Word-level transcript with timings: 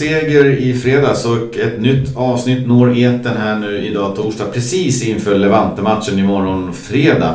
seger 0.00 0.44
i 0.44 0.74
fredags 0.74 1.24
och 1.24 1.56
ett 1.56 1.80
nytt 1.80 2.16
avsnitt 2.16 2.66
når 2.66 2.96
eten 2.98 3.36
här 3.36 3.58
nu 3.58 3.86
idag 3.86 4.16
torsdag 4.16 4.44
precis 4.44 5.02
inför 5.02 5.38
Levante-matchen 5.38 6.18
imorgon 6.18 6.74
fredag. 6.74 7.34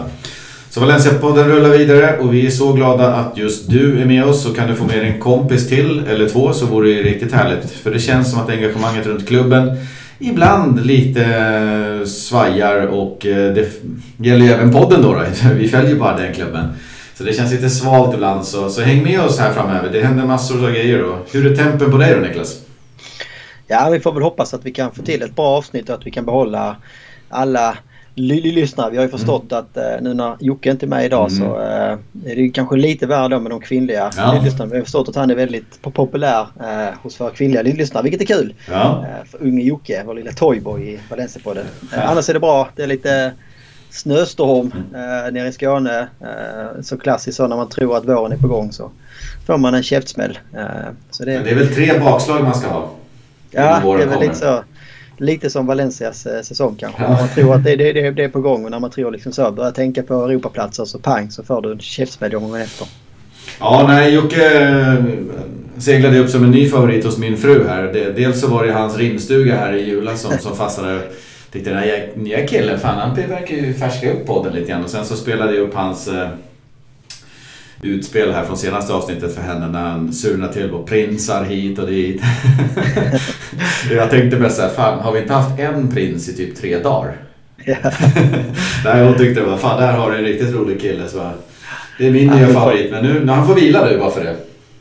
Så 0.70 0.80
Valencia-podden 0.80 1.48
rullar 1.48 1.70
vidare 1.70 2.18
och 2.18 2.34
vi 2.34 2.46
är 2.46 2.50
så 2.50 2.73
glada 2.73 3.14
att 3.14 3.38
just 3.38 3.70
du 3.70 4.02
är 4.02 4.06
med 4.06 4.23
oss. 4.26 4.44
Så 4.44 4.54
kan 4.54 4.68
du 4.68 4.76
få 4.76 4.86
med 4.86 5.00
en 5.00 5.20
kompis 5.20 5.70
till 5.70 6.04
eller 6.09 6.30
två 6.30 6.54
så 6.54 6.66
vore 6.66 6.90
det 6.90 7.04
riktigt 7.04 7.34
härligt. 7.34 7.72
För 7.72 7.92
det 7.92 8.00
känns 8.00 8.32
som 8.32 8.40
att 8.40 8.50
engagemanget 8.50 9.08
runt 9.08 9.28
klubben 9.28 9.78
ibland 10.20 10.86
lite 10.86 11.23
eh, 11.26 12.06
svajar 12.06 12.88
och 12.88 13.26
eh, 13.26 13.54
det 13.54 13.68
gäller 14.18 14.45
ju 14.45 14.52
även 14.52 14.72
podden 14.72 15.02
då, 15.02 15.14
då. 15.14 15.22
Vi 15.56 15.68
följer 15.68 15.95
bara 15.95 16.18
den 16.18 16.34
klubben. 16.34 16.68
Så 17.18 17.24
det 17.24 17.34
känns 17.34 17.52
lite 17.52 17.70
svalt 17.70 18.14
ibland 18.14 18.46
så, 18.46 18.70
så 18.70 18.82
häng 18.82 19.04
med 19.04 19.22
oss 19.22 19.40
här 19.40 19.54
framöver. 19.54 19.90
Det 19.90 20.02
händer 20.02 20.26
massor 20.26 20.66
av 20.66 20.72
grejer 20.72 21.00
då. 21.00 21.18
Hur 21.32 21.52
är 21.52 21.56
tempen 21.56 21.92
på 21.92 21.98
dig 21.98 22.14
då 22.16 22.20
Niklas? 22.20 22.62
Ja, 23.68 23.90
vi 23.90 24.00
får 24.00 24.12
väl 24.12 24.23
hoppas 24.23 24.54
att 24.54 24.66
vi 24.66 24.72
kan 24.72 24.92
få 24.92 25.02
till 25.02 25.22
ett 25.22 25.36
bra 25.36 25.46
avsnitt 25.46 25.90
och 25.90 25.96
att 25.96 26.06
vi 26.06 26.12
kan 26.12 26.26
behålla 26.26 26.76
alla 27.30 27.78
lyssnare. 28.16 28.92
Vi 28.92 28.98
har 28.98 29.04
ju 29.04 29.09
förstått 29.09 29.52
mm. 29.52 29.64
att 29.64 29.78
eh, 29.78 30.02
nu 30.02 30.14
när 30.14 30.38
Jocke 30.40 30.72
inte 30.72 30.86
är 30.86 30.88
med 30.88 31.06
idag 31.06 31.32
mm. 31.32 31.40
så 31.40 31.62
eh, 31.62 32.31
är 32.31 32.36
det 32.36 32.50
kanske 32.50 32.76
lite 32.76 33.08
värre 33.08 33.28
då 33.28 33.39
med 33.39 33.52
de 33.52 33.61
kvinnliga 33.61 34.11
ja. 34.17 34.42
lyssnarna. 34.44 34.72
Vi 34.72 34.78
har 34.78 34.84
förstått 34.84 35.09
att 35.09 35.16
han 35.16 35.30
är 35.30 35.36
väldigt 35.36 35.82
populär 35.82 36.48
eh, 36.59 36.95
hos 37.02 37.22
våra 37.22 37.30
kvinnliga 37.30 37.61
lyssnare, 37.61 38.04
vilket 38.04 38.22
är 38.22 38.26
kul. 38.26 38.54
Ja. 38.70 39.06
Eh, 39.06 39.26
för 39.32 39.44
unge 39.44 39.64
Jocke, 39.64 40.04
vår 40.06 40.14
lilla 40.14 40.32
toyboy 40.32 40.89
i 40.89 41.00
Valencia-podden. 41.09 41.66
Eh, 41.94 42.09
annars 42.09 42.30
är 42.30 42.34
det 42.34 42.39
bra. 42.39 42.70
Det 42.76 42.84
är 42.84 42.88
lite 42.88 43.34
snöstorm 43.96 44.74
eh, 44.94 45.34
nere 45.34 45.48
i 45.48 45.52
Skåne. 45.52 46.08
Eh, 46.22 46.82
så 46.82 46.98
klassiskt 46.98 47.38
så 47.38 47.48
när 47.48 47.56
man 47.56 47.70
tror 47.70 47.98
att 47.98 48.06
våren 48.06 48.32
är 48.32 48.38
på 48.38 48.48
gång 48.48 48.72
så 48.72 48.92
får 49.46 49.58
man 49.58 49.74
en 49.74 49.84
käftsmäll. 49.84 50.40
Eh, 50.54 50.66
så 51.12 51.26
det, 51.26 51.40
det 51.40 51.50
är 51.50 51.56
väl 51.56 51.76
tre 51.76 52.00
bakslag 52.00 52.44
man 52.44 52.56
ska 52.56 52.68
ha? 52.68 52.92
Ja, 53.52 53.82
det 53.98 54.04
är 54.04 54.08
väl 54.08 54.20
lite 54.20 54.36
så. 54.36 54.64
Lite 55.18 55.50
som 55.50 55.66
Valencias 55.66 56.26
eh, 56.26 56.42
säsong 56.42 56.76
kanske. 56.80 57.04
Ja. 57.04 57.10
Man 57.10 57.30
tror 57.30 57.56
att 57.56 57.64
det, 57.64 57.76
det, 57.76 57.94
det, 57.94 58.12
det, 58.12 58.23
är 58.23 58.30
på 58.30 58.42
gång 58.42 58.66
och 58.66 58.72
när 58.72 58.80
man 58.80 58.92
tror 58.92 59.12
liksom 59.12 59.32
så, 59.32 59.52
börjar 59.52 59.72
tänka 59.72 60.04
på 60.04 60.14
Europaplatser 60.14 60.86
så 60.86 61.00
pang 61.00 61.32
så 61.32 61.44
får 61.44 61.62
du 61.62 61.72
en 61.72 61.80
käftsmäll 61.80 62.32
gången 62.32 62.62
efter. 62.62 62.88
Ja, 63.60 63.86
nej 63.88 64.14
Jocke 64.14 64.70
eh, 64.70 65.04
seglade 65.78 66.20
upp 66.20 66.30
som 66.30 66.44
en 66.44 66.52
ny 66.52 66.70
favorit 66.70 67.06
hos 67.06 67.18
min 67.18 67.38
fru 67.38 67.68
här. 67.68 68.14
Dels 68.16 68.42
så 68.42 68.48
var 68.48 68.66
det 68.66 68.73
hans 68.73 68.98
rimstuga 68.98 69.56
här 69.56 69.73
i 69.73 69.90
julas 69.90 70.22
som, 70.22 70.38
som 70.38 70.56
fastnade. 70.56 71.02
Tyckte 71.56 71.70
den 71.70 71.80
här 71.80 72.09
nya 72.16 72.48
killen, 72.48 72.80
fan 72.80 72.98
han 72.98 73.16
verkar 73.16 73.56
ju 73.56 73.73
färska 73.73 74.11
upp 74.11 74.25
podden 74.25 74.53
lite 74.53 74.70
grann. 74.70 74.84
Och 74.84 74.89
sen 74.89 75.06
så 75.06 75.16
spelade 75.16 75.56
jag 75.56 75.64
upp 75.64 75.73
hans 75.73 76.08
eh, 76.08 76.30
utspel 77.81 78.34
här 78.34 78.45
från 78.45 78.58
senaste 78.58 78.94
avsnittet 78.94 79.36
för 79.36 79.42
henne 79.42 79.67
när 79.67 79.81
han 79.81 80.14
surnar 80.14 80.48
till 80.48 80.70
på 80.70 80.83
prinsar 80.83 81.44
hit 81.44 81.80
och 81.80 81.88
dit. 81.88 82.22
jag 83.92 84.09
tänkte 84.09 84.39
mest 84.39 84.56
såhär, 84.56 84.70
fan 84.70 85.00
har 85.00 85.11
vi 85.11 85.20
inte 85.20 85.33
haft 85.33 85.59
en 85.59 85.92
prins 85.92 86.30
i 86.30 86.33
typ 86.33 86.56
tre 86.56 86.80
dagar? 86.80 87.17
Nej, 88.86 89.06
hon 89.06 89.17
tyckte 89.17 89.42
det 89.42 89.48
var, 89.48 89.58
fan 89.58 89.81
där 89.81 89.92
har 89.92 90.11
du 90.11 90.17
en 90.17 90.26
riktigt 90.26 90.56
rolig 90.56 90.81
kille. 90.81 91.08
Så 91.08 91.30
det 91.98 92.08
är 92.08 92.11
min 92.11 92.28
nya 92.28 92.48
favorit, 92.48 92.92
men 92.92 93.03
nu, 93.03 93.26
när 93.26 93.33
han 93.33 93.48
får 93.48 93.56
vila 93.56 93.86
nu 93.86 93.98
bara 93.98 94.11
för 94.11 94.23
det. 94.23 94.36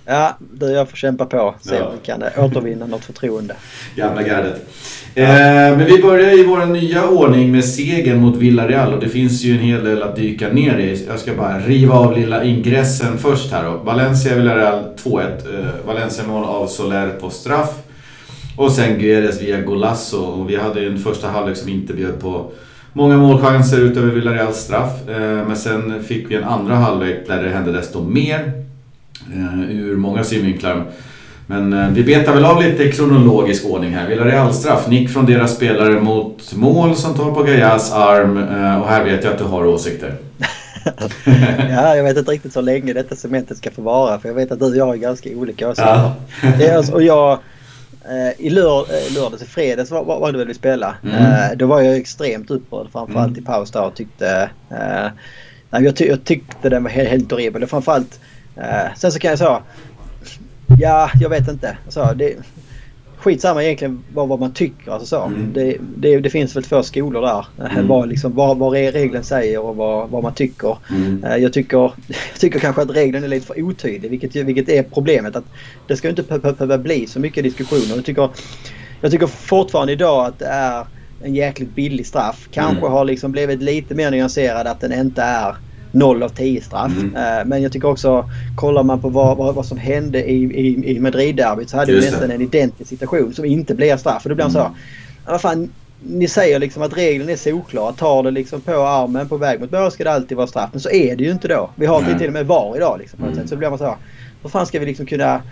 Ja, 0.07 0.37
du 0.39 0.67
jag 0.67 0.91
får 0.91 0.97
kämpa 0.97 1.27
på. 1.27 1.55
Se 1.61 1.77
ja. 1.77 1.85
om 1.85 1.93
vi 2.01 2.07
kan 2.07 2.23
återvinna 2.37 2.87
något 2.87 3.05
förtroende. 3.05 3.57
Gamla 3.97 4.23
gardet. 4.23 4.67
Eh, 5.15 5.27
men 5.77 5.85
vi 5.85 6.03
börjar 6.03 6.41
i 6.41 6.45
vår 6.45 6.67
nya 6.67 7.09
ordning 7.09 7.53
med 7.53 7.65
segern 7.65 8.21
mot 8.21 8.37
Villarreal 8.37 8.95
och 8.95 9.01
det 9.01 9.09
finns 9.09 9.43
ju 9.43 9.53
en 9.53 9.59
hel 9.59 9.85
del 9.85 10.03
att 10.03 10.17
dyka 10.17 10.49
ner 10.49 10.79
i. 10.79 11.07
Jag 11.09 11.19
ska 11.19 11.35
bara 11.35 11.59
riva 11.59 11.95
av 11.95 12.19
lilla 12.19 12.45
ingressen 12.45 13.19
först 13.19 13.53
här 13.53 13.65
då. 13.65 13.71
Valencia-Villarreal 13.71 14.85
2-1. 15.05 15.23
Eh, 15.25 15.87
Valencia-mål 15.87 16.45
av 16.45 16.67
Soler 16.67 17.09
på 17.09 17.31
straff. 17.31 17.71
Och 18.57 18.73
sen 18.73 18.99
Guedes 18.99 19.43
via 19.43 19.61
Golasso. 19.61 20.19
Och 20.19 20.51
vi 20.51 20.57
hade 20.57 20.81
ju 20.81 20.87
en 20.87 20.99
första 20.99 21.29
halvlek 21.29 21.57
som 21.57 21.69
inte 21.69 21.95
bjöd 21.95 22.21
på 22.21 22.51
många 22.93 23.17
målchanser 23.17 23.79
utöver 23.79 24.11
Villarreals 24.11 24.57
straff. 24.57 25.09
Eh, 25.09 25.47
men 25.47 25.57
sen 25.57 26.05
fick 26.05 26.31
vi 26.31 26.35
en 26.35 26.45
andra 26.45 26.75
halvlek 26.75 27.27
där 27.27 27.43
det 27.43 27.49
hände 27.49 27.73
desto 27.73 28.03
mer. 28.03 28.64
Eh, 29.33 29.71
ur 29.71 29.97
många 29.97 30.25
synvinklar. 30.25 30.85
Men 31.47 31.73
eh, 31.73 31.89
vi 31.89 32.05
betar 32.05 32.35
väl 32.35 32.45
av 32.45 32.63
lite 32.63 32.89
kronologisk 32.89 33.65
ordning 33.65 33.95
här. 33.95 34.09
Villarreal-straff. 34.09 34.89
Nick 34.89 35.11
från 35.11 35.27
deras 35.27 35.57
spelare 35.57 36.01
mot 36.01 36.55
mål 36.55 36.97
som 36.97 37.15
tar 37.15 37.31
på 37.31 37.43
Gajas 37.43 37.93
arm. 37.93 38.39
Eh, 38.39 38.81
och 38.81 38.89
här 38.89 39.05
vet 39.05 39.25
jag 39.25 39.33
att 39.33 39.39
du 39.39 39.45
har 39.45 39.67
åsikter. 39.67 40.15
ja, 41.71 41.97
jag 41.97 42.05
vet 42.05 42.17
inte 42.17 42.31
riktigt 42.31 42.53
så 42.53 42.61
länge 42.61 42.93
detta 42.93 43.17
cementet 43.17 43.57
ska 43.57 43.71
få 43.71 43.83
vara. 43.83 44.19
För 44.19 44.29
jag 44.29 44.35
vet 44.35 44.53
att 44.53 44.59
du 44.59 44.67
och 44.67 44.77
jag 44.77 44.95
är 44.95 44.99
ganska 44.99 45.31
olika 45.31 45.69
åsikter. 45.69 46.11
Ja. 46.59 46.77
alltså, 46.77 46.93
och 46.93 47.03
jag, 47.03 47.39
i 48.39 48.51
lör, 48.51 48.87
lördags, 49.15 49.43
i 49.43 49.47
fredags 49.47 49.91
var, 49.91 50.05
var, 50.05 50.33
det 50.33 50.39
väl 50.39 50.47
vi 50.47 50.55
spelade. 50.55 50.95
Mm. 51.03 51.59
då 51.59 51.67
var 51.67 51.81
jag 51.81 51.97
extremt 51.97 52.51
upprörd 52.51 52.87
framförallt 52.93 53.29
mm. 53.29 53.43
i 53.43 53.47
paus 53.47 53.71
där 53.71 53.85
och 53.85 53.95
tyckte... 53.95 54.51
jag, 55.71 55.97
ty 55.97 56.07
jag 56.07 56.25
tyckte 56.25 56.69
den 56.69 56.83
var 56.83 56.91
helt, 56.91 57.31
horribel. 57.31 57.67
Framförallt... 57.67 58.21
sen 58.97 59.13
så 59.13 59.19
kan 59.19 59.31
jag 59.31 59.39
säga 59.39 59.63
Ja, 60.81 61.11
jag 61.21 61.31
vet 61.31 61.49
inte. 61.49 61.77
Alltså, 61.85 62.15
det, 62.17 62.37
skitsamma 63.17 63.65
egentligen 63.65 64.05
vad, 64.15 64.29
vad 64.29 64.41
man 64.41 64.53
tycker. 64.53 64.93
Alltså 64.93 65.07
så. 65.07 65.23
Mm. 65.23 65.53
Det, 65.53 65.77
det, 65.97 66.21
det, 66.21 66.31
finns 66.31 66.57
väl 66.57 66.63
två 66.63 66.83
skolor 66.83 67.23
där. 67.23 67.47
Mm. 67.71 67.89
Vad, 67.89 68.09
liksom, 68.09 68.35
vad, 68.35 68.59
vad 68.59 68.73
regeln 68.73 69.25
säger 69.25 69.61
och 69.61 69.77
vad, 69.77 70.11
vad 70.11 70.23
man 70.23 70.35
tycker. 70.35 70.77
Mm. 70.91 71.25
Eh, 71.25 71.37
jag, 71.37 71.53
tycker 71.53 71.77
jag 71.77 71.93
tycker 72.39 72.59
kanske 72.59 72.83
att 72.83 72.91
regeln 72.91 73.25
är 73.25 73.29
lite 73.29 73.47
för 73.47 73.63
otydlig 73.63 74.11
vilket, 74.11 74.37
vilket 74.37 74.69
är 74.69 74.83
problemet. 74.83 75.37
Att 75.37 75.45
det 75.87 75.97
ska 75.97 76.09
inte 76.09 76.23
behöva 76.23 76.79
bli 76.79 77.07
så 77.07 77.21
mycket 77.21 77.45
diskussioner. 77.45 77.97
Jag 77.97 78.05
tycker, 78.05 78.31
jag 79.01 79.11
tycker 79.11 79.27
fortfarande 79.27 79.93
idag 79.93 80.27
att 80.27 80.39
det 80.39 80.47
är 80.47 80.87
en 81.23 81.35
jäkligt 81.35 81.75
billig 81.75 82.07
straff. 82.07 82.49
Kanske 82.51 82.79
mm. 82.79 82.93
har 82.93 83.05
liksom 83.05 83.33
blivit 83.33 83.63
lite 83.63 83.95
mer 83.95 84.11
nyanserad 84.11 84.67
att 84.67 84.81
den 84.81 84.93
inte 84.93 85.23
är 85.23 85.57
0 85.95 86.23
av 86.23 86.29
10 86.29 86.61
straff. 86.61 86.93
Mm. 86.93 87.17
Eh, 87.17 87.45
men 87.47 87.63
jag 87.63 87.73
tycker 87.73 87.89
också, 87.89 88.31
kollar 88.57 88.83
man 88.83 89.01
på 89.01 89.09
vad, 89.09 89.37
vad, 89.37 89.55
vad 89.55 89.67
som 89.67 89.79
hände 89.79 90.25
i, 90.25 90.45
i, 90.45 90.97
i 90.97 91.01
Madrid-derbyt 91.01 91.71
så 91.71 91.77
hade 91.77 91.93
vi 91.93 92.01
nästan 92.01 92.31
en 92.31 92.41
identisk 92.41 92.91
situation 92.91 93.35
som 93.35 93.45
inte 93.45 93.75
blev 93.75 93.97
straff. 93.97 94.25
Och 94.25 94.29
då 94.29 94.35
blir 94.35 94.45
man 94.45 94.57
mm. 94.57 94.73
så, 95.25 95.31
vad 95.31 95.41
fan, 95.41 95.71
ni 96.07 96.29
säger 96.29 96.59
liksom 96.59 96.83
att 96.83 96.97
regeln 96.97 97.29
är 97.29 97.37
solklar. 97.37 97.93
Tar 97.93 98.23
det 98.23 98.31
liksom 98.31 98.61
på 98.61 98.73
armen 98.73 99.29
på 99.29 99.37
väg 99.37 99.61
mot 99.61 99.73
mål 99.73 99.91
ska 99.91 100.05
det 100.05 100.13
alltid 100.13 100.37
vara 100.37 100.47
straff. 100.47 100.71
Men 100.73 100.81
så 100.81 100.91
är 100.91 101.17
det 101.17 101.25
ju 101.25 101.31
inte 101.31 101.49
då. 101.49 101.71
Vi 101.75 101.87
har 101.87 102.03
Nej. 102.03 102.19
till 102.19 102.27
och 102.27 102.33
med 102.33 102.47
VAR 102.47 102.77
idag. 102.77 102.99
Liksom, 103.01 103.19
på 103.19 103.27
mm. 103.27 103.49
Så 103.49 103.55
då 103.55 103.59
blir 103.59 103.71
man 103.71 103.79
så, 103.79 103.97
hur 104.43 104.49
fan 104.49 104.67
ska 104.67 104.79
vi 104.79 104.87
liksom 104.87 105.07
kunna 105.07 105.43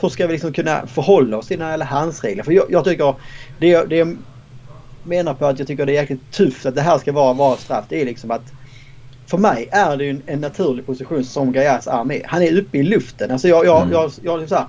hur 0.00 0.08
ska 0.08 0.26
vi 0.26 0.32
liksom 0.32 0.52
kunna 0.52 0.86
förhålla 0.86 1.36
oss 1.36 1.46
till 1.46 1.62
alla 1.62 1.84
handsregler? 1.84 2.42
För 2.42 2.52
jag, 2.52 2.64
jag 2.68 2.84
tycker 2.84 3.14
det, 3.58 3.84
det 3.84 3.96
jag 3.96 4.16
menar 5.04 5.34
på 5.34 5.46
att 5.46 5.58
jag 5.58 5.68
tycker 5.68 5.86
det 5.86 5.92
är 5.92 6.00
jäkligt 6.00 6.32
tufft 6.32 6.66
att 6.66 6.74
det 6.74 6.80
här 6.80 6.98
ska 6.98 7.12
vara, 7.12 7.32
vara 7.32 7.56
straff. 7.56 7.84
Det 7.88 8.00
är 8.00 8.04
liksom 8.04 8.30
att 8.30 8.52
för 9.28 9.38
mig 9.38 9.68
är 9.72 9.96
det 9.96 10.10
en, 10.10 10.22
en 10.26 10.40
naturlig 10.40 10.86
position 10.86 11.24
som 11.24 11.52
Gajas 11.52 11.86
är. 11.86 12.26
Han 12.26 12.42
är 12.42 12.58
uppe 12.58 12.78
i 12.78 12.82
luften. 12.82 13.30
Alltså 13.30 13.48
jag, 13.48 13.66
jag, 13.66 13.82
mm. 13.82 13.92
jag, 13.92 14.10
jag, 14.22 14.40
jag 14.40 14.48
så 14.48 14.54
här, 14.54 14.66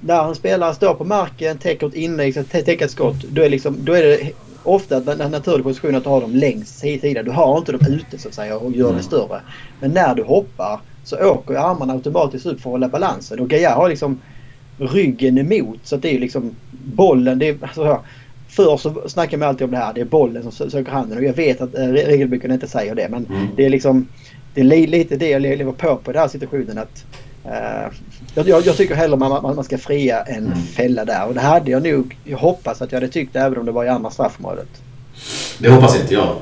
när 0.00 0.28
en 0.28 0.34
spelare 0.34 0.74
står 0.74 0.94
på 0.94 1.04
marken, 1.04 1.58
täcker 1.58 1.86
ett 1.86 1.94
inlägg, 1.94 2.50
täcker 2.50 2.84
ett 2.84 2.90
skott. 2.90 3.22
Då 3.30 3.42
är, 3.42 3.50
liksom, 3.50 3.76
då 3.80 3.92
är 3.92 4.02
det 4.02 4.30
ofta 4.62 5.12
en 5.12 5.30
naturlig 5.30 5.64
position 5.64 5.94
att 5.94 6.04
har 6.04 6.20
dem 6.20 6.34
längst 6.34 6.78
sidan. 6.78 7.24
Du 7.24 7.30
har 7.30 7.58
inte 7.58 7.72
dem 7.72 7.80
ute 7.88 8.18
så 8.18 8.28
att 8.28 8.34
säga 8.34 8.58
och 8.58 8.72
gör 8.72 8.84
mm. 8.84 8.96
det 8.96 9.02
större. 9.02 9.40
Men 9.80 9.90
när 9.90 10.14
du 10.14 10.22
hoppar 10.22 10.80
så 11.04 11.16
åker 11.16 11.54
armarna 11.54 11.92
automatiskt 11.92 12.46
upp 12.46 12.60
för 12.60 12.70
att 12.70 12.72
hålla 12.72 12.88
balansen. 12.88 13.40
Och 13.40 13.48
Gaia 13.48 13.74
har 13.74 13.88
liksom 13.88 14.20
ryggen 14.78 15.38
emot 15.38 15.78
så 15.82 15.96
att 15.96 16.02
det 16.02 16.16
är 16.16 16.20
liksom 16.20 16.50
bollen. 16.70 17.38
Det 17.38 17.48
är, 17.48 17.56
alltså, 17.62 18.00
Förr 18.56 18.76
så 18.76 19.08
snackade 19.08 19.36
man 19.36 19.48
alltid 19.48 19.64
om 19.64 19.70
det 19.70 19.76
här. 19.76 19.92
Det 19.94 20.00
är 20.00 20.04
bollen 20.04 20.42
som 20.42 20.70
söker 20.70 20.92
handen. 20.92 21.18
Och 21.18 21.24
jag 21.24 21.32
vet 21.32 21.60
att 21.60 21.74
äh, 21.74 21.86
regelboken 21.86 22.52
inte 22.52 22.68
säger 22.68 22.94
det. 22.94 23.08
Men 23.10 23.26
mm. 23.26 23.48
det 23.56 23.64
är 23.64 23.70
liksom 23.70 24.08
det 24.54 24.60
är 24.60 24.64
li, 24.64 24.86
lite 24.86 25.16
det 25.16 25.30
jag 25.30 25.42
lever 25.42 25.72
på 25.72 25.96
på 25.96 26.12
den 26.12 26.20
här 26.20 26.28
situationen. 26.28 26.78
Att, 26.78 27.04
uh, 27.46 27.92
jag, 28.34 28.66
jag, 28.66 28.76
tycker 28.76 28.94
hellre 28.94 29.16
man, 29.16 29.42
man, 29.42 29.56
man 29.56 29.64
ska 29.64 29.78
fria 29.78 30.22
än 30.22 30.46
mm. 30.46 30.58
fälla 30.58 31.04
där. 31.04 31.26
Och 31.26 31.34
det 31.34 31.40
hade 31.40 31.70
jag 31.70 31.82
nog. 31.82 32.16
Jag 32.24 32.38
hoppas 32.38 32.82
att 32.82 32.92
jag 32.92 33.00
hade 33.00 33.12
tyckt 33.12 33.36
även 33.36 33.58
om 33.58 33.66
det 33.66 33.72
var 33.72 33.84
i 33.84 33.88
andra 33.88 34.10
straffområdet. 34.10 34.68
Det 35.58 35.70
hoppas 35.70 36.00
inte 36.00 36.14
jag. 36.14 36.36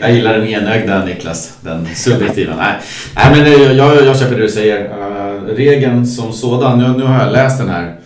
Jag 0.00 0.12
gillar 0.12 0.38
den 0.38 0.48
enögda 0.48 1.04
Niklas. 1.04 1.58
Den 1.60 1.86
subjektiva. 1.94 2.56
Nej, 2.56 2.74
Nej 3.16 3.26
men 3.30 3.46
eh, 3.46 3.72
jag, 3.72 4.04
jag 4.04 4.18
köper 4.18 4.36
det 4.36 4.42
du 4.42 4.48
säger. 4.48 4.84
Uh, 4.84 5.42
regeln 5.42 6.06
som 6.06 6.32
sådan. 6.32 6.78
Nu, 6.78 6.98
nu 6.98 7.04
har 7.04 7.24
jag 7.24 7.32
läst 7.32 7.58
den 7.58 7.68
här 7.68 7.96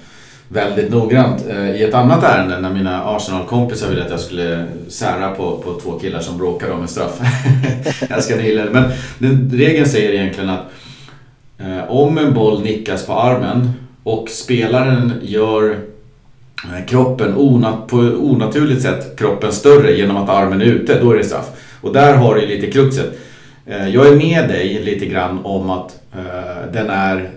väldigt 0.52 0.90
noggrant 0.90 1.46
eh, 1.48 1.70
i 1.70 1.84
ett 1.84 1.94
annat 1.94 2.24
ärende 2.24 2.60
när 2.60 2.70
mina 2.70 3.04
Arsenal-kompisar 3.04 3.88
ville 3.88 4.04
att 4.04 4.10
jag 4.10 4.20
skulle 4.20 4.66
sära 4.88 5.30
på, 5.30 5.56
på 5.56 5.80
två 5.80 5.98
killar 5.98 6.20
som 6.20 6.38
bråkade 6.38 6.72
om 6.72 6.82
en 6.82 6.88
straff. 6.88 7.20
jag 8.08 8.22
ska 8.22 8.36
det. 8.36 8.68
Men 8.72 8.90
den, 9.18 9.50
regeln 9.54 9.88
säger 9.88 10.12
egentligen 10.12 10.50
att 10.50 10.72
eh, 11.58 11.90
om 11.90 12.18
en 12.18 12.34
boll 12.34 12.62
nickas 12.62 13.06
på 13.06 13.12
armen 13.12 13.72
och 14.02 14.28
spelaren 14.28 15.12
gör 15.22 15.70
eh, 16.64 16.86
kroppen 16.86 17.34
onat, 17.36 17.86
på 17.86 17.96
onaturligt 17.96 18.82
sätt 18.82 19.18
kroppen 19.18 19.52
större 19.52 19.96
genom 19.96 20.16
att 20.16 20.28
armen 20.28 20.60
är 20.60 20.64
ute, 20.64 21.00
då 21.00 21.12
är 21.12 21.16
det 21.16 21.24
straff. 21.24 21.50
Och 21.80 21.92
där 21.92 22.14
har 22.14 22.34
du 22.34 22.46
lite 22.46 22.70
kruxet. 22.70 23.18
Eh, 23.66 23.88
jag 23.88 24.06
är 24.06 24.16
med 24.16 24.48
dig 24.48 24.82
lite 24.84 25.06
grann 25.06 25.38
om 25.44 25.70
att 25.70 26.00
eh, 26.12 26.72
den 26.72 26.90
är 26.90 27.30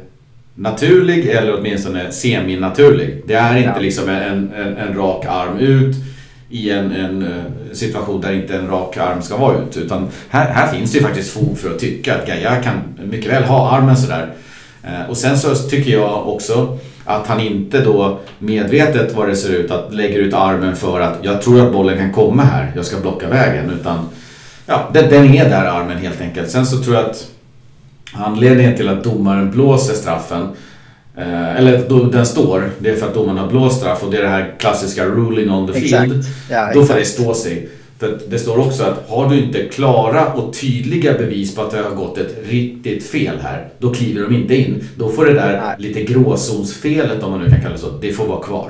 naturlig 0.56 1.28
eller 1.28 1.60
åtminstone 1.60 2.12
semi-naturlig. 2.12 3.22
Det 3.28 3.34
är 3.34 3.58
inte 3.58 3.72
ja. 3.76 3.82
liksom 3.82 4.10
en, 4.10 4.54
en, 4.54 4.78
en, 4.78 4.98
rak 4.98 5.26
arm 5.26 5.58
ut 5.58 5.96
i 6.50 6.70
en, 6.70 6.92
en, 6.92 7.22
eh, 7.22 7.74
situation 7.74 8.22
där 8.22 8.34
inte 8.34 8.56
en 8.58 8.68
rak 8.68 8.98
arm 8.98 9.22
ska 9.22 9.38
vara 9.38 9.58
ut. 9.58 9.78
Utan 9.78 10.08
här, 10.30 10.50
här 10.50 10.68
finns 10.68 10.92
det 10.92 10.98
ju 10.98 11.04
faktiskt 11.04 11.34
fog 11.34 11.58
för 11.58 11.70
att 11.70 11.80
tycka 11.80 12.16
att 12.16 12.28
Gaia 12.28 12.56
kan 12.56 12.76
mycket 13.04 13.32
väl 13.32 13.44
ha 13.44 13.72
armen 13.72 13.98
sådär. 13.98 14.34
Eh, 14.84 15.10
och 15.10 15.18
sen 15.18 15.38
så 15.38 15.56
tycker 15.56 15.92
jag 15.92 16.28
också 16.30 16.78
att 17.06 17.28
han 17.28 17.40
inte 17.40 17.82
då 17.82 18.20
medvetet 18.40 19.16
vad 19.16 19.30
det 19.30 19.36
ser 19.36 19.54
ut 19.54 19.72
att 19.72 19.94
lägger 19.94 20.20
ut 20.20 20.34
armen 20.34 20.76
för 20.76 21.00
att 21.00 21.20
jag 21.22 21.42
tror 21.42 21.66
att 21.66 21.74
bollen 21.74 21.98
kan 21.98 22.12
komma 22.12 22.44
här, 22.44 22.72
jag 22.76 22.86
ska 22.86 23.00
blocka 23.00 23.28
vägen. 23.28 23.70
Utan 23.70 24.10
ja, 24.66 24.90
den, 24.94 25.10
den 25.10 25.34
är 25.34 25.50
där 25.50 25.66
armen 25.66 25.98
helt 25.98 26.22
enkelt. 26.22 26.50
Sen 26.50 26.66
så 26.66 26.84
tror 26.84 26.96
jag 26.96 27.06
att 27.06 27.28
anledningen 28.14 28.78
till 28.78 28.90
att 28.90 29.04
domaren 29.04 29.52
blåser 29.52 29.94
straffen 29.94 30.48
Eh, 31.18 31.56
eller 31.56 32.12
den 32.12 32.26
står, 32.26 32.70
det 32.80 32.90
är 32.90 32.96
för 32.96 33.08
att 33.08 33.14
domaren 33.14 33.38
har 33.38 33.48
blåst 33.48 33.78
straff 33.78 34.04
och 34.04 34.12
det 34.12 34.18
är 34.18 34.22
det 34.22 34.28
här 34.28 34.54
klassiska 34.60 35.06
ruling 35.06 35.52
on 35.52 35.74
the 35.74 35.80
field. 35.80 36.24
Ja, 36.50 36.72
då 36.74 36.86
får 36.86 36.94
det 36.94 37.06
stå 37.06 37.34
sig. 37.34 37.70
För 38.00 38.20
det 38.30 38.40
står 38.40 38.60
också 38.60 38.84
att 38.84 39.10
har 39.10 39.30
du 39.30 39.40
inte 39.40 39.64
klara 39.64 40.34
och 40.34 40.54
tydliga 40.54 41.14
bevis 41.14 41.56
på 41.56 41.62
att 41.62 41.72
det 41.72 41.78
har 41.78 41.96
gått 41.96 42.18
ett 42.18 42.36
riktigt 42.50 43.08
fel 43.08 43.38
här, 43.42 43.68
då 43.80 43.94
kliver 43.94 44.22
de 44.22 44.36
inte 44.36 44.56
in. 44.56 44.88
Då 44.96 45.10
får 45.10 45.26
det 45.26 45.34
där 45.34 45.62
Nej. 45.62 45.76
lite 45.78 46.14
gråzonsfelet, 46.14 47.24
om 47.24 47.32
man 47.32 47.42
nu 47.42 47.50
kan 47.50 47.62
kalla 47.62 47.74
det 47.74 47.82
så, 47.82 47.90
det 48.02 48.12
får 48.12 48.28
vara 48.28 48.44
kvar. 48.44 48.70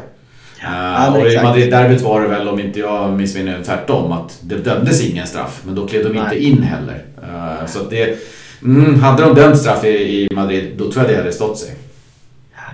Ja, 0.62 1.08
uh, 1.08 1.16
och 1.16 1.32
i 1.32 1.40
Madrid-derbyt 1.44 2.02
var 2.02 2.22
det 2.22 2.28
väl, 2.28 2.48
om 2.48 2.60
inte 2.60 2.80
jag 2.80 3.14
missminner 3.14 3.60
tvärtom, 3.66 4.12
att 4.12 4.40
det 4.42 4.56
dömdes 4.56 5.04
ingen 5.04 5.28
straff. 5.28 5.62
Men 5.66 5.76
då 5.76 5.88
klev 5.88 6.04
de 6.04 6.10
Nej. 6.10 6.24
inte 6.24 6.44
in 6.44 6.64
heller. 6.64 7.04
Uh, 7.24 7.68
så 7.68 7.80
det, 7.90 8.20
mm, 8.64 9.00
hade 9.00 9.24
de 9.24 9.36
dömt 9.36 9.58
straff 9.58 9.84
i, 9.84 9.88
i 9.88 10.28
Madrid, 10.36 10.72
då 10.78 10.92
tror 10.92 11.06
jag 11.06 11.14
det 11.14 11.18
hade 11.18 11.34
stått 11.34 11.58
sig. 11.58 11.76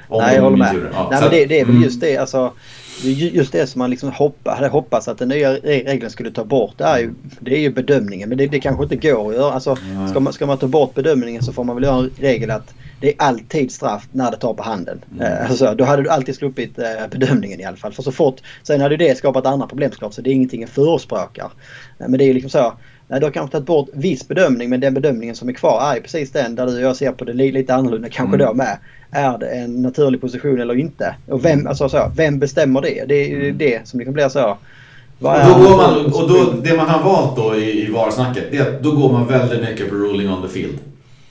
Nej, 0.10 0.36
jag 0.36 0.42
håller 0.42 0.58
med. 0.58 0.76
Ja, 0.94 1.08
Nej, 1.12 1.22
men 1.22 1.32
det, 1.32 1.46
det 1.46 1.60
är 1.60 1.66
väl 1.66 1.76
mm. 1.76 1.84
just 1.84 2.02
det. 2.02 2.18
Alltså, 2.18 2.54
just 3.04 3.52
det 3.52 3.68
som 3.68 3.80
man 3.80 3.90
liksom 3.90 4.12
hoppa, 4.12 4.52
hade 4.52 4.68
hoppats 4.68 5.08
att 5.08 5.18
den 5.18 5.30
nya 5.30 5.54
regeln 5.54 6.10
skulle 6.10 6.32
ta 6.32 6.44
bort. 6.44 6.74
Det 6.78 6.84
är 6.84 7.00
ju, 7.00 7.14
det 7.40 7.56
är 7.56 7.60
ju 7.60 7.70
bedömningen. 7.70 8.30
Men 8.30 8.38
det, 8.38 8.48
det 8.48 8.60
kanske 8.60 8.84
inte 8.84 8.96
går 8.96 9.30
att 9.30 9.36
göra. 9.36 9.54
Alltså, 9.54 9.78
ska, 10.10 10.20
man, 10.20 10.34
ska 10.34 10.46
man 10.46 10.58
ta 10.58 10.68
bort 10.68 10.94
bedömningen 10.96 11.44
så 11.44 11.54
får 11.54 11.64
man 11.64 11.76
väl 11.76 11.84
göra 11.84 11.98
en 11.98 12.12
regel 12.18 12.52
att 12.52 12.74
det 13.00 13.08
är 13.08 13.16
alltid 13.18 13.72
straff 13.72 14.08
när 14.12 14.32
det 14.32 14.38
tar 14.38 14.54
på 14.54 14.64
handen. 14.64 15.02
Mm. 15.12 15.34
Eh, 15.34 15.50
alltså, 15.50 15.76
då 15.76 15.84
hade 15.84 16.04
du 16.04 16.10
alltid 16.10 16.36
sluppit 16.36 16.80
eh, 16.80 17.08
bedömningen 17.12 17.60
i 17.60 17.64
alla 17.64 17.78
fall. 17.78 17.94
För 17.94 18.04
så 18.04 18.12
fort, 18.12 18.42
sen 18.64 18.82
hade 18.82 18.98
det 18.98 19.18
skapat 19.18 19.46
andra 19.46 19.68
problem 19.68 19.92
såklart. 19.92 20.14
Så 20.14 20.22
det 20.22 20.30
är 20.30 20.34
ingenting 20.34 20.62
jag 20.62 20.70
förespråkar. 20.70 21.52
Eh, 22.00 22.08
men 22.08 22.12
det 22.12 22.24
är 22.24 22.28
ju 22.28 22.34
liksom 22.34 22.50
så. 22.50 22.74
Nej, 23.12 23.20
du 23.20 23.26
har 23.26 23.32
kanske 23.32 23.52
tagit 23.52 23.66
bort 23.66 23.90
viss 23.94 24.28
bedömning 24.28 24.70
men 24.70 24.80
den 24.80 24.94
bedömningen 24.94 25.36
som 25.36 25.50
är 25.50 25.54
kvar 25.54 25.94
är 25.96 26.02
precis 26.02 26.32
den 26.32 26.56
där 26.56 26.66
du 26.66 26.76
och 26.76 26.82
jag 26.82 26.96
ser 26.96 27.12
på 27.12 27.26
det 27.26 27.34
lite 27.34 27.76
annorlunda 27.76 28.10
kanske 28.10 28.36
mm. 28.36 28.48
då 28.48 28.54
med. 28.54 28.78
Är 29.12 29.38
det 29.38 29.48
en 29.48 29.82
naturlig 29.82 30.22
position 30.22 30.62
eller 30.62 30.80
inte? 30.80 31.16
Och 31.28 31.46
vem, 31.46 31.68
alltså 31.68 31.90
så, 31.90 32.12
vem 32.16 32.40
bestämmer 32.40 32.82
det? 32.82 33.06
Det 33.08 33.16
är 33.16 33.40
mm. 33.40 33.58
det 33.58 33.88
som 33.88 34.00
liksom 34.00 34.14
blir 34.14 34.30
så. 34.30 34.58
Och 35.20 35.40
då 35.48 35.64
går 35.64 35.78
man, 35.78 36.06
och 36.06 36.30
då, 36.30 36.54
det 36.64 36.78
man 36.78 36.90
har 36.90 37.04
valt 37.04 37.36
då 37.36 37.56
i, 37.56 37.88
i 37.88 37.92
VAR-snacket, 37.92 38.44
det 38.52 38.58
är 38.58 38.62
att 38.62 38.84
då 38.84 38.92
går 38.92 39.12
man 39.12 39.28
väldigt 39.28 39.62
mycket 39.62 39.90
på 39.90 39.96
ruling 39.96 40.30
on 40.30 40.42
the 40.42 40.48
field. 40.48 40.78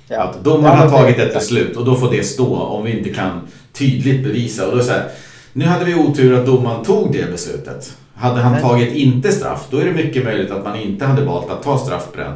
Ja. 0.08 0.22
Att 0.22 0.44
domaren 0.44 0.78
har 0.78 0.90
tagit 0.90 1.19
ett 1.19 1.34
beslut 1.34 1.76
och 1.76 1.84
då 1.84 1.94
får 1.94 2.10
det 2.10 2.22
stå 2.22 2.56
om 2.56 2.84
vi 2.84 2.98
inte 2.98 3.10
kan 3.10 3.40
tydligt 3.72 4.25
bevisa. 4.25 4.66
Och 4.66 4.72
då 4.72 4.78
är 4.78 4.82
så 4.82 4.92
här, 4.92 5.04
nu 5.52 5.64
hade 5.64 5.84
vi 5.84 5.94
otur 5.94 6.38
att 6.38 6.46
domaren 6.46 6.84
tog 6.84 7.12
det 7.12 7.30
beslutet. 7.32 7.96
Hade 8.19 8.41
han 8.41 8.61
tagit 8.61 8.94
inte 8.94 9.32
straff, 9.32 9.67
då 9.70 9.79
är 9.79 9.85
det 9.85 9.93
mycket 9.93 10.25
möjligt 10.25 10.50
att 10.50 10.65
man 10.65 10.76
inte 10.76 11.05
hade 11.05 11.25
valt 11.25 11.50
att 11.50 11.62
ta 11.62 11.79
straff 11.79 12.06
på 12.12 12.20
den. 12.20 12.32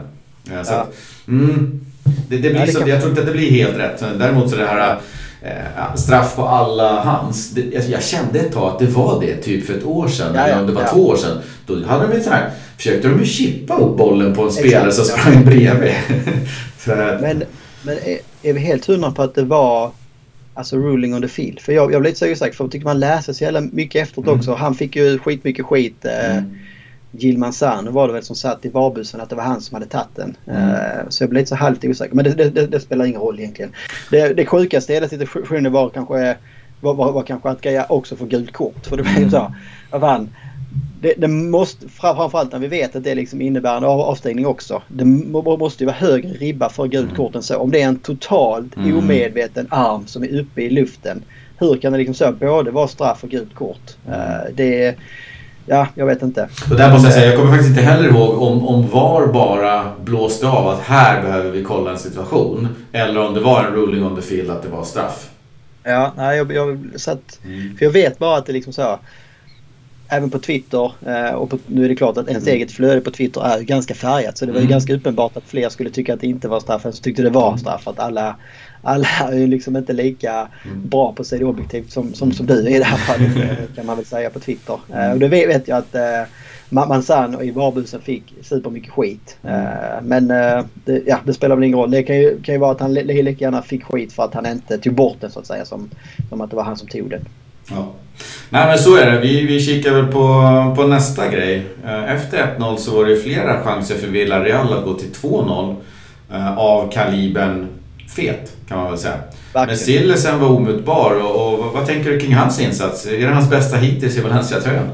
Så 0.64 0.72
ja. 0.72 0.78
att, 0.80 0.94
mm, 1.28 1.80
det, 2.28 2.36
det 2.36 2.50
blir 2.50 2.60
ja, 2.60 2.66
det 2.66 2.72
så, 2.72 2.88
jag 2.88 3.00
tror 3.00 3.10
inte 3.10 3.20
att 3.20 3.26
det 3.26 3.32
blir 3.32 3.50
helt 3.50 3.78
rätt. 3.78 4.04
Däremot 4.18 4.50
så 4.50 4.56
det 4.56 4.66
här 4.66 4.98
eh, 5.42 5.94
straff 5.94 6.36
på 6.36 6.42
alla 6.42 7.00
hands. 7.00 7.50
Det, 7.50 7.64
jag, 7.72 7.84
jag, 7.84 8.02
kände 8.02 8.38
ett 8.38 8.52
tag 8.52 8.72
att 8.72 8.78
det 8.78 8.86
var 8.86 9.20
det 9.20 9.36
typ 9.36 9.66
för 9.66 9.74
ett 9.74 9.84
år 9.84 10.08
sedan, 10.08 10.34
ja, 10.34 10.40
eller 10.40 10.60
om 10.60 10.66
det 10.66 10.72
var 10.72 10.88
två 10.88 11.06
år 11.06 11.16
sedan. 11.16 11.38
Då 11.66 11.84
hade 11.86 12.06
de 12.16 12.22
så 12.22 12.30
här, 12.30 12.50
försökte 12.76 13.08
de 13.08 13.18
ju 13.18 13.26
chippa 13.26 13.76
upp 13.76 13.96
bollen 13.96 14.34
på 14.34 14.42
en 14.42 14.52
spelare 14.52 14.88
Exakt, 14.88 15.08
som 15.08 15.18
sprang 15.18 15.44
bredvid. 15.44 15.94
men 17.20 17.44
men 17.82 17.98
är, 17.98 18.18
är 18.42 18.52
vi 18.52 18.60
helt 18.60 18.86
hundra 18.86 19.10
på 19.10 19.22
att 19.22 19.34
det 19.34 19.44
var 19.44 19.90
Alltså 20.54 20.76
ruling 20.76 21.14
on 21.14 21.22
the 21.22 21.28
field. 21.28 21.60
För 21.60 21.72
jag, 21.72 21.92
jag 21.92 22.00
blir 22.00 22.10
lite 22.10 22.18
så 22.18 22.32
osäker 22.32 22.56
för 22.56 22.64
jag 22.64 22.72
tycker 22.72 22.84
man 22.84 23.00
läser 23.00 23.32
så 23.32 23.44
jävla 23.44 23.60
mycket 23.60 24.02
efteråt 24.02 24.26
mm. 24.26 24.38
också. 24.38 24.54
Han 24.54 24.74
fick 24.74 24.96
ju 24.96 25.18
skitmycket 25.18 25.66
skit. 25.66 26.04
Eh, 26.04 26.36
mm. 26.36 26.58
Gilman 27.10 27.52
San 27.52 27.92
var 27.92 28.06
det 28.06 28.12
väl 28.12 28.22
som 28.22 28.36
satt 28.36 28.64
i 28.64 28.68
varbussen 28.68 29.20
att 29.20 29.30
det 29.30 29.36
var 29.36 29.42
han 29.42 29.60
som 29.60 29.74
hade 29.74 29.86
tagit 29.86 30.16
den. 30.16 30.36
Mm. 30.46 30.70
Uh, 30.70 31.08
så 31.08 31.22
jag 31.22 31.30
blir 31.30 31.40
lite 31.40 31.48
så 31.48 31.54
halvt 31.54 31.84
osäker. 31.84 32.14
Men 32.14 32.24
det, 32.24 32.34
det, 32.34 32.50
det, 32.50 32.66
det, 32.66 32.80
spelar 32.80 33.04
ingen 33.04 33.20
roll 33.20 33.40
egentligen. 33.40 33.72
Det, 34.10 34.34
det 34.34 34.46
sjukaste 34.46 34.92
i 34.92 34.96
hela 34.96 35.08
situationen 35.08 35.72
var 35.72 35.90
kanske, 35.90 36.36
var, 36.80 36.94
var, 36.94 37.12
var 37.12 37.22
kanske 37.22 37.48
att 37.48 37.60
Gaia 37.60 37.86
också 37.88 38.16
får 38.16 38.26
gult 38.26 38.52
kort. 38.52 38.86
För 38.86 38.96
det 38.96 39.02
blev 39.02 39.18
ju 39.18 39.30
så. 39.30 39.54
Vad 39.90 40.00
fan 40.00 40.28
det, 41.02 41.14
det, 41.16 41.28
måste, 41.28 41.88
framförallt 41.88 42.52
när 42.52 42.58
vi 42.58 42.66
vet 42.66 42.96
att 42.96 43.04
det 43.04 43.14
liksom 43.14 43.40
innebär 43.40 43.76
en 43.76 43.84
avstängning 43.84 44.46
också. 44.46 44.82
Det 44.88 45.04
måste 45.04 45.82
ju 45.82 45.86
vara 45.86 45.96
högre 45.96 46.28
ribba 46.28 46.68
för 46.68 46.86
gult 46.86 47.04
mm. 47.04 47.16
kort 47.16 47.34
än 47.34 47.42
så. 47.42 47.56
Om 47.56 47.70
det 47.70 47.82
är 47.82 47.88
en 47.88 47.98
totalt 47.98 48.76
mm. 48.76 48.98
omedveten 48.98 49.66
arm 49.70 50.06
som 50.06 50.22
är 50.22 50.40
uppe 50.40 50.62
i 50.62 50.70
luften. 50.70 51.22
Hur 51.58 51.76
kan 51.76 51.92
det 51.92 51.98
liksom 51.98 52.14
så 52.14 52.32
både 52.32 52.70
vara 52.70 52.88
straff 52.88 53.24
och 53.24 53.30
gult 53.30 53.54
kort? 53.54 53.96
Uh, 54.08 54.54
det 54.54 54.94
Ja, 55.66 55.86
jag 55.94 56.06
vet 56.06 56.22
inte. 56.22 56.48
Och 56.70 56.76
där 56.76 56.92
måste 56.92 57.06
jag 57.06 57.14
säga, 57.14 57.26
jag 57.26 57.36
kommer 57.36 57.50
faktiskt 57.50 57.70
inte 57.70 57.82
heller 57.82 58.08
ihåg 58.08 58.42
om, 58.42 58.68
om 58.68 58.88
VAR 58.88 59.26
bara 59.26 59.92
blåste 60.04 60.48
av 60.48 60.68
att 60.68 60.80
här 60.80 61.22
behöver 61.22 61.50
vi 61.50 61.62
kolla 61.62 61.90
en 61.90 61.98
situation. 61.98 62.68
Eller 62.92 63.20
om 63.20 63.34
det 63.34 63.40
var 63.40 63.64
en 63.64 63.72
ruling 63.72 64.04
on 64.04 64.16
the 64.16 64.22
field 64.22 64.50
att 64.50 64.62
det 64.62 64.68
var 64.68 64.84
straff. 64.84 65.30
Ja, 65.84 66.12
nej, 66.16 66.36
jag, 66.36 66.52
jag, 66.52 66.78
så 66.96 67.10
att, 67.10 67.38
mm. 67.44 67.76
för 67.76 67.84
jag 67.84 67.92
vet 67.92 68.18
bara 68.18 68.38
att 68.38 68.46
det 68.46 68.52
liksom 68.52 68.72
så 68.72 68.98
även 70.12 70.30
på 70.30 70.38
Twitter 70.38 70.92
eh, 71.06 71.34
och 71.34 71.50
på, 71.50 71.58
nu 71.66 71.84
är 71.84 71.88
det 71.88 71.96
klart 71.96 72.16
att 72.16 72.28
ens 72.28 72.44
mm. 72.44 72.56
eget 72.56 72.72
flöde 72.72 73.00
på 73.00 73.10
Twitter 73.10 73.40
är 73.40 73.60
ganska 73.60 73.94
färgat 73.94 74.38
så 74.38 74.46
det 74.46 74.52
var 74.52 74.58
ju 74.58 74.64
mm. 74.64 74.70
ganska 74.70 74.94
uppenbart 74.94 75.36
att 75.36 75.44
fler 75.44 75.68
skulle 75.68 75.90
tycka 75.90 76.14
att 76.14 76.20
det 76.20 76.26
inte 76.26 76.48
var 76.48 76.60
straff 76.60 76.86
än 76.86 76.92
som 76.92 77.02
tyckte 77.02 77.22
det 77.22 77.30
var 77.30 77.48
mm. 77.48 77.58
straff. 77.58 77.88
Att 77.88 77.98
alla, 77.98 78.36
alla 78.82 79.08
är 79.28 79.38
ju 79.38 79.46
liksom 79.46 79.76
inte 79.76 79.92
lika 79.92 80.48
mm. 80.64 80.88
bra 80.88 81.12
på 81.12 81.22
att 81.22 81.26
se 81.26 81.38
det 81.38 81.44
objektivt 81.44 81.92
som, 81.92 82.14
som, 82.14 82.32
som 82.32 82.46
du 82.46 82.66
är 82.66 82.68
i 82.68 82.78
det 82.78 82.84
här 82.84 82.96
fallet 82.96 83.36
eh, 83.36 83.74
kan 83.76 83.86
man 83.86 83.96
väl 83.96 84.06
säga 84.06 84.30
på 84.30 84.40
Twitter. 84.40 84.78
Eh, 84.94 85.12
och 85.12 85.18
det 85.18 85.28
vet 85.28 85.68
jag 85.68 85.78
att 85.78 85.96
Mansan 86.68 87.42
i 87.42 87.50
Varbusen 87.50 88.00
fick 88.00 88.34
supermycket 88.42 88.90
skit. 88.90 89.36
Mm. 89.42 90.04
Men 90.04 90.28
det, 90.84 91.02
ja, 91.06 91.18
det 91.24 91.32
spelar 91.32 91.56
väl 91.56 91.64
ingen 91.64 91.78
roll. 91.78 91.90
Det 91.90 92.02
kan 92.02 92.16
ju, 92.16 92.42
kan 92.42 92.54
ju 92.54 92.58
vara 92.58 92.72
att 92.72 92.80
han 92.80 92.94
lika 92.94 93.44
gärna 93.44 93.62
fick 93.62 93.84
skit 93.84 94.12
för 94.12 94.22
att 94.22 94.34
han 94.34 94.46
inte 94.46 94.78
tog 94.78 94.94
bort 94.94 95.16
den 95.20 95.30
så 95.30 95.40
att 95.40 95.46
säga 95.46 95.64
som, 95.64 95.90
som 96.28 96.40
att 96.40 96.50
det 96.50 96.56
var 96.56 96.64
han 96.64 96.76
som 96.76 96.88
tog 96.88 97.10
den. 97.10 97.24
Ja. 97.70 97.92
Nej 98.50 98.66
men 98.66 98.78
så 98.78 98.96
är 98.96 99.10
det. 99.10 99.18
Vi, 99.18 99.46
vi 99.46 99.60
kikar 99.60 99.94
väl 99.94 100.06
på, 100.06 100.74
på 100.76 100.86
nästa 100.86 101.28
grej. 101.28 101.66
Eh, 101.84 102.12
efter 102.12 102.56
1-0 102.58 102.76
så 102.76 102.96
var 102.96 103.04
det 103.04 103.16
flera 103.16 103.64
chanser 103.64 103.94
för 103.94 104.06
Villarreal 104.06 104.72
att 104.72 104.84
gå 104.84 104.94
till 104.94 105.10
2-0 105.10 105.76
eh, 106.32 106.58
av 106.58 106.90
kalibern 106.90 107.68
fet 108.08 108.52
kan 108.68 108.78
man 108.78 108.90
väl 108.90 108.98
säga. 108.98 109.14
Verkligen. 109.52 109.66
Men 109.66 109.76
Sillesen 109.76 110.40
var 110.40 110.48
omutbar 110.48 111.20
och, 111.24 111.58
och, 111.58 111.72
vad 111.74 111.86
tänker 111.86 112.10
du 112.10 112.20
kring 112.20 112.34
hans 112.34 112.60
insats? 112.60 113.06
Är 113.06 113.18
det 113.18 113.34
hans 113.34 113.50
bästa 113.50 113.76
hittills 113.76 114.16
i 114.16 114.20
Valencia-tröjan? 114.20 114.88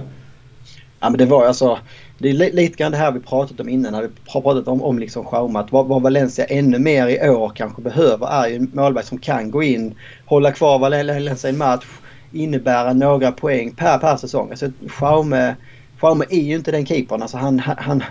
Ja 1.01 1.11
men 1.11 1.19
det 1.19 1.27
var 1.27 1.47
alltså 1.47 1.79
det 2.19 2.31
är 2.31 2.35
lite 2.35 2.77
grann 2.77 2.93
det 2.93 2.99
här 2.99 3.13
vi 3.13 3.21
pratat 3.21 3.61
om 3.61 3.69
innan 3.69 3.93
när 3.93 4.03
vi 4.03 4.09
har 4.27 4.41
pratat 4.41 4.69
om, 4.69 4.83
om 4.83 4.99
liksom 4.99 5.25
Schaumat. 5.25 5.73
Vad, 5.73 5.87
vad 5.87 6.03
Valencia 6.03 6.45
ännu 6.45 6.79
mer 6.79 7.09
i 7.09 7.29
år 7.29 7.53
kanske 7.55 7.83
behöver 7.83 8.27
är 8.27 8.49
ju 8.49 8.57
en 8.57 8.71
målvakt 8.73 9.09
som 9.09 9.19
kan 9.19 9.51
gå 9.51 9.63
in, 9.63 9.95
hålla 10.25 10.53
kvar 10.53 10.79
Valencia 10.79 11.51
i 11.51 11.53
en 11.53 11.59
match 11.59 11.85
innebära 12.33 12.93
några 12.93 13.33
poäng 13.33 13.73
per, 13.73 13.99
per 13.99 14.17
säsong. 14.17 14.51
Alltså 14.51 14.71
Schaume, 14.89 15.57
Schaume 16.01 16.25
är 16.31 16.41
ju 16.41 16.55
inte 16.55 16.71
den 16.71 16.87
keepern. 16.87 17.23
Alltså 17.23 17.37
han, 17.37 17.59
han, 17.59 18.05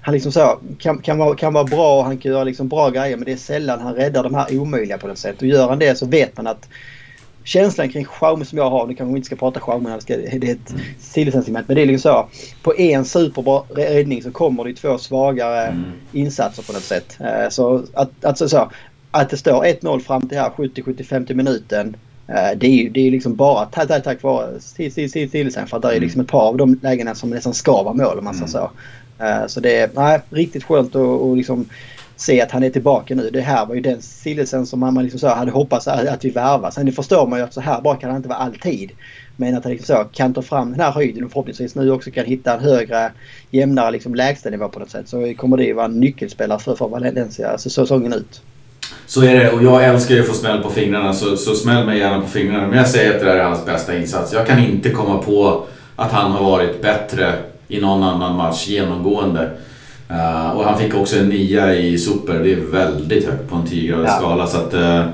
han 0.00 0.14
liksom 0.14 0.32
så, 0.32 0.58
kan, 0.78 0.98
kan, 0.98 1.18
vara, 1.18 1.36
kan 1.36 1.52
vara 1.52 1.64
bra 1.64 1.98
och 1.98 2.04
han 2.04 2.18
kan 2.18 2.32
göra 2.32 2.44
liksom 2.44 2.68
bra 2.68 2.90
grejer 2.90 3.16
men 3.16 3.24
det 3.24 3.32
är 3.32 3.36
sällan 3.36 3.80
han 3.80 3.94
räddar 3.94 4.22
de 4.22 4.34
här 4.34 4.58
omöjliga 4.58 4.98
på 4.98 5.08
något 5.08 5.18
sätt. 5.18 5.42
Och 5.42 5.48
gör 5.48 5.68
han 5.68 5.78
det 5.78 5.98
så 5.98 6.06
vet 6.06 6.36
man 6.36 6.46
att 6.46 6.68
känslan 7.44 7.88
kring 7.88 8.04
Schaume 8.04 8.44
som 8.44 8.58
jag 8.58 8.70
har, 8.70 8.86
nu 8.86 8.94
kanske 8.94 9.12
vi 9.12 9.16
inte 9.16 9.26
ska 9.26 9.36
prata 9.36 9.60
Schaume, 9.60 9.98
det 10.06 10.14
är 10.14 10.52
ett 10.52 10.74
sidosentiment, 10.98 11.68
men 11.68 11.74
det 11.74 11.82
är 11.82 11.86
liksom 11.86 12.12
så. 12.12 12.28
På 12.62 12.78
en 12.78 13.04
superbra 13.04 13.62
räddning 13.74 14.22
så 14.22 14.30
kommer 14.30 14.64
det 14.64 14.74
två 14.74 14.98
svagare 14.98 15.66
mm. 15.66 15.84
insatser 16.12 16.62
på 16.62 16.72
något 16.72 16.82
sätt. 16.82 17.18
Eh, 17.20 17.48
så 17.48 17.84
att, 17.94 18.24
alltså 18.24 18.48
så, 18.48 18.70
att 19.10 19.30
det 19.30 19.36
står 19.36 19.64
1-0 19.64 20.00
fram 20.00 20.28
till 20.28 20.38
här 20.38 20.50
70-75 20.50 21.34
minuten 21.34 21.96
det 22.56 22.66
är 22.66 22.82
ju 22.82 22.88
det 22.88 23.00
är 23.00 23.10
liksom 23.10 23.34
bara 23.34 23.66
tack, 23.66 24.22
vare 24.22 24.60
Silesen 24.60 25.66
för 25.66 25.76
att 25.76 25.82
det 25.82 25.88
är 25.88 25.92
mm. 25.92 26.02
liksom 26.02 26.20
ett 26.20 26.28
par 26.28 26.48
av 26.48 26.56
de 26.56 26.80
lägena 26.82 27.14
som 27.14 27.30
nästan 27.30 27.54
ska 27.54 27.82
vara 27.82 27.94
mål 27.94 28.18
om 28.18 28.24
man 28.24 28.34
säger 28.34 28.58
mm. 28.58 28.70
så. 29.18 29.24
Eh, 29.24 29.46
så 29.46 29.60
det 29.60 29.76
är 29.76 29.90
nej, 29.94 30.20
riktigt 30.30 30.64
skönt 30.64 30.88
att 30.88 31.02
och 31.02 31.36
liksom 31.36 31.66
se 32.16 32.40
att 32.40 32.50
han 32.50 32.62
är 32.62 32.70
tillbaka 32.70 33.14
nu. 33.14 33.30
Det 33.30 33.40
här 33.40 33.66
var 33.66 33.74
ju 33.74 33.80
den 33.80 34.02
Silesen 34.02 34.66
som 34.66 34.80
man 34.80 34.94
liksom 34.94 35.20
så 35.20 35.28
hade 35.28 35.50
hoppats 35.50 35.88
att 35.88 36.24
vi 36.24 36.30
värvar. 36.30 36.70
Sen 36.70 36.92
förstår 36.92 37.26
man 37.26 37.38
ju 37.38 37.44
att 37.44 37.54
så 37.54 37.60
här 37.60 37.80
bra 37.80 37.94
kan 37.94 38.10
han 38.10 38.16
inte 38.16 38.28
vara 38.28 38.38
alltid. 38.38 38.90
Men 39.36 39.56
att 39.56 39.64
han 39.64 39.72
liksom 39.72 39.96
så 39.96 40.04
kan 40.04 40.34
ta 40.34 40.42
fram 40.42 40.70
den 40.70 40.80
här 40.80 40.92
höjden 40.92 41.24
och 41.24 41.30
förhoppningsvis 41.30 41.74
nu 41.74 41.90
också 41.90 42.10
kan 42.10 42.24
hitta 42.24 42.54
en 42.54 42.60
högre, 42.60 43.12
jämnare 43.50 43.90
liksom 43.90 44.14
lägstanivå 44.14 44.68
på 44.68 44.78
något 44.78 44.90
sätt. 44.90 45.08
Så 45.08 45.34
kommer 45.34 45.56
det 45.56 45.64
ju 45.64 45.72
vara 45.72 45.86
en 45.86 46.00
nyckelspelare 46.00 46.58
för, 46.58 46.74
för 46.74 46.88
Valencia 46.88 47.58
säsongen 47.58 48.12
ut. 48.12 48.42
Så 49.06 49.22
är 49.22 49.34
det 49.34 49.50
och 49.50 49.62
jag 49.62 49.84
älskar 49.84 50.14
ju 50.14 50.20
att 50.20 50.26
få 50.26 50.34
smäll 50.34 50.62
på 50.62 50.70
fingrarna 50.70 51.12
så, 51.12 51.36
så 51.36 51.54
smäll 51.54 51.86
mig 51.86 51.98
gärna 51.98 52.20
på 52.20 52.28
fingrarna. 52.28 52.66
Men 52.66 52.78
jag 52.78 52.88
säger 52.88 53.14
att 53.14 53.20
det 53.20 53.26
där 53.26 53.36
är 53.36 53.44
hans 53.44 53.66
bästa 53.66 53.96
insats. 53.98 54.32
Jag 54.32 54.46
kan 54.46 54.58
inte 54.58 54.90
komma 54.90 55.22
på 55.22 55.66
att 55.96 56.12
han 56.12 56.30
har 56.30 56.44
varit 56.44 56.82
bättre 56.82 57.32
i 57.68 57.80
någon 57.80 58.02
annan 58.02 58.36
match 58.36 58.68
genomgående. 58.68 59.50
Uh, 60.10 60.50
och 60.50 60.64
han 60.64 60.78
fick 60.78 60.94
också 60.94 61.18
en 61.18 61.28
nia 61.28 61.74
i 61.74 61.98
super. 61.98 62.34
Det 62.34 62.52
är 62.52 62.56
väldigt 62.56 63.26
högt 63.26 63.50
på 63.50 63.56
en 63.56 63.62
10-gradig 63.62 64.06
ja. 64.06 64.16
skala. 64.18 64.46
Så 64.46 64.56
att, 64.56 64.74
uh, 64.74 65.04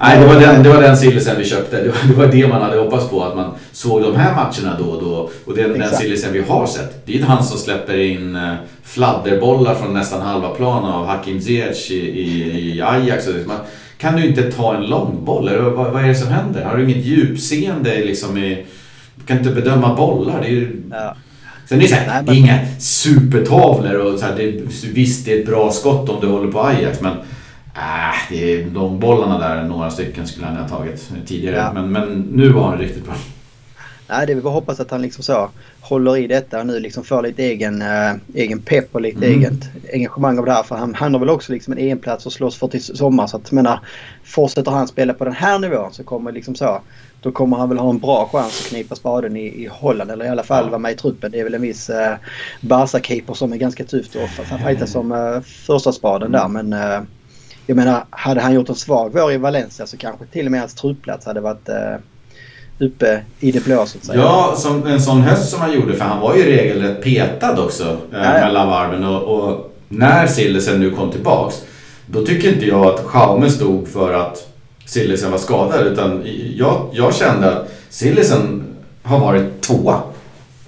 nej, 0.00 0.20
det 0.20 0.26
var 0.26 0.40
den, 0.40 0.62
det 0.62 0.68
var 0.68 0.82
den 0.82 0.96
sillisen 0.96 1.36
vi 1.38 1.44
köpte. 1.44 1.82
Det 1.82 1.88
var, 1.88 2.08
det 2.08 2.14
var 2.14 2.26
det 2.26 2.48
man 2.48 2.62
hade 2.62 2.78
hoppats 2.78 3.08
på. 3.08 3.24
Att 3.24 3.36
man 3.36 3.50
såg 3.72 4.02
de 4.02 4.16
här 4.16 4.34
matcherna 4.34 4.78
då 4.78 4.84
och 4.84 5.02
då. 5.02 5.30
Och 5.44 5.56
den, 5.56 5.78
den 5.78 5.90
sillisen 5.90 6.32
vi 6.32 6.40
har 6.40 6.66
sett. 6.66 7.06
Det 7.06 7.18
är 7.18 7.22
han 7.22 7.44
som 7.44 7.58
släpper 7.58 7.98
in 7.98 8.36
uh, 8.36 8.54
fladderbollar 8.82 9.74
från 9.74 9.94
nästan 9.94 10.22
halva 10.22 10.48
plan 10.48 10.84
av 10.84 11.06
Hakim 11.06 11.40
Ziyech 11.40 11.90
i, 11.90 11.94
i, 11.94 12.74
i 12.74 12.82
Ajax. 12.82 13.28
Man, 13.46 13.56
kan 13.98 14.16
du 14.16 14.26
inte 14.26 14.52
ta 14.52 14.76
en 14.76 14.86
långboll? 14.86 15.50
Vad, 15.76 15.92
vad 15.92 16.04
är 16.04 16.08
det 16.08 16.14
som 16.14 16.28
händer? 16.28 16.64
Har 16.64 16.76
du 16.76 16.84
inget 16.84 17.04
djupseende 17.04 18.04
liksom 18.04 18.38
i... 18.38 18.66
Du 19.14 19.24
kan 19.24 19.38
inte 19.38 19.50
bedöma 19.50 19.94
bollar. 19.94 20.40
Det 20.40 20.46
är 20.46 20.50
ju... 20.50 20.82
Ja. 20.90 21.16
Sen 21.68 21.78
är 21.78 21.82
det, 21.82 21.88
så 21.88 21.94
här, 21.94 22.22
men... 22.22 22.34
inga 22.34 22.58
supertavlor 22.78 23.94
och 23.94 24.18
så 24.18 24.26
här, 24.26 24.36
det, 24.36 24.60
visst 24.92 25.24
det 25.24 25.32
är 25.32 25.40
ett 25.40 25.46
bra 25.46 25.70
skott 25.70 26.08
om 26.08 26.16
du 26.20 26.26
håller 26.26 26.52
på 26.52 26.60
Ajax 26.60 27.00
men 27.00 27.12
äh, 27.78 28.14
det 28.30 28.54
är 28.54 28.70
långbollarna 28.70 29.38
där, 29.38 29.64
några 29.64 29.90
stycken 29.90 30.26
skulle 30.26 30.46
han 30.46 30.56
ha 30.56 30.68
tagit 30.68 31.12
tidigare. 31.26 31.56
Ja. 31.56 31.72
Men, 31.72 31.92
men 31.92 32.28
nu 32.32 32.48
var 32.48 32.68
han 32.68 32.78
riktigt 32.78 33.04
bra. 33.04 33.14
Nej, 34.10 34.26
det 34.26 34.32
är 34.32 34.34
väl 34.34 34.44
hoppas 34.44 34.80
att 34.80 34.90
han 34.90 35.02
liksom 35.02 35.22
så 35.22 35.50
håller 35.80 36.16
i 36.16 36.26
detta 36.26 36.60
och 36.60 36.66
nu 36.66 36.80
liksom 36.80 37.04
får 37.04 37.22
lite 37.22 37.42
egen, 37.42 37.82
äh, 37.82 38.14
egen 38.34 38.58
pepp 38.58 38.94
och 38.94 39.00
lite 39.00 39.26
mm. 39.26 39.38
eget 39.38 39.70
engagemang 39.92 40.38
av 40.38 40.44
det 40.44 40.52
här. 40.52 40.62
För 40.62 40.76
han, 40.76 40.94
han 40.94 41.12
har 41.12 41.20
väl 41.20 41.30
också 41.30 41.52
liksom 41.52 41.72
en 41.72 41.78
egen 41.78 41.98
plats 41.98 42.26
att 42.26 42.32
slåss 42.32 42.58
för 42.58 42.68
till 42.68 42.82
sommar. 42.82 43.26
Så 43.26 43.36
att 43.36 43.52
menar, 43.52 43.80
fortsätter 44.24 44.70
han 44.70 44.88
spela 44.88 45.14
på 45.14 45.24
den 45.24 45.32
här 45.32 45.58
nivån 45.58 45.92
så 45.92 46.04
kommer 46.04 46.32
liksom 46.32 46.54
så 46.54 46.80
då 47.22 47.32
kommer 47.32 47.56
han 47.56 47.68
väl 47.68 47.78
ha 47.78 47.90
en 47.90 47.98
bra 47.98 48.28
chans 48.32 48.60
att 48.60 48.68
knipa 48.68 48.94
spaden 48.94 49.36
i, 49.36 49.46
i 49.46 49.68
Holland 49.72 50.10
eller 50.10 50.24
i 50.24 50.28
alla 50.28 50.42
fall 50.42 50.64
ja. 50.64 50.70
vara 50.70 50.78
med 50.78 50.92
i 50.92 50.96
truppen. 50.96 51.30
Det 51.32 51.40
är 51.40 51.44
väl 51.44 51.54
en 51.54 51.62
viss 51.62 51.90
eh, 51.90 52.16
Barca-keeper 52.60 53.34
som 53.34 53.52
är 53.52 53.56
ganska 53.56 53.84
tufft 53.84 54.16
att 54.16 54.60
fighta 54.64 54.86
som 54.96 55.12
eh, 55.12 55.40
första 55.40 55.92
spaden 55.92 56.32
där. 56.32 56.48
Men 56.48 56.72
eh, 56.72 57.00
jag 57.68 57.76
menar, 57.76 58.04
hade 58.10 58.40
han 58.40 58.54
gjort 58.54 58.68
en 58.68 58.74
svag 58.74 59.10
vår 59.12 59.32
i 59.32 59.36
Valencia 59.36 59.86
så 59.86 59.96
kanske 59.96 60.26
till 60.26 60.46
och 60.46 60.52
med 60.52 60.60
hans 60.60 60.74
truppplats 60.74 61.26
hade 61.26 61.40
varit 61.40 61.68
eh, 61.68 61.94
uppe 62.78 63.20
i 63.40 63.52
det 63.52 63.64
blå 63.64 63.86
så 63.86 63.98
att 63.98 64.04
säga. 64.04 64.18
Ja, 64.18 64.54
som 64.56 64.86
en 64.86 65.00
sån 65.00 65.22
höst 65.22 65.50
som 65.50 65.60
han 65.60 65.72
gjorde. 65.72 65.94
För 65.94 66.04
han 66.04 66.20
var 66.20 66.36
ju 66.36 66.42
regelrätt 66.42 67.02
petad 67.02 67.64
också 67.64 67.84
eh, 67.84 67.96
ja, 68.12 68.24
ja. 68.24 68.30
mellan 68.30 68.68
varven. 68.68 69.04
Och, 69.04 69.22
och 69.22 69.74
när 69.88 70.26
Sillesen 70.26 70.80
nu 70.80 70.90
kom 70.90 71.10
tillbaks 71.10 71.62
då 72.06 72.26
tycker 72.26 72.52
inte 72.52 72.66
jag 72.66 72.86
att 72.86 73.00
Schaume 73.04 73.50
stod 73.50 73.88
för 73.88 74.14
att 74.14 74.48
Sillisen 74.84 75.30
var 75.30 75.38
skadad. 75.38 75.86
Utan 75.86 76.22
jag, 76.56 76.90
jag 76.92 77.14
kände 77.14 77.56
att 77.56 77.68
Sillisen 77.88 78.64
har 79.02 79.18
varit 79.18 79.60
tvåa. 79.60 80.00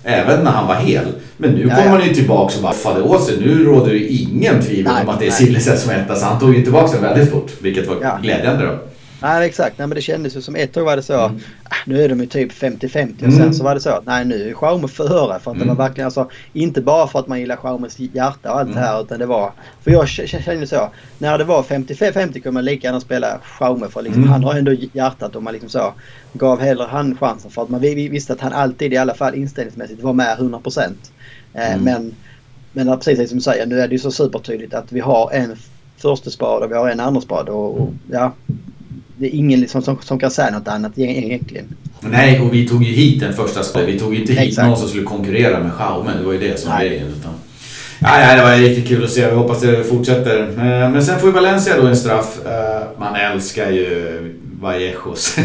Även 0.02 0.44
när 0.44 0.50
han 0.50 0.66
var 0.66 0.74
hel. 0.74 1.06
Men 1.40 1.50
nu 1.50 1.68
ja, 1.68 1.76
kommer 1.76 1.90
han 1.90 2.08
ju 2.08 2.14
tillbaka 2.14 2.56
och 2.56 2.62
bara 2.62 2.72
faller 2.72 3.06
åt 3.06 3.24
sig. 3.24 3.40
Nu 3.40 3.64
råder 3.64 3.92
det 3.92 4.12
ingen 4.12 4.62
tvivel 4.62 4.92
nej, 4.92 5.02
om 5.02 5.08
att 5.08 5.20
det 5.20 5.26
är 5.26 5.30
Sillisen 5.30 5.78
som 5.78 5.90
är 5.90 5.98
etta. 5.98 6.16
Så 6.16 6.26
han 6.26 6.40
tog 6.40 6.54
ju 6.54 6.62
tillbaka 6.62 6.92
den 6.92 7.02
väldigt 7.02 7.30
fort. 7.30 7.52
Vilket 7.60 7.88
var 7.88 7.96
ja. 8.02 8.18
glädjande 8.22 8.66
då. 8.66 8.78
Nej 9.22 9.48
exakt, 9.48 9.78
nej, 9.78 9.88
men 9.88 9.94
det 9.94 10.02
kändes 10.02 10.36
ju 10.36 10.40
som 10.40 10.56
ett 10.56 10.76
år 10.76 10.82
var 10.82 10.96
det 10.96 11.02
så. 11.02 11.24
Mm. 11.24 11.40
Ah, 11.64 11.74
nu 11.86 12.04
är 12.04 12.08
de 12.08 12.20
ju 12.20 12.26
typ 12.26 12.52
50-50 12.52 13.26
och 13.26 13.32
sen 13.32 13.40
mm. 13.40 13.52
så 13.52 13.64
var 13.64 13.74
det 13.74 13.80
så 13.80 14.00
nej 14.06 14.24
nu 14.24 14.50
är 14.50 14.54
Schaume 14.54 14.88
före. 14.88 15.40
För 15.40 15.50
att 15.50 15.56
mm. 15.56 15.58
det 15.58 15.64
var 15.64 15.74
mm. 15.74 15.76
verkligen 15.76 16.06
alltså, 16.06 16.28
inte 16.52 16.80
bara 16.80 17.06
för 17.06 17.18
att 17.18 17.26
man 17.26 17.40
gillar 17.40 17.56
Schaumes 17.56 17.98
hjärta 17.98 18.52
och 18.52 18.58
allt 18.58 18.74
det 18.74 18.80
här 18.80 18.94
mm. 18.94 19.04
utan 19.04 19.18
det 19.18 19.26
var, 19.26 19.52
för 19.84 19.90
jag 19.90 20.08
kände 20.08 20.66
så. 20.66 20.88
När 21.18 21.38
det 21.38 21.44
var 21.44 21.62
50-50 21.62 22.32
kunde 22.32 22.50
man 22.50 22.64
lika 22.64 22.86
gärna 22.86 23.00
spela 23.00 23.38
Schaume 23.42 23.88
för 23.88 24.02
liksom, 24.02 24.28
han 24.28 24.44
har 24.44 24.54
ändå 24.54 24.72
hjärtat 24.72 25.36
och 25.36 25.42
man 25.42 25.52
liksom 25.52 25.70
så 25.70 25.92
gav 26.32 26.60
hellre 26.60 26.86
han 26.90 27.16
chansen 27.16 27.50
för 27.50 27.62
att 27.62 27.68
man 27.68 27.80
visste 27.80 28.32
att 28.32 28.40
han 28.40 28.52
alltid 28.52 28.92
i 28.92 28.96
alla 28.96 29.14
fall 29.14 29.34
inställningsmässigt 29.34 30.02
var 30.02 30.12
med 30.12 30.38
100%. 30.38 30.92
Eh, 31.54 31.80
men, 31.80 32.14
men 32.72 32.98
precis 32.98 33.28
som 33.28 33.38
du 33.38 33.42
säger, 33.42 33.66
nu 33.66 33.80
är 33.80 33.88
det 33.88 33.92
ju 33.92 33.98
så 33.98 34.10
supertydligt 34.10 34.74
att 34.74 34.92
vi 34.92 35.00
har 35.00 35.30
en 35.32 35.56
första 35.96 36.30
spad 36.30 36.62
och 36.62 36.70
vi 36.70 36.74
har 36.74 36.88
en 36.88 37.00
andra 37.00 37.20
spad 37.20 37.48
och, 37.48 37.80
och 37.80 37.92
ja, 38.10 38.32
det 39.16 39.26
är 39.26 39.34
ingen 39.38 39.60
liksom 39.60 39.82
som, 39.82 39.98
som 40.02 40.18
kan 40.18 40.30
säga 40.30 40.50
något 40.50 40.68
annat 40.68 40.92
egentligen. 40.98 41.64
Nej, 42.00 42.40
och 42.40 42.54
vi 42.54 42.68
tog 42.68 42.84
ju 42.84 42.92
hit 42.92 43.20
den 43.20 43.32
första 43.32 43.62
spelaren. 43.62 43.92
Vi 43.92 43.98
tog 43.98 44.14
inte 44.14 44.32
hit 44.32 44.48
Exakt. 44.48 44.68
någon 44.68 44.76
som 44.76 44.88
skulle 44.88 45.04
konkurrera 45.04 45.60
med 45.60 45.72
Schaume. 45.72 46.10
Det 46.18 46.24
var 46.24 46.32
ju 46.32 46.38
det 46.38 46.60
som 46.60 46.70
var 46.70 46.80
grejen. 46.80 47.06
Utan... 47.06 47.32
Ja, 47.98 48.36
det 48.36 48.42
var 48.42 48.56
riktigt 48.56 48.88
kul 48.88 49.04
att 49.04 49.10
se. 49.10 49.30
Vi 49.30 49.34
hoppas 49.36 49.60
det 49.60 49.84
fortsätter. 49.84 50.40
Eh, 50.40 50.90
men 50.90 51.04
sen 51.04 51.18
får 51.18 51.28
ju 51.28 51.34
Valencia 51.34 51.80
då 51.80 51.86
en 51.86 51.96
straff. 51.96 52.46
Eh, 52.46 52.82
man 52.98 53.16
älskar 53.16 53.70
ju 53.70 54.20
Vallejos 54.60 55.36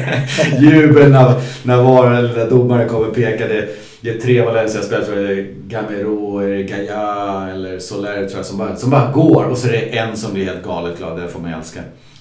jubel 0.60 1.10
när, 1.10 1.34
när 1.62 1.76
VAR 1.82 2.14
eller 2.14 2.50
domaren 2.50 2.88
kommer 2.88 3.10
och. 3.10 3.48
Det, 3.48 3.83
det 4.04 4.10
är 4.10 4.18
tre 4.20 4.42
Valencia-spelare, 4.42 5.04
tror 5.04 5.18
jag 5.18 5.46
Gamero, 5.46 6.38
Gaia 6.68 7.48
eller 7.52 7.78
Soler 7.78 8.28
tror 8.28 8.36
jag, 8.36 8.46
som 8.46 8.58
bara, 8.58 8.76
som 8.76 8.90
bara 8.90 9.12
går 9.12 9.44
och 9.44 9.58
så 9.58 9.68
är 9.68 9.72
det 9.72 9.98
en 9.98 10.16
som 10.16 10.32
blir 10.32 10.44
helt 10.44 10.64
galet 10.64 10.98
glad. 10.98 11.20
Det 11.20 11.28
får 11.28 11.40
man 11.40 11.52
älska. 11.52 11.80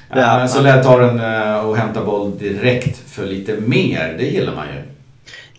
Ja, 0.10 0.38
men 0.38 0.50
så 0.50 0.62
lär 0.62 0.84
tar 0.84 1.00
den 1.00 1.20
eh, 1.20 1.66
och 1.66 1.78
hämtar 1.78 2.06
boll 2.06 2.38
direkt 2.38 2.98
för 3.10 3.26
lite 3.26 3.54
mer. 3.54 4.16
Det 4.18 4.26
gillar 4.26 4.56
man 4.56 4.68
ju. 4.68 4.82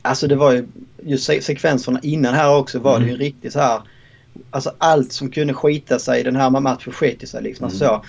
Alltså 0.02 0.26
det 0.26 0.36
var 0.36 0.52
ju 0.52 0.66
just 1.02 1.24
sekvenserna 1.24 2.00
innan 2.02 2.34
här 2.34 2.56
också 2.56 2.78
var 2.78 2.96
mm. 2.96 3.08
det 3.08 3.12
ju 3.12 3.18
riktigt 3.18 3.52
så 3.52 3.60
här. 3.60 3.80
Alltså 4.50 4.72
allt 4.78 5.12
som 5.12 5.30
kunde 5.30 5.54
skita 5.54 5.98
sig 5.98 6.20
i 6.20 6.22
den 6.22 6.36
här 6.36 6.50
matchen 6.50 6.92
sket 6.92 7.28
sig 7.28 7.42
liksom. 7.42 7.64
Mm. 7.64 7.70
Alltså 7.70 7.78
så, 7.78 7.94
eh, 7.94 8.00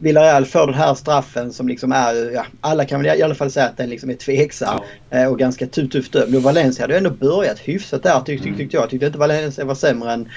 Villarreal 0.00 0.46
får 0.46 0.66
den 0.66 0.74
här 0.74 0.94
straffen 0.94 1.52
som 1.52 1.68
liksom 1.68 1.92
är, 1.92 2.30
ja, 2.34 2.46
alla 2.60 2.84
kan 2.84 3.02
väl 3.02 3.18
i 3.18 3.22
alla 3.22 3.34
fall 3.34 3.50
säga 3.50 3.66
att 3.66 3.76
den 3.76 3.90
liksom 3.90 4.10
är 4.10 4.14
tveksam 4.14 4.80
ja. 5.10 5.18
Eh, 5.18 5.26
och 5.26 5.38
ganska 5.38 5.66
tufft 5.66 6.12
dömd. 6.12 6.34
Och 6.36 6.42
Valencia 6.42 6.84
hade 6.84 6.96
ändå 6.96 7.10
börjat 7.10 7.58
hyfsat 7.58 8.02
där 8.02 8.20
tyckte, 8.20 8.48
mm. 8.48 8.58
tyckte 8.58 8.76
jag. 8.76 8.90
Tyckte 8.90 9.06
inte 9.06 9.18
Valencia 9.18 9.64
var 9.64 9.74
sämre 9.74 10.12
än 10.12 10.28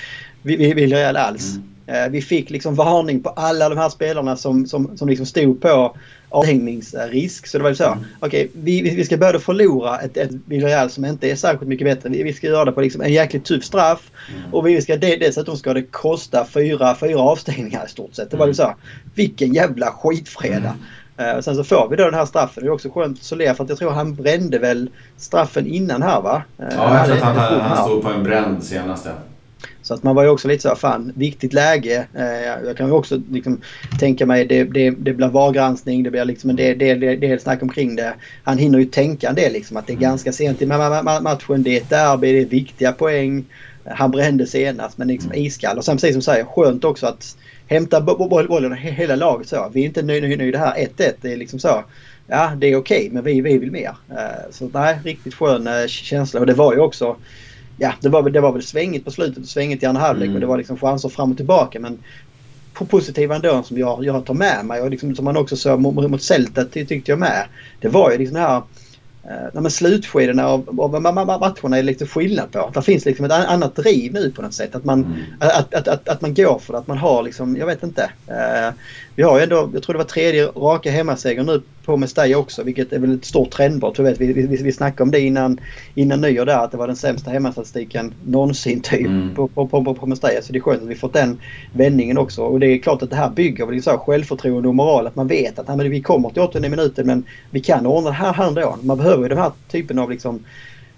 Villarreal 0.44 1.18
alls. 1.18 1.56
Mm. 1.56 2.06
Eh, 2.06 2.12
vi 2.12 2.22
fick 2.22 2.50
liksom 2.50 2.76
varning 2.76 3.24
på 3.24 3.30
alla 3.30 3.70
de 3.70 3.78
här 3.78 3.90
spelarna 3.90 4.38
som, 4.38 4.68
som, 4.68 4.98
som 4.98 5.10
liksom 5.10 5.26
stod 5.26 5.62
på 5.62 5.98
avhängningsrisk. 6.36 7.48
Så 7.48 7.58
det 7.58 7.64
var 7.64 7.70
ju 7.70 7.76
så. 7.76 7.86
Mm. 7.86 8.06
Okej, 8.20 8.46
okay, 8.46 8.62
vi, 8.64 8.96
vi 8.96 9.06
ska 9.06 9.18
börja 9.18 9.40
förlora 9.40 10.00
ett, 10.00 10.18
ett 10.18 10.32
Villarreal 10.46 10.90
som 10.90 11.06
inte 11.06 11.32
är 11.32 11.36
särskilt 11.36 11.70
mycket 11.70 11.88
bättre. 11.88 12.10
Vi, 12.10 12.24
vi 12.24 12.34
ska 12.34 12.48
göra 12.48 12.66
det 12.66 12.72
på 12.72 12.82
liksom 12.82 13.02
en 13.02 13.14
jäkligt 13.14 13.46
tuff 13.46 13.64
straff. 13.64 14.12
Mm. 14.30 14.54
Och 14.54 14.68
vi 14.68 14.82
ska, 14.82 14.98
dessutom 14.98 15.58
ska 15.58 15.74
det 15.74 15.84
kosta 15.84 16.46
fyra, 16.46 16.96
fyra 16.96 17.20
avstängningar 17.20 17.86
i 17.86 17.90
stort 17.90 18.16
sett. 18.16 18.32
Det 18.32 18.38
var 18.38 18.46
ju 18.46 18.50
mm. 18.50 18.56
så. 18.56 18.76
Vilken 19.16 19.54
jävla 19.54 19.92
skitfredag. 19.92 20.74
Mm. 21.18 21.36
Uh, 21.36 21.42
sen 21.42 21.56
så 21.56 21.64
får 21.64 21.90
vi 21.90 21.96
då 21.96 22.04
den 22.04 22.14
här 22.14 22.26
straffen. 22.26 22.64
Det 22.64 22.70
är 22.70 22.72
också 22.74 22.90
skönt 22.90 23.24
Soler 23.24 23.54
för 23.54 23.64
att 23.64 23.70
jag 23.70 23.80
tror 23.80 23.92
han 23.92 24.16
brände 24.16 24.60
väl 24.60 24.90
straffen 25.18 25.68
innan 25.68 26.02
här 26.02 26.22
va? 26.22 26.44
Uh, 26.60 26.68
ja, 26.76 26.98
jag 26.98 27.06
tror 27.06 27.18
att 27.18 27.24
han, 27.24 27.62
han 27.62 27.86
stod 27.86 28.04
på 28.04 28.10
en 28.10 28.24
bränd 28.24 28.64
senast. 28.64 29.06
Ja. 29.06 29.12
Så 29.86 29.94
att 29.94 30.04
man 30.04 30.16
var 30.16 30.24
ju 30.24 30.30
också 30.30 30.48
lite 30.48 30.62
så 30.62 30.76
fan, 30.76 31.12
viktigt 31.16 31.54
läge. 31.54 32.08
Eh, 32.14 32.66
jag 32.66 32.78
kan 32.78 32.88
ju 32.88 32.94
också 32.94 33.22
liksom 33.32 33.62
tänka 34.00 34.26
mig 34.26 34.46
det, 34.46 34.64
det, 34.64 34.90
det 34.90 35.14
blir 35.14 35.28
VAR-granskning, 35.28 36.04
det 36.04 36.12
blir 36.12 36.26
liksom 36.26 36.50
en 36.50 36.56
del, 36.56 36.78
del, 36.78 37.00
del, 37.00 37.40
snack 37.40 37.64
omkring 37.64 37.96
det. 37.96 38.14
Han 38.44 38.58
hinner 38.58 38.80
ju 38.80 38.86
tänka 38.86 39.30
en 39.30 39.36
del 39.36 39.54
liksom 39.54 39.78
att 39.78 39.88
det 39.88 39.94
är 39.94 39.98
mm. 39.98 40.10
ganska 40.10 40.32
sent 40.32 40.62
i 40.62 40.66
matchen, 40.66 41.64
det 41.64 41.78
är 41.78 41.82
ett 41.82 41.90
derby, 41.90 42.34
det 42.34 42.42
är 42.42 42.46
viktiga 42.46 42.92
poäng. 42.92 43.46
Han 43.86 44.12
brände 44.12 44.48
senast 44.48 44.98
men 44.98 45.08
liksom 45.08 45.32
mm. 45.32 45.46
iskall. 45.46 45.78
Och 45.78 45.86
sen 45.86 45.96
precis 45.96 46.12
som 46.12 46.20
du 46.20 46.24
säger, 46.24 46.44
skönt 46.46 46.84
också 46.84 47.08
att 47.08 47.38
hämta 47.68 48.02
bollen 48.02 48.74
hela 48.74 49.16
laget 49.16 49.48
så. 49.48 49.70
Vi 49.74 49.82
är 49.82 49.86
inte 49.86 50.02
nöjda 50.02 50.58
här. 50.58 50.88
1-1 50.98 51.14
det 51.22 51.34
är 51.34 51.38
liksom 51.38 51.60
så. 51.60 51.84
Ja 52.28 52.52
det 52.58 52.68
är 52.68 52.76
okej 52.76 52.98
okay, 52.98 53.10
men 53.12 53.24
vi, 53.24 53.42
vi 53.42 53.58
vill 53.58 53.72
mer. 53.72 53.96
Eh, 54.10 54.52
så 54.52 54.70
nej, 54.74 55.00
riktigt 55.04 55.34
skön 55.34 55.68
eh, 55.68 55.88
känsla 55.88 56.40
och 56.40 56.46
det 56.46 56.54
var 56.54 56.74
ju 56.74 56.80
också 56.80 57.16
ja, 57.78 57.94
det 58.02 58.10
var, 58.10 58.30
det 58.30 58.42
var 58.42 58.52
väl 58.52 58.64
svängigt 58.64 59.06
på 59.06 59.12
slutet 59.12 59.44
och 59.44 59.50
svängigt 59.50 59.84
i 59.84 59.86
andra 59.86 60.02
halvlek. 60.02 60.26
Mm. 60.26 60.36
Och 60.36 60.42
det 60.42 60.48
var 60.48 60.58
liksom 60.58 60.78
chanser 60.78 61.10
fram 61.10 61.32
och 61.32 61.38
tillbaka. 61.38 61.80
Men 61.80 61.98
på 62.74 62.86
positiva 62.86 63.36
ändå 63.36 63.64
som 63.64 63.78
jag, 63.78 64.06
jag 64.06 64.26
tar 64.26 64.34
med 64.34 64.66
mig 64.66 64.82
och 64.82 64.90
liksom, 64.90 65.16
som 65.16 65.26
man 65.26 65.38
också 65.38 65.56
såg 65.56 65.80
mot, 65.80 66.12
mot 66.12 66.24
Celta 66.24 66.66
tyckte 66.66 67.12
jag 67.12 67.20
med. 67.20 67.48
Det 67.80 67.88
var 67.88 68.12
ju 68.12 68.18
liksom 68.18 68.36
det 68.36 68.42
här 68.42 68.62
eh, 69.30 69.62
men 69.62 69.72
slutskedena 69.72 70.48
av, 70.48 70.82
av 70.82 71.02
matcherna 71.02 71.78
är 71.78 71.84
lite 71.84 72.06
skillnad 72.06 72.52
på. 72.52 72.72
Det 72.74 72.82
finns 72.82 73.06
liksom 73.06 73.26
ett 73.26 73.32
annat 73.32 73.76
driv 73.76 74.14
nu 74.14 74.32
på 74.32 74.42
något 74.42 74.54
sätt. 74.54 74.76
Att 74.76 74.86
man, 74.86 75.04
mm. 75.04 75.20
att, 75.40 75.74
att, 75.74 75.88
att, 75.88 76.10
att, 76.10 76.22
man 76.22 76.34
går 76.34 76.60
för 76.60 76.74
det. 76.74 76.80
Att 76.80 76.88
man 76.88 76.98
har 76.98 77.24
liksom, 77.24 77.58
jag 77.58 77.66
vet 77.66 77.84
inte. 77.84 78.12
Eh, 78.28 78.74
vi 79.16 79.24
har 79.24 79.38
ju 79.38 79.44
ändå, 79.44 79.70
jag 79.74 79.84
tror 79.84 79.94
det 79.94 79.98
var 79.98 80.06
tredje 80.06 80.46
raka 80.46 80.92
hemmaseger 80.92 81.44
nu 81.44 81.62
på 81.86 81.98
Mestalla 81.98 82.38
också, 82.38 82.64
vilket 82.64 82.94
är 82.94 83.00
väl 83.00 83.16
ett 83.16 83.26
stort 83.26 83.52
trendbrott. 83.52 84.00
Vi, 84.00 84.14
vi, 84.14 84.34
vi, 84.34 84.64
vi 84.64 84.72
snackade 84.72 85.04
om 85.04 85.12
det 85.12 85.20
innan, 85.20 85.60
innan 85.96 86.22
nyår 86.22 86.46
där, 86.46 86.58
att 86.58 86.72
det 86.72 86.78
var 86.78 86.88
den 86.88 86.96
sämsta 86.96 87.32
hemmastatistiken 87.32 88.14
någonsin 88.26 88.82
typ 88.82 89.06
mm. 89.06 89.36
på, 89.36 89.48
på, 89.48 89.68
på, 89.68 89.94
på 89.94 90.06
Mestalla. 90.06 90.42
Så 90.42 90.54
det 90.54 90.60
är 90.60 90.62
skönt 90.62 90.82
att 90.84 90.88
vi 90.88 90.96
fått 90.96 91.14
den 91.14 91.40
vändningen 91.74 92.18
också. 92.18 92.42
Och 92.42 92.60
det 92.60 92.68
är 92.68 92.78
klart 92.78 93.02
att 93.02 93.10
det 93.10 93.16
här 93.16 93.30
bygger 93.30 93.66
väl 93.66 93.84
så 93.84 93.98
självförtroende 93.98 94.68
och 94.70 94.76
moral. 94.76 95.08
Att 95.08 95.16
man 95.16 95.28
vet 95.28 95.60
att 95.60 95.80
vi 95.80 96.02
kommer 96.02 96.30
till 96.30 96.42
80 96.42 96.70
minuter 96.70 97.04
men 97.04 97.24
vi 97.50 97.60
kan 97.60 97.86
ordna 97.86 98.10
det 98.10 98.16
här, 98.16 98.34
här 98.34 98.48
ändå. 98.48 98.78
Man 98.82 98.98
behöver 98.98 99.15
ju 99.24 99.30
den 99.30 99.38
här 99.38 99.52
typen 99.72 100.00
av 100.00 100.12
liksom 100.12 100.40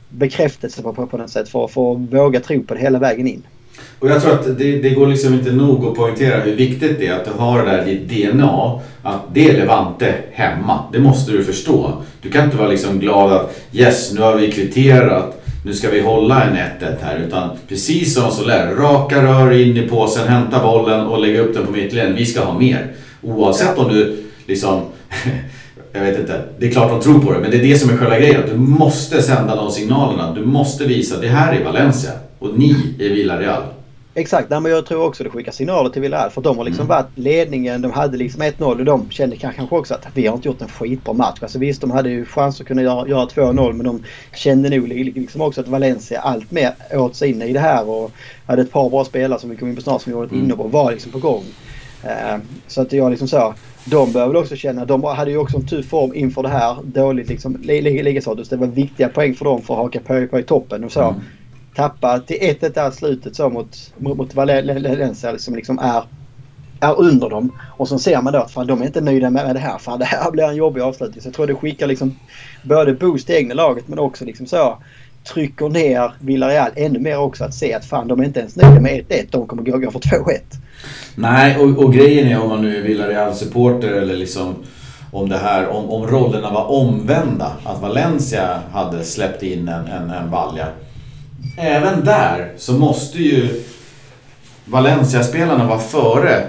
bekräftelse 0.10 0.82
på, 0.82 0.94
på, 0.94 1.08
på 1.08 1.18
något 1.18 1.30
sätt 1.30 1.50
för, 1.50 1.68
för 1.68 1.92
att 1.92 2.14
våga 2.14 2.40
tro 2.40 2.64
på 2.64 2.74
det 2.74 2.80
hela 2.80 3.00
vägen 3.00 3.28
in. 3.28 3.44
Och 4.00 4.10
jag 4.10 4.22
tror 4.22 4.34
att 4.34 4.58
det, 4.58 4.78
det, 4.78 4.90
går 4.90 5.08
liksom 5.08 5.34
inte 5.34 5.52
nog 5.52 5.86
att 5.86 5.96
poängtera 5.96 6.42
hur 6.42 6.56
viktigt 6.56 7.00
det 7.00 7.08
är 7.08 7.14
att 7.14 7.26
du 7.26 7.32
har 7.32 7.66
det 7.66 7.72
där 7.72 7.88
i 7.88 7.96
ditt 7.96 8.32
DNA. 8.32 8.80
Att 9.04 9.22
det 9.34 9.50
är 9.50 9.54
Levante 9.54 10.14
hemma. 10.32 10.84
Det 10.94 11.00
måste 11.00 11.32
du 11.32 11.44
förstå. 11.44 12.04
Du 12.22 12.30
kan 12.30 12.46
inte 12.46 12.58
vara 12.58 12.68
liksom 12.68 13.00
glad 13.00 13.32
att 13.32 13.60
yes, 13.74 14.14
nu 14.14 14.22
har 14.22 14.36
vi 14.36 14.52
kvitterat. 14.52 15.44
Nu 15.66 15.74
ska 15.74 15.90
vi 15.90 16.00
hålla 16.00 16.44
en 16.44 16.56
1-1 16.56 16.96
här. 17.02 17.24
Utan 17.28 17.50
precis 17.68 18.14
som 18.14 18.32
Soler, 18.32 18.76
raka 18.76 19.24
rör 19.24 19.52
in 19.52 19.78
i 19.78 19.88
påsen, 19.88 20.28
hämta 20.28 20.64
bollen 20.64 21.08
och 21.08 21.22
lägga 21.22 21.42
upp 21.42 21.54
den 21.54 21.66
på 21.66 21.72
mittlinjen. 21.72 22.16
Vi 22.16 22.26
ska 22.26 22.44
ha 22.44 22.60
mer. 22.60 22.92
Oavsett 23.22 23.78
om 23.78 23.94
du 23.94 24.24
liksom 24.46 24.82
jag 25.98 26.12
vet 26.12 26.20
inte. 26.20 26.42
Det 26.60 26.68
är 26.68 26.72
klart 26.72 26.90
de 26.90 27.02
tror 27.02 27.20
på 27.20 27.34
det, 27.34 27.40
men 27.40 27.52
det 27.52 27.58
är 27.58 27.64
det 27.64 27.78
som 27.78 27.90
är 27.90 27.98
själva 27.98 28.20
grejen. 28.20 28.42
Du 28.48 28.58
måste 28.58 29.22
sända 29.22 29.56
de 29.56 29.72
signalerna. 29.72 30.34
Du 30.34 30.46
måste 30.46 30.86
visa 30.86 31.20
det 31.20 31.28
här 31.28 31.54
är 31.54 31.64
Valencia 31.64 32.12
och 32.40 32.60
ni 32.60 32.96
är 33.00 33.10
Villarreal. 33.10 33.64
Exakt, 34.18 34.50
men 34.50 34.66
jag 34.66 34.86
tror 34.86 35.04
också 35.04 35.24
det 35.24 35.30
skickar 35.30 35.52
signaler 35.52 35.90
till 35.90 36.02
Villarreal. 36.02 36.30
För 36.30 36.42
de 36.42 36.58
har 36.58 36.66
liksom 36.66 36.86
mm. 36.86 36.98
varit 36.98 37.18
ledningen, 37.18 37.82
de 37.82 37.92
hade 37.92 38.18
liksom 38.18 38.42
1-0 38.42 38.64
och 38.64 38.86
de 38.86 39.10
kände 39.10 39.36
kanske 39.36 39.62
också 39.70 39.94
att 39.94 40.08
vi 40.14 40.28
har 40.28 40.36
inte 40.36 40.48
gjort 40.48 40.62
en 40.62 40.68
skitbra 40.68 41.14
match. 41.14 41.38
Alltså 41.42 41.60
visst, 41.60 41.82
de 41.82 41.92
hade 41.92 42.10
ju 42.10 42.26
chans 42.26 42.62
att 42.62 42.68
kunna 42.68 42.82
göra, 42.82 43.08
göra 43.08 43.26
2-0 43.26 43.74
men 43.74 43.86
de 43.86 44.04
kände 44.36 44.70
nog 44.70 44.88
liksom 44.88 45.42
också 45.42 45.62
att 45.62 45.68
Valencia 45.68 46.20
allt 46.20 46.52
mer 46.52 46.74
åt 46.94 47.16
sig 47.16 47.30
in 47.30 47.42
i 47.42 47.54
det 47.54 47.60
här 47.60 47.90
och 47.90 48.12
hade 48.46 48.62
ett 48.62 48.72
par 48.72 48.90
bra 48.90 49.06
spelare 49.06 49.40
som 49.40 49.50
vi 49.50 49.56
kom 49.56 49.70
in 49.70 49.76
på 49.76 49.82
snart 49.82 50.02
som 50.02 50.12
gjorde 50.12 50.26
ett 50.26 50.32
mm. 50.32 50.44
inhopp 50.44 50.60
och 50.60 50.72
var 50.72 50.92
liksom 50.92 51.12
på 51.12 51.20
gång. 51.20 51.44
Uh, 52.06 52.38
så 52.68 52.82
att 52.82 52.94
jag 52.94 53.10
liksom 53.10 53.28
så. 53.28 53.54
De 53.90 54.12
bör 54.12 54.28
väl 54.28 54.36
också 54.36 54.56
känna, 54.56 54.86
de 54.86 55.04
hade 55.04 55.32
ju 55.32 55.38
också 55.38 55.58
en 55.58 55.68
tuff 55.68 55.86
form 55.86 56.14
inför 56.14 56.44
det 56.44 56.50
här. 56.50 56.78
Dåligt 56.84 57.30
liksom 57.30 57.58
ligastatus. 57.62 58.50
Det 58.50 58.58
var 58.58 58.68
viktiga 58.68 59.10
poäng 59.10 59.36
för 59.36 59.46
dem 59.46 59.62
för 59.62 59.74
att 59.74 59.80
haka 59.80 60.00
på, 60.00 60.28
på 60.28 60.40
i 60.40 60.44
toppen 60.44 60.84
och 60.84 60.92
så. 60.92 61.02
Mm 61.02 61.22
tappa 61.78 62.20
till 62.20 62.38
1-1 62.38 62.74
där 62.74 62.92
slutet 62.92 63.36
så 63.36 63.50
mot, 63.50 63.94
mot, 63.98 64.18
mot 64.18 64.36
Valencia 64.36 65.38
som 65.38 65.56
liksom 65.56 65.80
är, 65.80 66.04
är 66.80 67.00
under 67.00 67.30
dem. 67.30 67.52
Och 67.78 67.88
så 67.88 68.00
ser 68.00 68.22
man 68.22 68.34
då 68.34 68.40
att 68.40 68.52
fan, 68.52 68.68
de 68.68 68.82
är 68.82 68.86
inte 68.86 69.02
nöjda 69.02 69.30
med 69.30 69.56
det 69.56 69.60
här. 69.60 69.78
Fan, 69.78 70.00
det 70.00 70.06
här 70.06 70.32
blir 70.32 70.44
en 70.44 70.56
jobbig 70.56 70.82
avslutning. 70.82 71.22
Så 71.22 71.28
jag 71.28 71.34
tror 71.34 71.48
det 71.48 71.56
skickar 71.56 71.88
liksom 71.88 72.20
både 72.64 72.94
boost 72.94 73.30
i 73.30 73.34
egna 73.34 73.54
laget 73.54 73.88
men 73.88 74.00
också 74.00 74.26
liksom 74.26 74.46
så 74.46 74.78
trycker 75.34 75.70
ner 75.70 76.14
Villarreal 76.20 76.72
ännu 76.76 77.00
mer 77.00 77.20
också 77.20 77.44
att 77.44 77.54
se 77.54 77.74
att 77.74 77.86
fan 77.86 78.08
de 78.08 78.20
är 78.20 78.24
inte 78.24 78.40
ens 78.40 78.56
nöjda 78.56 78.80
med 78.80 79.06
1-1. 79.10 79.28
De 79.32 79.48
kommer 79.48 79.64
gå, 79.64 79.78
gå 79.78 79.92
för 79.92 80.00
2-1. 80.00 80.40
Nej, 81.16 81.58
och, 81.58 81.84
och, 81.86 81.94
grejen 81.94 82.28
är 82.28 82.42
om 82.42 82.50
man 82.50 82.62
nu 82.62 82.78
är 82.78 82.82
Villarreal-supporter 82.82 83.88
eller 83.88 84.16
liksom 84.16 84.56
om 85.12 85.30
det 85.30 85.38
här, 85.38 85.68
om, 85.68 85.90
om 85.90 86.08
rollerna 86.08 86.52
var 86.52 86.72
omvända. 86.72 87.52
Att 87.64 87.82
Valencia 87.82 88.60
hade 88.72 89.04
släppt 89.04 89.44
in 89.44 89.68
en, 89.68 89.88
en, 89.88 90.10
en 90.10 90.32
valja 90.32 90.68
även 91.58 92.06
där 92.06 92.52
så 92.58 92.74
måste 92.74 93.18
ju 93.18 93.64
Valencia-spelarna 94.66 95.68
vara 95.68 95.80
före 95.80 96.48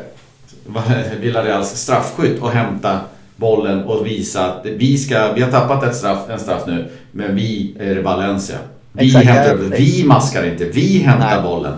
Villareals 1.21 1.68
straffskytt 1.68 2.42
och 2.42 2.50
hämta 2.50 3.00
bollen 3.37 3.85
och 3.85 4.07
visa 4.07 4.45
att 4.45 4.66
vi, 4.66 4.99
ska, 4.99 5.33
vi 5.33 5.42
har 5.42 5.50
tappat 5.50 5.85
ett 5.85 5.97
straff, 5.97 6.30
en 6.30 6.38
straff 6.38 6.62
nu, 6.66 6.88
men 7.12 7.35
vi 7.35 7.76
är 7.80 8.02
Valencia. 8.02 8.57
Vi, 8.92 9.07
Exakt, 9.07 9.26
hämtar, 9.26 9.76
vi 9.76 10.04
maskar 10.04 10.47
inte, 10.47 10.64
vi 10.64 10.99
hämtar 10.99 11.35
Nej. 11.35 11.42
bollen. 11.42 11.75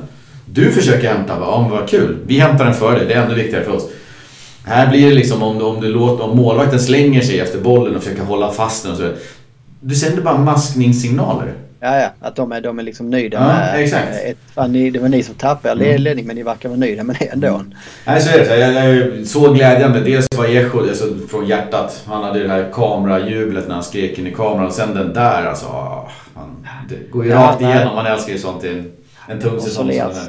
Du 0.53 0.73
försöker 0.73 1.15
hämta, 1.15 1.37
ja 1.41 1.69
vad 1.71 1.89
kul. 1.89 2.17
Vi 2.27 2.39
hämtar 2.39 2.65
den 2.65 2.75
för 2.75 2.95
dig, 2.95 3.07
det 3.07 3.15
är 3.15 3.23
ännu 3.23 3.35
viktigare 3.35 3.65
för 3.65 3.73
oss. 3.73 3.89
Här 4.65 4.91
blir 4.91 5.07
det 5.07 5.15
liksom 5.15 5.43
om, 5.43 5.63
om, 5.63 5.81
du 5.81 5.89
låter, 5.89 6.25
om 6.25 6.37
målvakten 6.37 6.81
slänger 6.81 7.21
sig 7.21 7.41
efter 7.41 7.59
bollen 7.59 7.97
och 7.97 8.03
försöker 8.03 8.23
hålla 8.23 8.53
fast 8.53 8.83
den 8.83 8.93
och 8.93 8.99
så. 8.99 9.13
Du 9.81 9.95
sänder 9.95 10.23
bara 10.23 10.39
maskningssignaler. 10.39 11.53
Ja, 11.81 12.01
ja. 12.01 12.09
Att 12.21 12.37
de 12.37 12.53
är, 12.53 12.61
de 12.61 12.79
är 12.79 12.83
liksom 12.83 13.11
nöjda 13.11 13.39
ja, 13.39 13.47
med 13.47 13.85
exakt. 13.85 14.09
ett... 14.25 14.39
Fan, 14.55 14.73
ni, 14.73 14.91
det 14.91 14.99
var 14.99 15.09
ni 15.09 15.23
som 15.23 15.35
tappade 15.35 15.85
mm. 15.85 16.03
ledning 16.03 16.27
men 16.27 16.37
ni 16.37 16.43
verkar 16.43 16.69
vara 16.69 16.79
nöjda 16.79 17.03
med 17.03 17.17
det 17.19 17.25
ändå. 17.27 17.49
Mm. 17.49 17.75
Nej, 18.07 18.21
så 18.21 18.31
är 18.31 18.39
det. 18.39 18.59
Jag, 18.59 18.97
jag, 18.97 19.27
så 19.27 19.53
glädjande. 19.53 20.01
Dels 20.01 20.27
var 20.37 20.45
Echo 20.45 20.81
alltså, 20.81 21.05
från 21.31 21.47
hjärtat. 21.47 22.03
Han 22.07 22.25
hade 22.25 22.43
det 22.43 22.49
här 22.49 22.71
kamerajublet 22.73 23.69
när 23.69 23.75
han 23.75 23.85
skrek 23.85 24.19
in 24.19 24.27
i 24.27 24.35
kameran. 24.35 24.67
Och 24.67 24.73
sen 24.73 24.95
den 24.95 25.15
där 25.15 25.47
alltså. 25.47 25.67
Man, 26.35 26.67
det 26.89 27.11
går 27.11 27.25
ju 27.25 27.31
ja, 27.31 27.39
rakt 27.39 27.61
igenom. 27.61 27.95
Man 27.95 28.07
älskar 28.07 28.33
ju 28.33 28.39
sånt 28.39 28.65
i 28.65 28.85
en, 29.31 29.41
tung 29.41 29.61
säsong. 29.61 29.93
Solers, 29.93 30.29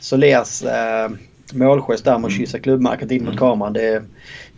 Solers 0.00 0.62
äh, 0.62 1.10
målgest 1.52 2.04
där 2.04 2.18
med 2.18 2.26
att 2.26 2.32
mm. 2.32 2.38
kyssa 2.38 2.58
klubbmärket 2.58 3.10
in 3.10 3.24
mot 3.24 3.28
mm. 3.28 3.38
kameran. 3.38 3.72
Det, 3.72 4.02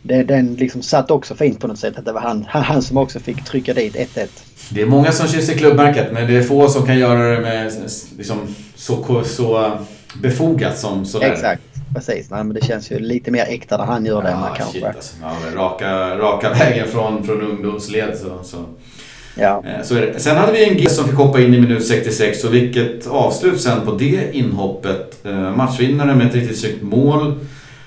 det, 0.03 0.23
den 0.23 0.55
liksom 0.55 0.83
satt 0.83 1.11
också 1.11 1.35
fint 1.35 1.61
på 1.61 1.67
något 1.67 1.79
sätt. 1.79 1.99
Att 1.99 2.05
det 2.05 2.13
var 2.13 2.21
han, 2.21 2.45
han 2.49 2.83
som 2.83 2.97
också 2.97 3.21
fick 3.21 3.45
trycka 3.45 3.75
dit 3.75 3.95
1-1. 3.95 4.29
Det 4.71 4.83
är 4.83 4.87
många 4.87 5.13
som 5.13 5.29
kysser 5.29 5.55
klubbmärket 5.55 6.13
men 6.13 6.27
det 6.27 6.37
är 6.37 6.43
få 6.43 6.69
som 6.69 6.87
kan 6.87 6.99
göra 6.99 7.35
det 7.35 7.41
med 7.41 7.73
liksom, 8.19 8.39
så, 8.75 9.25
så 9.25 9.73
befogat 10.23 10.79
som 10.79 11.07
sådär. 11.07 11.33
Exakt, 11.33 11.63
precis. 11.95 12.31
Nej, 12.31 12.45
men 12.45 12.55
det 12.55 12.65
känns 12.65 12.91
ju 12.91 12.99
lite 12.99 13.31
mer 13.31 13.45
äkta 13.49 13.77
när 13.77 13.85
han 13.85 14.07
gör 14.07 14.23
det 14.23 14.29
ja, 14.29 14.35
än 14.35 14.41
man 14.41 14.57
kanske. 14.57 14.89
Alltså. 14.89 15.17
Ja, 15.23 15.37
raka, 15.55 16.19
raka 16.19 16.51
vägen 16.51 16.89
från, 16.89 17.25
från 17.25 17.43
ungdomsled. 17.43 18.19
Så, 18.19 18.45
så. 18.45 18.65
Ja. 19.39 19.63
Eh, 19.67 19.83
så 19.85 19.95
är 19.95 20.01
det. 20.01 20.21
Sen 20.21 20.37
hade 20.37 20.53
vi 20.53 20.69
en 20.69 20.79
gäst 20.79 20.97
som 20.97 21.05
fick 21.05 21.17
hoppa 21.17 21.41
in 21.41 21.55
i 21.55 21.61
minut 21.61 21.87
66 21.87 22.45
och 22.45 22.55
vilket 22.55 23.07
avslut 23.07 23.61
sen 23.61 23.81
på 23.85 23.93
det 23.93 24.37
inhoppet. 24.37 25.27
Eh, 25.27 25.57
matchvinnare 25.57 26.15
med 26.15 26.27
ett 26.27 26.35
riktigt 26.35 26.59
snyggt 26.59 26.83
mål. 26.83 27.35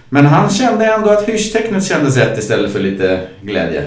Men 0.10 0.26
han 0.26 0.50
kände 0.50 0.94
ändå 0.94 1.10
att 1.10 1.30
hyschtecknet 1.30 1.86
kändes 1.86 2.18
rätt 2.18 2.40
istället 2.40 2.72
för 2.72 2.80
lite 2.80 3.22
glädje. 3.42 3.86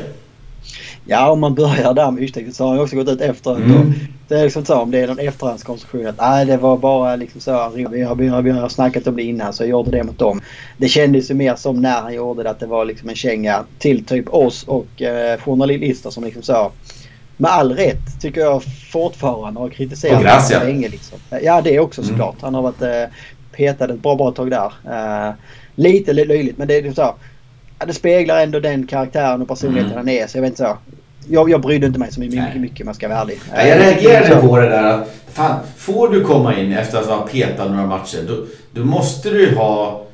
Ja, 1.06 1.30
om 1.30 1.40
man 1.40 1.54
börjar 1.54 1.94
där 1.94 2.10
med 2.10 2.22
hyschtecknet 2.22 2.54
så 2.54 2.64
har 2.64 2.70
han 2.70 2.80
också 2.80 2.96
gått 2.96 3.08
ut 3.08 3.20
efteråt. 3.20 3.58
Mm. 3.58 3.92
Det 4.28 4.34
är 4.34 4.44
liksom 4.44 4.64
så 4.64 4.74
om 4.74 4.90
det 4.90 4.98
är 4.98 5.06
någon 5.06 5.18
efterhandskonstruktion 5.18 6.06
att 6.06 6.18
nej 6.18 6.46
det 6.46 6.56
var 6.56 6.76
bara 6.76 7.16
liksom 7.16 7.40
så. 7.40 7.72
Vi 7.74 7.82
har, 7.82 8.14
vi, 8.14 8.28
har, 8.28 8.42
vi 8.42 8.50
har 8.50 8.68
snackat 8.68 9.06
om 9.06 9.16
det 9.16 9.22
innan 9.22 9.52
så 9.52 9.62
jag 9.62 9.70
gjorde 9.70 9.90
det 9.90 10.04
mot 10.04 10.18
dem. 10.18 10.40
Det 10.76 10.88
kändes 10.88 11.30
ju 11.30 11.34
mer 11.34 11.54
som 11.54 11.82
när 11.82 12.00
han 12.00 12.14
gjorde 12.14 12.42
det 12.42 12.50
att 12.50 12.60
det 12.60 12.66
var 12.66 12.84
liksom 12.84 13.08
en 13.08 13.14
känga 13.14 13.64
till 13.78 14.04
typ 14.04 14.34
oss 14.34 14.64
och 14.64 15.02
eh, 15.02 15.40
journalister 15.40 16.10
som 16.10 16.24
liksom 16.24 16.42
så 16.42 16.72
med 17.36 17.50
all 17.50 17.72
rätt 17.76 18.20
tycker 18.20 18.40
jag 18.40 18.62
fortfarande 18.92 19.60
har 19.60 19.68
kritiserat 19.68 20.50
honom 20.50 20.66
länge. 20.66 20.88
Liksom. 20.88 21.18
Ja 21.42 21.60
det 21.60 21.74
är 21.74 21.80
också 21.80 22.00
mm. 22.00 22.08
såklart. 22.10 22.36
Han 22.40 22.54
har 22.54 22.62
varit 22.62 22.82
eh, 22.82 23.04
petad 23.56 23.84
ett 23.84 24.02
bra, 24.02 24.16
bra 24.16 24.30
tag 24.30 24.50
där. 24.50 24.72
Eh, 25.28 25.34
lite 25.74 26.12
löjligt 26.12 26.58
men 26.58 26.68
det 26.68 26.74
är 26.74 26.82
liksom 26.82 27.04
så. 27.04 27.14
Ja, 27.78 27.86
det 27.86 27.94
speglar 27.94 28.42
ändå 28.42 28.60
den 28.60 28.86
karaktären 28.86 29.42
och 29.42 29.48
personligheten 29.48 29.92
mm. 29.92 29.98
han 29.98 30.08
är 30.08 30.26
så 30.26 30.36
jag 30.38 30.42
vet 30.42 30.50
inte 30.50 30.62
så. 30.62 30.76
Jag, 31.28 31.50
jag 31.50 31.60
brydde 31.60 31.86
inte 31.86 31.98
mig 31.98 32.12
så 32.12 32.20
mycket, 32.20 32.44
mycket, 32.44 32.60
mycket 32.60 32.86
man 32.86 32.94
ska 32.94 33.08
vara 33.08 33.20
ärlig. 33.20 33.40
Ja, 33.54 33.66
jag 33.66 33.78
reagerade 33.78 34.48
på 34.48 34.58
det 34.58 34.68
där 34.68 34.84
att 34.84 35.08
fan, 35.32 35.60
får 35.76 36.08
du 36.08 36.24
komma 36.24 36.58
in 36.58 36.72
efter 36.72 36.98
att 36.98 37.06
ha 37.06 37.26
petat 37.32 37.70
några 37.70 37.86
matcher 37.86 38.18
då, 38.28 38.46
då 38.72 38.84
måste 38.84 39.30
du 39.30 39.54
ha 39.56 40.06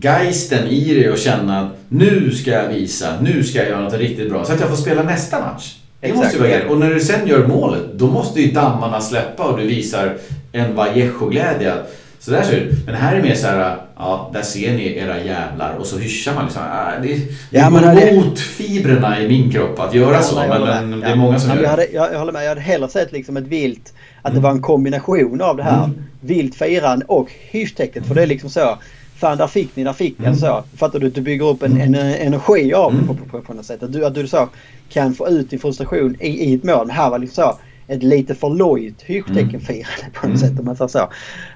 geisten 0.00 0.66
i 0.66 0.94
dig 0.94 1.10
och 1.10 1.18
känna 1.18 1.60
att 1.60 1.72
nu 1.88 2.30
ska 2.30 2.50
jag 2.50 2.68
visa, 2.68 3.20
nu 3.20 3.44
ska 3.44 3.58
jag 3.58 3.68
göra 3.68 3.80
något 3.80 3.94
riktigt 3.94 4.30
bra 4.30 4.44
så 4.44 4.52
att 4.52 4.60
jag 4.60 4.68
får 4.68 4.76
spela 4.76 5.02
nästa 5.02 5.40
match. 5.40 5.74
Det 6.04 6.10
Exakt. 6.10 6.38
måste 6.38 6.38
vara 6.38 6.70
Och 6.70 6.78
när 6.78 6.90
du 6.90 7.00
sen 7.00 7.26
gör 7.28 7.46
målet, 7.46 7.82
då 7.94 8.06
måste 8.06 8.40
ju 8.40 8.52
dammarna 8.52 9.00
släppa 9.00 9.44
och 9.44 9.58
du 9.58 9.66
visar 9.66 10.16
en 10.52 10.74
Vallejo-glädje. 10.74 11.72
Så 12.18 12.30
där 12.30 12.42
ser 12.42 12.60
det 12.60 12.76
Men 12.86 12.94
här 12.94 13.12
är 13.12 13.16
det 13.16 13.22
mer 13.22 13.34
så 13.34 13.46
här, 13.46 13.76
ja, 13.96 14.30
där 14.32 14.42
ser 14.42 14.72
ni 14.72 14.96
era 14.96 15.24
jävlar 15.24 15.74
och 15.78 15.86
så 15.86 15.98
hyschar 15.98 16.34
man 16.34 16.44
liksom. 16.44 16.62
Äh, 16.62 17.02
det, 17.02 17.08
det 17.50 17.58
ja, 17.58 17.70
går 17.70 17.80
det... 17.80 18.16
mot 18.16 18.38
fibrerna 18.38 19.20
i 19.20 19.28
min 19.28 19.50
kropp 19.50 19.80
att 19.80 19.94
göra 19.94 20.22
så. 20.22 20.36
Men, 20.36 20.62
men 20.62 21.00
det 21.00 21.06
är 21.06 21.16
många 21.16 21.38
som 21.38 21.50
ja, 21.50 21.56
gör 21.56 21.62
jag, 21.62 21.70
hade, 21.70 21.86
jag, 21.92 22.12
jag 22.12 22.18
håller 22.18 22.32
med. 22.32 22.44
Jag 22.44 22.48
hade 22.48 22.60
hellre 22.60 22.88
sett 22.88 23.12
liksom 23.12 23.36
ett 23.36 23.46
vilt, 23.46 23.94
att 24.22 24.30
mm. 24.30 24.42
det 24.42 24.48
var 24.48 24.50
en 24.50 24.62
kombination 24.62 25.40
av 25.40 25.56
det 25.56 25.62
här. 25.62 25.84
Mm. 25.84 26.04
Vilt 26.20 26.54
firande 26.54 27.04
och 27.08 27.28
hyschtecknet. 27.50 28.06
För 28.06 28.14
det 28.14 28.22
är 28.22 28.26
liksom 28.26 28.50
så. 28.50 28.78
Fan, 29.24 29.38
där 29.38 29.46
fick 29.46 29.76
ni, 29.76 29.84
där 29.84 29.92
fick 29.92 30.18
ni. 30.18 30.26
Mm. 30.26 30.38
Så, 30.38 30.64
fattar 30.76 30.98
du? 30.98 31.10
Du 31.10 31.20
bygger 31.20 31.46
upp 31.46 31.62
en, 31.62 31.80
en, 31.80 31.94
en 31.94 32.14
energi 32.14 32.74
av 32.74 32.92
mm. 32.92 33.06
på, 33.06 33.14
på, 33.14 33.40
på, 33.40 33.54
något 33.54 33.66
sätt. 33.66 33.82
Att 33.82 33.92
du, 33.92 34.04
att 34.04 34.14
du 34.14 34.26
så 34.26 34.48
kan 34.88 35.14
få 35.14 35.28
ut 35.28 35.50
din 35.50 35.58
frustration 35.58 36.16
i, 36.20 36.28
i 36.28 36.54
ett 36.54 36.64
mål. 36.64 36.86
Men 36.86 36.96
här 36.96 37.10
var 37.10 37.18
liksom 37.18 37.44
så 37.44 37.58
ett 37.92 38.02
lite 38.02 38.34
för 38.34 38.50
lojt 38.50 39.02
hyschteckenfirande 39.02 40.00
mm. 40.00 40.12
på 40.12 40.26
något 40.26 40.36
mm. 40.36 40.48
sätt 40.48 40.58
om 40.58 40.64
man 40.64 40.76
säger 40.76 40.88
så. 40.88 40.98
Uh, 40.98 41.06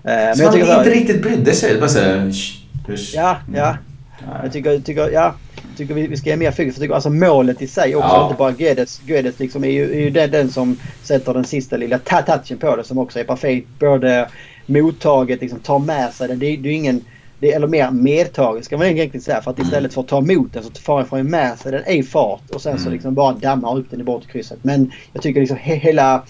men 0.03 0.37
så 0.37 0.43
jag 0.43 0.53
tycker 0.53 0.67
inte 0.67 0.85
så, 0.85 0.91
riktigt 0.91 1.23
brydde 1.23 1.53
sig? 1.53 1.79
Bara 1.81 1.89
så 1.89 2.01
Ja, 3.15 3.37
ja. 3.55 3.77
Jag 4.43 4.53
tycker, 4.53 4.79
tycker, 4.79 5.11
ja, 5.11 5.35
tycker 5.77 5.95
vi, 5.95 6.07
vi 6.07 6.17
ska 6.17 6.31
ge 6.31 6.37
mer 6.37 6.51
fokus. 6.51 6.75
För 6.75 6.81
tycker, 6.81 6.95
alltså 6.95 7.11
målet 7.11 7.63
i 7.63 7.67
sig 7.67 7.97
också, 7.97 8.09
ja. 8.09 8.25
inte 8.25 8.39
bara 8.39 8.53
Guedes. 8.53 9.01
Guedes 9.07 9.39
liksom 9.39 9.65
är 9.65 9.71
ju, 9.71 9.95
är 9.95 10.01
ju 10.01 10.11
den, 10.11 10.31
den 10.31 10.51
som 10.51 10.77
sätter 11.03 11.35
den 11.35 11.45
sista 11.45 11.77
lilla 11.77 11.99
touchen 11.99 12.59
på 12.59 12.77
det 12.77 12.85
som 12.85 12.99
också 12.99 13.21
är 13.21 13.25
perfekt. 13.25 13.69
Både 13.79 14.29
mottaget, 14.67 15.41
liksom 15.41 15.61
tar 15.61 15.79
med 15.79 16.15
sig 16.15 16.29
den. 16.29 16.39
Det, 16.39 16.57
det 16.57 16.69
är 16.69 16.73
ingen 16.73 17.05
det, 17.41 17.53
eller 17.53 17.67
mer 17.67 17.91
medtaget 17.91 18.65
ska 18.65 18.77
man 18.77 18.87
egentligen 18.87 19.23
säga. 19.23 19.43
För 19.43 19.51
att 19.51 19.59
istället 19.59 19.95
för 19.95 20.01
att 20.01 20.09
ta 20.09 20.19
emot 20.19 20.53
den 20.53 20.63
så 20.63 20.71
får 20.71 21.17
han 21.17 21.31
med 21.31 21.59
sig 21.59 21.73
den 21.73 21.89
i 21.89 22.03
fart 22.03 22.51
och 22.51 22.63
sen 22.63 22.79
så 22.79 22.83
mm. 22.83 22.93
liksom 22.93 23.15
bara 23.15 23.33
dammar 23.33 23.79
upp 23.79 23.91
den 23.91 24.01
i 24.01 24.05
bortre 24.05 24.31
krysset. 24.33 24.59
Men 24.63 24.93
jag 25.13 25.23
tycker 25.23 25.41
liksom 25.41 25.57
he, 25.57 25.75
hela... 25.75 26.25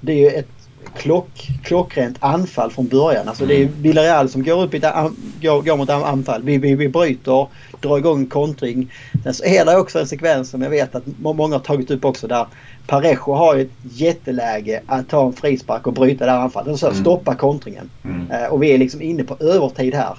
Det 0.00 0.12
är 0.12 0.16
ju 0.16 0.28
ett 0.28 0.63
klock, 0.96 1.50
klockrent 1.62 2.16
anfall 2.20 2.70
från 2.70 2.88
början. 2.88 3.28
Alltså 3.28 3.46
det 3.46 3.62
är 3.62 3.68
Villarreal 3.80 4.28
som 4.28 4.42
går 4.42 4.62
upp 4.62 4.74
i 4.74 4.76
ett, 4.76 4.94
går, 5.42 5.62
går 5.62 5.76
mot 5.76 5.90
anfall. 5.90 6.42
Vi, 6.42 6.58
vi, 6.58 6.74
vi 6.74 6.88
bryter, 6.88 7.46
drar 7.80 7.98
igång 7.98 8.26
kontring. 8.26 8.92
Sen 9.22 9.34
så 9.34 9.44
är 9.44 9.64
det 9.64 9.76
också 9.76 10.00
en 10.00 10.06
sekvens 10.06 10.50
som 10.50 10.62
jag 10.62 10.70
vet 10.70 10.94
att 10.94 11.04
många 11.18 11.54
har 11.54 11.60
tagit 11.60 11.90
upp 11.90 12.04
också 12.04 12.26
där 12.26 12.46
Parejo 12.86 13.32
har 13.32 13.56
ett 13.56 13.70
jätteläge 13.82 14.82
att 14.86 15.08
ta 15.08 15.26
en 15.26 15.32
frispark 15.32 15.86
och 15.86 15.92
bryta 15.92 16.26
det 16.26 16.30
här 16.30 16.38
anfallet. 16.38 16.68
Alltså 16.68 16.86
mm. 16.86 17.00
stoppa 17.00 17.34
kontringen. 17.34 17.90
Mm. 18.04 18.30
Uh, 18.30 18.52
och 18.52 18.62
vi 18.62 18.74
är 18.74 18.78
liksom 18.78 19.02
inne 19.02 19.24
på 19.24 19.36
övertid 19.40 19.94
här. 19.94 20.16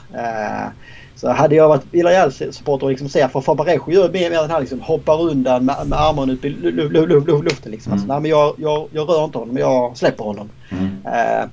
Så 1.16 1.30
hade 1.30 1.56
jag 1.56 1.68
varit 1.68 1.84
Villarreal-supporter 1.92 2.84
och 2.84 2.90
liksom 2.90 3.10
ser, 3.10 3.28
för 3.28 3.42
Fabarejo 3.42 3.92
gör 3.92 4.10
mer, 4.10 4.30
mer 4.30 4.42
den 4.42 4.52
här 4.52 4.60
liksom 4.60 4.82
hoppar 4.82 5.22
undan 5.22 5.66
med, 5.66 5.76
med 5.88 6.00
armarna 6.00 6.34
upp 6.34 6.46
i 6.46 6.50
luften 7.44 7.72
liksom. 7.72 7.92
Alltså, 7.92 8.06
mm. 8.06 8.08
nej, 8.08 8.22
men 8.22 8.32
jag, 8.32 8.56
jag, 8.58 8.88
jag 8.92 9.10
rör 9.10 9.26
inte 9.26 9.38
honom, 9.38 9.58
jag 9.58 9.98
släpper 9.98 10.24
honom. 10.24 10.50
Mm. 10.70 10.86
Uh, 10.86 11.50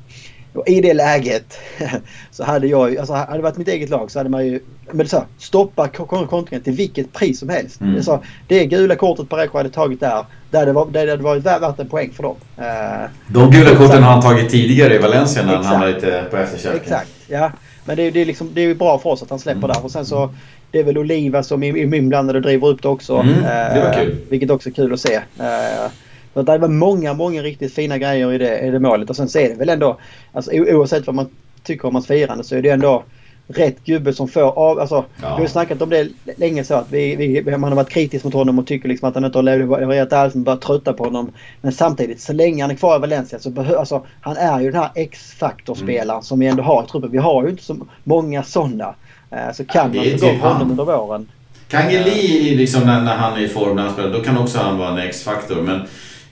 och 0.55 0.69
I 0.69 0.81
det 0.81 0.95
läget 0.95 1.59
så 2.31 2.45
hade 2.45 2.67
jag 2.67 2.97
alltså 2.97 3.13
hade 3.13 3.37
det 3.37 3.43
varit 3.43 3.57
mitt 3.57 3.69
eget 3.69 3.91
lag 3.91 4.11
så 4.11 4.19
hade 4.19 4.31
man 4.31 4.47
ju 4.47 4.61
men 4.93 5.09
så, 5.09 5.25
stoppa 5.39 5.89
kontringen 5.89 6.63
till 6.63 6.73
vilket 6.73 7.13
pris 7.13 7.39
som 7.39 7.49
helst. 7.49 7.81
Mm. 7.81 8.03
Så, 8.03 8.23
det 8.47 8.67
gula 8.67 8.97
kortet 8.97 9.29
Parejo 9.29 9.57
hade 9.57 9.71
tagit 9.71 10.01
där, 10.01 10.25
det 10.51 10.59
hade, 10.59 10.73
varit, 10.73 10.93
det 10.93 10.99
hade 10.99 11.17
varit 11.17 11.45
värt 11.45 11.79
en 11.79 11.89
poäng 11.89 12.11
för 12.11 12.23
dem. 12.23 12.37
Uh, 12.59 13.11
De 13.29 13.51
gula 13.51 13.77
korten 13.77 14.03
har 14.03 14.13
han 14.13 14.23
tagit 14.23 14.51
tidigare 14.51 14.95
i 14.95 14.99
Valencia 14.99 15.47
när 15.47 15.57
han 15.57 15.65
hamnade 15.65 15.93
lite 15.93 16.25
på 16.31 16.37
efterkälken. 16.37 16.81
Exakt, 16.83 17.11
ja. 17.29 17.53
Men 17.85 17.97
det, 17.97 18.11
det, 18.11 18.21
är 18.21 18.27
liksom, 18.27 18.51
det 18.55 18.61
är 18.61 18.75
bra 18.75 18.99
för 18.99 19.11
oss 19.11 19.23
att 19.23 19.31
han 19.31 19.39
släpper 19.39 19.65
mm. 19.65 19.71
där. 19.71 19.85
Och 19.85 19.91
sen 19.91 20.07
så 20.07 20.31
det 20.71 20.79
är 20.79 20.85
väl 20.85 20.99
Oliva 20.99 21.43
som 21.43 21.63
är 21.63 21.95
inblandad 21.95 22.37
och 22.37 22.43
driver 22.43 22.69
upp 22.69 22.83
det 22.83 22.89
också. 22.89 23.17
Mm, 23.17 23.43
det 23.75 23.81
var 23.85 23.93
kul. 23.93 24.11
Eh, 24.11 24.17
vilket 24.29 24.51
också 24.51 24.69
är 24.69 24.73
kul 24.73 24.93
att 24.93 25.01
se. 25.01 25.15
Eh, 25.15 25.91
så 26.35 26.43
det 26.43 26.59
var 26.59 26.69
många, 26.69 27.15
många 27.15 27.43
riktigt 27.43 27.75
fina 27.75 27.99
grejer 27.99 28.33
i 28.33 28.39
det, 28.39 28.59
i 28.59 28.71
det 28.71 28.79
målet. 28.79 29.11
Och 29.11 29.17
sen 29.17 29.29
så 29.29 29.39
är 29.39 29.49
det 29.49 29.55
väl 29.55 29.69
ändå, 29.69 29.99
alltså, 30.33 30.53
oavsett 30.53 31.07
vad 31.07 31.15
man 31.15 31.29
tycker 31.63 31.89
om 31.89 31.95
hans 31.95 32.07
firande 32.07 32.45
så 32.45 32.57
är 32.57 32.63
det 32.63 32.71
ändå 32.71 33.05
rätt 33.49 33.85
gubbe 33.85 34.13
som 34.13 34.29
får 34.29 34.59
av... 34.59 34.81
Alltså, 34.81 34.95
ja. 34.95 35.05
Vi 35.21 35.27
har 35.27 35.41
ju 35.41 35.49
snackat 35.49 35.83
om 35.83 35.91
det 35.91 36.09
länge 36.37 36.65
så 36.65 36.75
att 36.75 36.87
vi, 36.93 37.17
vi, 37.17 37.57
man 37.57 37.63
har 37.63 37.77
varit 37.77 37.89
kritisk 37.89 38.25
mot 38.25 38.35
honom 38.35 38.59
och 38.59 38.67
tycker 38.67 38.89
liksom 38.89 39.09
att 39.09 39.15
han 39.15 39.25
inte 39.25 39.39
har 39.39 39.43
levererat 39.43 40.13
alls. 40.13 40.35
Man 40.35 40.45
börjar 40.45 40.57
trötta 40.59 40.93
på 40.93 41.05
honom. 41.05 41.33
Men 41.61 41.73
samtidigt, 41.73 42.21
så 42.21 42.33
länge 42.33 42.63
han 42.63 42.71
är 42.71 42.75
kvar 42.75 42.97
i 42.97 43.01
Valencia 43.01 43.39
så 43.39 43.51
behöver... 43.51 43.79
Alltså, 43.79 44.07
han 44.21 44.37
är 44.37 44.61
ju 44.61 44.71
den 44.71 44.81
här 44.81 44.91
X-faktorspelaren 44.95 46.11
mm. 46.11 46.23
som 46.23 46.39
vi 46.39 46.47
ändå 46.47 46.63
har 46.63 46.85
i 46.85 46.87
truppen. 46.87 47.11
Vi 47.11 47.19
har 47.19 47.45
ju 47.45 47.51
inte 47.51 47.63
så 47.63 47.77
många 48.05 48.43
sådana. 48.43 48.95
Eh, 49.31 49.53
så 49.53 49.65
kan 49.65 49.87
man 49.87 50.05
få 50.05 50.05
igång 50.05 50.19
typ 50.19 50.41
honom 50.41 50.71
under 50.71 50.85
våren. 50.85 51.29
Kangeli, 51.69 52.55
liksom 52.57 52.83
när, 52.83 53.03
när 53.03 53.17
han 53.17 53.39
är 53.39 53.41
i 53.41 53.49
form 53.49 53.77
när 53.77 53.83
han 53.83 53.93
spelar, 53.93 54.11
då 54.11 54.21
kan 54.21 54.39
också 54.39 54.59
han 54.59 54.79
vara 54.79 54.91
en 54.91 54.99
X-faktor. 54.99 55.63
Men 55.63 55.81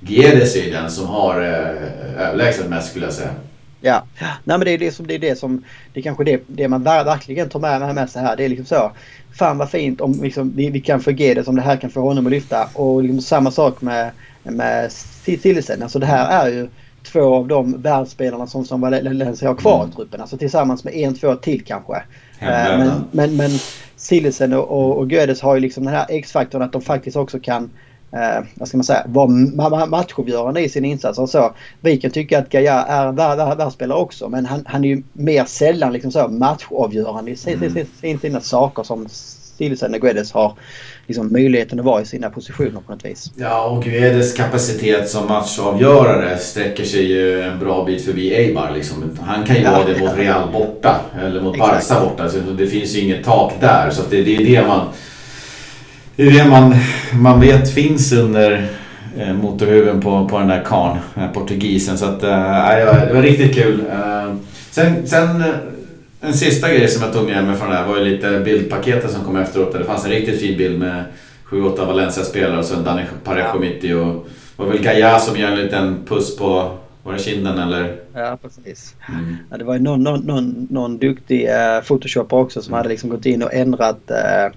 Guedes 0.01 0.57
är 0.57 0.73
den 0.73 0.90
som 0.90 1.07
har 1.07 1.40
eh, 1.40 2.27
överlägset 2.27 2.68
mest 2.68 2.90
skulle 2.90 3.05
jag 3.05 3.14
säga. 3.14 3.31
Ja, 3.81 4.03
Nej, 4.19 4.38
men 4.45 4.61
det 4.61 4.71
är 4.71 4.79
det 4.79 4.93
som 4.93 5.07
det 5.07 5.14
är 5.14 5.19
det 5.19 5.38
som 5.38 5.64
det 5.93 6.01
är 6.01 6.03
kanske 6.03 6.25
det, 6.25 6.43
det 6.47 6.69
man 6.69 6.83
verkligen 6.83 7.49
tar 7.49 7.61
med, 7.61 7.95
med 7.95 8.11
sig 8.11 8.23
här. 8.23 8.37
Det 8.37 8.45
är 8.45 8.49
liksom 8.49 8.66
så. 8.66 8.93
Fan 9.38 9.59
vad 9.59 9.71
fint 9.71 10.01
om 10.01 10.23
liksom, 10.23 10.53
vi, 10.57 10.71
vi 10.71 10.81
kan 10.81 11.01
få 11.01 11.11
Guedes 11.11 11.49
om 11.49 11.57
det 11.57 11.62
här 11.62 11.77
kan 11.77 11.90
få 11.90 12.01
honom 12.01 12.27
att 12.27 12.33
lyfta. 12.33 12.69
Och 12.75 13.03
liksom 13.03 13.21
samma 13.21 13.51
sak 13.51 13.81
med, 13.83 14.11
med 14.43 14.90
Tillisen. 15.25 15.83
Alltså 15.83 15.99
det 15.99 16.07
här 16.07 16.45
är 16.45 16.53
ju 16.53 16.69
två 17.03 17.35
av 17.35 17.49
de 17.49 17.83
världsspelarna 17.83 18.47
som, 18.47 18.64
som 18.64 18.81
Valencia 18.81 19.49
har 19.49 19.57
kvar 19.57 19.88
i 19.93 19.97
truppen. 19.97 20.21
Alltså 20.21 20.38
tillsammans 20.38 20.85
med 20.85 20.95
en, 20.95 21.14
två 21.14 21.35
till 21.35 21.64
kanske. 21.64 21.97
Eh, 22.38 22.79
men, 22.79 23.05
men, 23.11 23.37
men 23.37 23.51
Sillisen 23.97 24.53
och, 24.53 24.69
och, 24.69 24.99
och 24.99 25.12
Gödes 25.12 25.40
har 25.40 25.55
ju 25.55 25.61
liksom 25.61 25.85
den 25.85 25.95
här 25.95 26.07
X-faktorn 26.09 26.62
att 26.62 26.73
de 26.73 26.83
faktiskt 26.83 27.16
också 27.16 27.40
kan 27.40 27.71
eh, 28.12 28.44
vad 28.55 28.68
ska 28.68 28.77
man 28.77 28.85
säga, 28.85 29.03
vara 29.07 29.87
matchavgörande 29.87 30.61
i 30.61 30.68
sin 30.68 30.85
insats. 30.85 31.18
och 31.18 31.31
så. 31.31 31.55
Vi 31.81 31.96
kan 31.96 32.11
tycka 32.11 32.38
att 32.38 32.49
Gaia 32.49 32.83
är 32.83 33.12
världsspelare 33.57 33.99
också 33.99 34.29
men 34.29 34.46
han, 34.46 34.62
han 34.66 34.85
är 34.85 34.88
ju 34.88 35.03
mer 35.12 35.44
sällan 35.44 35.92
liksom 35.92 36.12
så 36.12 36.29
matchavgörande 36.29 37.31
i 37.31 37.37
sina, 37.37 37.66
mm. 38.03 38.18
sina 38.20 38.40
saker 38.40 38.83
som 38.83 39.09
Stilsen 39.61 39.94
och 39.94 40.01
Guedes 40.01 40.33
har 40.33 40.55
liksom 41.07 41.33
möjligheten 41.33 41.79
att 41.79 41.85
vara 41.85 42.03
i 42.03 42.05
sina 42.05 42.31
positioner 42.31 42.81
på 42.87 42.92
något 42.92 43.05
vis. 43.05 43.33
Ja, 43.37 43.66
och 43.66 43.85
Guedes 43.85 44.33
kapacitet 44.33 45.09
som 45.09 45.29
matchavgörare 45.29 46.38
sträcker 46.38 46.85
sig 46.85 47.12
ju 47.12 47.42
en 47.42 47.59
bra 47.59 47.85
bit 47.85 48.05
förbi 48.05 48.35
Eibar. 48.35 48.70
Liksom. 48.75 49.18
Han 49.20 49.46
kan 49.46 49.57
ju 49.57 49.62
ja, 49.62 49.70
vara 49.70 49.85
det 49.85 50.01
mot 50.01 50.16
Real 50.16 50.53
borta 50.53 51.01
eller 51.23 51.40
mot 51.40 51.59
Barca 51.59 52.01
borta. 52.01 52.29
Så 52.29 52.38
det 52.38 52.66
finns 52.66 52.96
ju 52.96 53.01
inget 53.01 53.25
tak 53.25 53.53
där. 53.61 53.90
Så 53.90 54.03
det, 54.11 54.23
det 54.23 54.37
är 54.37 54.44
det 54.44 54.66
man 54.66 54.87
det 56.20 56.26
är 56.26 56.44
det 56.44 56.50
man, 56.50 56.74
man 57.14 57.40
vet 57.40 57.70
finns 57.70 58.12
under 58.12 58.68
eh, 59.16 59.35
motorhuven 59.35 60.00
på, 60.00 60.28
på 60.28 60.38
den 60.38 60.48
där 60.48 60.64
karn, 60.66 60.98
portugisen. 61.35 61.98
Så 61.98 62.04
att, 62.04 62.22
äh, 62.22 62.28
det 63.06 63.14
var 63.14 63.22
riktigt 63.22 63.54
kul. 63.54 63.85
Äh, 63.90 64.35
sen, 64.70 65.06
sen 65.06 65.44
en 66.20 66.33
sista 66.33 66.68
grej 66.68 66.88
som 66.88 67.02
jag 67.02 67.12
tog 67.12 67.28
med 67.28 67.44
mig 67.44 67.56
från 67.56 67.70
det 67.70 67.76
här 67.76 67.87
var 67.87 67.98
ju 67.98 68.04
lite 68.04 68.40
bildpaketet 68.40 69.11
som 69.11 69.24
kom 69.24 69.37
efteråt. 69.37 69.72
det 69.72 69.85
fanns 69.85 70.04
en 70.04 70.11
riktigt 70.11 70.40
fin 70.40 70.59
bild 70.59 70.78
med 70.78 71.04
7-8 71.50 71.87
Valencia-spelare 71.87 72.59
och 72.59 72.64
sen 72.64 72.85
Dani 72.85 73.02
Parejo 73.24 73.59
mitt 73.59 73.85
i. 73.85 73.92
Och 73.92 74.28
det 74.56 74.62
var 74.62 74.66
väl 74.66 74.83
Gaia 74.83 75.18
som 75.18 75.37
gör 75.37 75.48
en 75.48 75.59
liten 75.59 76.04
puss 76.09 76.37
på 76.37 76.78
var 77.02 77.12
det 77.12 77.18
kinden 77.18 77.59
eller? 77.59 77.96
Ja, 78.14 78.38
precis. 78.42 78.94
Mm. 79.09 79.37
Ja, 79.50 79.56
det 79.56 79.64
var 79.64 79.74
ju 79.74 79.80
någon, 79.80 80.02
någon, 80.02 80.20
någon, 80.20 80.66
någon 80.70 80.98
duktig 80.98 81.48
uh, 81.48 81.85
photoshopper 81.87 82.37
också 82.37 82.62
som 82.62 82.72
mm. 82.72 82.78
hade 82.78 82.88
liksom 82.88 83.11
gått 83.11 83.26
in 83.26 83.42
och 83.42 83.54
ändrat 83.54 84.11
eh, 84.11 84.52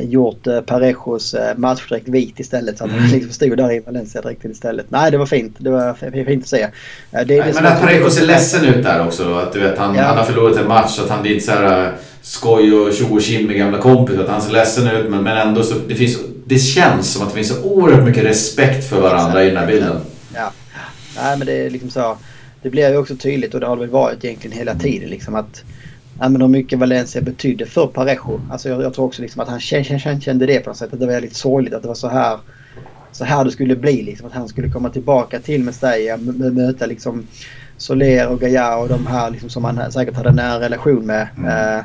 gjort 0.00 0.46
eh, 0.46 0.60
Parejos 0.60 1.34
eh, 1.34 1.56
matchdräkt 1.56 2.08
vit 2.08 2.40
istället. 2.40 2.78
Så 2.78 2.84
att 2.84 2.90
mm. 2.90 3.02
han 3.02 3.12
liksom 3.12 3.32
stod 3.32 3.56
där 3.56 3.72
i 3.72 3.80
Valencia-dräkten 3.80 4.50
istället. 4.50 4.86
Nej, 4.88 5.10
det 5.10 5.18
var 5.18 5.26
fint. 5.26 5.56
Det 5.58 5.70
var 5.70 5.94
fint 6.24 6.42
att 6.42 6.48
se. 6.48 6.62
Eh, 6.62 6.70
det, 7.10 7.24
det 7.24 7.38
Nej, 7.38 7.52
men 7.54 7.66
att 7.66 7.80
Parejo 7.80 8.10
ser 8.10 8.26
ledsen 8.26 8.64
ut 8.64 8.84
där 8.84 9.06
också. 9.06 9.34
Att 9.34 9.52
du 9.52 9.60
vet, 9.60 9.78
han, 9.78 9.94
ja. 9.94 10.02
han 10.02 10.16
har 10.16 10.24
förlorat 10.24 10.56
en 10.56 10.68
match. 10.68 10.98
Att 10.98 11.10
han 11.10 11.22
blir 11.22 11.40
så 11.40 11.50
här 11.50 11.86
eh, 11.86 11.92
skoj 12.22 12.72
och 12.74 12.94
tjo 12.94 13.14
och 13.14 13.22
kim 13.22 13.46
med 13.46 13.56
gamla 13.56 13.78
kompisar. 13.78 14.22
Att 14.22 14.28
han 14.28 14.42
ser 14.42 14.52
ledsen 14.52 14.88
ut. 14.88 15.10
Men, 15.10 15.22
men 15.22 15.48
ändå 15.48 15.62
så 15.62 15.74
det 15.88 15.94
finns 15.94 16.18
det 16.46 16.58
känns 16.58 17.12
som 17.12 17.22
att 17.22 17.28
det 17.28 17.34
finns 17.34 17.48
så 17.48 17.62
oerhört 17.62 18.04
mycket 18.04 18.24
respekt 18.24 18.88
för 18.88 19.00
varandra 19.00 19.44
i 19.44 19.48
den 19.48 19.56
här 19.56 19.66
bilden. 19.66 20.00
Ja. 20.34 20.52
Nej, 21.16 21.38
men 21.38 21.46
det 21.46 21.52
är 21.52 21.70
liksom 21.70 21.90
så. 21.90 22.18
Det 22.62 22.70
blir 22.70 22.90
ju 22.90 22.96
också 22.96 23.16
tydligt 23.16 23.54
och 23.54 23.60
det 23.60 23.66
har 23.66 23.76
det 23.76 23.80
väl 23.80 23.90
varit 23.90 24.24
egentligen 24.24 24.58
hela 24.58 24.74
tiden 24.74 25.10
liksom 25.10 25.34
att 25.34 25.64
ja, 26.20 26.28
men 26.28 26.40
hur 26.40 26.48
mycket 26.48 26.78
Valencia 26.78 27.22
betydde 27.22 27.66
för 27.66 27.86
Parejo. 27.86 28.40
Alltså 28.50 28.68
jag, 28.68 28.82
jag 28.82 28.94
tror 28.94 29.04
också 29.04 29.22
liksom 29.22 29.42
att 29.42 29.48
han 29.48 29.60
kände, 29.60 30.20
kände 30.20 30.46
det 30.46 30.60
på 30.60 30.70
något 30.70 30.76
sätt. 30.76 30.92
Att 30.92 31.00
det 31.00 31.06
var 31.06 31.12
väldigt 31.12 31.36
sorgligt 31.36 31.74
att 31.74 31.82
det 31.82 31.88
var 31.88 31.94
så 31.94 32.08
här, 32.08 32.38
så 33.12 33.24
här 33.24 33.44
det 33.44 33.50
skulle 33.50 33.76
bli. 33.76 34.02
Liksom, 34.02 34.26
att 34.26 34.32
han 34.32 34.48
skulle 34.48 34.68
komma 34.68 34.88
tillbaka 34.88 35.38
till 35.40 35.64
Mestalla 35.64 36.14
och 36.14 36.20
möta 36.52 36.86
liksom 36.86 37.26
Soler 37.76 38.28
och 38.28 38.40
Gaia 38.40 38.76
och 38.76 38.88
de 38.88 39.06
här 39.06 39.30
liksom, 39.30 39.50
som 39.50 39.64
han 39.64 39.92
säkert 39.92 40.16
hade 40.16 40.28
en 40.28 40.36
nära 40.36 40.60
relation 40.60 41.06
med. 41.06 41.28
Mm. 41.36 41.78
Uh, 41.78 41.84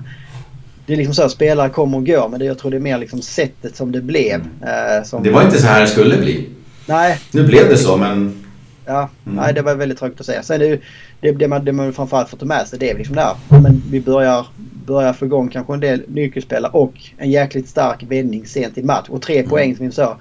det 0.85 0.93
är 0.93 0.97
liksom 0.97 1.13
så 1.13 1.23
att 1.23 1.31
spelare 1.31 1.69
kommer 1.69 1.97
och 1.97 2.05
går 2.05 2.29
men 2.29 2.39
det, 2.39 2.45
jag 2.45 2.57
tror 2.57 2.71
det 2.71 2.77
är 2.77 2.81
mer 2.81 2.97
liksom 2.97 3.21
sättet 3.21 3.75
som 3.75 3.91
det 3.91 4.01
blev. 4.01 4.39
Uh, 4.39 5.03
som 5.05 5.23
det 5.23 5.29
var 5.29 5.43
inte 5.43 5.61
så 5.61 5.67
här 5.67 5.81
det 5.81 5.87
skulle 5.87 6.17
bli. 6.17 6.49
Nej. 6.85 7.19
Nu 7.31 7.43
blev 7.43 7.69
det 7.69 7.77
så 7.77 7.97
men 7.97 8.42
Ja, 8.85 9.09
mm. 9.25 9.37
nej, 9.37 9.53
det 9.53 9.61
var 9.61 9.75
väldigt 9.75 9.97
tråkigt 9.97 10.19
att 10.19 10.25
säga. 10.25 10.43
Sen 10.43 10.59
det, 10.59 10.79
det, 11.21 11.31
det, 11.31 11.47
man, 11.47 11.65
det 11.65 11.71
man 11.71 11.93
framförallt 11.93 12.29
får 12.29 12.37
ta 12.37 12.45
med 12.45 12.67
sig 12.67 12.79
det 12.79 12.89
är 12.89 12.97
liksom 12.97 13.15
där. 13.15 13.35
Men 13.49 13.83
vi 13.91 14.01
börjar, 14.01 14.47
börjar 14.85 15.13
få 15.13 15.25
igång 15.25 15.49
kanske 15.49 15.73
en 15.73 15.79
del 15.79 16.03
nyckelspelare 16.07 16.71
och 16.71 16.93
en 17.17 17.31
jäkligt 17.31 17.69
stark 17.69 18.03
vändning 18.07 18.45
sent 18.45 18.77
i 18.77 18.83
match. 18.83 19.09
Och 19.09 19.21
tre 19.21 19.37
mm. 19.37 19.49
poäng 19.49 19.75
som 19.75 19.85
vi 19.85 19.91
sa. 19.91 20.17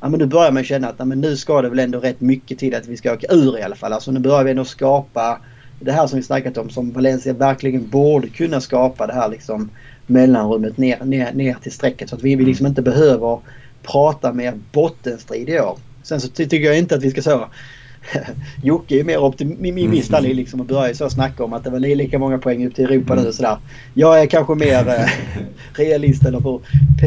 Ja, 0.00 0.08
men 0.08 0.20
nu 0.20 0.26
börjar 0.26 0.52
man 0.52 0.64
känna 0.64 0.88
att 0.88 0.94
ja, 0.98 1.04
men 1.04 1.20
nu 1.20 1.36
ska 1.36 1.62
det 1.62 1.68
väl 1.68 1.78
ändå 1.78 2.00
rätt 2.00 2.20
mycket 2.20 2.58
till 2.58 2.74
att 2.74 2.86
vi 2.86 2.96
ska 2.96 3.12
åka 3.12 3.26
ur 3.30 3.58
i 3.58 3.62
alla 3.62 3.76
fall. 3.76 3.92
Alltså 3.92 4.10
nu 4.10 4.20
börjar 4.20 4.44
vi 4.44 4.50
ändå 4.50 4.64
skapa 4.64 5.40
det 5.80 5.92
här 5.92 6.06
som 6.06 6.16
vi 6.16 6.22
snackat 6.22 6.58
om 6.58 6.70
som 6.70 6.92
Valencia 6.92 7.32
verkligen 7.32 7.88
borde 7.88 8.28
kunna 8.28 8.60
skapa. 8.60 9.06
Det 9.06 9.12
här 9.12 9.28
liksom 9.28 9.70
mellanrummet 10.06 10.78
ner, 10.78 11.04
ner, 11.04 11.32
ner 11.32 11.56
till 11.62 11.72
strecket. 11.72 12.08
Så 12.08 12.16
att 12.16 12.22
vi, 12.22 12.36
vi 12.36 12.44
liksom 12.44 12.66
inte 12.66 12.82
behöver 12.82 13.38
prata 13.82 14.32
mer 14.32 14.54
bottenstrid 14.72 15.48
i 15.48 15.60
år. 15.60 15.78
Sen 16.02 16.20
så 16.20 16.28
tycker 16.28 16.56
jag 16.56 16.78
inte 16.78 16.94
att 16.94 17.02
vi 17.02 17.10
ska 17.10 17.22
så 17.22 17.46
Jocke 18.62 19.00
är 19.00 19.04
mer 19.04 19.18
optimist 19.18 20.12
mm. 20.12 20.36
liksom 20.36 20.60
och 20.60 20.66
börjar 20.66 20.94
så 20.94 21.10
snacka 21.10 21.44
om 21.44 21.52
att 21.52 21.64
det 21.64 21.70
var 21.70 21.78
lika 21.78 22.18
många 22.18 22.38
poäng 22.38 22.66
upp 22.66 22.74
till 22.74 22.84
Europa 22.84 23.14
nu 23.14 23.28
och 23.28 23.34
sådär. 23.34 23.56
Jag 23.94 24.20
är 24.20 24.26
kanske 24.26 24.54
mer 24.54 24.88
eh, 24.88 25.08
realist 25.74 26.26
eller 26.26 26.40
för 26.40 26.60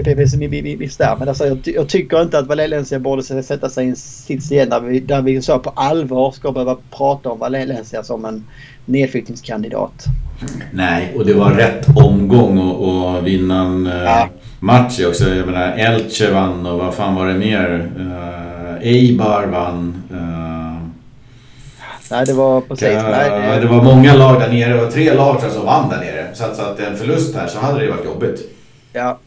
pessimist 0.03 0.97
där. 0.97 1.15
Men 1.19 1.29
alltså, 1.29 1.45
jag, 1.47 1.59
jag, 1.63 1.89
tycker 1.89 2.21
inte 2.21 2.39
att 2.39 2.47
Valencia 2.47 2.99
borde 2.99 3.23
sätta 3.23 3.69
sig 3.69 3.85
i 3.85 3.89
en 3.89 3.95
sits 3.95 4.51
igen 4.51 4.69
där 4.69 4.79
vi, 4.79 4.99
där 4.99 5.21
vi 5.21 5.41
så 5.41 5.59
på 5.59 5.69
allvar 5.69 6.31
ska 6.31 6.51
behöva 6.51 6.77
prata 6.91 7.29
om 7.29 7.39
Valencia 7.39 8.03
som 8.03 8.25
en 8.25 8.45
nedflyttningskandidat. 8.85 10.05
Nej, 10.71 11.13
och 11.15 11.25
det 11.25 11.33
var 11.33 11.51
rätt 11.51 11.87
omgång 11.95 12.59
att 12.59 13.23
vinna 13.23 13.61
en 13.61 13.87
eh, 13.87 14.03
ja. 14.03 14.29
match 14.59 14.99
också. 15.05 15.29
Jag 15.29 15.45
menar 15.45 15.77
Elche 15.77 16.31
vann 16.31 16.65
och 16.65 16.79
vad 16.79 16.93
fan 16.93 17.15
var 17.15 17.27
det 17.27 17.33
mer? 17.33 17.91
Uh, 17.99 18.87
Eibar 18.87 19.47
vann. 19.47 20.03
Uh, 20.11 20.58
Nej, 22.11 22.25
det 22.25 22.33
var 22.33 22.61
precis. 22.61 22.87
Ja, 22.87 23.09
nej, 23.09 23.29
det... 23.29 23.59
det... 23.59 23.67
var 23.67 23.83
många 23.83 24.13
lag 24.13 24.39
där 24.39 24.49
nere. 24.49 24.73
Det 24.73 24.83
var 24.83 24.91
tre 24.91 25.13
lag 25.13 25.41
som 25.41 25.65
vann 25.65 25.89
där 25.89 25.97
nere. 25.97 26.27
Så 26.33 26.45
att, 26.45 26.55
så 26.55 26.61
att 26.61 26.79
en 26.79 26.97
förlust 26.97 27.35
här 27.35 27.47
så 27.47 27.59
hade 27.59 27.79
det 27.79 27.91
varit 27.91 28.05
jobbigt. 28.05 28.39
Ja. 28.93 29.19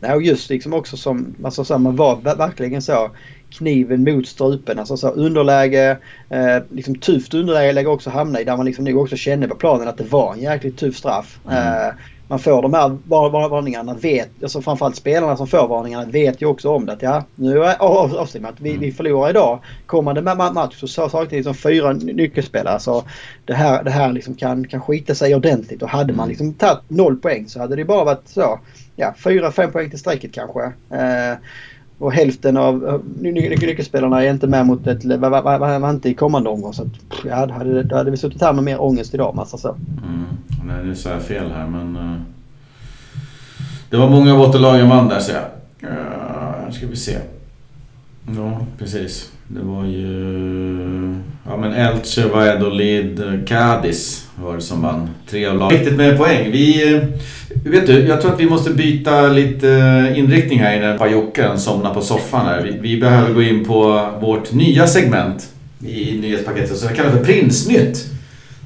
Nej, 0.00 0.14
och 0.14 0.22
just 0.22 0.50
liksom 0.50 0.74
också 0.74 0.96
som, 0.96 1.34
alltså 1.44 1.64
så 1.64 1.78
man 1.78 1.96
var 1.96 2.36
verkligen 2.36 2.82
så 2.82 3.10
kniven 3.50 4.04
mot 4.04 4.26
strupen. 4.26 4.78
Alltså 4.78 4.96
så 4.96 5.08
underläge, 5.08 5.98
eh, 6.30 6.56
liksom 6.70 6.94
tufft 6.94 7.34
underläge 7.34 7.86
också 7.86 8.10
hamna 8.10 8.40
i 8.40 8.44
där 8.44 8.56
man 8.56 8.66
liksom 8.66 8.84
nog 8.84 9.02
också 9.02 9.16
kände 9.16 9.48
på 9.48 9.54
planen 9.54 9.88
att 9.88 9.98
det 9.98 10.04
var 10.04 10.32
en 10.32 10.40
jäkligt 10.40 10.78
tuff 10.78 10.96
straff. 10.96 11.38
Mm. 11.50 11.58
Eh, 11.58 11.94
man 12.28 12.38
får 12.38 12.62
de 12.62 12.74
här 12.74 12.88
varningarna, 13.48 13.94
vet, 13.94 14.42
alltså 14.42 14.62
framförallt 14.62 14.96
spelarna 14.96 15.36
som 15.36 15.46
får 15.46 15.68
varningarna 15.68 16.04
vet 16.04 16.42
ju 16.42 16.46
också 16.46 16.68
om 16.68 16.86
det. 16.86 16.92
Att 16.92 17.02
ja, 17.02 17.24
nu 17.34 17.64
är 17.64 17.76
avstängning 17.82 18.50
att 18.50 18.60
vi, 18.60 18.70
vi 18.70 18.76
mm. 18.76 18.92
förlorar 18.92 19.30
idag. 19.30 19.58
Kommande 19.86 20.22
match 20.34 20.80
så 20.80 20.86
saknar 20.88 21.30
liksom 21.30 21.54
fyra 21.54 21.92
nyckelspelare. 21.92 22.80
Så 22.80 23.04
det 23.44 23.54
här, 23.54 23.84
det 23.84 23.90
här 23.90 24.12
liksom 24.12 24.34
kan, 24.34 24.68
kan 24.68 24.80
skita 24.80 25.14
sig 25.14 25.34
ordentligt. 25.34 25.82
Och 25.82 25.88
hade 25.88 26.12
man 26.12 26.24
mm. 26.24 26.28
liksom 26.28 26.54
tagit 26.54 26.90
noll 26.90 27.16
poäng 27.16 27.48
så 27.48 27.60
hade 27.60 27.76
det 27.76 27.84
bara 27.84 28.04
varit 28.04 28.28
så. 28.28 28.60
Ja, 28.96 29.14
fyra, 29.24 29.52
fem 29.52 29.72
poäng 29.72 29.90
till 29.90 29.98
strecket 29.98 30.32
kanske. 30.32 30.64
Eh, 30.90 31.38
och 31.98 32.12
hälften 32.12 32.56
av 32.56 32.86
eh, 32.86 33.32
nyckelspelarna 33.32 34.24
är 34.24 34.30
inte 34.30 34.46
med 34.46 34.66
mot 34.66 34.86
ett... 34.86 35.04
Var 35.04 35.90
inte 35.90 36.08
i 36.08 36.14
kommande 36.14 36.50
omgång. 36.50 36.72
Så 36.72 36.82
att, 36.82 36.88
ja, 37.24 37.46
då, 37.46 37.54
hade, 37.54 37.82
då 37.82 37.96
hade 37.96 38.10
vi 38.10 38.16
suttit 38.16 38.40
här 38.40 38.52
med 38.52 38.64
mer 38.64 38.82
ångest 38.82 39.14
idag. 39.14 39.34
Massa 39.34 39.58
så. 39.58 39.68
Mm. 39.68 40.24
Nej, 40.66 40.84
nu 40.84 40.94
sa 40.94 41.10
jag 41.10 41.22
fel 41.22 41.50
här 41.50 41.66
men... 41.66 41.96
Uh, 41.96 42.20
det 43.90 43.96
var 43.96 44.10
många 44.10 44.36
bottenlagen 44.36 44.88
vann 44.88 45.08
där 45.08 45.20
ser 45.20 45.34
jag. 45.34 45.90
Uh, 45.90 46.70
ska 46.70 46.86
vi 46.86 46.96
se. 46.96 47.18
Ja, 48.36 48.66
precis. 48.78 49.33
Det 49.48 49.62
var 49.62 49.84
ju... 49.84 51.14
Ja 51.46 51.56
men 51.56 51.72
Elche, 51.72 52.28
Valladolid, 52.28 53.22
Cadiz 53.46 54.26
var 54.36 54.54
det 54.54 54.60
som 54.60 54.82
vann. 54.82 55.08
Tre 55.30 55.46
av 55.46 55.58
lagen. 55.58 55.78
Riktigt 55.78 55.96
med 55.96 56.18
poäng. 56.18 56.50
Vi... 56.50 57.00
Vet 57.64 57.86
du, 57.86 58.06
jag 58.06 58.20
tror 58.20 58.32
att 58.32 58.40
vi 58.40 58.46
måste 58.46 58.70
byta 58.70 59.28
lite 59.28 59.66
inriktning 60.16 60.58
här 60.58 60.76
innan 60.76 60.98
pajocken 60.98 61.58
somnar 61.58 61.94
på 61.94 62.00
soffan 62.00 62.46
här. 62.46 62.62
Vi, 62.62 62.78
vi, 62.80 63.00
behöver 63.00 63.34
gå 63.34 63.42
in 63.42 63.64
på 63.64 64.08
vårt 64.20 64.52
nya 64.52 64.86
segment 64.86 65.48
i 65.86 66.18
nyhetspaketet 66.20 66.76
som 66.76 66.88
vi 66.88 66.94
kallar 66.94 67.10
för 67.10 67.24
Prinsnytt. 67.24 68.10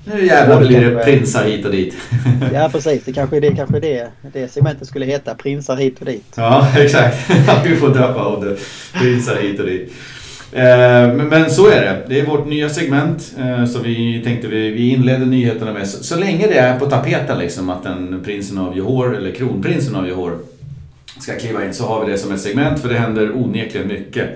Nu 0.04 0.26
jävlar 0.26 0.60
blir 0.60 0.80
det 0.80 1.04
prinsar 1.04 1.44
hit 1.44 1.64
och 1.64 1.72
dit. 1.72 1.94
Ja 2.52 2.68
precis, 2.72 3.04
det 3.04 3.12
kanske 3.12 3.36
är 3.36 3.40
det, 3.40 3.54
kanske 3.56 3.80
det, 3.80 4.08
det 4.32 4.52
segmentet 4.52 4.88
skulle 4.88 5.06
heta. 5.06 5.34
Prinsar 5.34 5.76
hit 5.76 6.00
och 6.00 6.06
dit. 6.06 6.32
Ja 6.34 6.68
exakt, 6.76 7.30
vi 7.64 7.76
får 7.76 7.88
döpa 7.88 8.20
av 8.20 8.44
det. 8.44 8.56
Prinsar 9.00 9.36
hit 9.36 9.60
och 9.60 9.66
dit. 9.66 9.92
Eh, 10.52 11.12
men 11.12 11.50
så 11.50 11.68
är 11.68 11.80
det. 11.80 12.02
Det 12.08 12.20
är 12.20 12.26
vårt 12.26 12.46
nya 12.46 12.68
segment 12.68 13.34
eh, 13.38 13.64
Så 13.64 13.72
som 13.72 13.82
vi 13.82 14.22
tänkte 14.24 14.48
vi 14.48 14.88
inleder 14.88 15.26
nyheterna 15.26 15.72
med. 15.72 15.88
Så 15.88 16.16
länge 16.16 16.46
det 16.46 16.58
är 16.58 16.78
på 16.78 16.87
tapeten 16.87 17.38
liksom 17.38 17.70
att 17.70 17.82
den 17.82 18.22
prinsen 18.24 18.58
av 18.58 18.76
Johor, 18.76 19.16
eller 19.16 19.32
kronprinsen 19.32 19.96
av 19.96 20.08
Johor, 20.08 20.38
ska 21.18 21.34
kliva 21.34 21.64
in 21.64 21.74
så 21.74 21.87
har 21.87 22.04
vi 22.04 22.12
det 22.12 22.18
som 22.18 22.32
ett 22.32 22.40
segment 22.40 22.80
för 22.80 22.88
det 22.88 22.98
händer 22.98 23.37
onekligen 23.37 23.88
mycket 23.88 24.28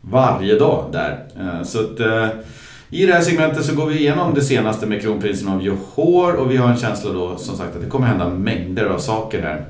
varje 0.00 0.58
dag 0.58 0.84
där. 0.92 1.24
Eh, 1.38 1.62
så 1.62 1.80
att, 1.80 2.00
i 2.90 3.06
det 3.06 3.12
här 3.12 3.20
segmentet 3.20 3.64
så 3.64 3.74
går 3.74 3.86
vi 3.86 3.98
igenom 3.98 4.34
det 4.34 4.40
senaste 4.40 4.86
med 4.86 5.02
kronprinsen 5.02 5.48
av 5.48 5.62
Johor 5.62 6.34
och 6.34 6.50
vi 6.50 6.56
har 6.56 6.68
en 6.68 6.76
känsla 6.76 7.12
då 7.12 7.36
som 7.36 7.56
sagt 7.56 7.76
att 7.76 7.82
det 7.82 7.88
kommer 7.88 8.06
hända 8.06 8.28
mängder 8.28 8.86
av 8.86 8.98
saker 8.98 9.42
här. 9.42 9.64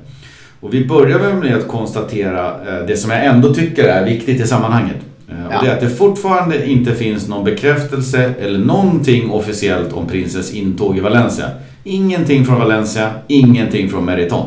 Och 0.59 0.73
vi 0.73 0.85
börjar 0.85 1.33
med 1.33 1.55
att 1.55 1.67
konstatera 1.67 2.63
det 2.83 2.97
som 2.97 3.11
jag 3.11 3.25
ändå 3.25 3.53
tycker 3.53 3.83
är 3.83 4.05
viktigt 4.05 4.41
i 4.41 4.47
sammanhanget. 4.47 4.97
Ja. 5.31 5.57
Och 5.57 5.65
det 5.65 5.71
är 5.71 5.75
att 5.75 5.81
det 5.81 5.89
fortfarande 5.89 6.69
inte 6.69 6.95
finns 6.95 7.27
någon 7.27 7.43
bekräftelse 7.43 8.33
eller 8.39 8.59
någonting 8.59 9.31
officiellt 9.31 9.93
om 9.93 10.07
prinsens 10.07 10.53
intåg 10.53 10.97
i 10.97 10.99
Valencia. 10.99 11.49
Ingenting 11.83 12.45
från 12.45 12.59
Valencia, 12.59 13.11
ingenting 13.27 13.89
från 13.89 14.05
Meriton. 14.05 14.45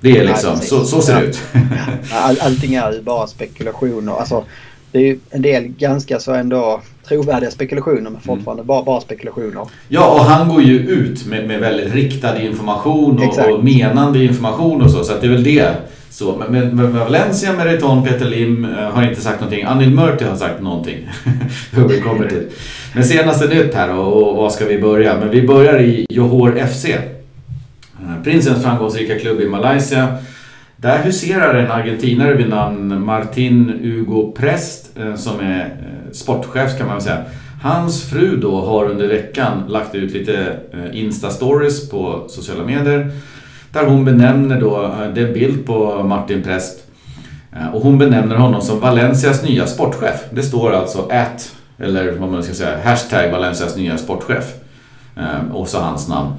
Det 0.00 0.18
är 0.18 0.24
liksom, 0.24 0.54
Nej, 0.54 0.66
så, 0.66 0.84
så 0.84 1.02
ser 1.02 1.20
det 1.20 1.26
ut. 1.26 1.42
All, 2.12 2.38
allting 2.40 2.74
är 2.74 2.92
ju 2.92 3.02
bara 3.02 3.26
spekulationer. 3.26 4.12
Alltså, 4.12 4.44
det 4.92 4.98
är 4.98 5.02
ju 5.02 5.18
en 5.30 5.42
del 5.42 5.68
ganska 5.68 6.20
så 6.20 6.34
ändå 6.34 6.80
trovärdiga 7.08 7.50
spekulationer 7.50 8.10
men 8.10 8.20
fortfarande 8.20 8.60
mm. 8.60 8.66
bara, 8.66 8.82
bara 8.82 9.00
spekulationer. 9.00 9.66
Ja 9.88 10.14
och 10.14 10.24
han 10.24 10.48
går 10.48 10.62
ju 10.62 10.78
ut 10.78 11.26
med, 11.26 11.48
med 11.48 11.60
väldigt 11.60 11.94
riktad 11.94 12.42
information 12.42 13.22
och, 13.28 13.52
och, 13.52 13.64
menande 13.64 14.24
information 14.24 14.82
och 14.82 14.90
så. 14.90 15.04
Så 15.04 15.12
att 15.12 15.20
det 15.20 15.26
är 15.26 15.30
väl 15.30 15.44
det 15.44 15.72
så, 16.14 16.36
men 16.36 16.52
men, 16.52 16.76
men 16.76 16.98
Valencia, 16.98 17.52
Meriton, 17.52 18.04
Peter 18.04 18.24
Lim 18.24 18.64
eh, 18.64 18.70
har 18.70 19.02
inte 19.02 19.20
sagt 19.20 19.40
någonting. 19.40 19.64
Anil 19.64 19.90
Murti 19.90 20.24
har 20.24 20.36
sagt 20.36 20.62
någonting. 20.62 21.08
Hur 21.72 21.88
vi 21.88 22.00
kommer 22.00 22.28
till. 22.28 22.46
Men 22.94 23.04
senaste 23.04 23.46
nytt 23.46 23.74
här 23.74 23.98
och, 23.98 24.30
och 24.30 24.36
var 24.36 24.50
ska 24.50 24.64
vi 24.66 24.78
börja? 24.78 25.18
Men 25.18 25.30
vi 25.30 25.46
börjar 25.46 25.80
i 25.80 26.06
Johor 26.08 26.66
FC. 26.66 26.84
Eh, 26.84 28.22
prinsens 28.24 28.62
framgångsrika 28.62 29.18
klubb 29.18 29.40
i 29.40 29.48
Malaysia. 29.48 30.16
Där 30.76 30.98
huserar 30.98 31.54
en 31.54 31.70
argentinare 31.70 32.34
vid 32.34 32.48
namn 32.48 33.04
Martin 33.04 33.80
Hugo 33.82 34.32
Prest 34.32 34.98
eh, 34.98 35.14
som 35.14 35.40
är 35.40 35.76
sportchef 36.12 36.78
kan 36.78 36.86
man 36.86 36.96
väl 36.96 37.04
säga. 37.04 37.22
Hans 37.62 38.10
fru 38.10 38.36
då 38.36 38.60
har 38.60 38.84
under 38.84 39.08
veckan 39.08 39.62
lagt 39.68 39.94
ut 39.94 40.12
lite 40.12 40.56
Insta-stories 40.92 41.90
på 41.90 42.24
sociala 42.28 42.64
medier 42.64 43.10
där 43.74 43.86
hon 43.86 44.04
benämner 44.04 44.60
då, 44.60 44.82
eh, 44.84 45.14
det 45.14 45.20
är 45.20 45.26
en 45.26 45.32
bild 45.32 45.66
på 45.66 46.02
Martin 46.02 46.42
Präst. 46.42 46.78
Eh, 47.56 47.74
och 47.74 47.82
hon 47.82 47.98
benämner 47.98 48.36
honom 48.36 48.60
som 48.60 48.80
Valencias 48.80 49.42
nya 49.42 49.66
sportchef. 49.66 50.20
Det 50.30 50.42
står 50.42 50.72
alltså 50.72 51.08
at, 51.10 51.54
eller 51.78 52.12
vad 52.12 52.30
man 52.30 52.42
ska 52.42 52.54
säga, 52.54 52.78
hashtag 52.84 53.30
Valencias 53.30 53.76
nya 53.76 53.98
sportchef. 53.98 54.54
Eh, 55.16 55.54
och 55.54 55.68
så 55.68 55.80
hans 55.80 56.08
namn. 56.08 56.32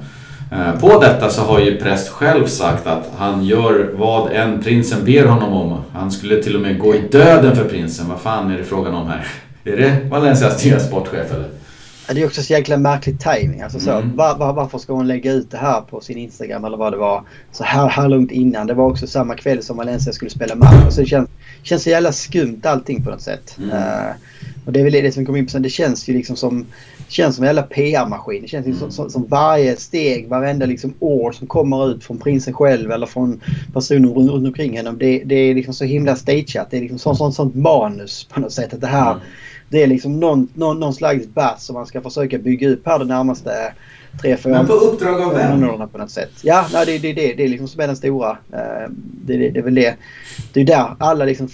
På 0.80 1.00
detta 1.00 1.28
så 1.30 1.42
har 1.42 1.60
ju 1.60 1.76
Präst 1.76 2.08
själv 2.08 2.46
sagt 2.46 2.86
att 2.86 3.10
han 3.18 3.44
gör 3.44 3.90
vad 3.94 4.32
än 4.32 4.62
prinsen 4.62 5.04
ber 5.04 5.24
honom 5.26 5.52
om. 5.52 5.80
Han 5.92 6.10
skulle 6.10 6.42
till 6.42 6.56
och 6.56 6.62
med 6.62 6.78
gå 6.78 6.94
i 6.94 6.98
döden 7.12 7.56
för 7.56 7.64
prinsen. 7.64 8.08
Vad 8.08 8.20
fan 8.20 8.50
är 8.50 8.58
det 8.58 8.64
frågan 8.64 8.94
om 8.94 9.08
här? 9.08 9.26
Är 9.64 9.76
det 9.76 10.08
Valencias 10.10 10.64
nya 10.64 10.80
sportchef 10.80 11.32
eller? 11.32 11.48
Det 12.14 12.22
är 12.22 12.26
också 12.26 12.42
så 12.42 12.52
jäkla 12.52 12.76
märklig 12.76 13.20
timing. 13.20 13.60
Alltså 13.60 13.80
så, 13.80 13.90
mm. 13.90 14.16
var, 14.16 14.38
var, 14.38 14.52
varför 14.52 14.78
ska 14.78 14.92
hon 14.92 15.06
lägga 15.06 15.32
ut 15.32 15.50
det 15.50 15.56
här 15.56 15.80
på 15.80 16.00
sin 16.00 16.18
Instagram 16.18 16.64
eller 16.64 16.76
vad 16.76 16.92
det 16.92 16.96
var 16.96 17.24
så 17.52 17.64
här, 17.64 17.88
här 17.88 18.08
långt 18.08 18.30
innan? 18.30 18.66
Det 18.66 18.74
var 18.74 18.90
också 18.90 19.06
samma 19.06 19.34
kväll 19.34 19.62
som 19.62 19.76
Valencia 19.76 20.12
skulle 20.12 20.30
spela 20.30 20.54
match. 20.54 20.84
Alltså 20.84 21.00
det 21.00 21.06
känns, 21.06 21.28
känns 21.62 21.82
så 21.82 21.90
jävla 21.90 22.12
skumt 22.12 22.60
allting 22.62 23.04
på 23.04 23.10
något 23.10 23.22
sätt. 23.22 23.56
Mm. 23.58 23.70
Uh, 23.70 24.12
och 24.66 24.72
det 24.72 24.80
är 24.80 24.84
väl 24.84 24.92
det 24.92 25.12
som 25.12 25.26
kommer 25.26 25.38
in 25.38 25.46
på 25.46 25.50
sen. 25.50 25.62
Det 25.62 25.70
känns 25.70 26.08
ju 26.08 26.12
liksom 26.12 26.36
som, 26.36 26.66
känns 27.08 27.36
som 27.36 27.44
en 27.44 27.48
jävla 27.48 27.62
PR-maskin. 27.62 28.42
Det 28.42 28.48
känns 28.48 28.66
mm. 28.66 28.78
som, 28.78 28.90
som, 28.90 29.10
som, 29.10 29.26
varje 29.28 29.76
steg, 29.76 30.28
varenda 30.28 30.66
liksom 30.66 30.94
ord 30.98 31.34
som 31.34 31.46
kommer 31.46 31.90
ut 31.90 32.04
från 32.04 32.18
prinsen 32.18 32.54
själv 32.54 32.90
eller 32.90 33.06
från 33.06 33.40
personer 33.72 34.08
runt, 34.08 34.30
runt 34.30 34.46
omkring 34.46 34.76
henne. 34.76 34.92
Det, 34.92 35.22
det 35.24 35.34
är 35.34 35.54
liksom 35.54 35.74
så 35.74 35.84
himla 35.84 36.16
stageat. 36.16 36.70
Det 36.70 36.76
är 36.76 36.80
liksom 36.80 36.98
sånt, 36.98 37.18
sånt, 37.18 37.34
sånt 37.34 37.54
manus 37.54 38.24
på 38.24 38.40
något 38.40 38.52
sätt. 38.52 38.74
Att 38.74 38.80
det 38.80 38.86
här 38.86 39.10
mm 39.10 39.22
det 39.68 39.82
är 39.82 39.86
liksom 39.86 40.20
någon, 40.20 40.48
någon, 40.54 40.80
någon 40.80 40.94
slags 40.94 41.26
bass 41.26 41.64
som 41.64 41.74
man 41.74 41.86
ska 41.86 42.00
försöka 42.00 42.38
bygga 42.38 42.68
upp 42.68 42.86
här 42.86 42.98
de 42.98 43.08
närmaste 43.08 43.72
tre, 44.20 44.36
fyra 44.36 44.52
Men 44.52 44.66
på 44.66 44.72
uppdrag 44.72 45.20
av 45.20 45.34
vem? 45.34 45.88
på 45.88 45.98
något 45.98 46.10
sätt. 46.10 46.30
Ja, 46.42 46.66
nej, 46.72 46.86
det, 46.86 46.98
det, 46.98 47.12
det, 47.12 47.34
det 47.34 47.44
är 47.44 47.48
liksom 47.48 47.68
som 47.68 47.80
är 47.80 47.86
den 47.86 47.96
stora. 47.96 48.30
Uh, 48.30 48.90
det, 48.98 49.36
det, 49.36 49.50
det 49.50 49.58
är 49.58 49.62
väl 49.62 49.74
det. 49.74 49.94
Det 50.52 50.60
är 50.60 50.64
där 50.64 50.96
alla 50.98 51.24
liksom 51.24 51.48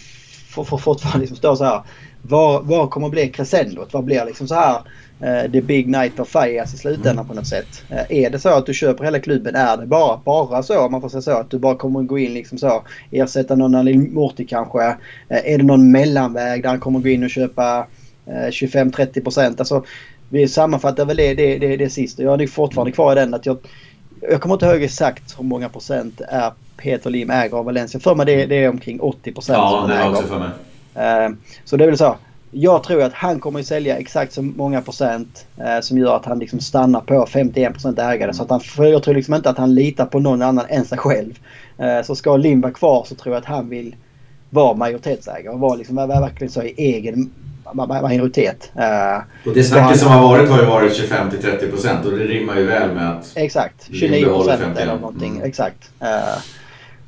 fortfarande 0.66 1.20
liksom 1.20 1.36
står 1.36 1.56
så 1.56 1.64
här. 1.64 1.82
Vad, 2.22 2.66
vad 2.66 2.90
kommer 2.90 3.06
att 3.06 3.12
bli 3.12 3.28
crescendot? 3.28 3.92
Vad 3.92 4.04
blir 4.04 4.24
liksom 4.24 4.48
så 4.48 4.54
här 4.54 4.76
uh, 5.22 5.52
the 5.52 5.60
big 5.60 5.88
night 5.88 6.20
of 6.20 6.28
fires 6.28 6.74
i 6.74 6.76
slutändan 6.76 7.28
på 7.28 7.34
något 7.34 7.46
sätt? 7.46 7.82
Uh, 7.90 8.16
är 8.22 8.30
det 8.30 8.38
så 8.38 8.48
att 8.48 8.66
du 8.66 8.74
köper 8.74 9.04
hela 9.04 9.20
klubben? 9.20 9.54
Är 9.54 9.76
det 9.76 9.86
bara, 9.86 10.20
bara 10.24 10.62
så, 10.62 10.88
man 10.88 11.00
får 11.00 11.08
säga 11.08 11.22
så, 11.22 11.30
att 11.30 11.50
du 11.50 11.58
bara 11.58 11.74
kommer 11.74 12.00
att 12.00 12.06
gå 12.06 12.18
in 12.18 12.34
liksom 12.34 12.58
så, 12.58 12.82
ersätta 13.10 13.54
någon 13.54 13.74
Alin 13.74 14.14
Morty 14.14 14.46
kanske? 14.46 14.96
Är 15.28 15.58
det 15.58 15.64
någon 15.64 15.92
mellanväg 15.92 16.62
där 16.62 16.68
han 16.68 16.80
kommer 16.80 17.00
gå 17.00 17.08
in 17.08 17.24
och 17.24 17.30
köpa 17.30 17.86
25-30 18.26 19.16
eh, 19.16 19.22
procent. 19.22 19.60
Alltså, 19.60 19.84
vi 20.28 20.48
sammanfattar 20.48 21.04
väl 21.04 21.16
det, 21.16 21.34
det, 21.34 21.58
det, 21.58 21.76
det 21.76 21.90
sist. 21.90 22.18
Jag 22.18 22.34
är 22.34 22.38
nog 22.38 22.50
fortfarande 22.50 22.92
kvar 22.92 23.12
i 23.12 23.14
den 23.14 23.34
att 23.34 23.46
jag... 23.46 23.58
Jag 24.30 24.40
kommer 24.40 24.54
inte 24.54 24.66
ihåg 24.66 24.82
exakt 24.82 25.38
hur 25.38 25.44
många 25.44 25.68
procent 25.68 26.20
är 26.28 26.52
Peter 26.76 27.10
Lim 27.10 27.30
äger 27.30 27.56
av 27.56 27.64
Valencia. 27.64 28.00
För 28.00 28.14
mig 28.14 28.26
det, 28.26 28.46
det 28.46 28.64
är 28.64 28.68
omkring 28.68 29.00
80 29.00 29.32
procent. 29.32 29.58
Ja, 29.58 29.84
det 29.88 29.94
är 29.94 30.10
också 30.10 30.22
för 30.22 30.38
mig. 30.38 30.48
Uh, 31.28 31.36
så 31.64 31.76
det 31.76 31.84
är 31.84 31.88
väl 31.88 31.98
så. 31.98 32.16
Jag 32.50 32.84
tror 32.84 33.02
att 33.02 33.12
han 33.12 33.40
kommer 33.40 33.60
att 33.60 33.66
sälja 33.66 33.96
exakt 33.96 34.32
så 34.32 34.42
många 34.42 34.82
procent 34.82 35.46
uh, 35.58 35.80
som 35.80 35.98
gör 35.98 36.16
att 36.16 36.24
han 36.24 36.38
liksom 36.38 36.60
stannar 36.60 37.00
på 37.00 37.26
51 37.26 37.72
procent 37.72 37.98
ägare. 37.98 38.32
Så 38.32 38.42
att 38.42 38.50
han, 38.50 38.60
för 38.60 38.84
jag 38.84 39.02
tror 39.02 39.14
liksom 39.14 39.34
inte 39.34 39.50
att 39.50 39.58
han 39.58 39.74
litar 39.74 40.06
på 40.06 40.20
någon 40.20 40.42
annan 40.42 40.66
än 40.68 40.84
sig 40.84 40.98
själv. 40.98 41.38
Uh, 41.80 42.02
så 42.04 42.14
ska 42.14 42.36
Lim 42.36 42.60
vara 42.60 42.72
kvar 42.72 43.04
så 43.08 43.14
tror 43.14 43.34
jag 43.34 43.40
att 43.40 43.48
han 43.48 43.68
vill 43.68 43.96
vara 44.50 44.74
majoritetsägare 44.74 45.54
och 45.54 45.60
vara 45.60 45.74
liksom, 45.74 45.96
verkligen 45.96 46.50
så 46.50 46.62
i 46.62 46.74
egen 46.76 47.30
majoritet. 47.74 48.72
Uh, 48.76 49.48
och 49.48 49.54
det 49.54 49.64
snacket 49.64 50.00
som 50.00 50.08
har 50.08 50.22
varit 50.22 50.50
har 50.50 50.60
ju 50.60 50.66
varit 50.66 50.96
25 50.96 51.30
till 51.30 51.42
30 51.42 51.66
procent 51.66 52.06
och 52.06 52.12
det 52.12 52.24
rimmar 52.24 52.56
ju 52.56 52.66
väl 52.66 52.92
med 52.94 53.10
att... 53.10 53.32
Exakt, 53.34 53.88
29 53.92 54.24
procent 54.24 54.78
eller 54.78 54.94
någonting. 54.94 55.30
Mm. 55.30 55.42
Exakt. 55.42 55.90
Uh, 56.02 56.42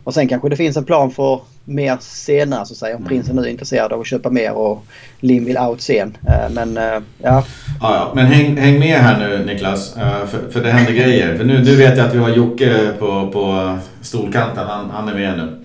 och 0.05 0.14
sen 0.14 0.29
kanske 0.29 0.49
det 0.49 0.57
finns 0.57 0.77
en 0.77 0.85
plan 0.85 1.11
för 1.11 1.40
mer 1.64 1.97
senare 2.01 2.67
så 2.67 2.73
att 2.73 2.79
säga. 2.79 2.97
Om 2.97 3.03
mm. 3.03 3.09
prinsen 3.09 3.37
nu 3.37 3.43
är 3.43 3.47
intresserad 3.47 3.93
av 3.93 4.01
att 4.01 4.07
köpa 4.07 4.31
mer 4.31 4.53
och 4.53 4.85
Lim 5.21 5.45
vill 5.45 5.59
out 5.59 5.81
sen. 5.81 6.17
Uh, 6.29 6.55
men 6.55 6.75
ja. 6.75 7.01
ja. 7.23 7.45
Ja, 7.81 8.12
men 8.14 8.27
häng, 8.27 8.57
häng 8.57 8.79
med 8.79 8.99
här 8.99 9.19
nu 9.19 9.45
Niklas. 9.45 9.95
För, 10.29 10.51
för 10.51 10.62
det 10.62 10.71
händer 10.71 10.93
grejer. 10.93 11.37
För 11.37 11.45
nu, 11.45 11.64
nu 11.64 11.77
vet 11.77 11.99
jag 11.99 12.07
att 12.07 12.14
vi 12.14 12.19
har 12.19 12.31
Jocke 12.31 12.93
på, 12.99 13.31
på 13.33 13.79
stolkanten. 14.01 14.67
Han, 14.67 14.90
han 14.90 15.09
är 15.09 15.14
med 15.14 15.38
nu. 15.38 15.64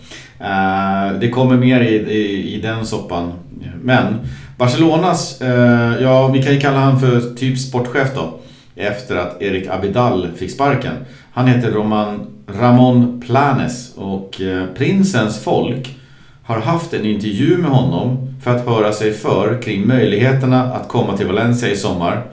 Det 1.19 1.29
kommer 1.29 1.57
mer 1.57 1.81
i, 1.81 1.95
i, 1.95 2.55
i, 2.55 2.61
den 2.61 2.85
soppan. 2.85 3.33
Men 3.81 4.19
Barcelonas, 4.59 5.41
eh, 5.41 6.01
ja 6.01 6.27
vi 6.27 6.43
kan 6.43 6.53
ju 6.53 6.59
kalla 6.59 6.79
han 6.79 6.99
för 6.99 7.35
typ 7.35 7.59
sportchef 7.59 8.07
då. 8.15 8.39
Efter 8.75 9.15
att 9.15 9.41
Erik 9.41 9.67
Abidal 9.67 10.27
fick 10.37 10.51
sparken. 10.51 10.93
Han 11.31 11.47
heter 11.47 11.71
Roman, 11.71 12.27
Ramon 12.47 13.23
Planes 13.25 13.93
och 13.95 14.41
eh, 14.41 14.65
prinsens 14.77 15.43
folk 15.43 15.95
har 16.43 16.59
haft 16.59 16.93
en 16.93 17.05
intervju 17.05 17.57
med 17.57 17.71
honom 17.71 18.33
för 18.43 18.55
att 18.55 18.65
höra 18.65 18.93
sig 18.93 19.13
för 19.13 19.61
kring 19.61 19.87
möjligheterna 19.87 20.63
att 20.73 20.87
komma 20.87 21.17
till 21.17 21.27
Valencia 21.27 21.69
i 21.69 21.75
sommar. 21.75 22.23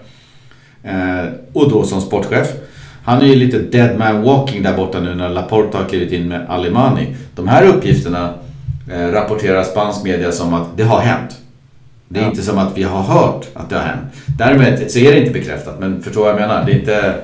Eh, 0.83 1.25
och 1.53 1.71
då 1.71 1.85
som 1.85 2.01
sportchef. 2.01 2.49
Han 3.05 3.23
är 3.23 3.27
ju 3.27 3.35
lite 3.35 3.59
dead 3.59 3.99
man 3.99 4.23
walking 4.23 4.63
där 4.63 4.77
borta 4.77 5.01
nu 5.01 5.15
när 5.15 5.29
Laporta 5.29 5.79
har 5.79 5.85
klivit 5.85 6.13
in 6.13 6.29
med 6.29 6.47
Alimani. 6.49 7.17
De 7.35 7.49
här 7.49 7.67
uppgifterna 7.67 8.35
eh, 8.93 9.07
rapporterar 9.13 9.63
spansk 9.63 10.05
media 10.05 10.33
som 10.33 10.55
att 10.55 10.77
det 10.77 10.85
har 10.85 11.01
hänt. 11.01 11.37
Det 12.09 12.19
är 12.19 12.23
ja. 12.23 12.31
inte 12.31 12.43
som 12.43 12.59
att 12.59 12.77
vi 12.77 12.83
har 12.83 13.03
hört 13.03 13.47
att 13.55 13.71
det 13.71 13.77
har 13.77 13.83
hänt. 13.83 14.15
Därmed 14.39 14.91
så 14.91 14.99
är 14.99 15.13
det 15.13 15.21
inte 15.21 15.33
bekräftat, 15.33 15.81
men 15.81 16.03
förstår 16.03 16.21
vad 16.21 16.31
jag 16.31 16.41
menar? 16.41 16.65
Det 16.65 16.73
är 16.73 16.79
inte... 16.79 17.23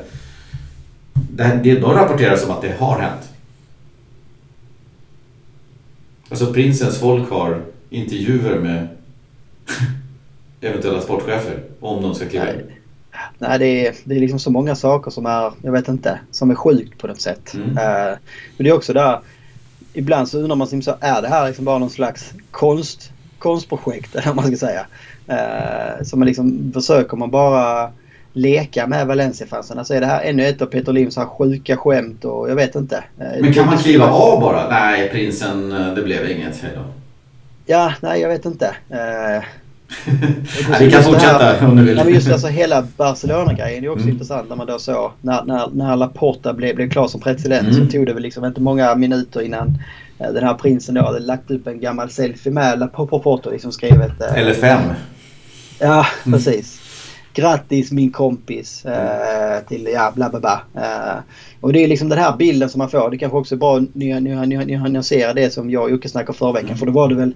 Det, 1.14 1.60
det, 1.62 1.80
de 1.80 1.94
rapporterar 1.94 2.36
som 2.36 2.50
att 2.50 2.62
det 2.62 2.76
har 2.78 3.00
hänt. 3.00 3.30
Alltså 6.28 6.52
prinsens 6.52 6.98
folk 6.98 7.30
har 7.30 7.62
intervjuer 7.90 8.58
med 8.58 8.88
eventuella 10.60 11.00
sportchefer 11.00 11.62
om 11.80 12.02
de 12.02 12.14
ska 12.14 12.28
kliva 12.28 12.54
in. 12.54 12.60
Nej, 13.38 13.58
det 13.58 13.86
är, 13.86 13.94
det 14.04 14.14
är 14.14 14.20
liksom 14.20 14.38
så 14.38 14.50
många 14.50 14.74
saker 14.74 15.10
som 15.10 15.26
är, 15.26 15.52
jag 15.62 15.72
vet 15.72 15.88
inte, 15.88 16.20
som 16.30 16.50
är 16.50 16.54
sjukt 16.54 16.98
på 16.98 17.06
något 17.06 17.20
sätt. 17.20 17.54
Mm. 17.54 17.68
Uh, 17.68 17.74
men 18.56 18.64
det 18.64 18.68
är 18.68 18.72
också 18.72 18.92
där, 18.92 19.20
ibland 19.92 20.28
så 20.28 20.38
undrar 20.38 20.56
man 20.56 20.66
sig 20.66 20.82
så 20.82 20.94
är 21.00 21.22
det 21.22 21.28
här 21.28 21.46
liksom 21.46 21.64
bara 21.64 21.78
någon 21.78 21.90
slags 21.90 22.34
konst, 22.50 23.11
konstprojekt 23.42 24.14
eller 24.14 24.26
vad 24.26 24.36
man 24.36 24.46
ska 24.46 24.56
säga. 24.56 24.86
Uh, 25.28 26.04
så 26.04 26.16
man 26.16 26.26
liksom 26.26 26.70
försöker 26.74 27.16
man 27.16 27.30
bara 27.30 27.90
leka 28.32 28.86
med 28.86 29.06
Valencia-fansen. 29.06 29.78
Alltså 29.78 29.94
är 29.94 30.00
det 30.00 30.06
här 30.06 30.22
ännu 30.22 30.46
ett 30.46 30.62
av 30.62 30.66
Peter 30.66 30.92
Lims 30.92 31.16
sjuka 31.16 31.76
skämt 31.76 32.24
och 32.24 32.50
jag 32.50 32.56
vet 32.56 32.74
inte. 32.74 32.96
Uh, 32.96 33.40
men 33.40 33.52
kan 33.52 33.66
man 33.66 33.78
kliva 33.78 34.10
av 34.10 34.40
bara? 34.40 34.68
Nej, 34.68 35.10
prinsen, 35.10 35.70
det 35.70 36.02
blev 36.02 36.30
inget. 36.30 36.62
Hejdå. 36.62 36.80
Ja, 37.66 37.92
nej 38.00 38.20
jag 38.20 38.28
vet 38.28 38.44
inte. 38.44 38.74
ja, 40.70 40.76
vi 40.80 40.90
kan 40.90 41.02
fortsätta 41.02 41.66
om 41.66 41.76
du 41.76 41.84
vill. 41.84 41.96
Ja, 41.96 42.04
men 42.04 42.14
just 42.14 42.32
alltså 42.32 42.46
hela 42.46 42.86
Barcelona-grejen 42.96 43.84
är 43.84 43.88
också 43.88 44.02
mm. 44.02 44.12
intressant 44.12 44.48
när 44.48 44.56
man 44.56 44.66
då 44.66 44.78
såg 44.78 45.10
när, 45.20 45.44
när, 45.44 45.68
när 45.72 45.96
Laporta 45.96 46.52
blev, 46.52 46.76
blev 46.76 46.90
klar 46.90 47.08
som 47.08 47.20
president 47.20 47.68
mm. 47.68 47.74
så 47.74 47.92
tog 47.92 48.06
det 48.06 48.12
väl 48.12 48.22
liksom 48.22 48.44
inte 48.44 48.60
många 48.60 48.94
minuter 48.94 49.42
innan 49.42 49.68
eh, 49.68 50.11
den 50.18 50.44
här 50.44 50.54
prinsen 50.54 50.94
då 50.94 51.02
hade 51.02 51.18
lagt 51.18 51.50
upp 51.50 51.66
en 51.66 51.80
gammal 51.80 52.10
selfie 52.10 52.52
med 52.52 52.78
Laporta 52.78 53.48
och 53.48 53.52
liksom 53.52 53.72
skrivit... 53.72 54.20
Eh, 54.20 54.38
Eller 54.38 54.54
fem. 54.54 54.80
Ja, 55.78 56.06
mm. 56.26 56.38
precis. 56.38 56.80
Grattis 57.34 57.92
min 57.92 58.12
kompis 58.12 58.84
eh, 58.84 59.60
till 59.68 59.88
ja 59.94 60.12
bla 60.14 60.30
bla 60.30 60.40
bla. 60.40 60.62
Eh, 60.74 61.20
och 61.60 61.72
det 61.72 61.84
är 61.84 61.88
liksom 61.88 62.08
den 62.08 62.18
här 62.18 62.36
bilden 62.36 62.68
som 62.68 62.78
man 62.78 62.90
får. 62.90 63.10
Det 63.10 63.18
kanske 63.18 63.38
också 63.38 63.54
är 63.54 63.58
bra 63.58 63.76
att 63.76 63.94
nyansera 64.90 65.34
det 65.34 65.52
som 65.52 65.70
jag 65.70 65.82
och 65.82 65.90
Jocke 65.90 66.08
snackade 66.08 66.38
förra 66.38 66.52
veckan. 66.52 66.68
Mm. 66.68 66.78
För 66.78 66.86
då 66.86 66.92
var 66.92 67.08
det 67.08 67.14
väl 67.14 67.34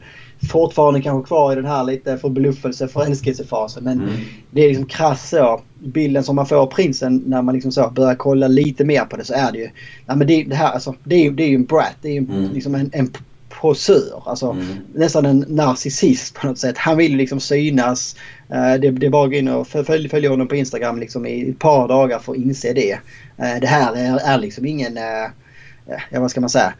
fortfarande 0.53 1.03
kanske 1.03 1.29
kvar 1.29 1.53
i 1.53 1.55
den 1.55 1.64
här 1.64 1.85
lite 1.85 2.18
förbluffelse 2.18 2.88
förälskelsefasen. 2.88 3.85
Men 3.85 4.01
mm. 4.01 4.14
det 4.51 4.64
är 4.64 4.68
liksom 4.68 4.87
krass 4.87 5.29
så. 5.29 5.61
Bilden 5.79 6.25
som 6.25 6.37
man 6.37 6.46
får 6.46 6.57
av 6.57 6.66
prinsen 6.66 7.22
när 7.27 7.42
man 7.42 7.55
liksom 7.55 7.72
så 7.72 7.90
börjar 7.90 8.14
kolla 8.14 8.49
lite 8.49 8.85
mer 8.85 9.05
på 9.05 9.16
det 9.16 9.25
så 9.25 9.35
är 9.35 9.53
det 9.53 9.59
ju. 9.59 9.70
Nej, 10.07 10.16
men 10.16 10.27
det, 10.27 10.44
det 10.44 10.57
här 10.57 10.72
alltså, 10.72 10.94
det 11.05 11.14
är 11.14 11.22
ju 11.22 11.31
det 11.31 11.42
är 11.42 11.55
en 11.55 11.64
brat. 11.64 11.96
Det 12.03 12.09
är 12.09 12.12
ju 12.12 12.18
mm. 12.18 12.53
liksom 12.53 12.75
en, 12.75 12.90
en 12.92 13.11
posör. 13.61 14.22
Alltså 14.27 14.51
mm. 14.51 14.66
nästan 14.94 15.27
en 15.27 15.44
narcissist 15.49 16.35
på 16.35 16.46
något 16.46 16.59
sätt. 16.59 16.79
Han 16.79 16.96
vill 16.96 17.16
liksom 17.16 17.40
synas. 17.40 18.16
Uh, 18.51 18.81
det, 18.81 18.90
det 18.90 19.07
är 19.07 19.11
bara 19.11 19.25
att 19.25 19.31
gå 19.31 19.37
in 19.37 19.49
och 19.49 19.68
följa, 19.68 20.09
följa 20.09 20.31
honom 20.31 20.49
på 20.49 20.57
Instagram 20.57 20.99
liksom 20.99 21.27
i 21.27 21.51
ett 21.51 21.59
par 21.59 21.88
dagar 21.88 22.18
för 22.18 22.33
att 22.33 22.38
inse 22.38 22.72
det. 22.72 22.92
Uh, 22.92 23.61
det 23.61 23.66
här 23.66 23.96
är, 23.96 24.35
är 24.35 24.38
liksom 24.38 24.66
ingen, 24.66 24.96
uh, 24.96 25.31
ja 26.11 26.20
vad 26.20 26.31
ska 26.31 26.40
man 26.40 26.51
säga. 26.51 26.75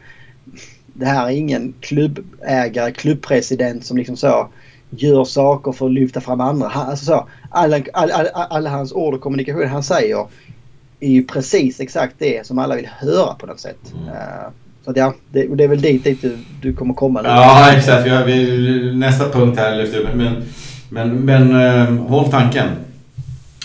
Det 0.99 1.05
här 1.05 1.25
är 1.25 1.31
ingen 1.31 1.73
klubbägare, 1.79 2.91
klubbpresident 2.91 3.85
som 3.85 3.97
liksom 3.97 4.17
så 4.17 4.49
gör 4.89 5.23
saker 5.23 5.71
för 5.71 5.85
att 5.85 5.91
lyfta 5.91 6.21
fram 6.21 6.41
andra. 6.41 6.67
Han, 6.67 6.89
alltså 6.89 7.05
så, 7.05 7.27
alla, 7.49 7.79
alla, 7.93 8.13
alla, 8.13 8.29
alla 8.29 8.69
hans 8.69 8.93
ord 8.93 9.13
och 9.13 9.21
kommunikation 9.21 9.67
han 9.67 9.83
säger 9.83 10.27
är 10.99 11.09
ju 11.09 11.23
precis 11.23 11.79
exakt 11.79 12.15
det 12.17 12.47
som 12.47 12.59
alla 12.59 12.75
vill 12.75 12.89
höra 12.99 13.33
på 13.33 13.45
något 13.45 13.59
sätt. 13.59 13.93
Mm. 13.93 14.15
Så 14.85 14.91
att 14.91 14.97
ja, 14.97 15.13
det, 15.31 15.55
det 15.55 15.63
är 15.63 15.67
väl 15.67 15.81
dit, 15.81 16.03
dit 16.03 16.21
du, 16.21 16.37
du 16.61 16.73
kommer 16.73 16.93
komma 16.93 17.21
nu. 17.21 17.29
Ja, 17.29 17.71
exakt. 17.77 18.09
Har, 18.09 18.23
vi, 18.23 18.95
nästa 18.95 19.29
punkt 19.29 19.59
här 19.59 19.75
lyfter 19.75 20.09
men, 20.15 20.43
men, 20.89 21.09
men 21.09 21.55
äh, 21.55 22.07
håll 22.07 22.31
tanken. 22.31 22.67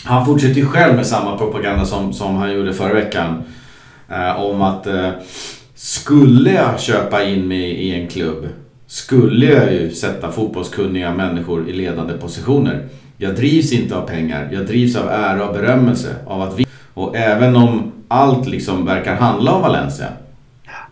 Han 0.04 0.26
fortsätter 0.26 0.54
ju 0.54 0.66
själv 0.66 0.96
med 0.96 1.06
samma 1.06 1.38
propaganda 1.38 1.84
som, 1.84 2.12
som 2.12 2.36
han 2.36 2.52
gjorde 2.52 2.74
förra 2.74 2.94
veckan. 2.94 3.42
Äh, 4.08 4.40
om 4.40 4.62
att 4.62 4.86
äh, 4.86 5.08
skulle 5.82 6.52
jag 6.52 6.80
köpa 6.80 7.24
in 7.24 7.48
mig 7.48 7.70
i 7.70 8.00
en 8.00 8.08
klubb 8.08 8.48
skulle 8.86 9.46
jag 9.46 9.72
ju 9.72 9.90
sätta 9.90 10.32
fotbollskunniga 10.32 11.14
människor 11.14 11.68
i 11.68 11.72
ledande 11.72 12.12
positioner. 12.12 12.88
Jag 13.16 13.36
drivs 13.36 13.72
inte 13.72 13.96
av 13.96 14.06
pengar, 14.06 14.48
jag 14.52 14.66
drivs 14.66 14.96
av 14.96 15.08
ära 15.08 15.48
och 15.48 15.54
berömmelse. 15.54 16.14
Av 16.26 16.42
att 16.42 16.58
vi... 16.58 16.66
Och 16.94 17.16
även 17.16 17.56
om 17.56 17.92
allt 18.08 18.48
liksom 18.48 18.86
verkar 18.86 19.14
handla 19.14 19.52
om 19.52 19.62
Valencia 19.62 20.08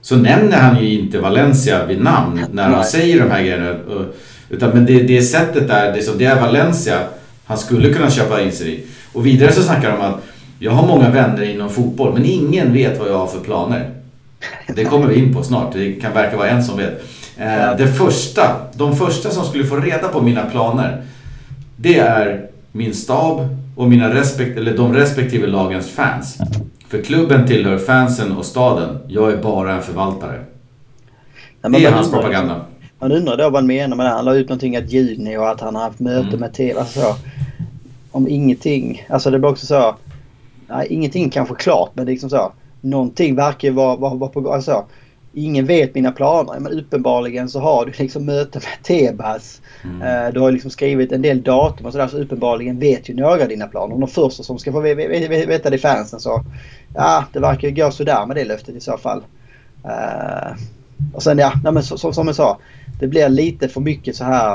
så 0.01 0.17
nämner 0.17 0.57
han 0.57 0.85
ju 0.85 0.99
inte 0.99 1.21
Valencia 1.21 1.87
vid 1.87 2.01
namn 2.01 2.45
när 2.53 2.69
han 2.69 2.85
säger 2.85 3.25
de 3.25 3.31
här 3.31 3.43
grejerna. 3.43 3.75
Utan 4.49 4.71
men 4.71 4.87
det, 4.87 5.03
det 5.03 5.23
sättet 5.23 5.69
där, 5.69 5.93
det, 5.93 6.03
som, 6.03 6.19
det 6.19 6.25
är 6.25 6.41
Valencia 6.41 6.99
han 7.45 7.59
skulle 7.59 7.93
kunna 7.93 8.11
köpa 8.11 8.43
in 8.43 8.53
sig 8.53 8.75
i. 8.75 8.85
Och 9.13 9.27
vidare 9.27 9.53
så 9.53 9.63
snackar 9.63 9.91
de 9.91 9.99
om 9.99 10.15
att 10.15 10.23
jag 10.59 10.73
har 10.73 10.87
många 10.87 11.11
vänner 11.11 11.43
inom 11.43 11.71
fotboll 11.71 12.13
men 12.15 12.25
ingen 12.25 12.73
vet 12.73 12.99
vad 12.99 13.09
jag 13.09 13.19
har 13.19 13.27
för 13.27 13.41
planer. 13.41 14.00
Det 14.67 14.85
kommer 14.85 15.07
vi 15.07 15.19
in 15.19 15.35
på 15.35 15.43
snart, 15.43 15.73
det 15.73 15.93
kan 15.93 16.13
verka 16.13 16.37
vara 16.37 16.49
en 16.49 16.65
som 16.65 16.77
vet. 16.77 17.03
Eh, 17.37 17.77
det 17.79 17.89
första, 17.89 18.57
de 18.75 18.97
första 18.97 19.31
som 19.31 19.45
skulle 19.45 19.65
få 19.65 19.77
reda 19.77 20.09
på 20.09 20.23
mina 20.23 20.43
planer 20.43 21.03
det 21.83 21.99
är 21.99 22.49
min 22.73 22.95
stab 22.95 23.49
och 23.77 23.89
mina 23.89 24.15
respekt, 24.15 24.59
eller 24.59 24.77
de 24.77 24.95
respektive 24.95 25.47
lagens 25.47 25.91
fans. 25.91 26.39
För 26.89 27.03
klubben 27.03 27.47
tillhör 27.47 27.79
fansen 27.79 28.33
och 28.33 28.45
staden. 28.45 28.99
Jag 29.09 29.33
är 29.33 29.37
bara 29.37 29.75
en 29.75 29.83
förvaltare. 29.83 30.45
Det 31.61 31.85
är 31.85 31.93
hans 31.93 32.07
undrar, 32.07 32.21
propaganda. 32.21 32.65
Man 32.99 33.13
undrar 33.13 33.37
då 33.37 33.45
vad 33.45 33.55
han 33.55 33.67
menar 33.67 33.97
med 33.97 34.07
det. 34.07 34.11
Han 34.11 34.25
la 34.25 34.35
ut 34.35 34.49
någonting 34.49 34.77
att 34.77 34.93
juni 34.93 35.37
och 35.37 35.51
att 35.51 35.61
han 35.61 35.75
har 35.75 35.83
haft 35.83 36.01
möte 36.01 36.29
mm. 36.29 36.41
med 36.41 36.55
TV. 36.55 36.81
Alltså, 36.81 37.17
om 38.11 38.29
ingenting. 38.29 39.07
Alltså 39.09 39.31
det 39.31 39.39
blir 39.39 39.51
också 39.51 39.67
så. 39.67 39.97
Nej, 40.69 40.87
ingenting 40.91 41.31
kanske 41.31 41.55
klart 41.55 41.91
men 41.95 42.07
det 42.07 42.11
är 42.11 42.13
liksom 42.13 42.31
så. 42.31 42.53
Någonting 42.81 43.35
verkar 43.35 43.71
vara, 43.71 43.97
vara, 43.97 44.15
vara 44.15 44.31
på 44.31 44.41
gång. 44.41 44.55
Alltså, 44.55 44.85
ingen 45.33 45.67
vet 45.67 45.95
mina 45.95 46.13
planer. 46.13 46.61
Men 46.61 46.73
uppenbarligen 46.73 47.49
så 47.49 47.61
har 47.61 47.87
du 47.87 47.93
liksom 47.99 48.25
möte 48.25 48.59
med 48.59 48.83
Tebas. 48.83 49.61
Mm. 49.85 50.03
Eh, 50.03 50.33
du 50.33 50.41
har 50.41 50.53
liksom 50.53 50.71
skrivit 50.71 51.13
en 51.13 51.23
del 51.23 51.43
datum 51.43 51.87
och 51.87 51.93
sådär 51.93 52.09
så 52.09 52.19
uppenbarligen 52.19 52.79
vet 52.79 53.09
ju 53.09 53.15
några 53.15 53.47
dina 53.47 53.67
planer. 53.67 53.95
Och 53.95 54.01
de 54.01 54.09
första 54.09 54.43
som 54.43 54.59
ska 54.59 54.73
få 54.73 54.81
veta 54.81 55.71
det 55.71 55.77
är 55.77 55.79
fansen 55.79 56.21
så 56.21 56.45
ja 56.95 57.25
det 57.33 57.41
verkar 57.41 57.69
ju 57.69 57.75
gå 57.75 57.91
sådär 57.91 58.27
med 58.27 58.37
det 58.37 58.45
löftet 58.45 58.77
i 58.77 58.81
så 58.81 58.99
fall. 58.99 59.23
Uh, 59.85 60.57
och 61.15 61.23
sen 61.23 61.39
ja, 61.39 61.53
nej, 61.65 61.73
men 61.73 61.83
så, 61.83 61.99
så, 61.99 62.13
som 62.13 62.27
jag 62.27 62.37
sa. 62.37 62.59
Det 63.01 63.07
blir 63.07 63.29
lite 63.29 63.69
för 63.69 63.81
mycket 63.81 64.17
så 64.17 64.25
här. 64.25 64.53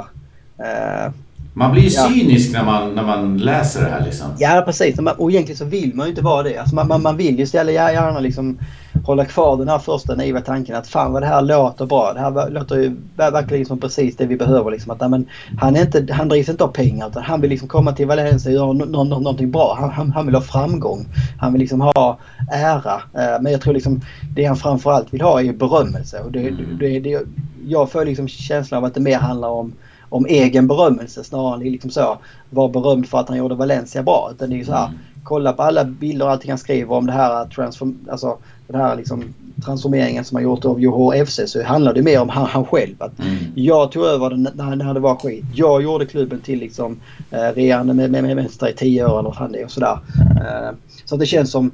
Uh, 0.59 1.13
man 1.57 1.71
blir 1.71 1.83
ju 1.83 1.89
ja. 1.89 2.09
cynisk 2.09 2.53
när 2.53 2.63
man, 2.63 2.95
när 2.95 3.03
man 3.03 3.37
läser 3.37 3.81
det 3.81 3.89
här 3.89 4.05
liksom. 4.05 4.27
Ja 4.39 4.63
precis. 4.65 4.99
Och 5.17 5.31
egentligen 5.31 5.57
så 5.57 5.65
vill 5.65 5.95
man 5.95 6.05
ju 6.05 6.09
inte 6.09 6.21
vara 6.21 6.43
det. 6.43 6.57
Alltså 6.57 6.75
man, 6.75 6.87
man, 6.87 7.01
man 7.01 7.17
vill 7.17 7.37
ju 7.37 7.43
istället 7.43 7.73
gärna 7.75 8.19
liksom 8.19 8.57
hålla 9.03 9.25
kvar 9.25 9.57
den 9.57 9.67
här 9.67 9.79
första 9.79 10.15
naiva 10.15 10.41
tanken 10.41 10.75
att 10.75 10.87
fan 10.87 11.13
vad 11.13 11.21
det 11.21 11.27
här 11.27 11.41
låter 11.41 11.85
bra. 11.85 12.13
Det 12.13 12.19
här 12.19 12.49
låter 12.49 12.75
ju 12.75 12.95
verkligen 13.15 13.65
som 13.65 13.79
precis 13.79 14.15
det 14.15 14.25
vi 14.25 14.37
behöver. 14.37 14.71
Liksom. 14.71 14.91
Att, 14.91 15.09
men, 15.09 15.25
han, 15.57 15.75
är 15.75 15.81
inte, 15.81 16.13
han 16.13 16.29
drivs 16.29 16.49
inte 16.49 16.63
av 16.63 16.67
pengar 16.67 17.07
utan 17.07 17.23
han 17.23 17.41
vill 17.41 17.49
liksom 17.49 17.67
komma 17.67 17.91
till 17.91 18.07
Valencia 18.07 18.51
och 18.51 18.55
göra 18.55 18.73
no, 18.73 18.85
no, 18.85 19.03
no, 19.03 19.19
någonting 19.19 19.51
bra. 19.51 19.77
Han, 19.79 19.89
han, 19.89 20.11
han, 20.11 20.25
vill 20.25 20.35
ha 20.35 20.41
framgång. 20.41 21.05
Han 21.39 21.53
vill 21.53 21.59
liksom 21.59 21.81
ha 21.81 22.19
ära. 22.51 23.01
Eh, 23.13 23.41
men 23.41 23.51
jag 23.51 23.61
tror 23.61 23.73
liksom 23.73 24.01
det 24.35 24.45
han 24.45 24.57
framförallt 24.57 25.13
vill 25.13 25.21
ha 25.21 25.41
är 25.41 25.53
berömmelse. 25.53 26.19
Och 26.19 26.31
det, 26.31 26.47
mm. 26.47 26.77
det, 26.79 26.99
det, 26.99 27.21
jag 27.65 27.91
får 27.91 28.05
liksom 28.05 28.27
känslan 28.27 28.77
av 28.77 28.85
att 28.85 28.93
det 28.93 28.99
mer 28.99 29.17
handlar 29.17 29.49
om 29.49 29.73
om 30.09 30.25
egen 30.25 30.67
berömmelse 30.67 31.23
snarare 31.23 31.55
än 31.55 31.71
liksom 31.71 31.89
så 31.89 32.17
vara 32.49 32.69
berömd 32.69 33.07
för 33.07 33.17
att 33.17 33.29
han 33.29 33.37
gjorde 33.37 33.55
Valencia 33.55 34.03
bra. 34.03 34.29
Utan 34.31 34.49
det 34.49 34.55
är 34.55 34.57
ju 34.57 34.65
så 34.65 34.73
här, 34.73 34.87
mm. 34.87 34.99
kolla 35.23 35.53
på 35.53 35.63
alla 35.63 35.85
bilder 35.85 36.25
och 36.25 36.31
allting 36.31 36.51
han 36.51 36.57
skriver 36.57 36.95
om 36.95 37.05
det 37.05 37.11
här 37.11 37.45
transform, 37.45 37.97
alltså 38.09 38.37
den 38.67 38.81
här 38.81 38.95
liksom 38.95 39.23
transformeringen 39.65 40.25
som 40.25 40.35
han 40.35 40.43
gjort 40.43 40.65
av 40.65 40.81
Johor 40.81 41.25
FC 41.25 41.39
så 41.45 41.63
handlar 41.63 41.93
det 41.93 42.01
mer 42.01 42.21
om 42.21 42.29
han, 42.29 42.45
han 42.45 42.65
själv. 42.65 42.95
Att 42.99 43.19
mm. 43.19 43.37
Jag 43.55 43.91
tog 43.91 44.05
över 44.05 44.29
den 44.29 44.49
när, 44.55 44.75
när 44.75 44.93
det 44.93 44.99
var 44.99 45.15
skit. 45.15 45.45
Jag 45.53 45.83
gjorde 45.83 46.05
klubben 46.05 46.41
till 46.41 46.59
liksom 46.59 46.99
eh, 47.31 47.39
regerande 47.39 47.93
med, 47.93 48.11
med, 48.11 48.23
med 48.23 48.35
vänster 48.35 48.67
i 48.67 48.73
tio 48.73 49.05
år 49.05 49.19
eller 49.19 49.29
vad 49.29 49.35
fan 49.35 49.51
det 49.51 49.59
är 49.59 49.65
och 49.65 49.71
sådär. 49.71 49.99
Eh, 50.41 50.75
så 51.05 51.17
det 51.17 51.25
känns 51.25 51.51
som 51.51 51.71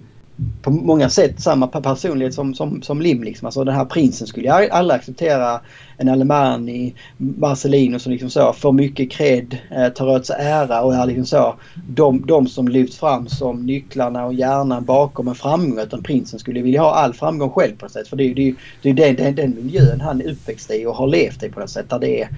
på 0.62 0.72
många 0.72 1.10
sätt 1.10 1.42
samma 1.42 1.68
personlighet 1.68 2.34
som, 2.34 2.54
som, 2.54 2.82
som 2.82 3.02
Lim. 3.02 3.24
Liksom. 3.24 3.46
Alltså 3.46 3.64
den 3.64 3.76
här 3.76 3.86
prinsen 3.86 4.28
skulle 4.28 4.62
ju 4.62 4.70
aldrig 4.70 5.00
acceptera 5.00 5.62
en 5.98 6.10
Alemani, 6.10 6.94
Marcelino 7.18 8.00
som 8.00 8.12
liksom 8.12 8.30
så 8.30 8.54
får 8.54 8.72
mycket 8.72 9.12
cred, 9.12 9.58
eh, 9.72 9.90
tar 9.90 10.08
åt 10.08 10.26
sig 10.26 10.36
ära 10.40 10.82
och 10.82 10.96
är 10.96 11.06
liksom 11.06 11.26
så 11.26 11.56
de, 11.88 12.26
de 12.26 12.48
som 12.48 12.68
lyfts 12.68 12.98
fram 12.98 13.28
som 13.28 13.66
nycklarna 13.66 14.26
och 14.26 14.34
hjärnan 14.34 14.86
bakom 14.86 15.28
en 15.28 15.36
framgång. 15.36 15.80
Utan 15.80 16.04
prinsen 16.04 16.40
skulle 16.40 16.62
vilja 16.62 16.82
ha 16.82 16.94
all 16.94 17.14
framgång 17.14 17.50
själv 17.50 17.78
på 17.78 17.86
något 17.86 17.92
sätt. 17.92 18.08
För 18.08 18.18
det 18.18 18.24
är 18.24 18.28
ju 18.28 18.56
det 18.82 18.90
är, 18.90 18.94
det 18.94 19.04
är 19.04 19.14
den, 19.14 19.16
den, 19.16 19.36
den 19.36 19.56
miljön 19.56 20.02
han 20.02 20.22
är 20.22 20.32
uppväxt 20.32 20.72
i 20.72 20.86
och 20.86 20.96
har 20.96 21.08
levt 21.08 21.44
i 21.44 21.50
på 21.50 21.60
något 21.60 21.70
sätt. 21.70 21.90
Där 21.90 22.00
det 22.00 22.22
är, 22.22 22.30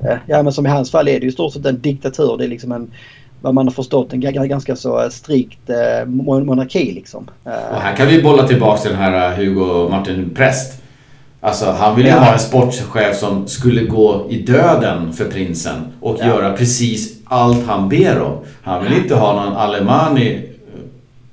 eh, 0.00 0.18
ja 0.26 0.42
men 0.42 0.52
som 0.52 0.66
i 0.66 0.68
hans 0.68 0.90
fall 0.90 1.08
är 1.08 1.20
det 1.20 1.24
ju 1.24 1.28
i 1.28 1.32
stort 1.32 1.52
sett 1.52 1.66
en 1.66 1.80
diktatur. 1.80 2.36
Det 2.38 2.44
är 2.44 2.48
liksom 2.48 2.72
en 2.72 2.90
vad 3.42 3.54
man 3.54 3.66
har 3.66 3.72
förstått 3.72 4.12
en 4.12 4.48
ganska 4.48 4.76
så 4.76 5.10
strikt 5.10 5.70
eh, 5.70 6.06
monarki 6.06 6.92
liksom. 6.92 7.28
Och 7.44 7.80
här 7.80 7.96
kan 7.96 8.06
vi 8.06 8.22
bolla 8.22 8.48
tillbaka 8.48 8.80
till 8.80 8.90
den 8.90 9.00
här 9.00 9.36
Hugo 9.36 9.88
Martin 9.88 10.30
Präst. 10.34 10.82
Alltså 11.40 11.70
han 11.70 11.96
ville 11.96 12.08
ja. 12.08 12.18
ha 12.18 12.32
en 12.32 12.38
sportchef 12.38 13.16
som 13.16 13.48
skulle 13.48 13.82
gå 13.82 14.26
i 14.30 14.42
döden 14.42 15.12
för 15.12 15.24
prinsen 15.24 15.92
och 16.00 16.16
ja. 16.20 16.26
göra 16.26 16.52
precis 16.52 17.18
allt 17.24 17.66
han 17.66 17.88
ber 17.88 18.20
om. 18.20 18.44
Han 18.62 18.84
vill 18.84 18.92
inte 18.92 19.14
ha 19.14 19.44
någon 19.44 19.56
Alemani 19.56 20.34
eh, 20.34 20.40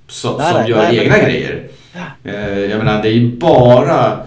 så, 0.08 0.38
nej, 0.38 0.52
som 0.52 0.62
nej, 0.62 0.70
gör 0.70 0.78
nej, 0.78 0.98
egna 0.98 1.18
grejer. 1.18 1.68
Ja. 1.94 2.32
Eh, 2.32 2.60
jag 2.60 2.78
menar 2.78 3.02
det 3.02 3.10
är 3.10 3.14
ju 3.14 3.38
bara 3.38 4.18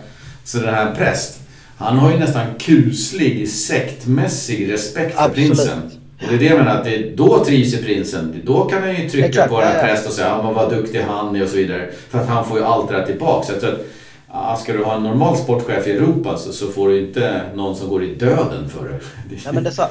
så 0.45 0.59
den 0.59 0.74
här 0.74 0.95
präst. 0.95 1.41
Han 1.76 1.99
har 1.99 2.11
ju 2.11 2.18
nästan 2.18 2.47
kuslig 2.59 3.49
sektmässig 3.49 4.72
respekt 4.72 5.14
för 5.16 5.24
Absolut. 5.24 5.49
prinsen. 5.49 5.91
Och 6.22 6.28
det 6.28 6.34
är 6.34 6.38
det 6.38 6.44
jag 6.44 6.58
menar, 6.58 6.76
att 6.76 6.84
det, 6.84 7.16
då 7.16 7.44
trivs 7.44 7.74
ju 7.74 7.78
prinsen. 7.78 8.42
Då 8.44 8.64
kan 8.64 8.82
han 8.82 8.94
ju 8.94 9.08
trycka 9.08 9.28
Exakt, 9.28 9.50
på 9.50 9.60
den 9.60 9.68
här 9.68 9.86
präst 9.86 10.06
och 10.06 10.12
säga 10.12 10.28
ja, 10.28 10.52
vad 10.52 10.70
duktig 10.70 11.00
han 11.00 11.36
är 11.36 11.42
och 11.42 11.48
så 11.48 11.56
vidare. 11.56 11.90
För 12.10 12.18
att 12.18 12.28
han 12.28 12.44
får 12.44 12.58
ju 12.58 12.64
allt 12.64 12.90
det 12.90 12.96
där 12.96 13.06
tillbaka. 13.06 13.46
Så 13.46 13.52
jag 13.52 13.60
tror 13.60 13.72
att 13.72 13.86
Ja, 14.34 14.56
ska 14.56 14.72
du 14.72 14.84
ha 14.84 14.96
en 14.96 15.02
normal 15.02 15.36
sportchef 15.36 15.86
i 15.86 15.90
Europa 15.90 16.36
så, 16.36 16.52
så 16.52 16.66
får 16.66 16.88
du 16.88 17.00
inte 17.00 17.42
någon 17.54 17.76
som 17.76 17.88
går 17.88 18.04
i 18.04 18.14
döden 18.14 18.68
för 18.68 18.88
det. 18.88 19.00
Ja, 19.44 19.52
men 19.52 19.64
det 19.64 19.70
så, 19.70 19.82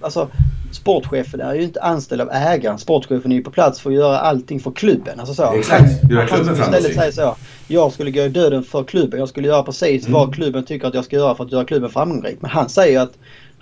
alltså, 0.00 0.28
sportchefen 0.72 1.40
är 1.40 1.54
ju 1.54 1.62
inte 1.62 1.82
anställd 1.82 2.20
av 2.20 2.30
ägaren. 2.30 2.78
Sportchefen 2.78 3.32
är 3.32 3.36
ju 3.36 3.42
på 3.42 3.50
plats 3.50 3.80
för 3.80 3.90
att 3.90 3.96
göra 3.96 4.18
allting 4.18 4.60
för 4.60 4.70
klubben. 4.70 5.20
Alltså 5.20 5.34
så. 5.34 5.52
Exakt, 5.52 6.10
göra 6.10 6.26
klubben 6.26 6.56
framgångsrik. 6.56 6.94
säger 6.94 7.12
så. 7.12 7.36
Jag 7.68 7.92
skulle 7.92 8.10
gå 8.10 8.20
i 8.20 8.28
döden 8.28 8.62
för 8.62 8.84
klubben. 8.84 9.20
Jag 9.20 9.28
skulle 9.28 9.48
göra 9.48 9.62
precis 9.62 10.06
mm. 10.06 10.12
vad 10.12 10.34
klubben 10.34 10.64
tycker 10.64 10.88
att 10.88 10.94
jag 10.94 11.04
ska 11.04 11.16
göra 11.16 11.34
för 11.34 11.44
att 11.44 11.52
göra 11.52 11.64
klubben 11.64 11.90
framgångsrik. 11.90 12.36
Men 12.40 12.50
han 12.50 12.68
säger 12.68 13.00
att 13.00 13.12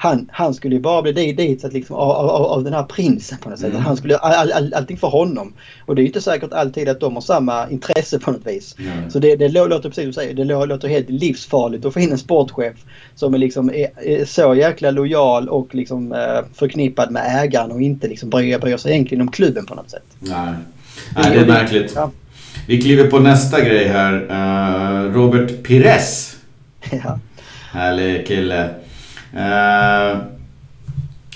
han, 0.01 0.29
han 0.33 0.55
skulle 0.55 0.75
ju 0.75 0.81
bara 0.81 1.03
bli 1.03 1.13
dit, 1.13 1.37
dit 1.37 1.73
liksom, 1.73 1.97
av, 1.97 2.11
av, 2.11 2.43
av 2.43 2.65
den 2.65 2.73
här 2.73 2.83
prinsen 2.83 3.39
på 3.39 3.51
något 3.51 3.59
sätt. 3.59 3.71
Mm. 3.71 3.83
Han 3.83 3.97
skulle 3.97 4.17
all, 4.17 4.53
all, 4.53 4.75
allting 4.75 4.97
för 4.97 5.09
honom. 5.09 5.53
Och 5.87 5.95
det 5.95 6.01
är 6.01 6.03
ju 6.03 6.07
inte 6.07 6.21
säkert 6.21 6.53
alltid 6.53 6.89
att 6.89 7.01
de 7.01 7.15
har 7.15 7.21
samma 7.21 7.71
intresse 7.71 8.19
på 8.19 8.31
något 8.31 8.47
vis. 8.47 8.77
Mm. 8.79 9.11
Så 9.11 9.19
det, 9.19 9.37
det 9.37 9.49
låter 9.49 9.89
precis 9.89 9.95
som 9.95 10.05
du 10.05 10.13
säger, 10.13 10.35
det 10.35 10.45
låter 10.45 10.89
helt 10.89 11.11
livsfarligt 11.11 11.85
att 11.85 11.95
få 11.95 12.01
in 12.01 12.13
en 12.13 12.19
sportchef 12.19 12.75
som 13.15 13.35
är, 13.35 13.39
liksom, 13.39 13.71
är, 13.71 13.89
är 14.03 14.25
så 14.25 14.55
jäkla 14.55 14.91
lojal 14.91 15.49
och 15.49 15.75
liksom, 15.75 16.13
eh, 16.13 16.41
förknippad 16.55 17.11
med 17.11 17.45
ägaren 17.45 17.71
och 17.71 17.83
inte 17.83 18.09
liksom 18.09 18.31
bryr, 18.31 18.59
bryr 18.59 18.77
sig 18.77 18.93
egentligen 18.93 19.23
om 19.23 19.31
klubben 19.31 19.67
på 19.67 19.75
något 19.75 19.91
sätt. 19.91 20.05
Nej, 20.19 20.55
Nej 21.17 21.31
det 21.35 21.41
är 21.41 21.47
märkligt. 21.47 21.93
Ja. 21.95 22.11
Vi 22.67 22.83
kliver 22.83 23.11
på 23.11 23.19
nästa 23.19 23.61
grej 23.61 23.89
här. 23.89 24.15
Uh, 24.15 25.15
Robert 25.15 25.63
Pires. 25.63 26.37
Ja. 27.05 27.19
Härlig 27.73 28.27
kille. 28.27 28.71
Eh, 29.33 30.19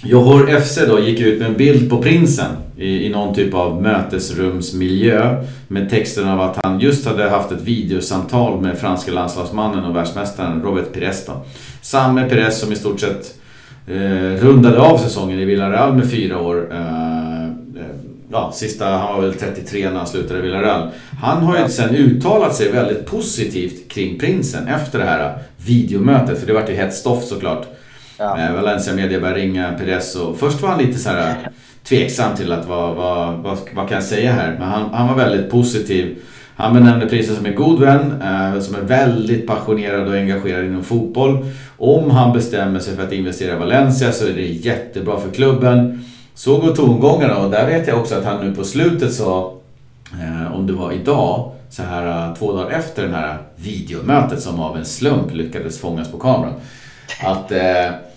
Johor 0.04 0.60
FC 0.60 0.78
då 0.88 1.00
gick 1.00 1.20
ut 1.20 1.38
med 1.38 1.48
en 1.48 1.56
bild 1.56 1.90
på 1.90 2.02
prinsen 2.02 2.50
i, 2.76 3.06
i 3.06 3.08
någon 3.08 3.34
typ 3.34 3.54
av 3.54 3.82
mötesrumsmiljö 3.82 5.44
med 5.68 5.90
texten 5.90 6.28
av 6.28 6.40
att 6.40 6.64
han 6.64 6.80
just 6.80 7.06
hade 7.06 7.28
haft 7.28 7.52
ett 7.52 7.62
videosamtal 7.62 8.60
med 8.60 8.78
franska 8.78 9.12
landslagsmannen 9.12 9.84
och 9.84 9.96
världsmästaren 9.96 10.62
Robert 10.62 10.92
Pires. 10.92 11.26
Då. 11.26 11.44
Samme 11.82 12.28
Pires 12.28 12.60
som 12.60 12.72
i 12.72 12.76
stort 12.76 13.00
sett 13.00 13.34
eh, 13.86 14.40
rundade 14.40 14.80
av 14.80 14.98
säsongen 14.98 15.38
i 15.38 15.44
Villarreal 15.44 15.94
med 15.94 16.10
fyra 16.10 16.40
år. 16.40 16.68
Eh, 16.72 17.44
eh 17.44 17.48
ja, 18.32 18.52
sista, 18.54 18.86
han 18.86 19.14
var 19.14 19.22
väl 19.22 19.34
33 19.34 19.90
när 19.90 19.96
han 19.96 20.06
slutade 20.06 20.38
i 20.38 20.42
Villarreal. 20.42 20.88
Han 21.20 21.42
har 21.42 21.58
ju 21.58 21.68
sen 21.68 21.94
uttalat 21.94 22.54
sig 22.54 22.72
väldigt 22.72 23.06
positivt 23.06 23.88
kring 23.88 24.18
prinsen 24.18 24.68
efter 24.68 24.98
det 24.98 25.04
här 25.04 25.38
videomötet. 25.66 26.40
För 26.40 26.46
det 26.46 26.52
vart 26.52 26.70
ju 26.70 26.74
hett 26.74 26.94
stoff 26.94 27.24
såklart. 27.24 27.66
Ja. 28.22 28.38
Eh, 28.38 28.54
Valencia 28.54 28.94
Media 28.94 29.20
började 29.20 29.40
ringa 29.40 29.72
Perez 29.78 30.16
och 30.16 30.38
först 30.38 30.62
var 30.62 30.68
han 30.68 30.78
lite 30.78 30.98
så 30.98 31.10
här 31.10 31.28
äh, 31.28 31.34
tveksam 31.84 32.36
till 32.36 32.52
att 32.52 32.66
vad, 32.66 32.96
vad, 32.96 33.34
vad, 33.38 33.58
vad 33.74 33.88
kan 33.88 33.94
jag 33.94 34.04
säga 34.04 34.32
här? 34.32 34.56
Men 34.58 34.68
han, 34.68 34.94
han 34.94 35.08
var 35.08 35.14
väldigt 35.14 35.50
positiv. 35.50 36.16
Han 36.56 36.74
benämnde 36.74 37.06
priset 37.06 37.36
som 37.36 37.46
en 37.46 37.54
god 37.54 37.80
vän, 37.80 38.22
eh, 38.22 38.60
som 38.60 38.74
är 38.74 38.80
väldigt 38.80 39.46
passionerad 39.46 40.08
och 40.08 40.14
engagerad 40.14 40.64
inom 40.64 40.84
fotboll. 40.84 41.46
Om 41.78 42.10
han 42.10 42.32
bestämmer 42.32 42.80
sig 42.80 42.96
för 42.96 43.02
att 43.02 43.12
investera 43.12 43.56
i 43.56 43.58
Valencia 43.58 44.12
så 44.12 44.26
är 44.26 44.32
det 44.32 44.46
jättebra 44.46 45.20
för 45.20 45.30
klubben. 45.30 46.04
Så 46.34 46.58
går 46.58 46.74
tongångarna 46.74 47.36
och 47.36 47.50
där 47.50 47.66
vet 47.66 47.88
jag 47.88 47.98
också 47.98 48.14
att 48.14 48.24
han 48.24 48.46
nu 48.46 48.54
på 48.54 48.64
slutet 48.64 49.12
sa, 49.12 49.54
eh, 50.12 50.54
om 50.54 50.66
det 50.66 50.72
var 50.72 50.92
idag, 50.92 51.52
så 51.70 51.82
här 51.82 52.34
två 52.34 52.52
dagar 52.52 52.70
efter 52.70 53.06
det 53.06 53.16
här 53.16 53.38
videomötet 53.56 54.40
som 54.40 54.60
av 54.60 54.76
en 54.76 54.84
slump 54.84 55.34
lyckades 55.34 55.80
fångas 55.80 56.12
på 56.12 56.18
kameran. 56.18 56.54
Att 57.24 57.52
Eh, 57.52 58.11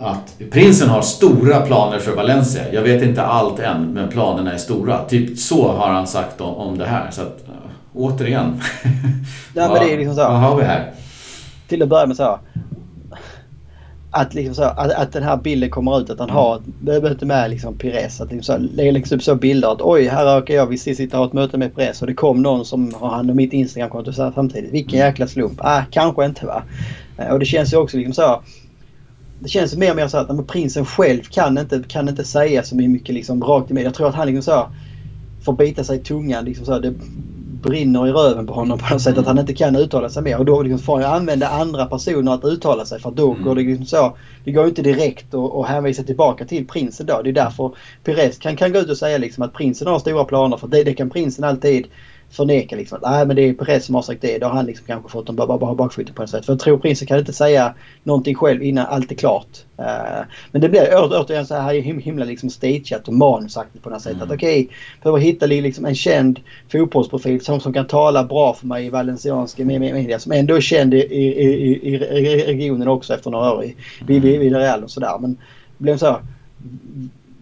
att 0.00 0.38
prinsen 0.50 0.88
har 0.88 1.02
stora 1.02 1.60
planer 1.60 1.98
för 1.98 2.16
Valencia. 2.16 2.72
Jag 2.72 2.82
vet 2.82 3.02
inte 3.02 3.22
allt 3.22 3.58
än, 3.58 3.92
men 3.92 4.08
planerna 4.08 4.52
är 4.52 4.58
stora. 4.58 5.04
Typ 5.04 5.38
så 5.38 5.72
har 5.72 5.88
han 5.88 6.06
sagt 6.06 6.40
om, 6.40 6.54
om 6.54 6.78
det 6.78 6.86
här. 6.86 7.10
Så 7.10 7.22
att, 7.22 7.44
uh, 7.48 7.54
återigen. 7.94 8.60
ja, 9.54 9.68
men 9.68 9.74
det 9.74 9.94
är 9.94 9.98
liksom 9.98 10.14
så. 10.14 10.22
vad 10.22 10.40
har 10.40 10.56
vi 10.56 10.64
här? 10.64 10.92
Till 11.68 11.82
att 11.82 11.88
börja 11.88 12.06
med 12.06 12.16
så. 12.16 12.38
Att, 14.10 14.34
liksom 14.34 14.54
så, 14.54 14.62
att, 14.62 14.92
att 14.92 15.12
den 15.12 15.22
här 15.22 15.36
bilden 15.36 15.70
kommer 15.70 16.00
ut, 16.00 16.10
att 16.10 16.18
han 16.18 16.30
mm. 16.30 16.36
har 16.36 16.56
ett 16.56 17.02
möte 17.02 17.26
med 17.26 17.50
liksom 17.50 17.78
Pires. 17.78 18.20
Att 18.20 18.32
liksom 18.32 18.54
så, 18.54 18.82
läggs 18.82 19.12
upp 19.12 19.22
så 19.22 19.34
bilder 19.34 19.72
att 19.72 19.80
oj, 19.80 20.08
här 20.08 20.36
råkar 20.36 20.54
jag 20.54 20.66
visst 20.66 20.84
sitta 20.84 21.16
och 21.16 21.24
ha 21.24 21.26
ett 21.26 21.32
möte 21.32 21.58
med 21.58 21.76
Pires 21.76 22.00
och 22.00 22.06
det 22.06 22.14
kom 22.14 22.42
någon 22.42 22.64
som 22.64 22.94
har 22.94 23.08
hand 23.08 23.30
om 23.30 23.36
mitt 23.36 23.52
Instagramkonto 23.52 24.12
samtidigt. 24.12 24.72
Vilken 24.72 24.98
jäkla 24.98 25.26
slump. 25.26 25.58
Ah, 25.58 25.82
kanske 25.90 26.24
inte 26.24 26.46
va. 26.46 26.62
Eh, 27.18 27.28
och 27.28 27.38
det 27.38 27.44
känns 27.44 27.72
ju 27.72 27.76
också 27.76 27.96
liksom 27.96 28.14
så 28.14 28.42
det 29.40 29.48
känns 29.48 29.76
mer 29.76 29.90
och 29.90 29.96
mer 29.96 30.08
så 30.08 30.18
att 30.18 30.28
men 30.28 30.44
prinsen 30.44 30.86
själv 30.86 31.22
kan 31.22 31.58
inte, 31.58 31.82
kan 31.88 32.08
inte 32.08 32.24
säga 32.24 32.62
så 32.62 32.76
mycket 32.76 33.14
liksom 33.14 33.44
rakt 33.44 33.70
i 33.70 33.74
med. 33.74 33.84
Jag 33.84 33.94
tror 33.94 34.08
att 34.08 34.14
han 34.14 34.26
liksom 34.26 34.42
så 34.42 34.68
får 35.44 35.52
bita 35.52 35.84
sig 35.84 35.98
i 35.98 36.02
tungan. 36.02 36.44
Liksom 36.44 36.66
så 36.66 36.78
det 36.78 36.94
brinner 37.62 38.08
i 38.08 38.10
röven 38.10 38.46
på 38.46 38.52
honom 38.52 38.78
på 38.78 38.94
något 38.94 39.02
sätt. 39.02 39.18
Att 39.18 39.26
han 39.26 39.38
inte 39.38 39.54
kan 39.54 39.76
uttala 39.76 40.08
sig 40.08 40.22
mer. 40.22 40.38
Och 40.38 40.44
då 40.44 40.62
liksom 40.62 40.78
får 40.78 41.00
han 41.00 41.14
använda 41.14 41.48
andra 41.48 41.86
personer 41.86 42.34
att 42.34 42.44
uttala 42.44 42.84
sig. 42.84 43.00
För 43.00 43.10
då 43.10 43.32
mm. 43.32 43.44
går 43.44 43.54
det 43.54 43.62
liksom 43.62 43.86
så. 43.86 44.16
Det 44.44 44.52
går 44.52 44.66
inte 44.66 44.82
direkt 44.82 45.34
att, 45.34 45.54
att 45.54 45.68
hänvisa 45.68 46.02
tillbaka 46.02 46.44
till 46.44 46.66
prinsen 46.66 47.06
då. 47.06 47.22
Det 47.22 47.30
är 47.30 47.32
därför 47.32 47.74
Pires 48.04 48.38
kan, 48.38 48.56
kan 48.56 48.72
gå 48.72 48.78
ut 48.78 48.90
och 48.90 48.96
säga 48.96 49.18
liksom 49.18 49.42
att 49.44 49.52
prinsen 49.52 49.88
har 49.88 49.98
stora 49.98 50.24
planer. 50.24 50.56
För 50.56 50.68
det, 50.68 50.84
det 50.84 50.94
kan 50.94 51.10
prinsen 51.10 51.44
alltid 51.44 51.86
förneka 52.30 52.76
liksom 52.76 52.96
att 52.96 53.10
nej 53.10 53.26
men 53.26 53.36
det 53.36 53.48
är 53.48 53.52
Perez 53.52 53.84
som 53.84 53.94
har 53.94 54.02
sagt 54.02 54.22
det. 54.22 54.38
Då 54.38 54.46
har 54.46 54.54
han 54.54 54.66
liksom 54.66 54.86
kanske 54.86 55.10
fått 55.10 55.28
en 55.28 55.36
bakfoten 55.36 56.14
på 56.14 56.22
något 56.22 56.30
sätt. 56.30 56.46
För 56.46 56.52
jag 56.52 56.60
tror 56.60 56.78
prinsen 56.78 57.08
kan 57.08 57.18
inte 57.18 57.32
säga 57.32 57.74
någonting 58.02 58.34
själv 58.34 58.62
innan 58.62 58.86
allt 58.86 59.10
är 59.10 59.14
klart. 59.14 59.64
Uh, 59.78 60.26
men 60.52 60.60
det 60.60 60.68
blir 60.68 60.88
återigen 60.94 61.46
så 61.46 61.54
här 61.54 61.74
himla 61.74 62.24
liksom 62.24 62.50
stageat 62.50 63.08
och 63.08 63.14
manusaktigt 63.14 63.84
på 63.84 63.90
något 63.90 64.02
sätt. 64.02 64.12
Mm. 64.12 64.22
Att 64.22 64.34
okej, 64.34 64.64
okay, 64.64 64.76
behöver 65.02 65.20
hitta 65.20 65.46
liksom 65.46 65.84
en 65.84 65.94
känd 65.94 66.40
fotbollsprofil 66.72 67.40
som, 67.40 67.60
som 67.60 67.72
kan 67.72 67.86
tala 67.86 68.24
bra 68.24 68.54
för 68.54 68.66
mig 68.66 68.86
i 68.86 68.90
valencianska 68.90 69.64
media. 69.64 70.18
Som 70.18 70.32
ändå 70.32 70.54
är 70.54 70.60
känd 70.60 70.94
i, 70.94 70.98
i, 70.98 71.24
i, 71.24 71.94
i 71.94 71.98
regionen 72.46 72.88
också 72.88 73.14
efter 73.14 73.30
några 73.30 73.52
år 73.52 73.64
i, 73.64 73.66
mm. 74.00 74.22
vid, 74.22 74.40
vid 74.40 74.56
Real 74.56 74.84
och 74.84 74.90
sådär. 74.90 75.18
Men 75.20 75.34
det 75.78 75.84
blev 75.84 75.96
så 75.96 76.06
här, 76.06 76.20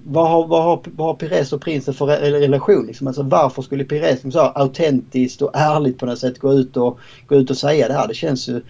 vad 0.09 0.30
har, 0.30 0.46
vad, 0.46 0.62
har, 0.62 0.80
vad 0.96 1.07
har 1.07 1.14
Pires 1.14 1.52
och 1.52 1.61
prinsen 1.61 1.94
för 1.94 2.07
relation? 2.07 2.86
Liksom? 2.86 3.07
Alltså, 3.07 3.22
varför 3.22 3.62
skulle 3.62 3.84
Pires 3.84 4.12
liksom, 4.12 4.32
så 4.32 4.40
autentiskt 4.40 5.42
och 5.42 5.50
ärligt 5.54 5.98
på 5.98 6.07
något 6.07 6.18
sätt 6.18 6.38
gå 6.38 6.52
ut 6.52 6.76
och, 6.76 6.98
gå 7.26 7.36
ut 7.36 7.50
och 7.50 7.57
säga 7.57 7.88
det 7.88 7.94
här? 7.94 8.09
Det 8.09 8.14
känns 8.14 8.48
ju... 8.48 8.61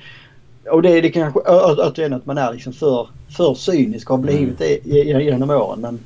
Och 0.71 0.83
det 0.83 0.91
är 0.99 1.03
det 1.03 1.11
kanske 1.11 1.41
återigen 1.41 2.13
att 2.13 2.27
man 2.27 2.39
är 2.39 2.53
liksom 2.53 2.73
för, 2.73 3.09
för 3.37 3.55
cynisk 3.55 4.09
har 4.09 4.19
blivit 4.19 4.61
mm. 4.61 4.81
det 4.85 5.23
genom 5.23 5.51
åren. 5.51 5.81
Men 5.81 5.99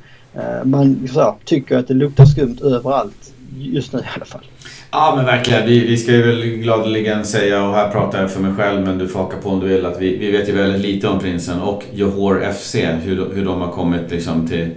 uh, 0.42 0.64
man 0.64 1.08
så, 1.08 1.36
tycker 1.44 1.78
att 1.78 1.88
det 1.88 1.94
luktar 1.94 2.24
skumt 2.24 2.58
överallt 2.62 3.32
just 3.56 3.92
nu 3.92 3.98
i 3.98 4.02
alla 4.16 4.24
fall. 4.24 4.44
Ja 4.90 5.12
men 5.16 5.26
verkligen. 5.26 5.66
Vi, 5.66 5.86
vi 5.86 5.96
ska 5.96 6.12
ju 6.12 6.22
väl 6.22 6.42
gladeligen 6.42 7.24
säga, 7.24 7.64
och 7.64 7.74
här 7.74 7.90
pratar 7.90 8.20
jag 8.20 8.30
för 8.30 8.40
mig 8.40 8.54
själv 8.54 8.80
men 8.80 8.98
du 8.98 9.08
får 9.08 9.20
haka 9.20 9.36
på 9.36 9.48
om 9.48 9.60
du 9.60 9.66
vill, 9.66 9.86
att 9.86 10.00
vi, 10.00 10.16
vi 10.16 10.30
vet 10.30 10.48
ju 10.48 10.52
väldigt 10.52 10.80
lite 10.80 11.08
om 11.08 11.18
prinsen 11.18 11.60
och 11.60 11.84
Johor 11.92 12.52
FC. 12.52 12.74
Hur, 12.74 13.34
hur 13.34 13.44
de 13.44 13.60
har 13.60 13.72
kommit 13.72 14.10
liksom 14.10 14.48
till 14.48 14.70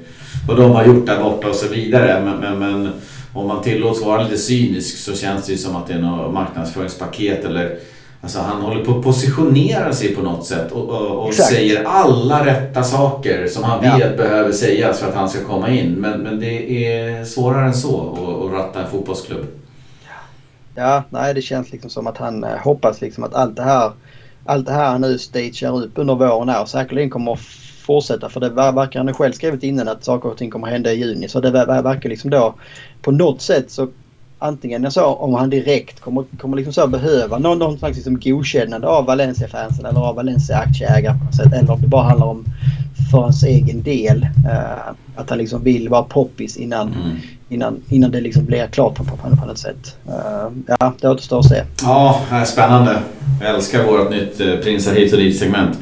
vad 0.47 0.57
de 0.57 0.71
har 0.71 0.85
gjort 0.85 1.05
där 1.05 1.23
borta 1.23 1.49
och 1.49 1.55
så 1.55 1.67
vidare. 1.67 2.21
Men, 2.25 2.39
men, 2.39 2.59
men 2.59 2.91
om 3.33 3.47
man 3.47 3.63
tillåts 3.63 4.01
vara 4.01 4.23
lite 4.23 4.37
cynisk 4.37 4.97
så 4.97 5.15
känns 5.15 5.45
det 5.45 5.51
ju 5.51 5.57
som 5.57 5.75
att 5.75 5.87
det 5.87 5.93
är 5.93 5.99
något 5.99 6.33
marknadsföringspaket 6.33 7.45
eller 7.45 7.79
Alltså 8.23 8.39
han 8.39 8.61
håller 8.61 8.85
på 8.85 8.91
att 8.91 9.03
positionera 9.03 9.93
sig 9.93 10.15
på 10.15 10.21
något 10.21 10.45
sätt 10.45 10.71
och, 10.71 10.89
och, 10.89 11.27
och 11.27 11.33
säger 11.33 11.83
alla 11.83 12.45
rätta 12.45 12.83
saker 12.83 13.47
som 13.47 13.63
han 13.63 13.81
vet 13.81 14.11
ja. 14.11 14.17
behöver 14.17 14.51
sägas 14.51 14.99
för 14.99 15.09
att 15.09 15.15
han 15.15 15.29
ska 15.29 15.43
komma 15.43 15.69
in. 15.69 15.91
Men, 15.91 16.19
men 16.21 16.39
det 16.39 16.85
är 16.85 17.25
svårare 17.25 17.65
än 17.65 17.73
så 17.73 18.11
att, 18.11 18.45
att 18.45 18.59
ratta 18.59 18.83
en 18.83 18.91
fotbollsklubb. 18.91 19.45
Ja, 20.75 21.03
nej 21.09 21.33
det 21.33 21.41
känns 21.41 21.71
liksom 21.71 21.89
som 21.89 22.07
att 22.07 22.17
han 22.17 22.43
eh, 22.43 22.57
hoppas 22.57 23.01
liksom 23.01 23.23
att 23.23 23.33
allt 23.33 23.55
det 23.55 23.63
här 23.63 23.91
allt 24.45 24.65
det 24.65 24.73
här 24.73 24.89
han 24.89 25.01
nu 25.01 25.17
stagear 25.17 25.83
upp 25.83 25.91
under 25.95 26.15
våren 26.15 26.49
här 26.49 26.65
säkerligen 26.65 27.09
kommer 27.09 27.33
att 27.33 27.39
fortsätta. 27.83 28.29
För 28.29 28.39
det 28.39 28.49
verkar 28.49 29.03
han 29.03 29.13
själv 29.13 29.33
skrivit 29.33 29.63
innan 29.63 29.87
att 29.87 30.05
saker 30.05 30.29
och 30.29 30.37
ting 30.37 30.51
kommer 30.51 30.67
att 30.67 30.73
hända 30.73 30.93
i 30.93 30.99
juni. 30.99 31.27
Så 31.27 31.39
det 31.39 31.51
verkar 31.51 32.09
liksom 32.09 32.29
då 32.29 32.55
på 33.01 33.11
något 33.11 33.41
sätt 33.41 33.71
så 33.71 33.87
antingen 34.39 34.91
så 34.91 35.05
om 35.05 35.33
han 35.33 35.49
direkt 35.49 35.99
kommer, 35.99 36.23
kommer 36.37 36.57
liksom 36.57 36.73
så 36.73 36.87
behöva 36.87 37.37
någon, 37.37 37.59
någon 37.59 37.77
slags 37.77 37.95
liksom 37.95 38.19
godkännande 38.19 38.87
av 38.87 39.05
Valencia-fansen 39.05 39.85
eller 39.85 39.99
av 39.99 40.15
Valencia-aktieägare 40.15 41.17
på 41.19 41.25
något 41.25 41.35
sätt. 41.35 41.53
Eller 41.53 41.71
om 41.71 41.81
det 41.81 41.87
bara 41.87 42.03
handlar 42.03 42.27
om 42.27 42.45
för 43.11 43.17
hans 43.17 43.43
egen 43.43 43.83
del. 43.83 44.27
Uh, 44.45 44.93
att 45.15 45.29
han 45.29 45.37
liksom 45.37 45.63
vill 45.63 45.89
vara 45.89 46.03
poppis 46.03 46.57
innan, 46.57 46.87
mm. 46.87 47.17
innan, 47.49 47.81
innan 47.89 48.11
det 48.11 48.21
liksom 48.21 48.45
blir 48.45 48.67
klart 48.67 48.95
på, 48.95 49.03
på, 49.03 49.17
på 49.17 49.45
något 49.45 49.57
sätt. 49.57 49.97
Uh, 50.07 50.51
ja, 50.67 50.93
det 51.01 51.09
återstår 51.09 51.39
att 51.39 51.49
se. 51.49 51.63
Ja, 51.81 52.21
spännande. 52.45 52.99
Jag 53.41 53.55
älskar 53.55 53.83
vårt 53.83 54.11
nytt 54.11 54.39
eh, 54.39 54.55
prinsar 54.55 54.93
hit 54.93 55.13
och 55.13 55.19
dit 55.19 55.39
segment. 55.39 55.77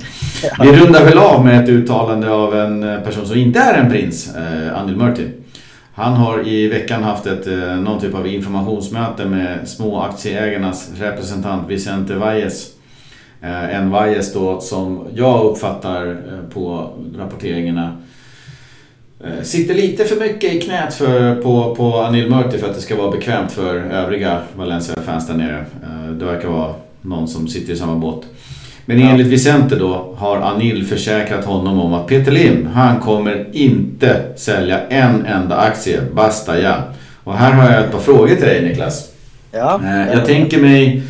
Vi 0.61 0.71
rundar 0.71 1.05
väl 1.05 1.17
av 1.17 1.45
med 1.45 1.63
ett 1.63 1.69
uttalande 1.69 2.31
av 2.31 2.55
en 2.55 3.03
person 3.03 3.25
som 3.25 3.37
inte 3.37 3.59
är 3.59 3.73
en 3.73 3.91
prins, 3.91 4.35
eh, 4.35 4.79
Anil 4.79 4.95
Murti. 4.95 5.27
Han 5.93 6.13
har 6.13 6.47
i 6.47 6.67
veckan 6.67 7.03
haft 7.03 7.25
ett, 7.25 7.47
eh, 7.47 7.75
någon 7.75 7.99
typ 7.99 8.15
av 8.15 8.27
informationsmöte 8.27 9.25
med 9.25 9.69
småaktieägarnas 9.69 10.89
representant 10.99 11.69
Vicente 11.69 12.15
Valles. 12.15 12.67
Eh, 13.41 13.75
en 13.75 13.89
Valles 13.89 14.33
då 14.33 14.61
som 14.61 15.07
jag 15.15 15.45
uppfattar 15.45 16.07
eh, 16.07 16.53
på 16.53 16.89
rapporteringarna 17.17 17.97
Sitter 19.43 19.73
lite 19.73 20.05
för 20.05 20.19
mycket 20.19 20.53
i 20.53 20.61
knät 20.61 20.93
för, 20.93 21.41
på, 21.41 21.75
på 21.75 21.97
Anil 21.97 22.29
Murti 22.29 22.57
för 22.57 22.69
att 22.69 22.75
det 22.75 22.81
ska 22.81 22.95
vara 22.95 23.11
bekvämt 23.11 23.51
för 23.51 23.75
övriga 23.75 24.41
Valencia-fans 24.55 25.27
där 25.27 25.33
nere. 25.33 25.65
Det 26.19 26.25
verkar 26.25 26.47
vara 26.47 26.73
någon 27.01 27.27
som 27.27 27.47
sitter 27.47 27.73
i 27.73 27.75
samma 27.75 27.95
båt. 27.95 28.25
Men 28.85 28.99
ja. 28.99 29.09
enligt 29.09 29.27
Vicente 29.27 29.75
då 29.75 30.15
har 30.17 30.37
Anil 30.37 30.85
försäkrat 30.85 31.45
honom 31.45 31.79
om 31.79 31.93
att 31.93 32.07
Peter 32.07 32.31
Lim, 32.31 32.67
han 32.73 32.99
kommer 32.99 33.47
inte 33.51 34.21
sälja 34.35 34.87
en 34.87 35.25
enda 35.25 35.57
aktie. 35.57 36.01
Basta 36.13 36.59
ja. 36.59 36.75
Och 37.23 37.37
här 37.37 37.51
har 37.51 37.71
jag 37.71 37.83
ett 37.83 37.91
par 37.91 37.99
frågor 37.99 38.35
till 38.35 38.45
dig 38.45 38.61
Niklas. 38.61 39.09
Ja. 39.51 39.81
Eh, 39.83 40.13
jag 40.13 40.25
tänker 40.25 40.61
mig... 40.61 41.03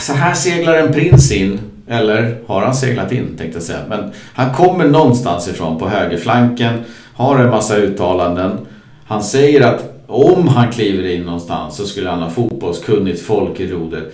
Så 0.00 0.12
här 0.12 0.34
seglar 0.34 0.74
en 0.74 0.92
prins 0.92 1.32
in. 1.32 1.58
Eller 1.88 2.36
har 2.46 2.62
han 2.62 2.74
seglat 2.74 3.12
in 3.12 3.36
tänkte 3.38 3.56
jag 3.56 3.62
säga. 3.62 3.78
Men 3.88 4.12
han 4.34 4.54
kommer 4.54 4.84
någonstans 4.84 5.48
ifrån 5.48 5.78
på 5.78 5.88
högerflanken. 5.88 6.84
Har 7.14 7.38
en 7.38 7.50
massa 7.50 7.76
uttalanden. 7.76 8.66
Han 9.06 9.22
säger 9.22 9.60
att 9.60 10.04
om 10.06 10.48
han 10.48 10.72
kliver 10.72 11.08
in 11.08 11.22
någonstans 11.22 11.76
så 11.76 11.84
skulle 11.84 12.10
han 12.10 12.22
ha 12.22 12.30
fotbollskunnigt 12.30 13.22
folk 13.22 13.60
i 13.60 13.72
roder 13.72 14.04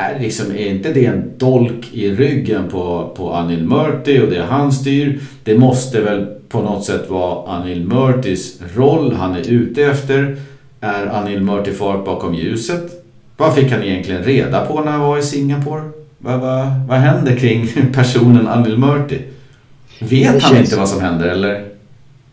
är, 0.00 0.20
liksom, 0.20 0.50
är 0.50 0.66
inte 0.66 0.92
det 0.92 1.06
en 1.06 1.30
dolk 1.38 1.88
i 1.92 2.10
ryggen 2.10 2.68
på, 2.68 3.12
på 3.16 3.32
Anil 3.32 3.64
Murti 3.64 4.20
och 4.20 4.30
det 4.30 4.42
han 4.42 4.72
styr? 4.72 5.20
Det 5.44 5.58
måste 5.58 6.00
väl 6.00 6.26
på 6.48 6.60
något 6.62 6.84
sätt 6.84 7.10
vara 7.10 7.48
Anil 7.48 7.84
Murtis 7.84 8.60
roll 8.74 9.12
han 9.12 9.34
är 9.34 9.50
ute 9.50 9.82
efter. 9.82 10.36
Är 10.80 11.06
Anil 11.06 11.42
Murti 11.42 11.72
fart 11.72 12.04
bakom 12.04 12.34
ljuset? 12.34 13.04
Vad 13.36 13.54
fick 13.54 13.72
han 13.72 13.82
egentligen 13.82 14.22
reda 14.22 14.66
på 14.66 14.80
när 14.80 14.92
han 14.92 15.00
var 15.00 15.18
i 15.18 15.22
Singapore? 15.22 15.82
Vad, 16.18 16.40
vad, 16.40 16.66
vad 16.88 16.98
händer 16.98 17.36
kring 17.36 17.68
personen 17.92 18.48
Anil 18.48 18.78
Murti? 18.78 19.18
Vet 19.98 20.42
han 20.42 20.56
inte 20.56 20.76
vad 20.76 20.88
som 20.88 21.00
händer 21.00 21.28
eller? 21.28 21.69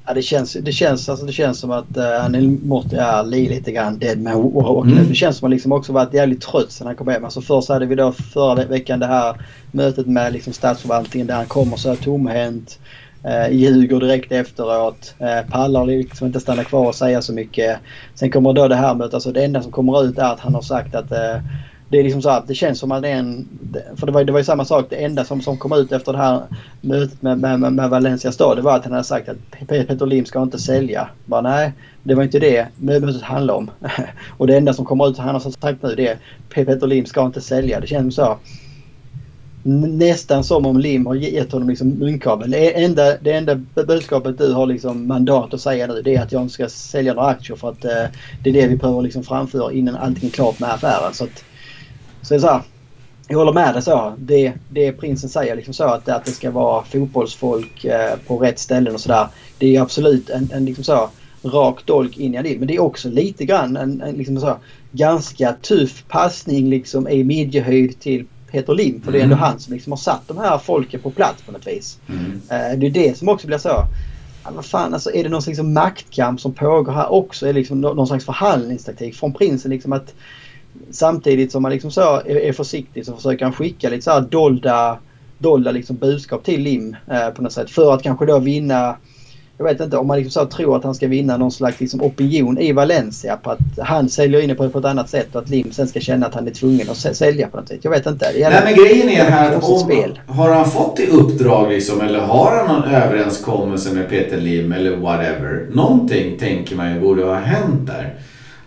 Ja, 0.08 0.14
det, 0.14 0.22
känns, 0.22 0.54
det, 0.54 0.72
känns, 0.72 1.10
alltså, 1.10 1.26
det 1.26 1.32
känns 1.32 1.60
som 1.60 1.72
att 1.72 1.98
uh, 1.98 2.04
han 2.22 2.36
är 2.36 3.50
lite 3.50 3.72
grann 3.72 4.00
dead 4.00 4.22
man 4.22 4.54
walking. 4.54 4.92
Mm. 4.92 5.08
Det 5.10 5.16
känns 5.16 5.38
som 5.38 5.46
att 5.46 5.50
han 5.50 5.52
liksom 5.52 5.72
också 5.72 5.94
varit 5.94 6.14
jävligt 6.14 6.42
trött 6.42 6.72
sen 6.72 6.88
han 6.88 6.96
kom 6.96 7.08
hem. 7.08 7.26
Alltså 7.26 7.42
först 7.42 7.70
hade 7.70 7.86
vi 7.86 7.96
då 7.96 8.12
förra 8.12 8.66
veckan 8.66 9.00
det 9.00 9.06
här 9.06 9.36
mötet 9.72 10.08
med 10.08 10.34
liksom 10.34 10.54
statsförvaltningen 10.54 11.28
där 11.28 11.36
han 11.36 11.46
kommer 11.46 11.78
så 11.78 11.90
här 11.90 11.96
tomhänt. 11.96 12.80
Uh, 13.26 13.56
ljuger 13.56 14.00
direkt 14.00 14.32
efteråt. 14.32 15.16
Uh, 15.22 15.52
pallar 15.52 15.86
liksom 15.86 16.28
inte 16.28 16.40
stanna 16.40 16.64
kvar 16.64 16.88
och 16.88 16.96
säga 16.96 17.22
så 17.22 17.34
mycket. 17.34 17.80
Sen 18.16 18.32
kommer 18.32 18.54
då 18.54 18.68
det 18.68 18.76
här 18.76 18.96
mötet. 18.96 19.14
Alltså 19.14 19.32
det 19.32 19.44
enda 19.44 19.62
som 19.62 19.72
kommer 19.72 20.04
ut 20.04 20.18
är 20.18 20.34
att 20.34 20.40
han 20.40 20.56
har 20.56 20.62
sagt 20.62 20.96
att 20.96 21.12
uh, 21.12 21.42
det 21.90 22.00
är 22.00 22.04
liksom 22.04 22.22
så 22.22 22.30
att 22.30 22.48
det 22.48 22.56
känns 22.56 22.80
som 22.80 22.92
att 22.92 23.02
det 23.02 23.10
är 23.10 23.16
en... 23.16 23.48
För 23.96 24.06
det 24.06 24.12
var, 24.12 24.24
det 24.24 24.32
var 24.32 24.40
ju 24.40 24.46
samma 24.46 24.66
sak. 24.66 24.86
Det 24.90 24.96
enda 24.96 25.26
som, 25.26 25.42
som 25.42 25.58
kom 25.58 25.74
ut 25.74 25.92
efter 25.92 26.12
det 26.12 26.18
här 26.18 26.42
mötet 26.82 27.22
med, 27.22 27.40
med, 27.40 27.74
med 27.74 27.90
Valencia 27.90 28.32
stad 28.32 28.58
det 28.58 28.62
var 28.62 28.76
att 28.76 28.84
han 28.84 28.94
hade 28.94 29.04
sagt 29.04 29.30
att 29.30 29.68
Peter 29.68 30.06
Lim 30.06 30.26
ska 30.26 30.42
inte 30.42 30.60
sälja. 30.60 31.10
Bara 31.26 31.42
nej, 31.42 31.74
det 32.04 32.16
var 32.16 32.24
inte 32.24 32.40
det 32.40 32.68
mötet 32.78 33.22
handlade 33.22 33.58
om. 33.58 33.72
och 34.38 34.48
det 34.48 34.58
enda 34.58 34.74
som 34.74 34.86
kommer 34.86 35.10
ut, 35.10 35.18
han 35.18 35.36
har 35.36 35.40
sagt 35.40 35.84
nu 35.84 35.96
det 35.96 36.08
är 36.08 36.18
Peter 36.50 36.88
Lim 36.88 37.06
ska 37.06 37.26
inte 37.26 37.42
sälja. 37.42 37.80
Det 37.80 37.88
känns 37.88 38.16
så. 38.16 38.38
Nästan 39.64 40.44
som 40.44 40.66
om 40.66 40.80
Lim 40.80 41.06
har 41.06 41.16
gett 41.16 41.52
honom 41.52 41.70
liksom 41.70 41.90
munkabel. 41.90 42.52
Det 42.52 42.84
enda, 42.84 43.18
det 43.18 43.32
enda 43.32 43.56
budskapet 43.88 44.38
du 44.38 44.54
har 44.54 44.66
liksom 44.66 45.08
mandat 45.08 45.54
att 45.54 45.62
säga 45.62 45.88
nu 45.88 46.02
det 46.02 46.16
är 46.16 46.22
att 46.22 46.32
jag 46.32 46.42
inte 46.42 46.54
ska 46.54 46.70
sälja 46.70 47.14
några 47.14 47.28
aktier 47.28 47.58
för 47.58 47.70
att 47.70 47.86
eh, 47.86 48.04
det 48.44 48.50
är 48.50 48.54
det 48.54 48.68
vi 48.68 48.76
behöver 48.76 49.02
liksom 49.02 49.24
framföra 49.24 49.72
innan 49.72 49.96
allting 49.96 50.30
är 50.30 50.34
klart 50.34 50.60
med 50.60 50.74
affären. 50.74 51.14
Så 51.14 51.24
att, 51.24 51.44
så 52.28 52.34
det 52.34 52.38
är 52.38 52.42
så 52.42 52.48
här, 52.48 52.62
jag 53.28 53.38
håller 53.38 53.54
med 53.54 53.74
dig 53.74 53.82
så. 53.82 54.14
Det, 54.18 54.54
det 54.70 54.92
prinsen 54.92 55.30
säger 55.30 55.56
liksom 55.56 55.74
så 55.74 55.84
att, 55.84 56.10
att 56.10 56.26
det 56.26 56.32
ska 56.32 56.52
vara 56.52 56.84
fotbollsfolk 56.84 57.86
eh, 57.86 58.16
på 58.28 58.38
rätt 58.38 58.60
ställen 58.60 58.94
och 58.94 59.02
sådär. 59.02 59.28
Det 59.58 59.76
är 59.76 59.82
absolut 59.82 60.30
en, 60.30 60.50
en 60.54 60.66
liksom 60.66 60.84
så 60.84 61.10
rak 61.44 61.86
dolk 61.86 62.18
in 62.18 62.36
i 62.36 62.44
det. 62.44 62.60
Men 62.60 62.68
det 62.68 62.76
är 62.76 62.82
också 62.82 63.10
lite 63.10 63.46
grann 63.46 63.78
en, 63.78 64.02
en 64.02 64.16
liksom 64.16 64.40
så, 64.40 64.58
ganska 64.92 65.54
tuff 65.54 66.04
passning 66.08 66.70
liksom 66.70 67.08
i 67.08 67.24
midjehöjd 67.24 68.00
till 68.00 68.26
Peter 68.52 68.74
Lim. 68.74 69.02
För 69.02 69.12
det 69.12 69.20
är 69.20 69.24
ändå 69.24 69.36
mm. 69.36 69.46
han 69.46 69.60
som 69.60 69.74
liksom 69.74 69.92
har 69.92 69.98
satt 69.98 70.28
de 70.28 70.38
här 70.38 70.58
folken 70.58 71.00
på 71.00 71.12
plats 71.12 71.42
på 71.42 71.52
något 71.52 71.68
vis. 71.68 72.00
Mm. 72.10 72.42
Eh, 72.50 72.80
det 72.80 72.88
är 72.88 72.92
det 72.92 73.18
som 73.18 73.30
också 73.30 73.48
blir 73.48 73.58
så. 73.58 73.84
Ja, 74.44 74.52
vad 74.56 74.66
fan, 74.66 74.94
alltså, 74.94 75.12
är 75.14 75.24
det 75.24 75.30
någon 75.30 75.42
slags 75.42 75.60
maktkamp 75.60 76.42
som 76.42 76.54
pågår 76.54 76.94
här 76.94 77.12
också? 77.12 77.46
Är 77.46 77.54
det 77.54 77.60
liksom 77.60 77.82
någon 77.82 78.08
slags 78.08 78.26
förhandlingstaktik 78.26 79.16
från 79.16 79.34
prinsen? 79.34 79.72
Liksom 79.72 79.94
att 79.94 80.14
samtidigt 80.92 81.52
som 81.52 81.62
man 81.62 81.72
liksom 81.72 81.92
så 81.92 82.02
är, 82.02 82.38
är 82.38 82.54
försiktig 82.54 83.06
så 83.06 83.16
försöker 83.16 83.46
han 83.46 83.54
skicka 83.54 83.90
lite 83.90 84.04
så 84.04 84.12
här 84.12 84.22
dolda, 84.22 84.98
dolda 85.38 85.72
liksom 85.72 85.96
budskap 85.96 86.44
till 86.44 86.62
Lim 86.62 86.96
eh, 87.12 87.30
på 87.30 87.42
något 87.42 87.54
sätt. 87.54 87.70
För 87.70 87.94
att 87.94 88.04
kanske 88.04 88.26
då 88.26 88.40
vinna 88.40 88.96
jag 89.58 89.66
vet 89.66 89.80
inte 89.80 89.98
om 89.98 90.08
man 90.08 90.18
liksom 90.18 90.44
så 90.44 90.50
tror 90.50 90.78
att 90.78 90.84
han 90.84 90.96
ska 90.96 91.08
vinna 91.08 91.38
någon 91.38 91.52
slags 91.52 91.80
liksom 91.80 92.02
opinion 92.02 92.58
i 92.58 92.72
Valencia 92.72 93.38
på 93.38 93.52
att 93.52 93.60
han 93.78 94.10
säljer 94.10 94.42
in 94.42 94.50
det 94.50 94.56
på, 94.56 94.70
på 94.70 94.80
ett 94.80 94.86
annat 94.86 95.10
sätt 95.10 95.36
och 95.36 95.42
att 95.42 95.50
Lim 95.50 95.72
sen 95.72 95.88
ska 95.88 96.00
känna 96.00 96.26
att 96.26 96.36
han 96.36 96.48
är 96.48 96.52
tvungen 96.52 96.90
att 96.90 96.98
sälja 96.98 97.48
på 97.48 97.58
något 97.58 97.68
sätt. 97.68 97.80
Jag 97.82 97.92
vet 97.92 98.06
inte. 98.06 98.32
Det 98.34 98.50
Nej 98.50 98.62
men 98.64 98.76
grejen 98.76 99.10
är 99.10 99.32
här 99.32 99.56
om, 99.56 99.80
spel. 99.80 100.20
har 100.28 100.54
han 100.54 100.70
fått 100.70 101.00
i 101.00 101.08
uppdrag 101.08 101.72
liksom 101.72 102.02
eller 102.02 102.20
har 102.20 102.58
han 102.58 102.76
någon 102.76 102.84
överenskommelse 102.84 103.94
med 103.94 104.10
Peter 104.10 104.38
Lim 104.38 104.72
eller 104.72 104.96
whatever. 104.96 105.68
Någonting 105.72 106.38
tänker 106.38 106.76
man 106.76 106.94
ju 106.94 107.00
borde 107.00 107.24
ha 107.24 107.36
hänt 107.36 107.88
där. 107.88 108.14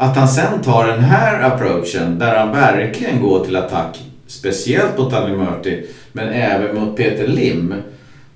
Att 0.03 0.17
han 0.17 0.29
sen 0.29 0.63
tar 0.63 0.87
den 0.87 1.01
här 1.01 1.43
approachen 1.43 2.19
där 2.19 2.37
han 2.37 2.53
verkligen 2.53 3.21
går 3.21 3.45
till 3.45 3.57
attack, 3.57 4.01
speciellt 4.27 4.99
mot 4.99 5.13
Annie 5.13 5.37
Murti, 5.37 5.87
men 6.13 6.29
även 6.29 6.75
mot 6.75 6.97
Peter 6.97 7.27
Lim. 7.27 7.75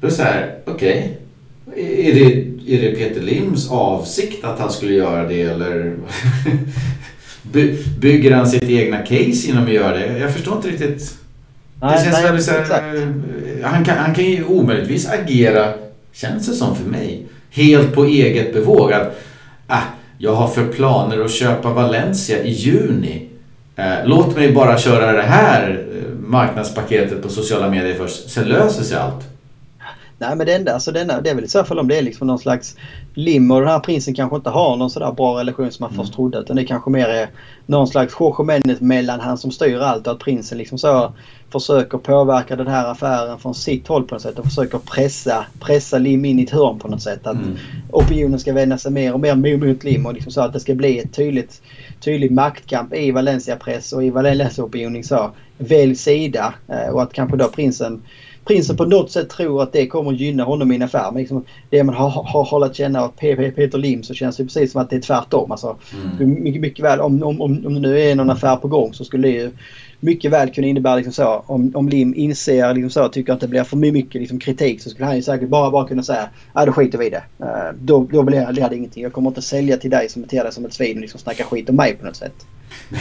Då 0.00 0.06
är 0.06 0.10
det 0.10 0.16
så 0.16 0.22
här, 0.22 0.54
okej. 0.64 1.18
Okay. 1.66 2.10
Är, 2.10 2.14
det, 2.14 2.26
är 2.74 2.82
det 2.82 2.96
Peter 2.98 3.20
Lims 3.20 3.70
avsikt 3.70 4.44
att 4.44 4.58
han 4.58 4.72
skulle 4.72 4.92
göra 4.92 5.28
det 5.28 5.42
eller 5.42 5.96
bygger 7.98 8.34
han 8.34 8.46
sitt 8.46 8.64
egna 8.64 8.98
case 8.98 9.46
genom 9.46 9.64
att 9.64 9.72
göra 9.72 9.98
det? 9.98 10.18
Jag 10.18 10.32
förstår 10.32 10.56
inte 10.56 10.68
riktigt. 10.68 11.14
Nej, 11.80 11.98
det 11.98 12.04
känns 12.04 12.16
nej, 12.16 12.24
väldigt 12.24 12.44
så 12.44 12.52
här, 12.52 13.12
han, 13.62 13.84
kan, 13.84 13.98
han 13.98 14.14
kan 14.14 14.24
ju 14.24 14.44
omöjligtvis 14.44 15.08
agera, 15.08 15.72
känns 16.12 16.46
det 16.46 16.54
som 16.54 16.76
för 16.76 16.90
mig, 16.90 17.26
helt 17.50 17.94
på 17.94 18.04
eget 18.04 18.54
bevåg. 18.54 18.92
Att, 18.92 19.20
jag 20.18 20.34
har 20.34 20.48
för 20.48 20.66
planer 20.66 21.24
att 21.24 21.30
köpa 21.30 21.72
Valencia 21.72 22.42
i 22.42 22.50
juni. 22.50 23.28
Eh, 23.76 23.94
låt 24.04 24.36
mig 24.36 24.52
bara 24.52 24.78
köra 24.78 25.12
det 25.12 25.22
här 25.22 25.84
eh, 25.92 26.18
marknadspaketet 26.18 27.22
på 27.22 27.28
sociala 27.28 27.70
medier 27.70 27.94
först, 27.94 28.30
sen 28.30 28.48
löser 28.48 28.82
sig 28.82 28.98
allt. 28.98 29.34
Nej 30.26 30.36
men 30.36 30.46
det 30.46 30.54
enda, 30.54 30.74
alltså 30.74 30.92
denna, 30.92 31.20
det 31.20 31.30
är 31.30 31.34
väl 31.34 31.44
i 31.44 31.48
så 31.48 31.64
fall 31.64 31.78
om 31.78 31.88
det 31.88 31.98
är 31.98 32.02
liksom 32.02 32.26
någon 32.26 32.38
slags 32.38 32.76
lim 33.14 33.50
och 33.50 33.60
den 33.60 33.68
här 33.68 33.80
prinsen 33.80 34.14
kanske 34.14 34.36
inte 34.36 34.50
har 34.50 34.76
någon 34.76 34.90
sådär 34.90 35.12
bra 35.12 35.40
relation 35.40 35.72
som 35.72 35.84
man 35.84 35.90
mm. 35.90 36.04
först 36.04 36.14
trodde. 36.14 36.38
Utan 36.38 36.56
det 36.56 36.64
kanske 36.64 36.90
mer 36.90 37.08
är 37.08 37.28
någon 37.66 37.86
slags 37.86 38.14
Jorge 38.20 38.76
mellan 38.80 39.20
han 39.20 39.38
som 39.38 39.50
styr 39.50 39.78
allt 39.78 40.06
och 40.06 40.12
att 40.12 40.18
prinsen 40.18 40.58
liksom 40.58 40.78
så 40.78 41.12
försöker 41.52 41.98
påverka 41.98 42.56
den 42.56 42.66
här 42.66 42.90
affären 42.90 43.38
från 43.38 43.54
sitt 43.54 43.88
håll 43.88 44.04
på 44.04 44.14
något 44.14 44.22
sätt 44.22 44.38
och 44.38 44.44
försöker 44.44 44.78
pressa, 44.78 45.46
pressa 45.60 45.98
Lim 45.98 46.24
in 46.24 46.38
i 46.38 46.42
ett 46.42 46.50
hörn 46.50 46.78
på 46.78 46.88
något 46.88 47.02
sätt. 47.02 47.26
Att 47.26 47.36
mm. 47.36 47.56
opinionen 47.90 48.38
ska 48.38 48.52
vända 48.52 48.78
sig 48.78 48.92
mer 48.92 49.12
och 49.12 49.20
mer 49.20 49.56
mot 49.56 49.84
Lim 49.84 50.06
och 50.06 50.14
liksom 50.14 50.32
så 50.32 50.40
att 50.40 50.52
det 50.52 50.60
ska 50.60 50.74
bli 50.74 50.98
ett 50.98 51.12
tydligt, 51.12 51.62
tydlig 52.00 52.30
maktkamp 52.30 52.94
i 52.94 53.10
Valencia 53.10 53.56
press 53.56 53.92
och 53.92 54.04
i 54.04 54.10
Valencia 54.10 54.64
opinion 54.64 55.04
så. 55.04 55.30
Välj 55.58 55.94
sida 55.94 56.54
eh, 56.68 56.94
och 56.94 57.02
att 57.02 57.12
kanske 57.12 57.36
då 57.36 57.48
prinsen 57.48 58.02
prinsen 58.45 58.76
på 58.76 58.84
något 58.84 59.11
sätt 59.11 59.28
tror 59.28 59.62
att 59.62 59.72
det 59.72 59.86
kommer 59.86 60.12
att 60.12 60.20
gynna 60.20 60.45
honom 60.45 60.72
i 60.72 60.74
en 60.74 60.82
affär. 60.82 61.11
Men 61.12 61.20
liksom, 61.20 61.45
det 61.70 61.84
man 61.84 61.95
har, 61.95 62.11
har, 62.11 62.45
har 62.45 62.61
lärt 62.61 62.76
känna 62.76 63.03
av 63.03 63.09
Peter 63.09 63.78
Lim 63.78 64.03
så 64.03 64.14
känns 64.14 64.36
det 64.36 64.45
precis 64.45 64.72
som 64.72 64.80
att 64.80 64.90
det 64.90 64.97
är 64.97 65.01
tvärtom. 65.01 65.51
Alltså, 65.51 65.76
mm. 66.20 66.42
mycket, 66.42 66.61
mycket 66.61 66.84
väl, 66.84 67.01
om, 67.01 67.22
om, 67.22 67.40
om 67.40 67.74
det 67.74 67.80
nu 67.80 68.01
är 68.01 68.14
någon 68.14 68.30
affär 68.30 68.57
på 68.57 68.68
gång 68.68 68.95
så 68.95 69.05
skulle 69.05 69.28
det 69.28 69.34
ju 69.34 69.51
mycket 70.05 70.32
väl 70.32 70.51
kunna 70.51 70.66
innebära 70.66 70.97
liksom 70.97 71.12
så, 71.12 71.45
om, 71.47 71.72
om 71.74 71.88
Lim 71.88 72.14
inser, 72.14 72.74
liksom 72.74 72.90
så, 72.90 73.09
tycker 73.09 73.32
att 73.32 73.40
det 73.40 73.49
blir 73.49 73.64
för 73.64 73.76
mycket 73.76 74.20
liksom, 74.20 74.38
kritik 74.38 74.82
så 74.82 74.90
skulle 74.90 75.07
han 75.07 75.16
ju 75.16 75.22
säkert 75.22 75.49
bara, 75.49 75.70
bara 75.70 75.88
kunna 75.88 76.03
säga 76.03 76.28
ja 76.55 76.66
då 76.66 76.72
skiter 76.72 76.99
vi 76.99 77.07
i 77.07 77.11
det. 77.11 77.22
Uh, 77.40 77.78
då, 77.80 78.07
då 78.12 78.22
blir 78.22 78.40
det, 78.40 78.68
det 78.68 78.76
ingenting. 78.76 79.03
Jag 79.03 79.12
kommer 79.12 79.30
inte 79.30 79.42
sälja 79.42 79.76
till 79.76 79.90
dig 79.90 80.09
som 80.09 80.22
beter 80.22 80.45
dig 80.45 80.53
som 80.53 80.64
ett 80.64 80.74
svin 80.74 80.97
och 80.97 81.01
liksom 81.01 81.20
snacka 81.20 81.45
skit 81.45 81.68
om 81.68 81.76
mig 81.76 81.95
på 81.95 82.07
något 82.07 82.16
sätt. 82.16 82.47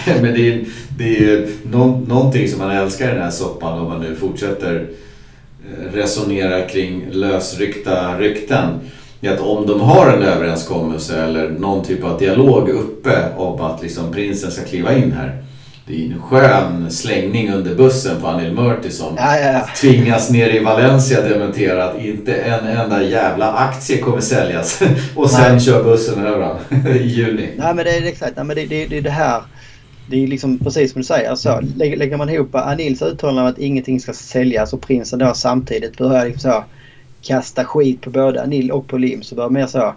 Men 0.21 0.33
det 0.33 0.53
är, 0.53 0.65
det 0.97 1.17
är 1.17 1.49
nå, 1.71 2.01
någonting 2.07 2.47
som 2.47 2.59
man 2.59 2.71
älskar 2.71 3.09
i 3.09 3.13
den 3.13 3.21
här 3.21 3.31
soppan 3.31 3.79
om 3.79 3.87
man 3.87 4.01
nu 4.01 4.15
fortsätter 4.15 4.87
eh, 5.63 5.93
resonera 5.93 6.61
kring 6.61 7.05
lösryckta 7.11 8.19
rykten. 8.19 8.79
Att 9.27 9.39
om 9.39 9.67
de 9.67 9.81
har 9.81 10.07
en 10.07 10.23
överenskommelse 10.23 11.23
eller 11.23 11.49
någon 11.49 11.85
typ 11.85 12.03
av 12.03 12.19
dialog 12.19 12.69
uppe 12.69 13.25
om 13.37 13.61
att 13.61 13.81
liksom 13.81 14.11
prinsen 14.11 14.51
ska 14.51 14.63
kliva 14.63 14.93
in 14.93 15.11
här 15.11 15.43
det 15.87 15.93
är 15.93 16.05
en 16.05 16.21
skön 16.21 16.91
slängning 16.91 17.53
under 17.53 17.75
bussen 17.75 18.21
på 18.21 18.27
Anil 18.27 18.53
Murti 18.53 18.91
som 18.91 19.15
ja, 19.17 19.37
ja, 19.39 19.51
ja. 19.51 19.67
tvingas 19.75 20.29
ner 20.29 20.49
i 20.49 20.59
Valencia 20.59 21.21
dementera 21.21 21.83
att 21.83 21.99
inte 21.99 22.33
en 22.35 22.67
enda 22.67 23.03
jävla 23.03 23.53
aktie 23.53 23.97
kommer 23.97 24.21
säljas. 24.21 24.81
Och 25.15 25.29
sen 25.29 25.51
Nej. 25.51 25.59
kör 25.59 25.83
bussen 25.83 26.25
över 26.25 26.55
i 26.95 27.07
juni. 27.07 27.49
Nej 27.57 27.73
men 27.73 27.85
det 27.85 27.91
är 27.91 28.05
exakt, 28.05 28.35
Nej, 28.35 28.45
men 28.45 28.55
det, 28.55 28.65
det, 28.65 28.85
det 28.85 28.97
är 28.97 29.01
det 29.01 29.09
här. 29.09 29.41
Det 30.09 30.23
är 30.23 30.27
liksom 30.27 30.59
precis 30.59 30.91
som 30.91 31.01
du 31.01 31.05
säger. 31.05 31.29
Alltså, 31.29 31.61
lägger, 31.75 31.97
lägger 31.97 32.17
man 32.17 32.29
ihop 32.29 32.55
Anils 32.55 33.01
uttalande 33.01 33.41
om 33.41 33.47
att 33.47 33.57
ingenting 33.57 33.99
ska 33.99 34.13
säljas 34.13 34.73
och 34.73 34.81
prinsen 34.81 35.19
då 35.19 35.33
samtidigt 35.33 35.97
börjar 35.97 36.25
liksom 36.25 36.51
så 36.51 36.63
kasta 37.21 37.65
skit 37.65 38.01
på 38.01 38.09
både 38.09 38.43
Anil 38.43 38.71
och 38.71 38.87
på 38.87 38.97
Lim 38.97 39.23
så 39.23 39.35
börjar 39.35 39.49
mer 39.49 39.67
så 39.67 39.93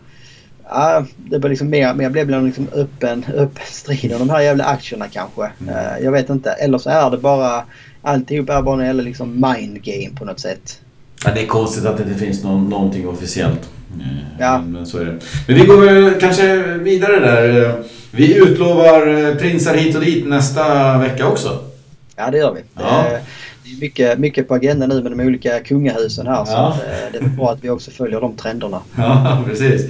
Ja, 0.69 1.05
det 1.17 1.39
blir 1.39 1.51
liksom 1.51 1.71
mer, 1.71 1.95
mer 1.95 2.11
blev 2.11 2.33
en 2.33 2.47
liksom 2.47 2.69
öppen, 2.75 3.25
öppen 3.35 3.63
strid 3.67 4.13
om 4.13 4.19
de 4.19 4.31
här 4.31 4.41
jävla 4.41 4.65
aktierna 4.65 5.09
kanske. 5.09 5.51
Mm. 5.61 5.75
Uh, 5.75 6.05
jag 6.05 6.13
vet 6.13 6.31
inte. 6.31 6.51
Eller 6.51 6.79
så 6.79 6.91
är 6.91 7.11
det 7.11 7.19
bara 7.19 7.65
alltihop 8.03 8.51
är 8.51 8.63
bara 8.63 8.85
en 8.85 8.97
liksom 8.97 9.33
mind 9.33 9.83
game 9.83 10.17
på 10.19 10.25
något 10.25 10.41
sätt. 10.41 10.81
Ja, 11.25 11.31
det 11.35 11.43
är 11.43 11.47
konstigt 11.47 11.87
att 11.87 11.97
det 11.97 12.03
inte 12.03 12.15
finns 12.15 12.45
någon, 12.45 12.69
någonting 12.69 13.09
officiellt. 13.09 13.71
Eh, 14.01 14.07
ja. 14.39 14.63
Men 14.67 14.87
så 14.87 14.99
är 14.99 15.05
det. 15.05 15.19
Men 15.47 15.57
vi 15.57 15.67
går 15.67 15.81
väl 15.81 16.21
kanske 16.21 16.57
vidare 16.63 17.21
där. 17.21 17.75
Vi 18.11 18.37
utlovar 18.37 19.35
prinsar 19.35 19.75
hit 19.75 19.97
och 19.97 20.03
dit 20.03 20.27
nästa 20.27 20.99
vecka 20.99 21.29
också. 21.29 21.59
Ja, 22.17 22.31
det 22.31 22.39
gör 22.39 22.55
vi. 22.55 22.61
Ja. 22.75 23.05
Det, 23.65 23.71
är 23.71 23.81
mycket, 23.81 24.19
mycket 24.19 24.49
på 24.49 24.55
agendan 24.55 24.89
nu 24.89 25.03
med 25.03 25.13
de 25.13 25.21
olika 25.21 25.61
kungahusen 25.61 26.27
här. 26.27 26.35
Ja. 26.35 26.47
Så 26.47 26.57
att, 26.57 26.75
eh, 26.75 27.13
det 27.13 27.19
är 27.19 27.29
bra 27.29 27.51
att 27.51 27.65
vi 27.65 27.71
också 27.71 27.91
följer 27.91 28.21
de 28.21 28.37
trenderna. 28.37 28.81
Ja, 28.97 29.43
precis. 29.47 29.83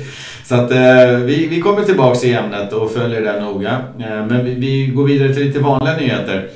Så 0.45 0.55
att 0.55 0.71
eh, 0.71 1.17
vi, 1.25 1.47
vi 1.47 1.61
kommer 1.61 1.83
tillbaks 1.83 2.25
i 2.25 2.33
ämnet 2.33 2.73
och 2.73 2.91
följer 2.91 3.23
det 3.23 3.41
noga. 3.41 3.83
Eh, 3.99 4.27
men 4.27 4.45
vi, 4.45 4.55
vi, 4.55 4.87
går 4.87 5.05
vidare 5.05 5.35
till 5.35 5.47
lite 5.47 5.59
vanliga 5.59 5.97
nyheter. 5.97 6.49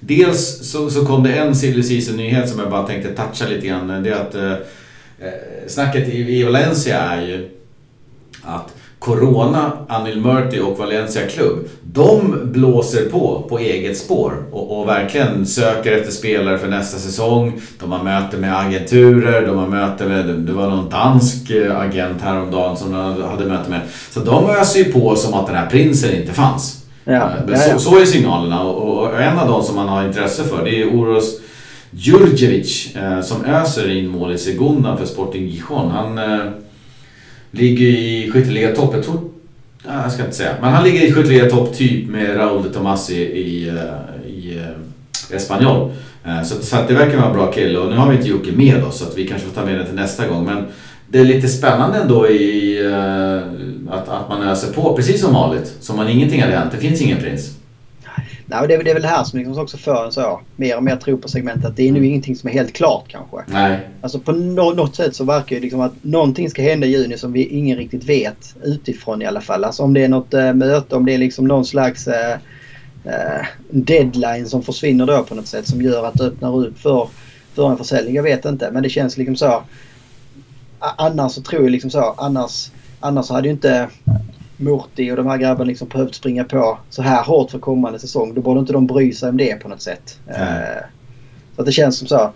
Dels 0.00 0.70
så, 0.70 0.90
så 0.90 1.06
kom 1.06 1.22
det 1.22 1.32
en 1.32 1.54
silly 1.54 1.82
season-nyhet 1.82 2.48
som 2.48 2.60
jag 2.60 2.70
bara 2.70 2.86
tänkte 2.86 3.14
toucha 3.14 3.46
lite 3.48 3.66
grann. 3.66 4.02
Det 4.02 4.10
är 4.10 4.14
att 4.14 4.34
eh, 4.34 4.52
snacket 5.66 6.08
i, 6.08 6.38
i 6.40 6.44
Valencia 6.44 6.98
är 6.98 7.22
ju 7.22 7.48
att 8.42 8.74
Corona, 8.98 9.72
Anil 9.88 10.20
Murti 10.20 10.60
och 10.60 10.78
Valencia 10.78 11.26
Club, 11.26 11.68
de 11.82 12.38
blåser 12.52 13.10
på 13.10 13.46
på 13.48 13.58
eget 13.58 13.98
spår 13.98 14.44
och, 14.52 14.80
och, 14.80 14.88
verkligen 14.88 15.46
söker 15.46 15.92
efter 15.92 16.12
spelare 16.12 16.58
för 16.58 16.68
nästa 16.68 16.98
säsong. 16.98 17.60
De 17.80 17.92
har 17.92 18.02
möte 18.02 18.36
med 18.36 18.58
agenturer, 18.58 19.46
de 19.46 19.58
har 19.58 19.66
möte 19.66 20.06
med, 20.06 20.26
det 20.26 20.52
var 20.52 20.70
någon 20.70 20.88
dansk 20.88 21.50
eh, 21.50 21.80
agent 21.80 22.22
häromdagen 22.22 22.76
som 22.76 22.92
de 22.92 23.22
hade 23.22 23.46
möte 23.46 23.70
med. 23.70 23.80
Så 24.10 24.20
de 24.20 24.50
öser 24.50 24.78
ju 24.78 24.92
på 24.92 25.16
som 25.16 25.34
att 25.34 25.46
den 25.46 25.56
här 25.56 25.66
prinsen 25.66 26.16
inte 26.16 26.32
fanns. 26.32 26.84
Ja, 27.04 27.12
eh, 27.12 27.20
ja. 27.48 27.56
Så, 27.56 27.78
så, 27.78 28.00
är 28.00 28.04
signalerna 28.04 28.62
och, 28.62 28.98
och, 28.98 29.22
en 29.22 29.38
av 29.38 29.48
de 29.48 29.62
som 29.62 29.76
man 29.76 29.88
har 29.88 30.06
intresse 30.06 30.44
för 30.44 30.64
det 30.64 30.82
är 30.82 30.94
Oros 30.96 31.40
Djurdjevic 31.96 32.96
eh, 32.96 33.20
som 33.20 33.44
öser 33.44 33.90
in 33.90 34.08
mål 34.08 34.32
i 34.32 34.38
Segunda 34.38 34.96
för 34.96 35.06
Sporting 35.06 35.46
Gijon. 35.46 35.90
Han 35.90 36.18
eh, 36.18 36.46
Ligger 37.50 37.86
i 37.86 38.30
skytteliga-topp. 38.32 38.94
Jag 38.94 39.04
tror... 39.04 39.20
Nej, 39.86 39.96
jag 40.02 40.12
ska 40.12 40.22
inte 40.22 40.36
säga. 40.36 40.54
Men 40.60 40.72
han 40.72 40.84
ligger 40.84 41.02
i 41.06 41.12
skytteliga-topp 41.12 41.76
typ 41.76 42.08
med 42.08 42.36
Raúl 42.36 42.62
de 42.62 42.68
Tomasi 42.68 43.14
i, 43.14 43.68
eh, 43.68 44.30
i, 44.30 44.60
i 45.30 45.34
Espanyol. 45.34 45.92
Eh, 46.24 46.42
så, 46.42 46.62
så 46.62 46.76
att 46.76 46.88
det 46.88 46.94
verkar 46.94 47.16
vara 47.16 47.26
en 47.26 47.36
bra 47.36 47.52
kille 47.52 47.78
och 47.78 47.90
nu 47.90 47.96
har 47.96 48.10
vi 48.10 48.16
inte 48.16 48.28
Jocke 48.28 48.52
med 48.52 48.84
oss 48.84 48.98
så 48.98 49.04
att 49.04 49.18
vi 49.18 49.26
kanske 49.26 49.48
får 49.48 49.54
ta 49.54 49.66
med 49.66 49.78
den 49.78 49.86
till 49.86 49.94
nästa 49.94 50.28
gång. 50.28 50.44
Men 50.44 50.64
det 51.08 51.18
är 51.18 51.24
lite 51.24 51.48
spännande 51.48 51.98
ändå 51.98 52.28
i 52.28 52.78
att, 53.90 54.08
att 54.08 54.28
man 54.28 54.42
öser 54.42 54.72
på 54.72 54.96
precis 54.96 55.20
som 55.20 55.34
vanligt. 55.34 55.76
Som 55.80 55.98
om 55.98 56.08
ingenting 56.08 56.42
hade 56.42 56.56
hänt. 56.56 56.72
Det 56.72 56.78
finns 56.78 57.00
ingen 57.00 57.18
prins. 57.18 57.55
Nej, 58.48 58.68
det, 58.68 58.74
är, 58.74 58.84
det 58.84 58.90
är 58.90 58.94
väl 58.94 59.02
det 59.02 59.08
här 59.08 59.24
som 59.24 59.38
liksom 59.38 59.58
också 59.58 59.76
för 59.76 60.04
en 60.04 60.12
så 60.12 60.40
mer 60.56 60.76
och 60.76 60.82
mer 60.82 60.96
tro 60.96 61.18
på 61.18 61.28
segmentet. 61.28 61.76
Det 61.76 61.82
är 61.82 61.92
nu 61.92 61.98
mm. 61.98 62.10
ingenting 62.10 62.36
som 62.36 62.48
är 62.48 62.52
helt 62.52 62.72
klart 62.72 63.04
kanske. 63.08 63.36
Nej. 63.46 63.88
Alltså 64.00 64.18
på 64.18 64.32
no 64.32 64.74
något 64.74 64.96
sätt 64.96 65.16
så 65.16 65.24
verkar 65.24 65.56
det 65.56 65.62
liksom 65.62 65.80
att 65.80 65.92
någonting 66.02 66.50
ska 66.50 66.62
hända 66.62 66.86
i 66.86 66.90
juni 66.90 67.18
som 67.18 67.32
vi 67.32 67.46
ingen 67.46 67.76
riktigt 67.78 68.04
vet 68.04 68.54
utifrån 68.64 69.22
i 69.22 69.26
alla 69.26 69.40
fall. 69.40 69.64
Alltså 69.64 69.82
om 69.82 69.94
det 69.94 70.04
är 70.04 70.08
något 70.08 70.34
äh, 70.34 70.52
möte, 70.52 70.96
om 70.96 71.06
det 71.06 71.14
är 71.14 71.18
liksom 71.18 71.44
någon 71.48 71.64
slags 71.64 72.08
äh, 72.08 72.38
äh, 73.04 73.46
deadline 73.70 74.46
som 74.46 74.62
försvinner 74.62 75.06
då 75.06 75.22
på 75.22 75.34
något 75.34 75.46
sätt 75.46 75.68
som 75.68 75.82
gör 75.82 76.06
att 76.06 76.14
det 76.14 76.24
öppnar 76.24 76.56
upp 76.56 76.78
för, 76.78 77.08
för 77.54 77.70
en 77.70 77.78
försäljning. 77.78 78.14
Jag 78.14 78.22
vet 78.22 78.44
inte 78.44 78.70
men 78.70 78.82
det 78.82 78.88
känns 78.88 79.16
liksom 79.16 79.36
så. 79.36 79.62
Annars 80.78 81.32
så 81.32 81.42
tror 81.42 81.62
jag 81.62 81.70
liksom 81.70 81.90
så. 81.90 82.14
Annars, 82.18 82.70
annars 83.00 83.30
hade 83.30 83.48
ju 83.48 83.54
inte 83.54 83.88
Murti 84.56 85.10
och 85.10 85.16
de 85.16 85.26
här 85.26 85.38
grabbarna 85.38 85.64
liksom 85.64 85.88
behövt 85.88 86.14
springa 86.14 86.44
på 86.44 86.78
så 86.90 87.02
här 87.02 87.24
hårt 87.24 87.50
för 87.50 87.58
kommande 87.58 87.98
säsong. 87.98 88.34
Då 88.34 88.40
borde 88.40 88.60
inte 88.60 88.72
de 88.72 88.86
bry 88.86 89.12
sig 89.12 89.28
om 89.28 89.36
det 89.36 89.56
på 89.56 89.68
något 89.68 89.82
sätt. 89.82 90.18
Mm. 90.26 90.82
så 91.56 91.62
att 91.62 91.66
det 91.66 91.72
känns 91.72 91.98
som 91.98 92.08
så. 92.08 92.30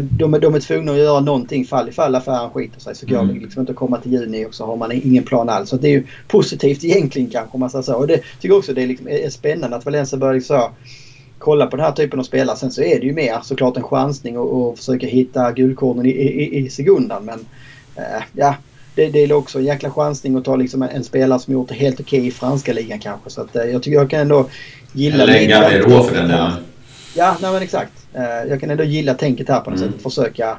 De, 0.00 0.34
är, 0.34 0.38
de 0.38 0.54
är 0.54 0.60
tvungna 0.60 0.92
att 0.92 0.98
göra 0.98 1.20
någonting 1.20 1.64
fall 1.64 1.88
ifall 1.88 2.14
affären 2.14 2.50
skiter 2.50 2.80
sig 2.80 2.94
så 2.94 3.06
går 3.06 3.18
mm. 3.18 3.34
det 3.34 3.40
liksom 3.40 3.60
inte 3.60 3.72
att 3.72 3.78
komma 3.78 3.98
till 3.98 4.12
juni 4.12 4.46
och 4.46 4.54
så 4.54 4.66
har 4.66 4.76
man 4.76 4.92
ingen 4.92 5.24
plan 5.24 5.48
alls. 5.48 5.68
Så 5.68 5.76
det 5.76 5.88
är 5.88 5.92
ju 5.92 6.06
positivt 6.28 6.84
egentligen 6.84 7.30
kanske 7.30 7.54
om 7.54 7.60
man 7.60 7.70
säger 7.70 7.82
så. 7.82 7.94
Och 7.94 8.06
det 8.06 8.20
tycker 8.40 8.56
också 8.56 8.72
det 8.72 8.82
är, 8.82 8.86
liksom, 8.86 9.08
är 9.08 9.30
spännande 9.30 9.76
att 9.76 9.84
Valencia 9.84 10.18
börjar 10.18 10.34
liksom 10.34 10.70
kolla 11.38 11.66
på 11.66 11.76
den 11.76 11.86
här 11.86 11.92
typen 11.92 12.20
av 12.20 12.24
spelare. 12.24 12.56
Sen 12.56 12.70
så 12.70 12.82
är 12.82 13.00
det 13.00 13.06
ju 13.06 13.12
mer 13.12 13.40
såklart 13.42 13.76
en 13.76 13.82
chansning 13.82 14.38
och, 14.38 14.68
och 14.68 14.78
försöka 14.78 15.06
hitta 15.06 15.52
guldkornen 15.52 16.06
i, 16.06 16.10
i, 16.10 16.58
i 16.58 16.70
sekundan. 16.70 17.24
Men 17.24 17.38
äh, 17.96 18.22
ja, 18.32 18.54
det, 18.94 19.08
det 19.08 19.18
är 19.18 19.32
också 19.32 19.58
en 19.58 19.64
jäkla 19.64 19.90
chansning 19.90 20.36
att 20.36 20.44
ta 20.44 20.56
liksom 20.56 20.82
en, 20.82 20.88
en 20.88 21.04
spelare 21.04 21.38
som 21.38 21.52
gjort 21.52 21.68
det 21.68 21.74
helt 21.74 22.00
okej 22.00 22.18
okay 22.18 22.28
i 22.28 22.30
franska 22.30 22.72
ligan 22.72 22.98
kanske. 22.98 23.30
Så 23.30 23.40
att, 23.40 23.56
eh, 23.56 23.64
jag 23.64 23.82
tycker 23.82 23.98
jag 23.98 24.10
kan 24.10 24.20
ändå 24.20 24.48
gilla... 24.92 25.22
Eller 25.22 25.34
en 25.34 25.48
Gamero 25.48 26.02
för 26.02 26.16
den 26.16 26.28
delen. 26.28 26.52
Ja, 27.16 27.36
nej 27.42 27.52
men 27.52 27.62
exakt. 27.62 27.92
Eh, 28.14 28.48
jag 28.48 28.60
kan 28.60 28.70
ändå 28.70 28.84
gilla 28.84 29.14
tänket 29.14 29.48
här 29.48 29.60
på 29.60 29.70
något 29.70 29.80
mm. 29.80 29.92
sätt. 29.92 30.02
Försöka... 30.02 30.58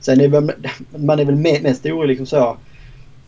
Sen 0.00 0.20
är 0.20 0.28
väl, 0.28 0.52
man 0.96 1.20
är 1.20 1.24
väl 1.24 1.36
mest 1.36 1.86
orolig 1.86 2.08
liksom 2.08 2.26
så. 2.26 2.56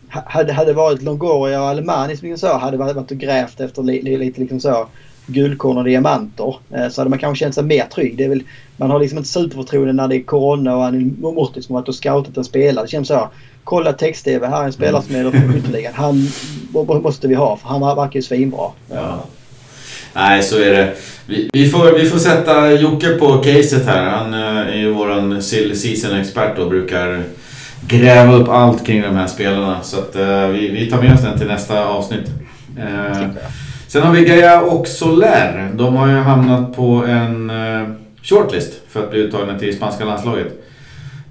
Hade, 0.08 0.52
hade 0.52 0.72
varit 0.72 1.02
Longoria 1.02 1.62
och 1.62 1.68
Alemani 1.68 2.16
som 2.16 2.28
liksom 2.28 2.48
så 2.48 2.58
hade 2.58 2.76
varit 2.76 3.10
och 3.10 3.16
grävt 3.16 3.60
efter 3.60 3.82
lite, 3.82 4.16
lite 4.16 4.40
liksom 4.40 4.60
så 4.60 4.88
guldkorn 5.28 5.78
och 5.78 5.84
diamanter 5.84 6.56
eh, 6.74 6.88
så 6.88 7.00
hade 7.00 7.10
man 7.10 7.18
kanske 7.18 7.44
känt 7.44 7.54
sig 7.54 7.64
mer 7.64 7.84
trygg. 7.94 8.16
Det 8.16 8.24
är 8.24 8.28
väl, 8.28 8.42
man 8.76 8.90
har 8.90 9.00
liksom 9.00 9.18
inte 9.18 9.30
superförtroende 9.30 9.92
när 9.92 10.08
det 10.08 10.16
är 10.16 10.22
Corona 10.22 10.76
och 10.76 10.84
Anil 10.84 11.12
Mortis 11.20 11.66
som 11.66 11.74
varit 11.74 11.88
och 11.88 11.94
scoutat 11.94 12.36
en 12.36 12.44
spelare. 12.44 12.84
Det 12.84 12.90
känns 12.90 13.08
så 13.08 13.28
kolla 13.64 13.92
text-tv. 13.92 14.46
Här 14.46 14.60
är 14.60 14.64
en 14.64 14.72
spelare 14.72 15.02
som 15.02 15.14
är 15.14 15.28
i 15.28 15.52
skytteligan. 15.52 15.92
Han 15.94 16.28
måste 17.02 17.28
vi 17.28 17.34
ha 17.34 17.56
för 17.56 17.68
han 17.68 17.80
verkar 17.80 18.16
ju 18.16 18.22
svinbra. 18.22 18.70
Ja. 18.90 19.24
Nej, 20.12 20.42
så 20.42 20.58
är 20.58 20.72
det. 20.72 20.94
Vi, 21.26 21.50
vi, 21.52 21.68
får, 21.68 21.98
vi 21.98 22.04
får 22.10 22.18
sätta 22.18 22.72
Jocke 22.72 23.08
på 23.08 23.38
caset 23.38 23.86
här. 23.86 24.04
Han 24.04 24.34
eh, 24.34 24.68
är 24.68 24.76
ju 24.76 24.92
våran 24.92 25.42
season-expert 25.42 26.58
och 26.58 26.68
brukar 26.68 27.24
gräva 27.86 28.32
upp 28.32 28.48
allt 28.48 28.86
kring 28.86 29.02
de 29.02 29.16
här 29.16 29.26
spelarna. 29.26 29.82
Så 29.82 29.98
att, 29.98 30.16
uh, 30.16 30.46
vi, 30.46 30.68
vi 30.68 30.90
tar 30.90 31.02
med 31.02 31.14
oss 31.14 31.20
den 31.20 31.38
till 31.38 31.46
nästa 31.46 31.84
avsnitt. 31.84 32.30
Uh, 32.78 33.28
sen 33.88 34.02
har 34.02 34.12
vi 34.12 34.24
Gaia 34.24 34.60
och 34.60 34.86
Soler. 34.86 35.70
De 35.74 35.96
har 35.96 36.08
ju 36.08 36.14
hamnat 36.14 36.76
på 36.76 37.04
en 37.08 37.50
eh, 37.50 37.88
shortlist 38.22 38.80
för 38.88 39.02
att 39.02 39.10
bli 39.10 39.20
uttagna 39.20 39.58
till 39.58 39.76
spanska 39.76 40.04
landslaget. 40.04 40.64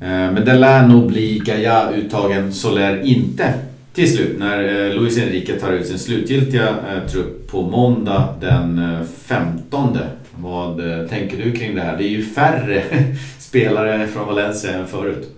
Eh, 0.01 0.07
men 0.07 0.45
det 0.45 0.53
lär 0.53 0.87
nog 0.87 1.07
bli 1.07 1.39
Gaia 1.45 1.91
uttagen 1.91 2.53
Soler 2.53 3.01
inte 3.03 3.53
till 3.93 4.15
slut 4.15 4.39
när 4.39 4.63
eh, 4.63 4.95
Luis 4.95 5.17
Enrique 5.17 5.59
tar 5.59 5.73
ut 5.73 5.87
sin 5.87 5.99
slutgiltiga 5.99 6.75
trupp 7.11 7.51
på 7.51 7.61
måndag 7.61 8.35
den 8.41 8.81
15. 9.25 9.97
Vad 10.35 10.81
tänker 11.09 11.37
du 11.37 11.51
kring 11.51 11.75
det 11.75 11.81
här? 11.81 11.97
Det 11.97 12.03
är 12.03 12.09
ju 12.09 12.25
färre 12.25 12.83
spelare 13.39 14.07
från 14.07 14.27
Valencia 14.27 14.73
än 14.73 14.87
förut. 14.87 15.36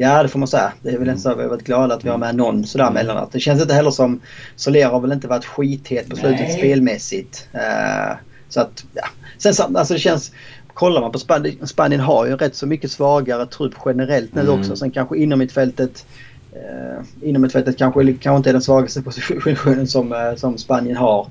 Ja 0.00 0.22
det 0.22 0.28
får 0.28 0.38
man 0.38 0.48
säga. 0.48 0.72
Det 0.82 0.90
är 0.90 0.98
väl 0.98 1.18
så 1.18 1.30
att 1.30 1.38
vi 1.38 1.42
har 1.42 1.48
varit 1.48 1.64
glada 1.64 1.94
att 1.94 2.04
vi 2.04 2.08
har 2.08 2.18
med 2.18 2.36
någon 2.36 2.66
sådär 2.66 2.84
mm. 2.84 2.94
mellanåt. 2.94 3.32
Det 3.32 3.40
känns 3.40 3.62
inte 3.62 3.74
heller 3.74 3.90
som 3.90 4.20
Soler 4.56 4.86
har 4.86 5.00
väl 5.00 5.12
inte 5.12 5.28
varit 5.28 5.44
skithet 5.44 6.08
på 6.08 6.16
slutet 6.16 6.40
Nej. 6.40 6.58
spelmässigt. 6.58 7.48
så 8.48 8.60
att 8.60 8.84
ja. 8.94 9.02
Sen 9.38 9.76
alltså 9.76 9.94
det 9.94 10.00
känns 10.00 10.32
kollar 10.74 11.00
man 11.00 11.12
på 11.12 11.18
Spanien, 11.18 11.66
Spanien 11.66 12.00
har 12.00 12.26
ju 12.26 12.36
rätt 12.36 12.54
så 12.54 12.66
mycket 12.66 12.90
svagare 12.90 13.46
trupp 13.46 13.74
generellt 13.86 14.34
nu 14.34 14.40
mm. 14.40 14.60
också. 14.60 14.76
Sen 14.76 14.90
kanske 14.90 15.18
inom 15.18 15.38
mitt 15.38 15.52
fältet 15.52 16.06
eh, 16.52 17.28
inom 17.28 17.44
ett 17.44 17.52
fältet 17.52 17.78
kanske, 17.78 18.12
kanske 18.12 18.36
inte 18.36 18.50
är 18.50 18.52
den 18.52 18.62
svagaste 18.62 19.02
positionen 19.02 19.86
som, 19.86 20.12
eh, 20.12 20.34
som 20.36 20.58
Spanien 20.58 20.96
har. 20.96 21.26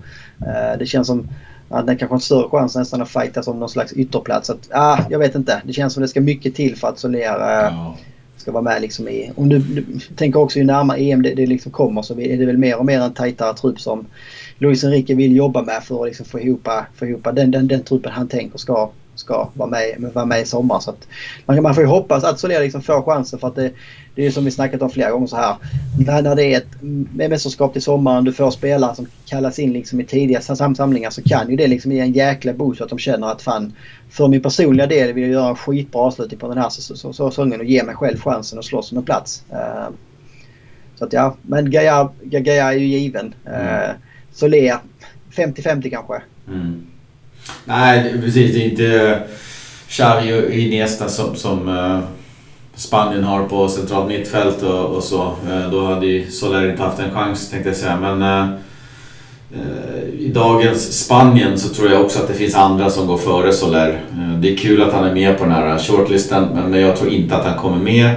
Det 0.79 0.85
känns 0.85 1.07
som 1.07 1.29
att 1.69 1.87
den 1.87 1.97
kanske 1.97 2.13
har 2.13 2.17
en 2.17 2.21
större 2.21 2.49
chans 2.49 2.75
nästan 2.75 3.01
att 3.01 3.09
fightas 3.09 3.47
om 3.47 3.59
någon 3.59 3.69
slags 3.69 3.93
ytterplats. 3.93 4.49
Att, 4.49 4.69
ah, 4.71 4.99
jag 5.09 5.19
vet 5.19 5.35
inte. 5.35 5.61
Det 5.65 5.73
känns 5.73 5.93
som 5.93 6.01
det 6.01 6.07
ska 6.07 6.21
mycket 6.21 6.55
till 6.55 6.75
för 6.75 6.87
att 6.87 6.99
Soler 6.99 7.19
ja 7.19 7.97
ska 8.39 8.51
vara 8.51 8.63
med 8.63 8.81
liksom 8.81 9.07
i... 9.07 9.31
Om 9.35 9.49
du, 9.49 9.59
du 9.59 9.85
tänker 10.15 10.39
också 10.39 10.59
ju 10.59 10.65
närmare 10.65 10.99
EM 10.99 11.21
det, 11.21 11.33
det 11.33 11.45
liksom 11.45 11.71
kommer 11.71 12.01
så 12.01 12.19
är 12.19 12.37
det 12.37 12.45
väl 12.45 12.57
mer 12.57 12.77
och 12.77 12.85
mer 12.85 12.99
en 12.99 13.13
tajtare 13.13 13.53
trupp 13.53 13.79
som 13.79 14.05
Luis 14.57 14.83
Enrique 14.83 15.15
vill 15.15 15.35
jobba 15.35 15.61
med 15.61 15.83
för 15.83 16.01
att 16.01 16.07
liksom 16.07 16.25
få 16.25 16.39
ihop, 16.39 16.67
få 16.95 17.05
ihop 17.05 17.27
den, 17.33 17.51
den, 17.51 17.67
den 17.67 17.83
truppen 17.83 18.11
han 18.11 18.27
tänker 18.27 18.57
ska 18.57 18.91
ska 19.29 19.49
vara 19.53 19.69
med, 19.69 20.11
vara 20.13 20.25
med 20.25 20.41
i 20.41 20.45
sommar. 20.45 20.79
Så 20.79 20.93
man, 21.45 21.63
man 21.63 21.75
får 21.75 21.83
ju 21.83 21.89
hoppas 21.89 22.23
att 22.23 22.39
Soler 22.39 22.61
liksom 22.61 22.81
får 22.81 23.01
chansen 23.01 23.39
för 23.39 23.47
att 23.47 23.55
det, 23.55 23.71
det 24.15 24.25
är 24.25 24.31
som 24.31 24.45
vi 24.45 24.51
snackat 24.51 24.81
om 24.81 24.89
flera 24.89 25.11
gånger 25.11 25.27
så 25.27 25.35
här. 25.35 25.55
När, 25.99 26.21
när 26.21 26.35
det 26.35 26.53
är 26.53 26.57
ett 26.57 26.81
mästerskap 27.29 27.73
till 27.73 27.81
sommaren, 27.81 28.23
du 28.23 28.33
får 28.33 28.51
spelare 28.51 28.95
som 28.95 29.07
kallas 29.25 29.59
in 29.59 29.73
liksom 29.73 30.01
i 30.01 30.05
tidiga 30.05 30.41
samlingar 30.41 31.09
så 31.09 31.21
kan 31.21 31.49
ju 31.49 31.55
det 31.55 31.67
liksom 31.67 31.91
ge 31.91 31.99
en 31.99 32.13
jäkla 32.13 32.53
boost 32.53 32.77
så 32.77 32.83
att 32.83 32.89
de 32.89 32.99
känner 32.99 33.27
att 33.27 33.41
fan 33.41 33.73
för 34.09 34.27
min 34.27 34.41
personliga 34.41 34.87
del 34.87 35.13
vill 35.13 35.23
jag 35.23 35.31
göra 35.31 35.49
en 35.49 35.55
skitbra 35.55 36.01
avslutning 36.01 36.39
på 36.39 36.47
den 36.47 36.57
här 36.57 36.69
säsongen 36.69 37.59
och 37.59 37.65
ge 37.65 37.83
mig 37.83 37.95
själv 37.95 38.17
chansen 38.19 38.59
att 38.59 38.65
slåss 38.65 38.91
om 38.91 38.97
en 38.97 39.03
plats. 39.03 39.43
Uh, 39.51 39.89
så 40.95 41.05
att 41.05 41.13
ja, 41.13 41.35
men 41.41 41.71
Gaia, 41.71 42.09
Gaia 42.23 42.73
är 42.73 42.77
ju 42.77 42.85
given. 42.85 43.33
Uh, 43.47 43.91
Soler 44.31 44.79
50-50 45.31 45.89
kanske. 45.89 46.21
Mm. 46.47 46.88
Nej, 47.65 48.13
precis. 48.21 48.53
Det 48.53 48.61
är 48.61 48.69
inte 48.69 49.09
eh, 49.09 49.17
Xavi 49.87 50.33
och 50.33 50.51
Iniesta 50.51 51.09
som, 51.09 51.35
som 51.35 51.69
eh, 51.69 51.99
Spanien 52.75 53.23
har 53.23 53.43
på 53.43 53.69
centralt 53.69 54.07
mittfält 54.07 54.63
och, 54.63 54.85
och 54.85 55.03
så. 55.03 55.21
Eh, 55.21 55.71
då 55.71 55.85
hade 55.85 56.05
ju 56.05 56.31
Soler 56.31 56.71
inte 56.71 56.83
haft 56.83 56.99
en 56.99 57.11
chans 57.11 57.49
tänkte 57.49 57.69
jag 57.69 57.77
säga. 57.77 58.15
Men 58.15 58.53
i 60.19 60.27
dagens 60.27 61.05
Spanien 61.05 61.59
så 61.59 61.69
tror 61.69 61.91
jag 61.91 62.01
också 62.01 62.19
att 62.19 62.27
det 62.27 62.33
finns 62.33 62.55
andra 62.55 62.89
som 62.89 63.07
går 63.07 63.17
före 63.17 63.53
Soler. 63.53 64.01
Det 64.41 64.53
är 64.53 64.57
kul 64.57 64.81
att 64.81 64.93
han 64.93 65.03
är 65.03 65.13
med 65.13 65.37
på 65.37 65.43
den 65.43 65.53
här 65.53 65.77
shortlisten 65.77 66.47
men 66.53 66.81
jag 66.81 66.97
tror 66.97 67.11
inte 67.11 67.35
att 67.35 67.45
han 67.45 67.57
kommer 67.57 67.77
med. 67.77 68.15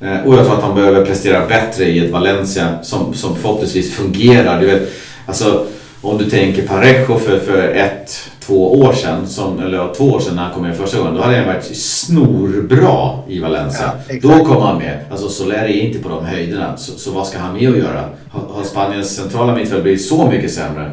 Och 0.00 0.34
jag 0.34 0.44
tror 0.44 0.54
att 0.54 0.62
han 0.62 0.74
behöver 0.74 1.04
prestera 1.04 1.46
bättre 1.46 1.84
i 1.84 1.98
ett 1.98 2.10
Valencia 2.10 2.82
som, 2.82 3.14
som 3.14 3.36
förhoppningsvis 3.36 3.94
fungerar. 3.94 4.60
Du 4.60 4.66
vet, 4.66 4.92
alltså, 5.26 5.66
om 6.02 6.18
du 6.18 6.30
tänker 6.30 6.66
Parejo 6.66 7.18
för, 7.18 7.38
för 7.38 7.68
ett, 7.68 8.30
två 8.40 8.80
år 8.80 8.92
sedan, 8.92 9.26
som, 9.26 9.60
eller 9.60 9.94
två 9.94 10.04
år 10.04 10.20
sedan 10.20 10.36
när 10.36 10.42
han 10.42 10.54
kom 10.54 10.62
med 10.62 10.76
första 10.76 10.98
gången, 10.98 11.14
då 11.14 11.22
hade 11.22 11.36
han 11.36 11.46
varit 11.46 11.76
snorbra 11.76 13.18
i 13.28 13.40
Valencia. 13.40 13.92
Ja, 14.08 14.18
då 14.22 14.44
kom 14.44 14.62
han 14.62 14.78
med. 14.78 15.00
Alltså 15.10 15.28
Soler 15.28 15.64
är 15.64 15.68
inte 15.68 15.98
på 15.98 16.08
de 16.08 16.24
höjderna, 16.24 16.76
så, 16.76 16.98
så 16.98 17.10
vad 17.10 17.26
ska 17.26 17.38
han 17.38 17.54
med 17.54 17.70
att 17.70 17.78
göra? 17.78 18.04
Har, 18.30 18.54
har 18.54 18.64
Spaniens 18.64 19.16
centrala 19.16 19.54
mittfält 19.54 19.82
blivit 19.82 20.06
så 20.06 20.30
mycket 20.30 20.52
sämre? 20.52 20.90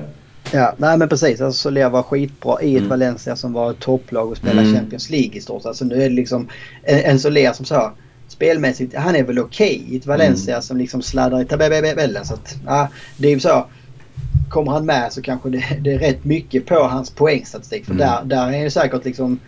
Ja, 0.52 0.74
nej 0.78 0.98
men 0.98 1.10
precis. 1.10 1.42
Alltså 1.42 1.62
Soler 1.62 1.90
var 1.90 2.04
skitbra 2.04 2.62
i 2.62 2.74
ett 2.74 2.78
mm. 2.78 2.90
Valencia 2.90 3.36
som 3.36 3.54
var 3.54 3.72
ett 3.72 3.80
topplag 3.80 4.32
och 4.32 4.38
spelade 4.38 4.62
mm. 4.62 4.76
Champions 4.76 5.10
League 5.10 5.38
i 5.38 5.42
stort. 5.42 5.66
Alltså 5.66 5.86
nu 5.86 5.96
är 5.96 6.10
det 6.10 6.16
liksom 6.16 6.50
en, 6.84 7.00
en 7.00 7.20
Soler 7.20 7.54
som 7.54 7.66
sa 7.66 7.94
spelmässigt, 8.28 8.96
han 8.96 9.16
är 9.16 9.24
väl 9.24 9.40
okej 9.40 9.82
okay 9.82 9.96
i 9.96 9.98
ett 9.98 10.06
Valencia 10.06 10.54
mm. 10.54 10.62
som 10.62 10.78
liksom 10.78 11.02
sladdar 11.02 11.42
i 11.42 11.46
tabellen. 11.46 12.26
Så 12.26 12.34
att, 12.34 12.56
ja, 12.66 12.88
det 13.18 13.28
är 13.28 13.32
ju 13.32 13.40
så 13.40 13.66
kommer 14.56 14.72
han 14.72 14.86
med 14.86 15.14
så 15.14 15.22
kanske 15.22 15.50
det, 15.50 15.64
det, 15.82 15.94
är 15.94 16.00
rätt 16.00 16.26
mycket 16.26 16.66
på 16.66 16.76
hans 16.76 17.10
poängstatistik. 17.10 17.86
För 17.86 17.94
mm. 17.94 18.08
där, 18.08 18.24
där 18.24 18.54
är 18.54 18.64
det 18.64 18.72
säkert 18.72 19.06
liksom 19.06 19.40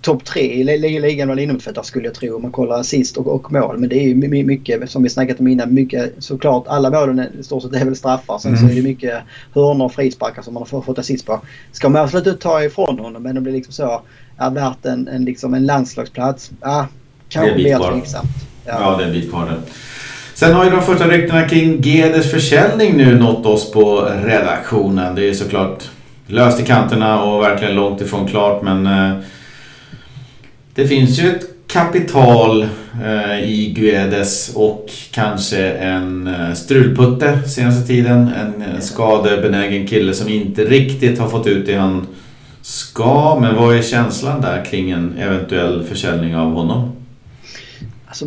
topp 0.00 0.24
tre 0.24 0.40
i 0.40 0.64
ligan 1.00 1.28
vad 1.28 1.38
innermittfältare 1.38 1.84
skulle 1.84 2.04
jag 2.04 2.14
tro 2.14 2.36
om 2.36 2.42
man 2.42 2.52
kollar 2.52 2.80
assist 2.80 3.16
och, 3.16 3.26
och 3.26 3.52
mål. 3.52 3.78
Men 3.78 3.88
det 3.88 3.96
är 3.96 4.08
ju 4.08 4.44
mycket, 4.44 4.90
som 4.90 5.02
vi 5.02 5.08
snackat 5.08 5.40
om 5.40 5.48
innan, 5.48 5.74
mycket 5.74 6.14
såklart 6.18 6.64
alla 6.66 6.90
målen 6.90 7.26
i 7.40 7.42
stort 7.42 7.62
sett 7.62 7.74
är 7.74 7.84
väl 7.84 7.96
straffar. 7.96 8.38
Sen 8.38 8.54
mm. 8.54 8.68
så 8.68 8.72
är 8.72 8.76
det 8.76 8.82
mycket 8.82 9.22
hörnor 9.54 9.84
och 9.84 9.92
frisparkar 9.92 10.42
som 10.42 10.54
man 10.54 10.66
har 10.70 10.82
fått 10.82 10.98
assist 10.98 11.26
på. 11.26 11.40
Ska 11.72 11.88
man 11.88 12.02
absolut 12.02 12.26
inte 12.26 12.42
ta 12.42 12.64
ifrån 12.64 12.98
honom 12.98 13.22
men 13.22 13.34
det 13.34 13.40
blir 13.40 13.52
liksom 13.52 13.72
så, 13.72 14.02
är 14.36 14.50
värt 14.50 14.84
en, 14.84 15.08
en, 15.08 15.24
liksom 15.24 15.54
en 15.54 15.66
landslagsplats? 15.66 16.50
Ja, 16.60 16.86
kanske 17.28 17.56
mer 17.56 17.92
tveksamt. 17.92 18.30
Ja. 18.64 18.72
ja, 18.80 18.96
det 18.96 19.04
är 19.04 19.06
en 19.06 19.12
bit 19.12 19.30
kvar 19.30 19.60
Sen 20.42 20.54
har 20.54 20.64
ju 20.64 20.70
de 20.70 20.82
första 20.82 21.08
ryktena 21.08 21.48
kring 21.48 21.82
Gedes 21.82 22.30
försäljning 22.30 22.96
nu 22.96 23.18
nått 23.18 23.46
oss 23.46 23.70
på 23.70 24.10
redaktionen. 24.24 25.14
Det 25.14 25.28
är 25.28 25.34
såklart 25.34 25.90
löst 26.26 26.60
i 26.60 26.62
kanterna 26.62 27.22
och 27.22 27.42
verkligen 27.42 27.74
långt 27.74 28.00
ifrån 28.00 28.28
klart 28.28 28.62
men 28.62 28.86
eh, 28.86 29.18
det 30.74 30.86
finns 30.86 31.18
ju 31.18 31.28
ett 31.28 31.44
kapital 31.66 32.62
eh, 33.04 33.50
i 33.50 33.74
Guedes 33.76 34.52
och 34.54 34.90
kanske 35.10 35.68
en 35.68 36.26
eh, 36.26 36.52
strulputte 36.52 37.48
senaste 37.48 37.86
tiden. 37.86 38.30
En 38.40 38.82
skadebenägen 38.82 39.86
kille 39.86 40.14
som 40.14 40.28
inte 40.28 40.64
riktigt 40.64 41.18
har 41.18 41.28
fått 41.28 41.46
ut 41.46 41.66
det 41.66 41.74
han 41.74 42.06
ska. 42.62 43.38
Men 43.40 43.56
vad 43.56 43.76
är 43.76 43.82
känslan 43.82 44.40
där 44.40 44.64
kring 44.64 44.90
en 44.90 45.18
eventuell 45.18 45.84
försäljning 45.84 46.36
av 46.36 46.52
honom? 46.54 46.92
Alltså, 48.06 48.26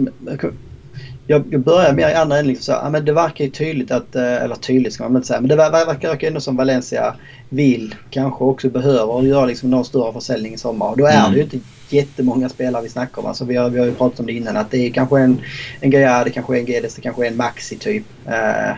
jag, 1.27 1.43
jag 1.51 1.61
börjar 1.61 1.93
mer 1.93 2.09
i 2.09 2.13
andra 2.13 2.37
änden. 2.37 2.53
Liksom 2.53 2.75
ja, 2.83 2.89
men 2.89 3.05
det 3.05 3.13
verkar 3.13 3.45
ju 3.45 3.51
tydligt 3.51 3.91
att, 3.91 4.15
eh, 4.15 4.43
eller 4.43 4.55
tydligt 4.55 4.93
ska 4.93 5.03
man 5.03 5.15
inte 5.15 5.27
säga, 5.27 5.41
men 5.41 5.49
det 5.49 5.55
verkar 5.55 6.27
ändå 6.27 6.39
som 6.39 6.55
Valencia 6.55 7.15
vill, 7.49 7.95
kanske 8.09 8.43
också 8.43 8.69
behöver 8.69 9.21
göra 9.21 9.45
liksom 9.45 9.69
någon 9.69 9.85
större 9.85 10.13
försäljning 10.13 10.53
i 10.53 10.57
sommar. 10.57 10.89
Och 10.89 10.97
då 10.97 11.05
är 11.05 11.19
mm. 11.19 11.31
det 11.31 11.37
ju 11.37 11.43
inte 11.43 11.59
jättemånga 11.89 12.49
spelare 12.49 12.83
vi 12.83 12.89
snackar 12.89 13.21
om. 13.21 13.27
Alltså 13.27 13.45
vi, 13.45 13.55
har, 13.55 13.69
vi 13.69 13.79
har 13.79 13.85
ju 13.85 13.93
pratat 13.93 14.19
om 14.19 14.25
det 14.25 14.33
innan 14.33 14.57
att 14.57 14.71
det 14.71 14.77
är 14.77 14.89
kanske 14.89 15.19
en, 15.19 15.41
en 15.79 15.89
Gaia, 15.89 16.23
det 16.23 16.29
kanske 16.29 16.55
är 16.55 16.59
en 16.59 16.65
Gedes, 16.65 16.95
det 16.95 17.01
kanske 17.01 17.25
är 17.25 17.31
en 17.31 17.37
Maxi 17.37 17.77
typ. 17.77 18.03
Uh, 18.27 18.75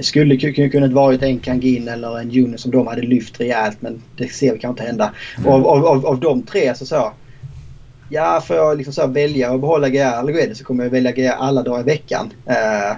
skulle 0.00 0.36
kunnat 0.68 0.92
varit 0.92 1.22
en 1.22 1.38
Kangin 1.38 1.88
eller 1.88 2.18
en 2.18 2.30
Juno 2.30 2.58
som 2.58 2.70
de 2.70 2.86
hade 2.86 3.02
lyft 3.02 3.40
rejält 3.40 3.76
men 3.80 4.02
det 4.16 4.28
ser 4.28 4.52
vi 4.52 4.58
kanske 4.58 4.68
inte 4.68 4.82
hända. 4.82 5.12
Mm. 5.38 5.48
Och 5.48 5.54
av, 5.54 5.66
av, 5.66 5.86
av, 5.86 6.06
av 6.06 6.20
de 6.20 6.42
tre 6.42 6.74
så 6.74 6.86
så 6.86 7.12
ja, 8.08 8.42
får 8.46 8.56
jag 8.56 8.76
liksom 8.76 8.94
så 8.94 9.06
välja 9.06 9.54
att 9.54 9.60
behålla 9.60 9.88
GR 9.88 9.98
eller 9.98 10.32
Guedes 10.32 10.58
så 10.58 10.64
kommer 10.64 10.84
jag 10.84 10.90
välja 10.90 11.12
GR 11.12 11.28
alla 11.28 11.62
dagar 11.62 11.80
i 11.80 11.84
veckan. 11.84 12.32
Uh, 12.46 12.96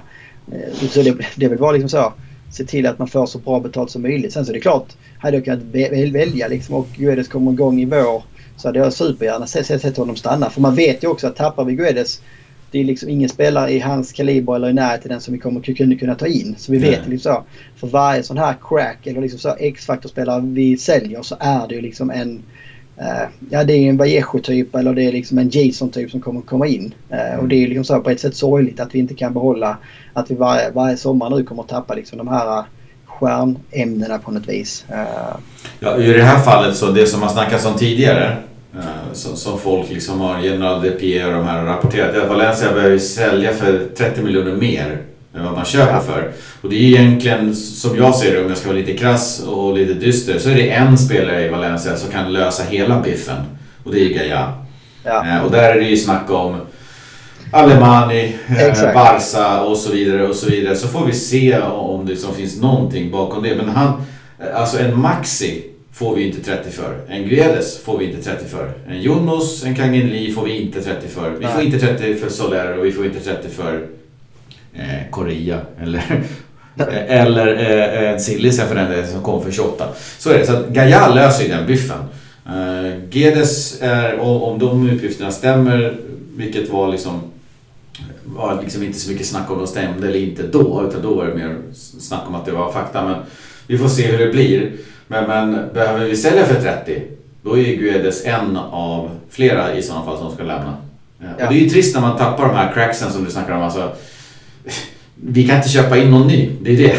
så 0.88 1.02
det, 1.02 1.16
det 1.36 1.48
väl 1.48 1.58
bara 1.58 1.72
liksom 1.72 1.88
så. 1.88 2.12
Se 2.52 2.64
till 2.64 2.86
att 2.86 2.98
man 2.98 3.08
får 3.08 3.26
så 3.26 3.38
bra 3.38 3.60
betalt 3.60 3.90
som 3.90 4.02
möjligt. 4.02 4.32
Sen 4.32 4.44
så 4.44 4.52
är 4.52 4.54
det 4.54 4.60
klart, 4.60 4.96
hade 5.18 5.36
jag 5.36 5.44
kunnat 5.44 5.62
välja 6.12 6.48
liksom 6.48 6.74
och 6.74 6.88
Guedes 6.96 7.28
kommer 7.28 7.52
igång 7.52 7.80
i 7.80 7.84
vår 7.84 8.22
så 8.56 8.68
hade 8.68 8.78
jag 8.78 8.92
supergärna 8.92 9.46
sett, 9.46 9.66
sett, 9.66 9.82
sett 9.82 9.96
honom 9.96 10.16
stanna. 10.16 10.50
För 10.50 10.60
man 10.60 10.74
vet 10.74 11.04
ju 11.04 11.08
också 11.08 11.26
att 11.26 11.36
tappar 11.36 11.64
vi 11.64 11.74
Guedes 11.74 12.20
det 12.70 12.78
är 12.78 12.84
liksom 12.84 13.08
ingen 13.08 13.28
spelare 13.28 13.70
i 13.70 13.78
hans 13.78 14.12
kaliber 14.12 14.56
eller 14.56 14.70
i 14.70 14.72
närheten 14.72 15.08
den 15.08 15.20
som 15.20 15.34
vi 15.34 15.40
kommer 15.40 15.60
kunna, 15.60 15.94
kunna 15.94 16.14
ta 16.14 16.26
in. 16.26 16.54
Så 16.58 16.72
vi 16.72 16.78
vet 16.78 16.98
mm. 16.98 17.10
liksom 17.10 17.32
så. 17.32 17.44
För 17.76 17.86
varje 17.86 18.22
sån 18.22 18.38
här 18.38 18.56
crack 18.68 19.06
eller 19.06 19.20
liksom 19.20 19.38
så 19.38 19.56
X-faktor-spelare 19.58 20.40
vi 20.44 20.76
säljer 20.76 21.22
så 21.22 21.36
är 21.40 21.68
det 21.68 21.74
ju 21.74 21.80
liksom 21.80 22.10
en 22.10 22.42
Eh, 23.00 23.28
ja, 23.50 23.64
det 23.64 23.72
är 23.72 23.88
en 23.88 23.96
Vallejo-typ 23.96 24.74
eller 24.74 24.94
det 24.94 25.02
är 25.02 25.12
liksom 25.12 25.38
en 25.38 25.50
Jason-typ 25.52 26.10
som 26.10 26.20
kommer 26.20 26.40
komma 26.40 26.66
in. 26.66 26.94
Mm. 27.10 27.40
och 27.40 27.48
det 27.48 27.64
är 27.64 27.68
liksom 27.68 27.84
så 27.84 28.00
på 28.00 28.10
ett 28.10 28.20
sätt 28.20 28.36
sorgligt 28.36 28.80
att 28.80 28.94
vi 28.94 28.98
inte 28.98 29.14
kan 29.14 29.34
behålla 29.34 29.76
att 30.12 30.30
vi 30.30 30.34
varje, 30.34 30.70
varje 30.70 30.96
sommar 30.96 31.30
nu 31.30 31.44
kommer 31.44 31.62
att 31.62 31.68
tappa 31.68 31.94
liksom 31.94 32.18
de 32.18 32.28
här 32.28 32.58
eh, 32.58 32.64
stjärnämnena 33.04 34.18
på 34.18 34.30
något 34.30 34.48
vis. 34.48 34.84
Ja, 35.80 35.98
I 35.98 36.12
det 36.12 36.22
här 36.22 36.38
fallet 36.38 36.76
så 36.76 36.90
det 36.90 37.06
som 37.06 37.22
har 37.22 37.28
snackats 37.28 37.66
om 37.66 37.74
tidigare 37.74 38.36
som, 39.12 39.36
som 39.36 39.58
folk 39.58 39.90
liksom 39.90 40.20
har, 40.20 40.40
General 40.40 40.82
DP 40.82 41.24
och 41.24 41.32
de 41.32 41.44
här 41.44 41.64
rapporterat, 41.64 42.14
är 42.14 42.20
att 42.20 42.28
Valencia 42.28 42.72
behöver 42.72 42.98
sälja 42.98 43.52
för 43.52 43.86
30 43.96 44.22
miljoner 44.22 44.52
mer 44.52 45.02
vad 45.32 45.52
man 45.52 45.64
köper 45.64 46.00
för. 46.00 46.32
Och 46.60 46.70
det 46.70 46.76
är 46.76 47.00
egentligen, 47.00 47.56
som 47.56 47.96
jag 47.96 48.14
ser 48.14 48.32
det, 48.32 48.42
om 48.42 48.48
jag 48.48 48.58
ska 48.58 48.68
vara 48.68 48.78
lite 48.78 48.96
krass 48.96 49.42
och 49.46 49.74
lite 49.76 49.94
dyster, 49.94 50.38
så 50.38 50.50
är 50.50 50.54
det 50.54 50.70
en 50.70 50.98
spelare 50.98 51.44
i 51.44 51.48
Valencia 51.48 51.96
som 51.96 52.10
kan 52.10 52.32
lösa 52.32 52.62
hela 52.62 53.00
biffen. 53.00 53.44
Och 53.84 53.92
det 53.92 54.00
är 54.00 54.18
Gaia. 54.18 54.52
Ja. 55.04 55.26
Eh, 55.26 55.44
och 55.44 55.50
där 55.50 55.74
är 55.74 55.80
det 55.80 55.86
ju 55.86 55.96
snack 55.96 56.30
om 56.30 56.56
Alemani, 57.52 58.36
eh, 58.48 58.94
Barca 58.94 59.60
och 59.60 59.76
så 59.76 59.92
vidare 59.92 60.28
och 60.28 60.36
så 60.36 60.50
vidare. 60.50 60.76
Så 60.76 60.88
får 60.88 61.06
vi 61.06 61.12
se 61.12 61.58
om 61.60 62.06
det 62.06 62.16
som 62.16 62.34
finns 62.34 62.60
någonting 62.60 63.10
bakom 63.10 63.42
det. 63.42 63.54
Men 63.54 63.68
han, 63.68 64.02
alltså 64.54 64.78
en 64.78 65.00
Maxi 65.00 65.62
får 65.92 66.14
vi 66.16 66.26
inte 66.26 66.40
30 66.40 66.70
för. 66.70 67.00
En 67.08 67.28
Guedes 67.28 67.82
får 67.82 67.98
vi 67.98 68.04
inte 68.04 68.22
30 68.22 68.44
för. 68.48 68.72
En 68.88 69.02
Jonos, 69.02 69.64
en 69.64 69.74
Kangin 69.74 70.08
Lee 70.08 70.32
får 70.32 70.44
vi 70.44 70.60
inte 70.60 70.82
30 70.82 71.08
för. 71.08 71.30
Vi 71.30 71.46
får 71.46 71.62
inte 71.62 71.78
30 71.78 72.14
för 72.14 72.28
Soler 72.28 72.78
och 72.78 72.84
vi 72.84 72.92
får 72.92 73.06
inte 73.06 73.20
30 73.20 73.48
för 73.48 73.86
eh, 74.74 75.10
Korea 75.10 75.60
eller, 75.82 76.22
eh, 76.76 77.20
eller 77.20 77.46
eh, 77.46 78.12
en 78.12 78.20
Sillis 78.20 78.60
för 78.60 78.74
den 78.74 78.90
delen 78.90 79.08
som 79.08 79.22
kom 79.22 79.42
för 79.42 79.50
28. 79.50 79.88
Så 80.18 80.30
är 80.30 80.38
det. 80.38 80.46
Så 80.46 80.52
att 80.52 80.68
Gaia 80.68 81.14
löser 81.14 81.42
ju 81.44 81.48
den 81.48 81.66
biffen. 81.66 81.98
Eh, 82.46 82.98
Gedes 83.10 83.82
är, 83.82 84.20
om 84.20 84.58
de 84.58 84.90
uppgifterna 84.90 85.30
stämmer, 85.30 85.96
vilket 86.36 86.70
var 86.70 86.88
liksom 86.88 87.20
var 88.24 88.62
liksom 88.62 88.82
inte 88.82 88.98
så 88.98 89.10
mycket 89.10 89.26
snack 89.26 89.50
om 89.50 89.58
de 89.58 89.66
stämde 89.66 90.08
eller 90.08 90.18
inte 90.18 90.42
då, 90.42 90.86
utan 90.88 91.02
då 91.02 91.14
var 91.14 91.26
det 91.26 91.34
mer 91.34 91.56
snack 91.72 92.22
om 92.26 92.34
att 92.34 92.46
det 92.46 92.52
var 92.52 92.72
fakta. 92.72 93.04
Men 93.04 93.16
vi 93.66 93.78
får 93.78 93.88
se 93.88 94.06
hur 94.06 94.26
det 94.26 94.32
blir. 94.32 94.72
Men, 95.06 95.24
men 95.28 95.68
behöver 95.74 96.06
vi 96.06 96.16
sälja 96.16 96.44
för 96.44 96.60
30? 96.60 97.02
då 97.42 97.58
är 97.58 97.76
Guedes 97.76 98.24
en 98.24 98.56
av 98.56 99.10
flera 99.30 99.74
i 99.74 99.82
sådana 99.82 100.04
fall 100.04 100.18
som 100.18 100.34
ska 100.34 100.42
lämna. 100.42 100.76
Ja. 101.18 101.46
Och 101.46 101.52
det 101.52 101.58
är 101.58 101.62
ju 101.62 101.70
trist 101.70 101.94
när 101.94 102.02
man 102.02 102.18
tappar 102.18 102.48
de 102.48 102.56
här 102.56 102.72
cracksen 102.72 103.12
som 103.12 103.24
du 103.24 103.30
snackar 103.30 103.56
om. 103.56 103.62
Alltså, 103.62 103.92
vi 105.14 105.48
kan 105.48 105.56
inte 105.56 105.68
köpa 105.68 105.98
in 105.98 106.10
någon 106.10 106.26
ny, 106.26 106.50
det 106.60 106.70
är 106.70 106.76
det. 106.76 106.96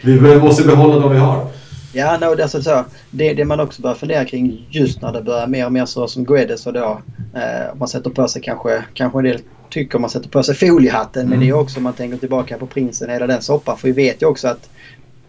vi 0.20 0.38
måste 0.38 0.64
behålla 0.64 0.98
de 0.98 1.12
vi 1.12 1.18
har. 1.18 1.46
Ja, 1.92 2.18
no, 2.20 2.42
alltså 2.42 2.62
så, 2.62 2.84
det, 3.10 3.34
det 3.34 3.44
man 3.44 3.60
också 3.60 3.82
bör 3.82 3.94
fundera 3.94 4.24
kring 4.24 4.66
just 4.70 5.02
när 5.02 5.12
det 5.12 5.22
börjar 5.22 5.46
mer 5.46 5.66
och 5.66 5.72
mer 5.72 5.84
så 5.84 6.08
som 6.08 6.24
Guedes 6.24 6.66
och 6.66 6.72
då 6.72 7.00
eh, 7.34 7.76
man 7.78 7.88
sätter 7.88 8.10
på 8.10 8.28
sig 8.28 8.42
kanske, 8.42 8.84
kanske 8.94 9.18
en 9.18 9.24
del 9.24 9.40
tycker 9.70 9.98
man 9.98 10.10
sätter 10.10 10.28
på 10.28 10.42
sig 10.42 10.54
foliehatten 10.54 11.22
mm. 11.22 11.30
men 11.30 11.40
det 11.40 11.48
är 11.48 11.52
också 11.52 11.76
om 11.76 11.82
man 11.82 11.92
tänker 11.92 12.18
tillbaka 12.18 12.58
på 12.58 12.66
prinsen 12.66 13.10
hela 13.10 13.26
den 13.26 13.42
soppan 13.42 13.76
för 13.76 13.88
vi 13.88 13.92
vet 13.92 14.22
ju 14.22 14.26
också 14.26 14.48
att 14.48 14.70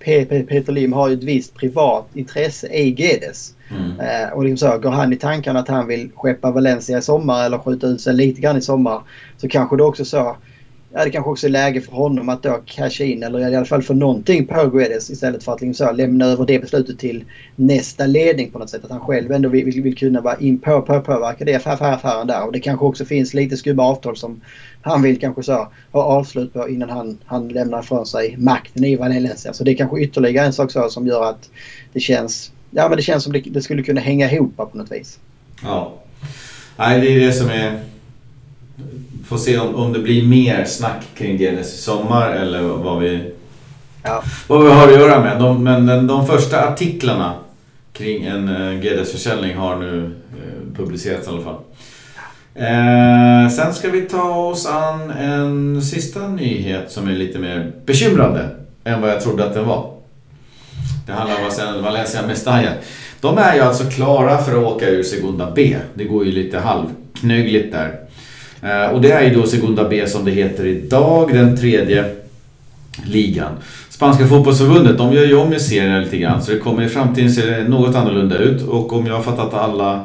Peter 0.06 0.72
Lim 0.72 0.94
har 0.94 1.10
ju 1.10 1.14
ett 1.14 1.24
visst 1.24 1.56
privat 1.56 2.06
intresse 2.14 2.68
i 2.68 2.92
Guedes. 2.92 3.54
Mm. 3.70 4.00
Eh, 4.00 4.30
och 4.34 4.44
liksom 4.44 4.72
så, 4.72 4.78
går 4.78 4.92
han 4.92 5.14
i 5.14 5.16
tankarna 5.16 5.60
att 5.60 5.68
han 5.68 5.88
vill 5.88 6.10
skeppa 6.16 6.52
Valencia 6.52 6.98
i 6.98 7.02
sommar 7.02 7.46
eller 7.46 7.58
skjuta 7.58 7.88
ut 7.88 8.02
sig 8.02 8.14
lite 8.14 8.42
grann 8.42 8.58
i 8.58 8.62
sommar 8.62 9.02
så 9.38 9.48
kanske 9.48 9.78
det 9.78 9.84
också 9.84 10.06
så 10.06 10.36
ja, 10.96 11.04
det 11.04 11.10
kanske 11.10 11.32
också 11.32 11.48
är 11.48 11.52
läge 11.52 11.82
för 11.82 11.92
honom 11.92 12.30
att 12.30 12.44
då 12.44 12.62
casha 12.66 13.04
in 13.04 13.24
eller 13.24 13.40
i 13.40 13.56
alla 13.56 13.66
fall 13.66 13.84
få 13.84 13.94
någonting 13.94 14.48
på 14.48 14.68
Guedes 14.68 15.10
istället 15.10 15.44
för 15.44 15.54
att 15.54 15.62
liksom 15.62 15.88
så, 15.88 15.94
lämna 15.94 16.26
över 16.26 16.46
det 16.46 16.60
beslutet 16.60 17.00
till 17.00 17.24
nästa 17.56 18.06
ledning 18.06 18.52
på 18.52 18.60
något 18.60 18.70
sätt. 18.70 18.86
Att 18.86 18.92
han 18.92 19.00
själv 19.00 19.32
ändå 19.32 19.50
vill, 19.50 19.66
vill, 19.66 19.82
vill 19.82 19.98
kunna 19.98 20.22
vara 20.22 20.38
in 20.40 20.58
på, 20.58 20.82
på 20.82 21.02
påverka 21.02 21.46
det 21.46 21.56
affär, 21.56 21.94
affären 21.94 22.28
där. 22.28 22.46
Och 22.46 22.52
det 22.52 22.60
kanske 22.60 22.86
också 22.86 23.06
finns 23.06 23.34
lite 23.34 23.58
skumma 23.58 23.84
avtal 23.84 24.18
som 24.18 24.42
han 24.82 25.02
vill 25.02 25.20
kanske 25.20 25.44
så 25.44 25.68
ha 25.92 26.04
avslut 26.04 26.54
på 26.54 26.70
innan 26.70 26.90
han, 26.90 27.18
han 27.26 27.48
lämnar 27.48 27.80
ifrån 27.80 28.06
sig 28.06 28.36
makten 28.38 28.84
i 28.84 28.96
Valencia. 28.96 29.54
Så 29.54 29.64
det 29.64 29.72
är 29.72 29.76
kanske 29.76 30.00
ytterligare 30.00 30.46
en 30.46 30.54
sak 30.54 30.72
så 30.72 30.90
som 30.90 31.08
gör 31.08 31.30
att 31.30 31.50
det 31.94 32.00
känns, 32.00 32.52
ja, 32.72 32.90
men 32.90 32.98
det 32.98 33.04
känns 33.04 33.24
som 33.24 33.34
det, 33.34 33.40
det 33.40 33.62
skulle 33.62 33.84
kunna 33.84 34.02
hänga 34.02 34.32
ihop 34.32 34.58
på 34.58 34.70
något 34.74 34.92
vis. 34.92 35.20
Ja. 35.64 35.94
Nej, 36.78 37.02
det 37.02 37.08
är 37.08 37.20
det 37.20 37.34
som 37.34 37.50
är 37.50 37.80
Får 39.28 39.38
se 39.38 39.58
om, 39.58 39.76
om 39.76 39.94
det 39.94 40.00
blir 40.00 40.28
mer 40.28 40.66
snack 40.66 41.04
kring 41.18 41.38
Guinness 41.38 41.74
i 41.74 41.78
sommar 41.78 42.32
eller 42.32 42.62
vad 42.62 43.00
vi, 43.00 43.32
ja. 44.04 44.24
vad 44.48 44.64
vi 44.64 44.72
har 44.72 44.88
att 44.88 44.94
göra 44.94 45.22
med. 45.22 45.40
De, 45.40 45.64
men 45.64 46.08
de, 46.08 46.28
första 46.28 46.68
artiklarna 46.68 47.34
kring 47.94 48.26
en 48.26 48.50
eh, 48.50 48.80
GDS-försäljning 48.80 49.58
har 49.58 49.76
nu 49.76 50.02
uh, 50.02 50.76
publicerats 50.76 51.28
i 51.28 51.30
alla 51.30 51.42
fall. 51.42 51.58
Eh, 52.56 53.50
sen 53.50 53.74
ska 53.74 53.90
vi 53.90 54.02
ta 54.02 54.36
oss 54.36 54.66
an 54.66 55.12
en 55.12 55.82
sista 55.82 56.28
nyhet 56.28 56.92
som 56.92 57.08
är 57.08 57.14
lite 57.14 57.40
mer 57.40 57.72
bekymrande 57.86 58.50
än 58.84 59.02
vad 59.02 59.10
jag 59.10 59.22
trodde 59.22 59.46
att 59.46 59.54
den 59.54 59.66
var. 59.66 59.92
Det 61.06 61.12
handlar 61.12 61.76
om 61.76 61.84
Valencia 61.84 62.28
Mestalla. 62.28 62.70
De 63.22 63.38
är 63.38 63.56
ju 63.56 63.62
alltså 63.62 63.84
klara 63.84 64.38
för 64.38 64.52
att 64.52 64.74
åka 64.74 64.90
ur 64.90 65.04
Segunda 65.04 65.52
B. 65.56 65.78
Det 65.94 66.04
går 66.04 66.26
ju 66.26 66.32
lite 66.32 66.60
halvknögligt 66.60 67.72
där. 67.72 68.05
Eh, 68.66 68.90
och 68.90 69.02
det 69.02 69.12
är 69.12 69.24
ju 69.24 69.34
då 69.36 69.46
Segunda 69.46 69.90
B 69.90 70.08
som 70.08 70.26
det 70.26 70.32
heter 70.32 70.66
idag, 70.66 71.34
den 71.34 71.58
tredje 71.58 72.16
ligan. 73.04 73.52
Spanska 73.90 74.28
fotbollsförbundet, 74.28 74.98
de 74.98 75.14
gör 75.14 75.26
ju 75.26 75.36
om 75.36 75.54
i 75.54 75.60
serien 75.60 76.02
lite 76.02 76.18
grann 76.18 76.42
så 76.42 76.52
det 76.52 76.58
kommer 76.58 76.84
i 76.84 76.90
framtiden 76.90 77.32
se 77.32 77.64
något 77.68 77.96
annorlunda 77.96 78.38
ut 78.38 78.62
och 78.68 78.94
om 78.94 79.08
jag 79.08 79.16
har 79.16 79.22
fattat 79.22 79.54
alla 79.54 80.04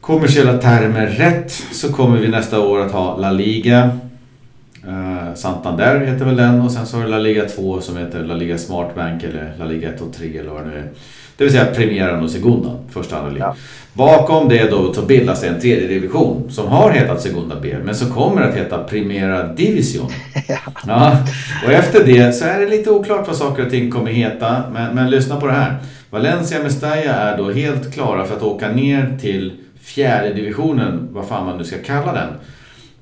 kommersiella 0.00 0.58
termer 0.58 1.06
rätt 1.06 1.52
så 1.72 1.92
kommer 1.92 2.18
vi 2.18 2.28
nästa 2.28 2.60
år 2.60 2.80
att 2.80 2.92
ha 2.92 3.16
La 3.16 3.30
Liga. 3.30 3.98
Eh, 4.88 5.34
Santander 5.34 6.00
heter 6.00 6.24
väl 6.24 6.36
den 6.36 6.60
och 6.60 6.72
sen 6.72 6.86
så 6.86 6.96
har 6.96 7.04
du 7.04 7.10
La 7.10 7.18
Liga 7.18 7.44
2 7.48 7.80
som 7.80 7.96
heter 7.96 8.24
La 8.24 8.34
Liga 8.34 8.58
Smartbank 8.58 9.22
eller 9.22 9.52
La 9.58 9.64
Liga 9.64 9.88
1 9.88 10.00
och 10.00 10.12
3 10.12 10.38
eller 10.38 10.50
vad 10.50 10.62
det 10.64 10.70
nu 10.70 10.76
är. 10.76 10.88
Det 11.36 11.44
vill 11.44 11.52
säga 11.52 11.66
Premieran 11.66 12.24
och 12.24 12.30
Segunda, 12.30 12.70
första 12.90 13.16
andra 13.18 13.30
ligan. 13.30 13.48
Ja. 13.48 13.56
Bakom 13.92 14.48
det 14.48 14.70
då 14.70 14.94
så 14.94 15.02
bildas 15.02 15.40
det 15.40 15.48
en 15.48 15.60
tredje 15.60 15.88
division 15.88 16.50
som 16.50 16.66
har 16.66 16.90
hetat 16.90 17.20
Segunda 17.20 17.56
B 17.62 17.76
men 17.84 17.94
som 17.94 18.10
kommer 18.10 18.42
att 18.42 18.54
heta 18.54 18.84
Primera 18.84 19.46
Division. 19.46 20.10
Ja. 20.86 21.16
Och 21.66 21.72
efter 21.72 22.04
det 22.04 22.32
så 22.32 22.44
är 22.44 22.60
det 22.60 22.66
lite 22.66 22.90
oklart 22.90 23.26
vad 23.26 23.36
saker 23.36 23.64
och 23.64 23.70
ting 23.70 23.90
kommer 23.90 24.10
heta 24.10 24.62
men, 24.72 24.94
men 24.94 25.10
lyssna 25.10 25.40
på 25.40 25.46
det 25.46 25.52
här. 25.52 25.76
Valencia 26.10 26.62
Mestalla 26.62 26.94
är 26.96 27.38
då 27.38 27.50
helt 27.50 27.94
klara 27.94 28.24
för 28.24 28.36
att 28.36 28.42
åka 28.42 28.68
ner 28.68 29.18
till 29.20 29.52
fjärde 29.80 30.34
divisionen, 30.34 31.08
vad 31.10 31.28
fan 31.28 31.46
man 31.46 31.58
nu 31.58 31.64
ska 31.64 31.76
kalla 31.78 32.12
den. 32.12 32.28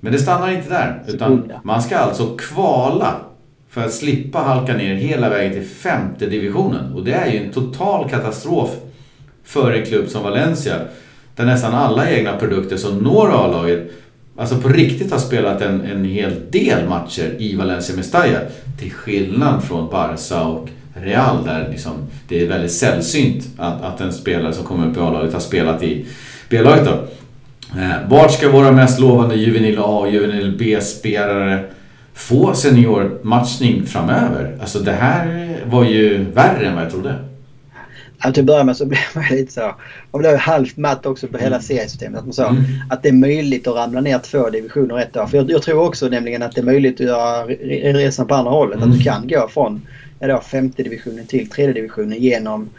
Men 0.01 0.13
det 0.13 0.19
stannar 0.19 0.51
inte 0.51 0.69
där 0.69 1.03
utan 1.07 1.53
man 1.63 1.83
ska 1.83 1.97
alltså 1.97 2.37
kvala 2.37 3.17
för 3.71 3.85
att 3.85 3.93
slippa 3.93 4.39
halka 4.39 4.77
ner 4.77 4.95
hela 4.95 5.29
vägen 5.29 5.53
till 5.53 5.69
femte 5.69 6.27
divisionen. 6.27 6.93
Och 6.93 7.05
det 7.05 7.13
är 7.13 7.33
ju 7.33 7.45
en 7.45 7.53
total 7.53 8.11
katastrof 8.11 8.71
för 9.45 9.73
en 9.73 9.87
klubb 9.87 10.09
som 10.09 10.23
Valencia. 10.23 10.77
Där 11.37 11.45
nästan 11.45 11.75
alla 11.75 12.11
egna 12.11 12.37
produkter 12.37 12.77
som 12.77 12.99
når 12.99 13.31
A-laget 13.31 13.91
alltså 14.37 14.57
på 14.59 14.69
riktigt 14.69 15.13
har 15.13 15.19
spelat 15.19 15.63
en, 15.63 15.81
en 15.81 16.05
hel 16.05 16.51
del 16.51 16.89
matcher 16.89 17.35
i 17.39 17.57
Valencia 17.57 17.97
Mestalla. 17.97 18.39
Till 18.79 18.93
skillnad 18.93 19.65
från 19.65 19.91
Barca 19.91 20.43
och 20.43 20.69
Real 20.95 21.45
där 21.45 21.69
liksom 21.71 21.93
det 22.29 22.43
är 22.43 22.49
väldigt 22.49 22.73
sällsynt 22.73 23.45
att, 23.57 23.83
att 23.83 24.01
en 24.01 24.13
spelare 24.13 24.53
som 24.53 24.65
kommer 24.65 24.91
upp 24.91 24.97
i 24.97 25.01
A-laget 25.01 25.33
har 25.33 25.41
spelat 25.41 25.83
i 25.83 26.07
B-laget. 26.49 26.89
Eh, 27.77 28.09
vart 28.09 28.33
ska 28.33 28.51
våra 28.51 28.73
mest 28.73 29.01
lovande 29.01 29.35
juvenil 29.35 29.79
A 29.79 29.99
och 29.99 30.11
juvenil 30.11 30.57
B-spelare 30.59 31.65
få 32.15 32.55
seniormatchning 32.55 33.87
framöver? 33.87 34.57
Alltså 34.61 34.79
det 34.79 34.93
här 34.93 35.57
var 35.65 35.85
ju 35.85 36.25
värre 36.25 36.67
än 36.67 36.75
vad 36.75 36.85
jag 36.85 36.91
trodde. 36.91 37.15
Ja, 38.23 38.33
till 38.33 38.43
att 38.43 38.47
börja 38.47 38.65
med 38.65 38.77
så 38.77 38.87
blev 38.87 39.01
man 39.15 39.25
lite 39.31 39.53
så. 39.53 39.75
Man 40.13 40.21
blev 40.21 40.37
halvt 40.37 40.77
matt 40.77 41.07
också 41.07 41.27
på 41.27 41.39
hela 41.39 41.57
mm. 41.57 41.63
seriesystemet. 41.63 42.19
Att, 42.19 42.25
man 42.25 42.33
sa, 42.33 42.49
mm. 42.49 42.65
att 42.91 43.03
det 43.03 43.09
är 43.09 43.13
möjligt 43.13 43.67
att 43.67 43.75
ramla 43.75 44.01
ner 44.01 44.19
två 44.19 44.51
divisioner 44.51 44.99
ett 44.99 45.17
år. 45.17 45.27
För 45.27 45.37
jag, 45.37 45.51
jag, 45.51 45.63
tror 45.63 45.87
också 45.87 46.09
nämligen 46.09 46.43
att 46.43 46.55
det 46.55 46.61
är 46.61 46.65
möjligt 46.65 47.01
att 47.01 47.07
göra 47.07 47.47
resan 47.93 48.27
på 48.27 48.35
andra 48.35 48.51
hållet. 48.51 48.77
Mm. 48.77 48.91
Att 48.91 48.99
du 48.99 49.05
kan 49.05 49.29
gå 49.29 49.49
från 49.49 49.87
ja, 50.19 50.41
femte 50.41 50.83
divisionen 50.83 51.27
till 51.27 51.51
tredje 51.51 51.75
divisionen 51.75 52.19
genom 52.19 52.71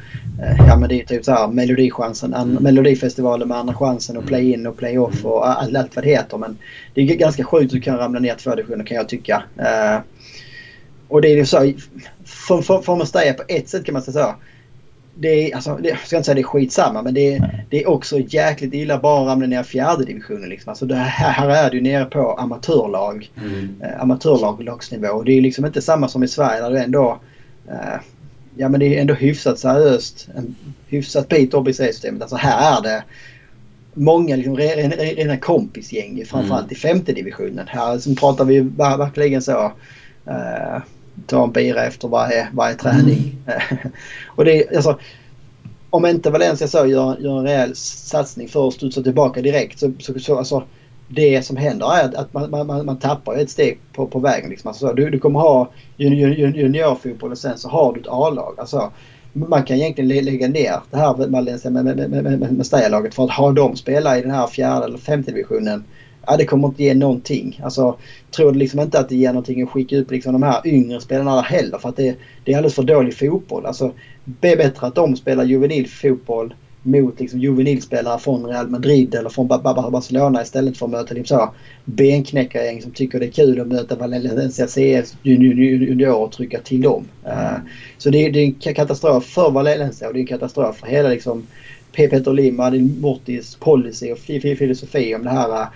eh, 0.41 0.67
ja, 0.67 0.77
men 0.77 0.89
det 0.89 1.01
är 1.01 1.05
typ 1.05 1.25
så 1.25 1.31
här, 1.31 1.47
Melodichansen, 1.47 2.33
an, 2.33 2.49
mm. 2.49 2.63
Melodifestivalen 2.63 3.47
med 3.47 3.57
Andra 3.57 3.73
chansen 3.73 4.17
och 4.17 4.25
play-in 4.25 4.67
och 4.67 4.77
play-off 4.77 5.25
och 5.25 5.49
allt, 5.49 5.75
allt 5.75 5.95
vad 5.95 6.05
det 6.05 6.09
heter. 6.09 6.37
Men 6.37 6.57
det 6.93 7.01
är 7.01 7.15
ganska 7.15 7.43
sjukt 7.43 7.65
att 7.65 7.71
du 7.71 7.81
kan 7.81 7.97
ramla 7.97 8.19
ner 8.19 8.35
två 8.35 8.55
divisioner 8.55 8.85
kan 8.85 8.97
jag 8.97 9.09
tycka. 9.09 9.43
Uh, 9.59 9.99
och 11.07 11.21
det 11.21 11.27
är 11.27 11.35
ju 11.35 11.45
så, 11.45 11.73
får 12.25 12.95
man 12.95 13.07
säga 13.07 13.33
på 13.33 13.43
ett 13.47 13.69
sätt 13.69 13.85
kan 13.85 13.93
man 13.93 14.01
säga 14.01 14.13
så 14.13 14.35
det 15.21 15.51
är, 15.51 15.55
alltså, 15.55 15.75
det, 15.75 15.89
jag 15.89 15.99
ska 15.99 16.15
inte 16.15 16.25
säga 16.25 16.35
det 16.35 16.41
är 16.41 16.43
skitsamma 16.43 17.01
men 17.01 17.13
det 17.13 17.33
är, 17.33 17.65
det 17.69 17.83
är 17.83 17.89
också 17.89 18.19
jäkligt 18.19 18.73
illa 18.73 18.99
bara 18.99 19.21
att 19.21 19.27
ramla 19.27 19.47
ner 19.47 19.61
i 19.61 19.63
fjärde 19.63 20.05
divisionen. 20.05 20.49
Liksom. 20.49 20.69
Alltså 20.69 20.85
det 20.85 20.95
här, 20.95 21.31
här 21.31 21.49
är 21.65 21.71
du 21.71 21.81
nere 21.81 22.05
på 22.05 22.33
amatörlag. 22.33 23.31
Mm. 23.37 23.75
Eh, 23.83 24.01
amatörlagsnivå. 24.01 25.07
Och 25.07 25.25
det 25.25 25.37
är 25.37 25.41
liksom 25.41 25.65
inte 25.65 25.81
samma 25.81 26.07
som 26.07 26.23
i 26.23 26.27
Sverige 26.27 26.61
där 26.61 26.69
du 26.69 26.79
ändå 26.79 27.19
eh, 27.67 27.99
Ja 28.59 28.69
men 28.69 28.79
det 28.79 28.97
är 28.97 29.01
ändå 29.01 29.13
hyfsat 29.13 29.59
seriöst. 29.59 30.29
En 30.35 30.55
hyfsat 30.87 31.29
bit 31.29 31.53
upp 31.53 31.67
i 31.67 31.73
systemet. 31.73 32.21
Alltså 32.21 32.35
här 32.35 32.77
är 32.77 32.81
det 32.81 33.03
många 33.93 34.35
liksom, 34.35 34.57
rena, 34.57 34.95
rena 34.95 35.37
kompisgäng 35.37 36.25
framförallt 36.25 36.63
mm. 36.63 36.71
i 36.71 36.75
femte 36.75 37.13
divisionen. 37.13 37.67
Här 37.67 37.93
liksom, 37.93 38.15
pratar 38.15 38.45
vi 38.45 38.59
verkligen 38.59 39.41
så. 39.41 39.71
Eh, 40.25 40.81
ta 41.25 41.43
en 41.43 41.51
bira 41.51 41.85
efter 41.85 42.07
varje, 42.07 42.47
varje 42.53 42.75
träning. 42.75 43.35
Mm. 43.45 43.61
och 44.27 44.45
det 44.45 44.75
alltså, 44.75 44.99
om 45.89 46.05
inte 46.05 46.29
Valencia 46.29 46.67
så 46.67 46.85
gör, 46.85 47.17
gör 47.19 47.37
en 47.37 47.43
rejäl 47.43 47.75
satsning 47.75 48.47
för 48.47 48.67
att 48.67 48.73
studsa 48.73 49.01
tillbaka 49.01 49.41
direkt 49.41 49.79
så, 49.79 49.91
så, 49.99 50.19
så 50.19 50.37
alltså, 50.37 50.63
det 51.07 51.45
som 51.45 51.57
händer 51.57 51.93
är 51.93 52.03
att, 52.03 52.15
att 52.15 52.33
man, 52.33 52.67
man, 52.67 52.85
man 52.85 52.99
tappar 52.99 53.35
ett 53.35 53.49
steg 53.49 53.79
på, 53.93 54.07
på 54.07 54.19
vägen. 54.19 54.49
Liksom. 54.49 54.67
Alltså, 54.67 54.93
du, 54.93 55.09
du 55.09 55.19
kommer 55.19 55.39
ha 55.39 55.71
junior, 55.97 56.29
juniorfotboll 56.31 57.31
och 57.31 57.37
sen 57.37 57.57
så 57.57 57.69
har 57.69 57.93
du 57.93 57.99
ett 57.99 58.07
A-lag. 58.09 58.55
Alltså, 58.57 58.91
man 59.33 59.63
kan 59.63 59.77
egentligen 59.77 60.25
lägga 60.25 60.47
ner 60.47 60.79
det 60.91 60.97
här 60.97 61.27
Valencia 61.27 61.71
med, 61.71 61.85
med, 61.85 61.97
med, 61.97 62.09
med, 62.09 62.39
med, 62.39 62.51
med 62.71 62.91
laget 62.91 63.15
för 63.15 63.23
att 63.23 63.31
ha 63.31 63.51
dem 63.51 63.75
spela 63.75 64.17
i 64.17 64.21
den 64.21 64.31
här 64.31 64.47
fjärde 64.47 64.85
eller 64.85 64.97
femte 64.97 65.31
divisionen 65.31 65.83
ja, 66.27 66.37
det 66.37 66.45
kommer 66.45 66.67
inte 66.67 66.83
ge 66.83 66.93
någonting. 66.93 67.61
Alltså, 67.63 67.97
tror 68.31 68.53
liksom 68.53 68.79
inte 68.79 68.99
att 68.99 69.09
det 69.09 69.15
ger 69.15 69.29
någonting 69.29 69.61
att 69.61 69.69
skicka 69.69 69.95
ut 69.95 70.11
liksom 70.11 70.33
de 70.33 70.43
här 70.43 70.67
yngre 70.67 71.01
spelarna 71.01 71.41
heller 71.41 71.77
för 71.77 71.89
att 71.89 71.95
det, 71.95 72.15
det 72.43 72.53
är 72.53 72.57
alldeles 72.57 72.75
för 72.75 72.83
dålig 72.83 73.17
fotboll. 73.17 73.65
Alltså, 73.65 73.91
det 74.23 74.51
är 74.51 74.57
bättre 74.57 74.87
att 74.87 74.95
de 74.95 75.15
spelar 75.15 75.43
juvenil 75.43 75.87
fotboll 75.87 76.53
mot 76.83 77.19
liksom 77.19 77.39
juvenilspelare 77.39 78.19
från 78.19 78.45
Real 78.45 78.67
Madrid 78.67 79.15
eller 79.15 79.29
från 79.29 79.47
Barcelona 79.47 80.41
istället 80.41 80.77
för 80.77 80.85
att 80.85 80.91
möta 80.91 81.13
liksom 81.13 81.37
så 81.37 81.53
benknäckargäng 81.85 82.81
som 82.81 82.91
tycker 82.91 83.19
det 83.19 83.25
är 83.25 83.31
kul 83.31 83.61
att 83.61 83.67
möta 83.67 83.95
Valencia 83.95 84.67
CS 84.67 85.17
juniorer 85.23 86.13
och 86.13 86.31
trycka 86.31 86.59
till 86.59 86.81
dem. 86.81 87.05
Mm. 87.25 87.61
Så 87.97 88.09
det, 88.09 88.29
det, 88.29 88.39
är 88.39 88.45
en 88.45 88.73
katastrof 88.73 89.25
för 89.25 89.51
Valencia 89.51 90.07
och 90.07 90.13
det 90.13 90.19
är 90.19 90.21
en 90.21 90.27
katastrof 90.27 90.77
för 90.77 90.87
hela 90.87 91.09
liksom 91.09 91.47
Peter 91.91 92.33
Lim, 92.33 92.55
Martin 92.55 92.97
Mortis 93.01 93.55
policy 93.55 94.11
och 94.11 94.19
filosofi 94.19 95.15
om 95.15 95.23
det 95.23 95.29
här 95.29 95.61
eh, 95.61 95.67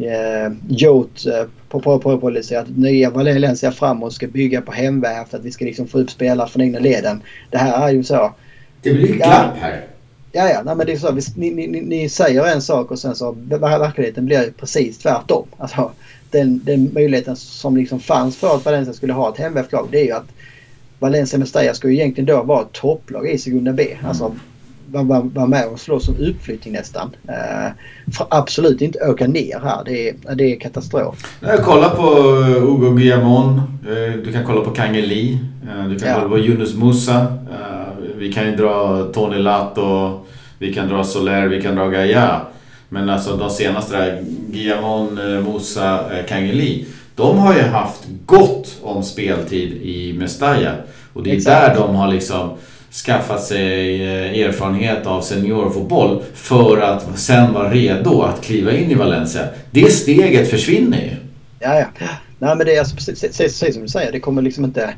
eh, 0.00 0.52
Jot 0.68 1.26
eh, 1.26 1.44
på, 1.68 1.80
på, 1.80 1.98
på 1.98 2.18
policy 2.18 2.54
att 2.54 2.76
nya 2.76 3.10
Valencia 3.10 3.72
framåt 3.72 4.12
ska 4.12 4.26
bygga 4.26 4.60
på 4.60 4.72
hemväv 4.72 5.24
för 5.24 5.38
att 5.38 5.44
vi 5.44 5.50
ska 5.50 5.64
liksom 5.64 5.86
få 5.86 5.98
upp 5.98 6.10
spelare 6.10 6.48
från 6.48 6.62
egna 6.62 6.78
leden. 6.78 7.22
Det 7.50 7.58
här 7.58 7.88
är 7.88 7.92
ju 7.92 8.04
så. 8.04 8.34
Det 8.82 8.92
blir 8.92 9.14
glapp 9.14 9.56
här. 9.56 9.84
Ja, 10.32 10.48
ja, 10.48 10.62
nej, 10.64 10.76
men 10.76 10.86
det 10.86 10.92
är 10.92 10.96
så. 10.96 11.12
Ni, 11.36 11.50
ni, 11.50 11.66
ni 11.66 12.08
säger 12.08 12.46
en 12.46 12.62
sak 12.62 12.90
och 12.90 12.98
sen 12.98 13.14
så 13.14 13.32
verkligheten 13.48 14.26
blir 14.26 14.50
precis 14.50 14.98
tvärtom. 14.98 15.46
Alltså, 15.56 15.92
den, 16.30 16.60
den 16.64 16.90
möjligheten 16.94 17.36
som 17.36 17.76
liksom 17.76 18.00
fanns 18.00 18.36
för 18.36 18.56
att 18.56 18.64
Valencia 18.64 18.94
skulle 18.94 19.12
ha 19.12 19.32
ett 19.32 19.38
hemvävt-lag 19.38 19.88
det 19.90 20.00
är 20.00 20.04
ju 20.04 20.12
att 20.12 20.32
Valencia 20.98 21.38
Mestalla 21.38 21.72
ju 21.84 21.94
egentligen 21.94 22.26
då 22.26 22.42
vara 22.42 22.62
ett 22.62 22.72
topplag 22.72 23.28
i 23.28 23.38
Segunda 23.38 23.72
B. 23.72 23.86
Mm. 23.92 24.06
Alltså 24.06 24.34
vara 24.92 25.20
var, 25.20 25.46
med 25.46 25.66
och 25.66 25.80
slåss 25.80 26.08
om 26.08 26.16
utflyttning 26.16 26.74
nästan. 26.74 27.16
Uh, 27.28 27.72
för 28.12 28.26
absolut 28.30 28.80
inte 28.80 28.98
åka 28.98 29.26
ner 29.26 29.60
här. 29.64 29.84
Det 29.84 30.08
är, 30.08 30.34
det 30.34 30.52
är 30.52 30.60
katastrof. 30.60 31.38
kolla 31.64 31.88
på 31.88 32.02
eh, 32.02 32.62
Hugo 32.62 32.90
Guillamon. 32.90 33.62
Uh, 33.88 34.22
du 34.24 34.32
kan 34.32 34.46
kolla 34.46 34.60
på 34.60 34.70
Kangeli. 34.70 35.38
Du 35.88 35.98
kan 35.98 36.08
ja. 36.08 36.14
kolla 36.14 36.28
på 36.28 36.38
Yunus 36.38 36.74
Musa. 36.74 37.26
vi 38.16 38.32
kan 38.32 38.46
ju 38.46 38.56
dra 38.56 39.04
Tony 39.14 39.38
Lato. 39.38 40.20
Vi 40.58 40.74
kan 40.74 40.88
dra 40.88 41.04
Soler. 41.04 41.46
Vi 41.46 41.62
kan 41.62 41.74
dra 41.76 41.88
Gaia. 41.88 42.40
Men 42.88 43.10
alltså 43.10 43.36
de 43.36 43.50
senaste 43.50 43.96
där, 43.96 44.22
Guillamon, 44.48 45.14
Musa, 45.44 46.04
Kangeli. 46.28 46.86
De 47.14 47.38
har 47.38 47.54
ju 47.54 47.62
haft 47.62 48.00
gott 48.26 48.78
om 48.82 49.02
speltid 49.02 49.72
i 49.82 50.12
Mestalla. 50.12 50.74
Och 51.12 51.22
det 51.22 51.30
är 51.30 51.36
Exakt. 51.36 51.74
där 51.74 51.82
de 51.82 51.94
har 51.96 52.08
liksom 52.08 52.50
skaffat 52.90 53.44
sig 53.44 54.02
eh, 54.02 54.40
erfarenhet 54.40 55.06
av 55.06 55.20
seniorfotboll 55.20 56.22
för 56.34 56.80
att 56.80 57.18
sen 57.18 57.52
vara 57.52 57.70
redo 57.70 58.22
att 58.22 58.42
kliva 58.42 58.72
in 58.72 58.90
i 58.90 58.94
Valencia. 58.94 59.42
Det 59.70 59.90
steget 59.90 60.50
försvinner 60.50 60.98
ju. 60.98 61.10
Ja, 61.60 61.78
ja. 61.78 61.86
Nej, 62.38 62.56
men 62.56 62.66
det 62.66 62.76
är 62.76 62.78
alltså 62.78 62.96
precis, 62.96 63.20
precis 63.20 63.74
som 63.74 63.82
du 63.82 63.88
säger. 63.88 64.12
Det 64.12 64.20
kommer 64.20 64.42
liksom 64.42 64.64
inte... 64.64 64.94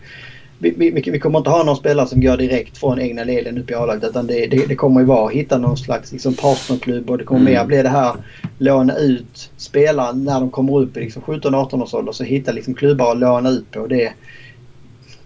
Vi, 0.58 0.74
vi, 0.76 1.10
vi, 1.10 1.18
kommer 1.18 1.38
inte 1.38 1.50
ha 1.50 1.64
någon 1.64 1.76
spelare 1.76 2.06
som 2.06 2.20
går 2.20 2.36
direkt 2.36 2.78
från 2.78 3.00
egna 3.00 3.24
leden 3.24 3.58
upp 3.58 3.70
i 3.70 3.74
A-laget. 3.74 4.04
Utan 4.04 4.26
det, 4.26 4.46
det, 4.46 4.66
det, 4.66 4.74
kommer 4.74 5.00
ju 5.00 5.06
vara 5.06 5.26
att 5.26 5.32
hitta 5.32 5.58
någon 5.58 5.76
slags 5.76 6.12
liksom, 6.12 6.34
partnerklubb 6.34 7.10
och 7.10 7.18
det 7.18 7.24
kommer 7.24 7.40
mm. 7.40 7.52
mer 7.52 7.64
bli 7.64 7.82
det 7.82 7.88
här 7.88 8.14
låna 8.58 8.96
ut 8.96 9.50
spelare 9.56 10.12
när 10.12 10.40
de 10.40 10.50
kommer 10.50 10.78
upp 10.78 10.96
i 10.96 11.00
liksom 11.00 11.22
17-18 11.22 11.82
års 11.82 11.94
ålder. 11.94 12.12
Så 12.12 12.24
hitta 12.24 12.52
liksom 12.52 12.74
klubbar 12.74 13.12
att 13.12 13.18
låna 13.18 13.50
ut 13.50 13.70
på. 13.70 13.86
Det, 13.86 14.12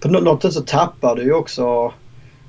på 0.01 0.09
något 0.09 0.43
sätt 0.43 0.53
så 0.53 0.61
tappar 0.61 1.17
du 1.17 1.23
ju 1.23 1.33
också 1.33 1.93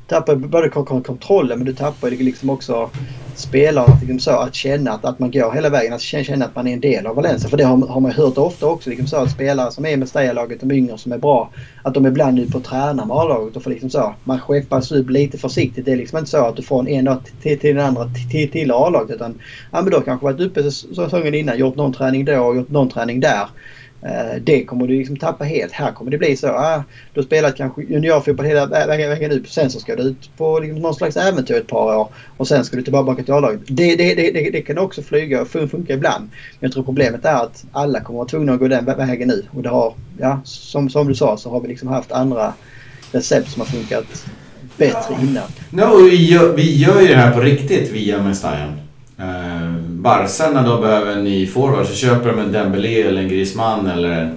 tappar 0.07 0.35
både 0.35 0.69
kontrollen 0.69 1.57
men 1.57 1.65
du 1.65 1.73
tappar 1.73 2.09
liksom 2.09 2.49
också 2.49 2.89
spelarna 3.37 3.97
liksom 3.99 4.19
så, 4.19 4.31
att 4.31 4.55
känna 4.55 4.91
att, 4.91 5.05
att 5.05 5.19
man 5.19 5.31
går 5.31 5.51
hela 5.51 5.69
vägen. 5.69 5.93
Att 5.93 6.01
känna 6.01 6.45
att 6.45 6.55
man 6.55 6.67
är 6.67 6.73
en 6.73 6.79
del 6.79 7.07
av 7.07 7.15
Valencia. 7.15 7.49
För 7.49 7.57
det 7.57 7.63
har, 7.63 7.87
har 7.87 7.99
man 7.99 8.11
hört 8.11 8.37
ofta 8.37 8.65
också. 8.65 8.89
Liksom 8.89 9.07
så, 9.07 9.17
att 9.17 9.31
spelare 9.31 9.71
som 9.71 9.85
är 9.85 9.97
med 9.97 10.09
Steja-laget, 10.09 10.59
de 10.59 10.71
yngre 10.71 10.97
som 10.97 11.11
är 11.11 11.17
bra, 11.17 11.49
att 11.83 11.93
de 11.93 12.05
ibland 12.05 12.39
är 12.39 12.45
på 12.45 12.57
och 12.57 12.63
träna 12.63 13.05
med 13.05 13.17
A-laget. 13.17 13.55
Och 13.55 13.63
får 13.63 13.71
liksom 13.71 13.89
så, 13.89 14.15
man 14.23 14.39
skeppas 14.39 14.91
upp 14.91 15.09
lite 15.09 15.37
försiktigt. 15.37 15.85
Det 15.85 15.91
är 15.91 15.97
liksom 15.97 16.17
inte 16.17 16.31
så 16.31 16.45
att 16.45 16.55
du 16.55 16.61
får 16.61 16.89
en 16.89 17.05
dag 17.05 17.17
till, 17.41 17.59
till 17.59 17.75
den 17.75 17.85
andra 17.85 18.09
till, 18.31 18.51
till 18.51 18.71
A-laget. 18.71 19.15
Utan 19.15 19.39
ja, 19.71 19.81
men 19.81 19.89
du 19.89 19.95
har 19.95 20.03
kanske 20.03 20.25
varit 20.25 20.39
uppe 20.39 20.71
säsongen 20.71 21.33
innan, 21.33 21.57
gjort 21.57 21.75
någon 21.75 21.93
träning 21.93 22.25
då 22.25 22.39
och 22.39 22.55
gjort 22.55 22.69
någon 22.69 22.89
träning 22.89 23.19
där. 23.19 23.47
Eh, 24.01 24.41
det 24.41 24.65
kommer 24.65 24.87
du 24.87 24.93
liksom 24.93 25.17
tappa 25.17 25.43
helt. 25.43 25.71
Här 25.71 25.91
kommer 25.91 26.11
det 26.11 26.17
bli 26.17 26.35
så. 26.35 26.47
Ah, 26.47 26.83
du 27.13 27.19
har 27.19 27.25
spelat 27.25 27.55
kanske 27.55 27.81
juniorfotboll 27.81 28.45
hela 28.45 28.65
vägen 28.65 29.31
ut. 29.31 29.49
Sen 29.49 29.69
så 29.69 29.79
ska 29.79 29.95
du 29.95 30.03
ut 30.03 30.29
på 30.37 30.59
liksom 30.59 30.79
någon 30.79 30.93
slags 30.93 31.17
äventyr 31.17 31.55
ett 31.55 31.67
par 31.67 31.95
år. 31.95 32.09
Och 32.37 32.47
sen 32.47 32.65
ska 32.65 32.75
du 32.75 32.81
tillbaka 32.81 33.23
till 33.23 33.33
A-laget. 33.33 33.61
Det, 33.67 33.95
det, 33.95 34.15
det, 34.15 34.49
det, 34.51 34.61
kan 34.61 34.77
också 34.77 35.01
flyga 35.01 35.41
och 35.41 35.47
funka 35.47 35.93
ibland. 35.93 36.23
Men 36.23 36.59
jag 36.59 36.71
tror 36.71 36.83
problemet 36.83 37.25
är 37.25 37.43
att 37.43 37.65
alla 37.71 38.01
kommer 38.01 38.19
att 38.19 38.21
vara 38.21 38.29
tvungna 38.29 38.53
att 38.53 38.59
gå 38.59 38.67
den 38.67 38.85
vägen 38.85 39.27
nu. 39.27 39.45
Och 39.51 39.63
det 39.63 39.69
har, 39.69 39.93
ja, 40.17 40.41
som, 40.43 40.89
som 40.89 41.07
du 41.07 41.15
sa 41.15 41.37
så 41.37 41.49
har 41.49 41.61
vi 41.61 41.67
liksom 41.67 41.87
haft 41.87 42.11
andra 42.11 42.53
recept 43.11 43.51
som 43.51 43.59
har 43.59 43.67
funkat 43.67 44.25
bättre 44.77 45.15
innan. 45.21 45.47
No, 45.69 46.03
vi, 46.09 46.31
gör, 46.31 46.55
vi 46.55 46.77
gör 46.77 47.01
ju 47.01 47.07
det 47.07 47.15
här 47.15 47.33
på 47.33 47.39
riktigt 47.39 47.91
via 47.91 48.23
Mestajan. 48.23 48.86
Eh, 49.19 49.71
Barca 49.89 50.51
när 50.51 50.63
de 50.63 50.81
behöver 50.81 51.11
en 51.11 51.23
ny 51.23 51.47
forward 51.47 51.85
så 51.85 51.93
köper 51.93 52.29
de 52.29 52.39
en 52.39 52.51
Dembélé 52.51 53.01
eller 53.01 53.21
en 53.21 53.29
Griezmann 53.29 53.87
eller 53.87 54.33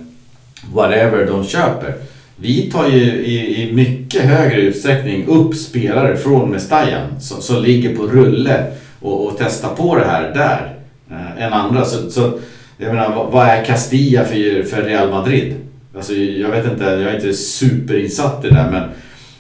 whatever 0.75 1.27
de 1.27 1.45
köper. 1.45 1.95
Vi 2.37 2.71
tar 2.71 2.89
ju 2.89 3.03
i, 3.05 3.63
i 3.63 3.73
mycket 3.73 4.23
högre 4.23 4.61
utsträckning 4.61 5.27
upp 5.27 5.55
spelare 5.55 6.17
från 6.17 6.51
Mestajan 6.51 7.21
som, 7.21 7.43
som 7.43 7.63
ligger 7.63 7.97
på 7.97 8.03
rulle 8.03 8.67
och, 9.01 9.27
och 9.27 9.37
testar 9.39 9.75
på 9.75 9.97
det 9.97 10.05
här 10.05 10.35
där 10.35 10.75
eh, 11.11 11.45
än 11.45 11.53
andra. 11.53 11.85
Så, 11.85 12.11
så 12.11 12.39
jag 12.79 12.95
menar, 12.95 13.15
vad, 13.15 13.33
vad 13.33 13.47
är 13.47 13.65
Castilla 13.65 14.25
för, 14.25 14.63
för 14.63 14.83
Real 14.83 15.11
Madrid? 15.11 15.55
Alltså, 15.97 16.15
jag 16.15 16.51
vet 16.51 16.65
inte, 16.65 16.85
jag 16.85 17.03
är 17.03 17.15
inte 17.15 17.35
superinsatt 17.35 18.45
i 18.45 18.49
det 18.49 18.55
där 18.55 18.71
men 18.71 18.89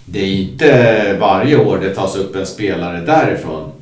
det 0.05 0.21
är 0.21 0.33
inte 0.33 1.17
varje 1.21 1.57
år 1.57 1.79
det 1.79 1.95
tas 1.95 2.17
upp 2.17 2.37
en 2.37 2.47
spelare 2.47 3.01
därifrån 3.01 3.73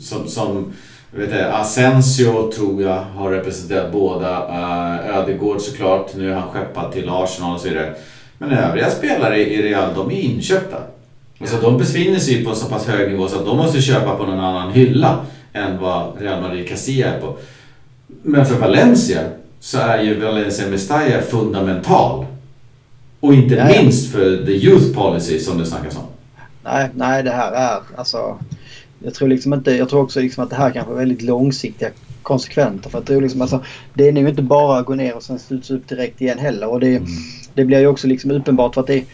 som, 0.00 0.28
som 0.28 0.72
vet 1.10 1.30
jag, 1.30 1.54
Asensio 1.54 2.52
tror 2.52 2.82
jag 2.82 3.04
har 3.14 3.30
representerat 3.30 3.92
båda. 3.92 4.48
Uh, 4.48 5.16
Ödegård 5.16 5.60
såklart, 5.60 6.14
nu 6.14 6.30
är 6.30 6.34
han 6.34 6.50
skeppad 6.50 6.92
till 6.92 7.08
Arsenal 7.08 7.54
och 7.54 7.60
så 7.60 7.68
vidare. 7.68 7.94
Men 8.38 8.50
övriga 8.50 8.90
spelare 8.90 9.38
i 9.38 9.62
Real, 9.62 9.94
de 9.94 10.10
är 10.10 10.20
inköpta. 10.20 10.76
Alltså 11.40 11.56
de 11.56 11.78
befinner 11.78 12.18
sig 12.18 12.44
på 12.44 12.50
en 12.50 12.56
så 12.56 12.66
pass 12.66 12.86
hög 12.86 13.10
nivå 13.10 13.28
så 13.28 13.38
att 13.38 13.46
de 13.46 13.56
måste 13.56 13.82
köpa 13.82 14.16
på 14.16 14.26
någon 14.26 14.40
annan 14.40 14.72
hylla 14.72 15.18
än 15.52 15.78
vad 15.78 16.20
Real 16.20 16.42
Madrid 16.42 16.68
Castilla 16.68 17.06
är 17.06 17.20
på. 17.20 17.36
Men 18.22 18.46
för 18.46 18.54
Valencia 18.54 19.20
så 19.60 19.78
är 19.78 20.02
ju 20.02 20.20
Valencia 20.20 20.68
Mestalla 20.68 21.22
fundamental. 21.22 22.26
Och 23.20 23.34
inte 23.34 23.54
ja. 23.54 23.64
minst 23.64 24.12
för 24.12 24.46
the 24.46 24.52
youth 24.52 24.94
policy 24.94 25.38
som 25.38 25.58
det 25.58 25.66
snackas 25.66 25.96
om. 25.96 26.02
Nej, 26.64 26.90
nej 26.94 27.22
det 27.22 27.30
här 27.30 27.52
är 27.52 27.80
alltså 27.96 28.38
jag 29.00 29.14
tror 29.14 29.28
liksom 29.28 29.54
inte, 29.54 29.70
jag 29.70 29.88
tror 29.88 30.02
också 30.02 30.20
liksom 30.20 30.44
att 30.44 30.50
det 30.50 30.56
här 30.56 30.70
kanske 30.70 30.92
är 30.92 30.96
väldigt 30.96 31.22
långsiktiga 31.22 31.90
konsekvenser. 32.22 32.90
För 32.90 32.98
att 32.98 33.06
det, 33.06 33.14
är 33.14 33.20
liksom, 33.20 33.42
alltså, 33.42 33.64
det 33.94 34.08
är 34.08 34.12
nog 34.12 34.28
inte 34.28 34.42
bara 34.42 34.78
att 34.78 34.86
gå 34.86 34.94
ner 34.94 35.16
och 35.16 35.22
sen 35.22 35.38
studsa 35.38 35.74
upp 35.74 35.88
direkt 35.88 36.20
igen 36.20 36.38
heller. 36.38 36.68
Och 36.68 36.80
det, 36.80 36.96
mm. 36.96 37.08
det 37.54 37.64
blir 37.64 37.78
ju 37.78 37.86
också 37.86 38.06
liksom 38.06 38.30
uppenbart 38.30 38.74
för 38.74 38.80
att 38.80 38.86
det, 38.86 39.04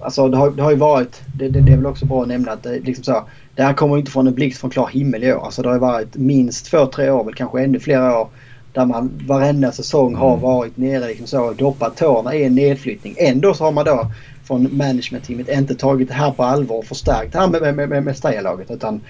alltså, 0.00 0.28
det, 0.28 0.36
har, 0.36 0.50
det 0.50 0.62
har 0.62 0.70
ju 0.70 0.76
varit, 0.76 1.22
det, 1.34 1.48
det, 1.48 1.60
det 1.60 1.72
är 1.72 1.76
väl 1.76 1.86
också 1.86 2.06
bra 2.06 2.22
att 2.22 2.28
nämna 2.28 2.52
att 2.52 2.62
det, 2.62 2.80
liksom 2.80 3.04
så, 3.04 3.24
det 3.54 3.62
här 3.62 3.72
kommer 3.72 3.98
inte 3.98 4.10
från 4.10 4.26
en 4.26 4.34
blixt 4.34 4.60
från 4.60 4.70
klar 4.70 4.88
himmel 4.88 5.24
i 5.24 5.32
år. 5.32 5.44
Alltså, 5.44 5.62
det 5.62 5.68
har 5.68 5.78
varit 5.78 6.16
minst 6.16 6.66
två, 6.66 6.86
tre 6.86 7.10
år, 7.10 7.24
väl 7.24 7.34
kanske 7.34 7.62
ännu 7.62 7.80
flera 7.80 8.20
år 8.20 8.28
där 8.72 8.86
man 8.86 9.10
varenda 9.26 9.72
säsong 9.72 10.14
har 10.14 10.30
mm. 10.30 10.40
varit 10.40 10.76
nere 10.76 11.06
liksom 11.06 11.26
så 11.26 11.44
och 11.44 11.56
doppat 11.56 11.96
tårna 11.96 12.34
i 12.34 12.44
en 12.44 12.54
nedflyttning. 12.54 13.14
Ändå 13.18 13.54
så 13.54 13.64
har 13.64 13.72
man 13.72 13.84
då 13.84 14.10
från 14.48 14.76
managementteamet 14.76 15.48
inte 15.48 15.74
tagit 15.74 16.08
det 16.08 16.14
här 16.14 16.30
på 16.30 16.42
allvar 16.42 16.76
och 16.76 16.84
förstärkt 16.84 17.32
det 17.32 17.38
här 17.38 17.48
med, 17.48 17.76
med, 17.76 17.88
med, 17.88 18.04
med 18.04 18.16
Steja-laget. 18.16 18.70
Utan 18.70 19.00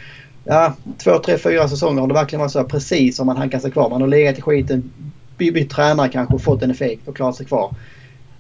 ja, 0.45 0.75
två, 0.99 1.19
tre, 1.19 1.39
fyra 1.39 1.69
säsonger 1.69 2.01
har 2.01 2.09
det 2.09 2.15
verkligen 2.15 2.41
varit 2.41 2.53
så 2.53 2.65
precis 2.65 3.17
som 3.17 3.27
man 3.27 3.37
hankar 3.37 3.59
sig 3.59 3.71
kvar. 3.71 3.91
Man 3.91 4.01
har 4.01 4.09
legat 4.09 4.39
i 4.39 4.41
skiten, 4.41 4.93
bytt 5.37 5.71
tränare 5.71 6.09
kanske 6.09 6.35
och 6.35 6.43
fått 6.43 6.63
en 6.63 6.71
effekt 6.71 7.09
och 7.09 7.17
klarat 7.17 7.37
sig 7.37 7.47
kvar. 7.47 7.75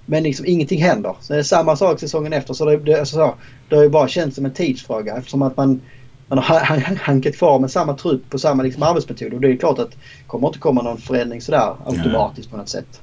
Men 0.06 0.22
liksom 0.22 0.46
ingenting 0.46 0.82
händer. 0.82 1.16
Så 1.20 1.32
det 1.32 1.38
är 1.38 1.42
samma 1.42 1.76
sak 1.76 2.00
säsongen 2.00 2.32
efter. 2.32 2.54
Så 2.54 2.64
det, 2.64 2.76
det, 2.76 2.98
alltså 3.00 3.16
så, 3.16 3.34
det 3.68 3.76
har 3.76 3.82
ju 3.82 3.88
bara 3.88 4.08
känts 4.08 4.36
som 4.36 4.44
en 4.44 4.52
tidsfråga 4.52 5.16
eftersom 5.16 5.42
att 5.42 5.56
man, 5.56 5.80
man 6.28 6.38
har 6.38 6.96
hankat 6.96 7.36
kvar 7.36 7.58
med 7.58 7.70
samma 7.70 7.94
trupp 7.94 8.30
på 8.30 8.38
samma 8.38 8.62
liksom 8.62 8.82
arbetsmetod. 8.82 9.34
Och 9.34 9.40
det 9.40 9.48
är 9.48 9.56
klart 9.56 9.78
att 9.78 9.90
det 9.90 9.96
kommer 10.26 10.46
inte 10.46 10.58
komma 10.58 10.82
någon 10.82 10.98
förändring 10.98 11.40
sådär 11.40 11.74
automatiskt 11.86 12.50
på 12.50 12.56
något 12.56 12.68
sätt. 12.68 13.00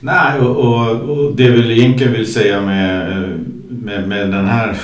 Nej, 0.00 0.40
och, 0.40 0.56
och, 0.56 0.90
och 0.90 1.36
det 1.36 1.42
jag 1.42 1.50
väl 1.50 1.70
egentligen 1.70 2.12
vill 2.12 2.32
säga 2.32 2.60
med, 2.60 3.22
med, 3.68 4.08
med 4.08 4.30
den 4.30 4.46
här 4.46 4.76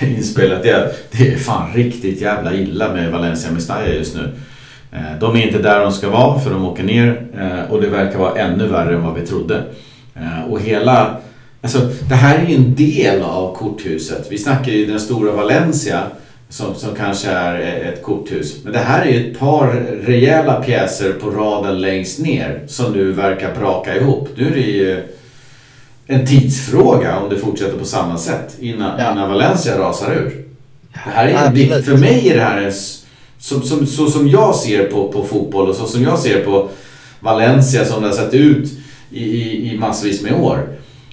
inspelet 0.00 0.64
är 0.64 0.84
att 0.84 1.10
det 1.10 1.32
är 1.32 1.36
fan 1.36 1.72
riktigt 1.74 2.20
jävla 2.20 2.54
illa 2.54 2.92
med 2.92 3.12
Valencia 3.12 3.52
Mestalla 3.52 3.88
just 3.88 4.16
nu. 4.16 4.32
Eh, 4.92 5.18
de 5.20 5.36
är 5.36 5.46
inte 5.46 5.58
där 5.58 5.80
de 5.80 5.92
ska 5.92 6.10
vara 6.10 6.40
för 6.40 6.50
de 6.50 6.64
åker 6.64 6.82
ner 6.82 7.26
eh, 7.38 7.72
och 7.72 7.82
det 7.82 7.88
verkar 7.88 8.18
vara 8.18 8.38
ännu 8.38 8.66
värre 8.66 8.94
än 8.94 9.02
vad 9.02 9.14
vi 9.14 9.26
trodde. 9.26 9.62
Eh, 10.14 10.44
och 10.50 10.60
hela... 10.60 11.16
Alltså, 11.60 11.78
det 12.08 12.14
här 12.14 12.38
är 12.38 12.48
ju 12.48 12.54
en 12.54 12.74
del 12.74 13.22
av 13.22 13.56
korthuset. 13.56 14.26
Vi 14.30 14.38
snackar 14.38 14.72
ju 14.72 14.86
den 14.86 15.00
stora 15.00 15.32
Valencia 15.32 16.02
som, 16.54 16.74
som 16.74 16.94
kanske 16.94 17.30
är 17.30 17.92
ett 17.92 18.02
korthus. 18.02 18.64
Men 18.64 18.72
det 18.72 18.78
här 18.78 19.06
är 19.06 19.20
ett 19.20 19.38
par 19.38 19.66
rejäla 20.06 20.62
pjäser 20.62 21.12
på 21.12 21.30
raden 21.30 21.80
längst 21.80 22.18
ner 22.18 22.62
som 22.66 22.92
nu 22.92 23.12
verkar 23.12 23.54
braka 23.54 23.96
ihop. 23.96 24.28
Nu 24.36 24.46
är 24.46 24.50
det 24.50 24.60
ju 24.60 25.02
en 26.06 26.26
tidsfråga 26.26 27.18
om 27.18 27.28
det 27.28 27.38
fortsätter 27.38 27.78
på 27.78 27.84
samma 27.84 28.18
sätt 28.18 28.56
innan, 28.60 29.00
ja. 29.00 29.12
innan 29.12 29.30
Valencia 29.30 29.78
rasar 29.78 30.12
ur. 30.12 30.44
Det 30.92 30.98
här 30.98 31.26
är 31.26 31.82
för 31.82 31.96
mig 31.96 32.28
är 32.28 32.36
det 32.36 32.42
här 32.42 32.62
en, 32.62 32.72
som, 33.38 33.62
som, 33.62 33.86
så 33.86 34.06
som 34.06 34.28
jag 34.28 34.54
ser 34.54 34.84
på, 34.84 35.12
på 35.12 35.24
fotboll 35.24 35.68
och 35.68 35.76
så 35.76 35.86
som 35.86 36.02
jag 36.02 36.18
ser 36.18 36.44
på 36.44 36.68
Valencia 37.20 37.84
som 37.84 38.02
det 38.02 38.08
har 38.08 38.14
sett 38.14 38.34
ut 38.34 38.72
i, 39.10 39.24
i, 39.24 39.72
i 39.72 39.78
massvis 39.78 40.22
med 40.22 40.34
år. 40.34 40.68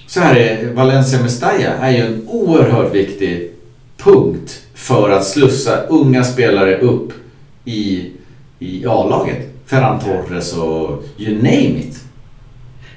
Så 0.06 0.20
här 0.20 0.36
är 0.36 0.72
Valencia 0.72 1.22
Mestalla 1.22 1.68
är 1.80 1.90
ju 1.90 1.98
en 1.98 2.28
oerhört 2.28 2.94
viktig 2.94 3.50
punkt 3.96 4.61
för 4.82 5.10
att 5.10 5.24
slussa 5.24 5.82
unga 5.82 6.24
spelare 6.24 6.78
upp 6.78 7.12
i, 7.64 8.12
i 8.58 8.86
A-laget. 8.86 9.38
Ferran 9.66 10.00
Torres 10.00 10.56
och 10.56 11.04
you 11.18 11.34
name 11.34 11.78
it. 11.78 12.04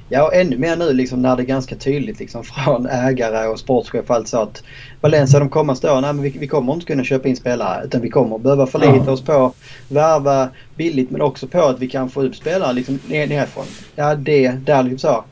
Ja, 0.10 0.28
och 0.28 0.36
ännu 0.36 0.58
mer 0.58 0.76
nu 0.76 0.94
liksom 0.94 1.22
när 1.22 1.36
det 1.36 1.44
är 1.44 1.46
ganska 1.46 1.76
tydligt 1.76 2.20
liksom 2.20 2.44
från 2.44 2.86
ägare 2.86 3.48
och 3.48 3.60
sportchef 3.60 4.10
och 4.10 4.16
allt 4.16 4.28
så 4.28 4.38
att 4.38 4.64
Valencia 5.02 5.40
de 5.40 5.50
kommande 5.50 5.92
åren, 5.92 6.02
nej 6.02 6.14
men 6.14 6.24
vi, 6.24 6.30
vi 6.30 6.48
kommer 6.48 6.74
inte 6.74 6.86
kunna 6.86 7.04
köpa 7.04 7.28
in 7.28 7.36
spelare 7.36 7.86
utan 7.86 8.02
vi 8.02 8.10
kommer 8.10 8.38
behöva 8.38 8.68
förlita 8.68 9.04
ja. 9.06 9.12
oss 9.12 9.22
på 9.22 9.54
värva 9.90 10.50
billigt 10.76 11.12
men 11.12 11.22
också 11.22 11.48
på 11.48 11.62
att 11.62 11.80
vi 11.80 11.88
kan 11.88 12.10
få 12.10 12.24
upp 12.24 12.36
spelare 12.36 12.74
liksom 12.74 13.00
nerifrån. 13.08 13.66
Ja, 13.96 14.16
det 14.16 14.52
där 14.66 14.84
liksom 14.84 15.10
så. 15.10 15.24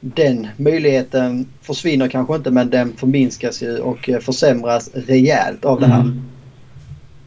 Den 0.00 0.46
möjligheten 0.56 1.46
försvinner 1.62 2.08
kanske 2.08 2.34
inte 2.34 2.50
men 2.50 2.70
den 2.70 2.92
förminskas 2.96 3.62
ju 3.62 3.78
och 3.78 4.08
eh, 4.08 4.18
försämras 4.18 4.90
rejält 4.94 5.64
av 5.64 5.80
det 5.80 5.86
här. 5.86 6.00
Mm. 6.00 6.22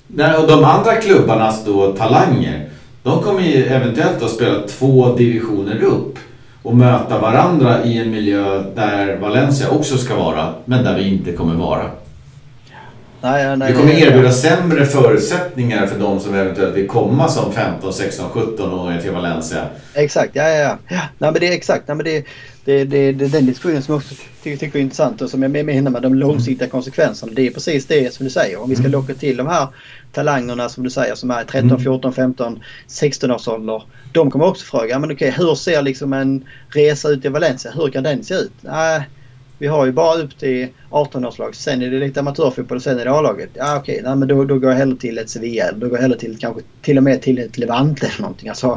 Nej, 0.08 0.38
och 0.38 0.48
de 0.48 0.64
andra 0.64 0.96
klubbarnas 0.96 1.66
då 1.66 1.92
talanger, 1.92 2.70
de 3.04 3.24
kommer 3.24 3.42
ju 3.42 3.66
eventuellt 3.66 4.24
att 4.24 4.32
spela 4.32 4.68
två 4.68 5.16
divisioner 5.16 5.84
upp 5.84 6.20
och 6.64 6.76
möta 6.76 7.20
varandra 7.20 7.84
i 7.84 7.98
en 7.98 8.12
miljö 8.12 8.64
där 8.76 9.18
Valencia 9.18 9.70
också 9.70 9.98
ska 9.98 10.16
vara, 10.16 10.54
men 10.66 10.84
där 10.84 10.98
vi 10.98 11.08
inte 11.08 11.32
kommer 11.32 11.56
vara. 11.56 11.90
Nej, 13.24 13.58
nej, 13.58 13.72
vi 13.72 13.78
kommer 13.78 13.94
erbjuda 13.94 14.32
sämre 14.32 14.86
förutsättningar 14.86 15.88
för 15.88 16.00
de 16.00 16.20
som 16.20 16.36
eventuellt 16.36 16.76
vill 16.76 16.88
komma 16.88 17.28
som 17.28 17.54
15, 17.54 17.94
16, 17.94 18.30
17 18.30 18.74
åringar 18.74 19.02
till 19.02 19.12
Valencia. 19.12 19.66
Exakt, 19.94 20.36
ja, 20.36 20.50
ja, 20.50 20.78
ja. 20.88 21.02
Nej, 21.18 21.32
men 21.32 21.34
det 21.34 21.48
är 21.48 21.52
exakt. 21.52 21.88
Nej, 21.88 21.98
men 21.98 22.06
det, 22.06 22.26
det, 22.66 22.84
det, 22.84 23.12
det 23.12 23.26
är 23.26 23.30
den 23.30 23.46
diskussionen 23.46 23.82
som 23.82 23.94
jag 23.94 24.00
också 24.00 24.16
tycker, 24.44 24.58
tycker 24.58 24.80
är 24.80 24.84
intressant 24.84 25.22
och 25.22 25.30
som 25.30 25.44
jag 25.44 25.52
menar 25.52 25.92
med 25.92 26.02
de 26.02 26.14
långsiktiga 26.14 26.68
konsekvenserna. 26.68 27.32
Det 27.36 27.48
är 27.48 27.52
precis 27.52 27.86
det 27.86 28.14
som 28.14 28.24
du 28.24 28.30
säger. 28.30 28.62
Om 28.62 28.70
vi 28.70 28.76
ska 28.76 28.86
mm. 28.86 28.92
locka 28.92 29.14
till 29.14 29.38
de 29.38 29.48
här 29.48 29.68
talangerna 30.12 30.70
som 30.70 30.84
du 30.84 30.90
säger 30.90 31.16
som 31.16 31.32
är 31.32 31.44
13, 31.44 31.80
14, 31.80 32.14
15, 32.14 32.60
16 32.88 33.32
års 33.32 33.48
ålder. 33.48 33.84
De 34.12 34.32
kommer 34.32 34.46
också 34.46 34.66
fråga, 34.66 35.00
men 35.00 35.12
okej 35.12 35.34
hur 35.38 35.56
ser 35.56 35.82
liksom 35.82 36.14
en 36.14 36.46
resa 36.70 37.10
ut 37.10 37.26
i 37.26 37.30
Valencia? 37.30 37.72
Hur 37.76 37.90
kan 37.90 38.04
den 38.04 38.24
se 38.24 38.34
ut? 38.34 38.54
Nej, 38.62 39.02
vi 39.62 39.68
har 39.68 39.86
ju 39.86 39.92
bara 39.92 40.22
upp 40.22 40.38
till 40.38 40.68
18-årslag. 40.90 41.56
Sen 41.56 41.82
är 41.82 41.90
det 41.90 42.00
lite 42.00 42.20
amatörfotboll 42.20 42.76
och 42.76 42.84
sen 42.84 43.00
är 43.00 43.06
det 43.06 43.12
A-laget. 43.12 43.50
Ja 43.54 43.78
okej, 43.78 44.02
nej, 44.04 44.16
men 44.16 44.28
då, 44.28 44.46
då 44.46 44.60
går 44.60 44.70
jag 44.70 44.78
hellre 44.78 44.98
till 44.98 45.18
ett 45.18 45.30
Sevilla. 45.30 45.72
Då 45.72 45.88
går 45.88 45.98
jag 45.98 46.02
hellre 46.02 46.18
till 46.18 46.38
kanske 46.40 46.62
till 46.82 46.98
och 46.98 47.04
med 47.04 47.22
till 47.22 47.40
ett 47.40 47.58
Levante 47.58 48.08
eller 48.08 48.22
någonting. 48.22 48.50
Alltså, 48.50 48.68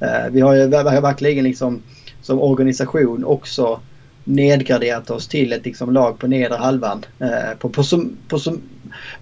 mm. 0.00 0.24
eh, 0.24 0.30
vi 0.30 0.40
har 0.40 0.54
ju 0.54 0.66
verkligen 0.66 1.44
liksom 1.44 1.82
som 2.22 2.40
organisation 2.40 3.24
också 3.24 3.80
nedgraderat 4.24 5.10
oss 5.10 5.28
till 5.28 5.52
ett 5.52 5.64
liksom, 5.64 5.92
lag 5.92 6.18
på 6.18 6.26
nedre 6.26 6.56
halvan. 6.56 7.04
Eh, 7.18 7.58
på, 7.58 7.68
på, 7.68 7.82
så, 7.82 8.04
på 8.28 8.38
så 8.38 8.56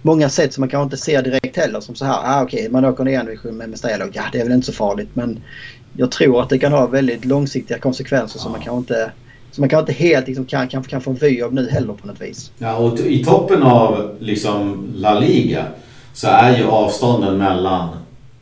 många 0.01 0.29
sätt 0.29 0.53
som 0.53 0.61
man 0.61 0.69
kanske 0.69 0.83
inte 0.83 0.97
ser 0.97 1.23
direkt 1.23 1.57
heller. 1.57 1.79
Som 1.79 1.95
så 1.95 2.05
här, 2.05 2.19
ah, 2.23 2.43
okej 2.43 2.59
okay, 2.59 2.71
man 2.71 2.85
åker 2.85 3.03
ner 3.03 3.19
en 3.19 3.25
division 3.25 3.57
med 3.57 3.69
Mestalla 3.69 4.05
ja 4.13 4.23
det 4.31 4.39
är 4.39 4.43
väl 4.43 4.53
inte 4.53 4.67
så 4.67 4.73
farligt. 4.73 5.09
Men 5.13 5.39
jag 5.97 6.11
tror 6.11 6.41
att 6.41 6.49
det 6.49 6.59
kan 6.59 6.71
ha 6.71 6.87
väldigt 6.87 7.25
långsiktiga 7.25 7.79
konsekvenser 7.79 8.39
ja. 8.39 8.43
som 8.43 8.51
man 8.51 8.61
kanske 8.61 8.79
inte 8.79 9.11
som 9.55 9.61
man 9.61 9.69
kanske 9.69 9.91
inte 9.91 10.03
helt 10.03 10.27
liksom, 10.27 10.45
kan, 10.45 10.67
kan, 10.67 10.83
kan 10.83 11.01
få 11.01 11.11
en 11.11 11.17
vy 11.21 11.41
av 11.41 11.53
nu 11.53 11.69
heller 11.69 11.93
på 11.93 12.07
något 12.07 12.21
vis. 12.21 12.51
Ja, 12.57 12.75
och 12.75 12.99
i 12.99 13.23
toppen 13.23 13.63
av 13.63 14.15
liksom 14.19 14.87
La 14.95 15.19
Liga 15.19 15.65
så 16.13 16.27
är 16.27 16.57
ju 16.57 16.65
avstånden 16.65 17.37
mellan 17.37 17.89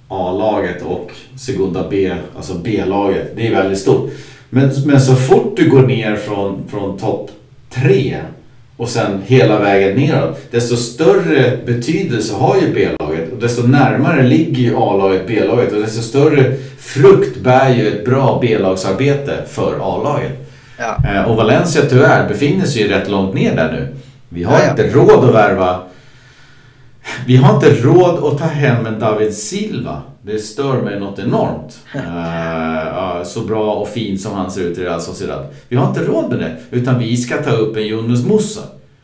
A-laget 0.08 0.82
och 0.82 1.12
Segunda 1.40 1.86
B, 1.90 2.16
alltså 2.36 2.54
B-laget, 2.54 3.32
det 3.36 3.48
är 3.48 3.56
väldigt 3.56 3.80
stort. 3.80 4.12
Men, 4.50 4.72
men 4.86 5.02
så 5.02 5.16
fort 5.16 5.54
du 5.58 5.70
går 5.70 5.82
ner 5.88 6.16
från, 6.16 6.64
från 6.70 6.98
topp 6.98 7.32
tre 7.70 8.18
och 8.78 8.90
sen 8.90 9.22
hela 9.26 9.60
vägen 9.60 9.98
neråt. 9.98 10.52
Desto 10.52 10.76
större 10.76 11.58
betydelse 11.66 12.34
har 12.34 12.56
ju 12.56 12.74
B-laget 12.74 13.32
och 13.32 13.40
desto 13.40 13.68
närmare 13.68 14.24
ligger 14.24 14.64
ju 14.64 14.76
A-laget 14.76 15.28
B-laget 15.28 15.74
och 15.74 15.82
desto 15.82 16.02
större 16.02 16.56
frukt 16.80 17.38
bär 17.38 17.76
ju 17.76 17.88
ett 17.88 18.06
bra 18.06 18.40
B-lagsarbete 18.42 19.44
för 19.48 19.74
A-laget. 19.82 20.43
Ja. 20.78 20.98
Eh, 21.06 21.24
och 21.24 21.36
Valencia 21.36 21.82
tyvärr 21.90 22.28
befinner 22.28 22.66
sig 22.66 22.82
ju 22.82 22.88
rätt 22.88 23.10
långt 23.10 23.34
ner 23.34 23.56
där 23.56 23.72
nu. 23.72 23.96
Vi 24.30 24.44
har 24.44 24.60
ja, 24.60 24.70
inte 24.70 24.90
råd 24.90 25.30
att 25.30 25.36
värva 25.36 25.84
vi 27.26 27.36
har 27.36 27.56
inte 27.56 27.74
råd 27.74 28.34
att 28.34 28.40
ta 28.40 28.46
hem 28.46 28.86
en 28.86 29.00
David 29.00 29.34
Silva. 29.34 30.02
Det 30.22 30.40
stör 30.40 30.82
mig 30.82 31.00
något 31.00 31.20
enormt. 31.20 31.80
Uh, 32.94 33.24
så 33.24 33.42
bra 33.42 33.74
och 33.74 33.90
fin 33.90 34.20
som 34.20 34.34
han 34.34 34.52
ser 34.52 34.62
ut 34.62 34.78
i 34.78 34.84
Real 34.84 35.02
Sociedad. 35.02 35.46
Vi 35.68 35.76
har 35.76 35.90
inte 35.90 36.04
råd 36.04 36.30
med 36.30 36.40
det. 36.40 36.56
Utan 36.72 37.00
vi 37.00 37.18
ska 37.18 37.38
ta 37.44 37.52
upp 37.52 37.78
en 37.78 37.84
Yunus 37.84 38.26
Musa. 38.26 38.62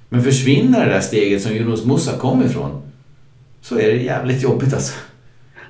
Men 0.09 0.23
försvinner 0.23 0.85
det 0.85 0.91
där 0.91 0.99
steget 0.99 1.41
som 1.41 1.51
Yunus 1.51 1.85
Musa 1.85 2.17
kom 2.17 2.43
ifrån. 2.43 2.81
Så 3.61 3.79
är 3.79 3.87
det 3.87 4.03
jävligt 4.03 4.43
jobbigt 4.43 4.73
alltså. 4.73 4.93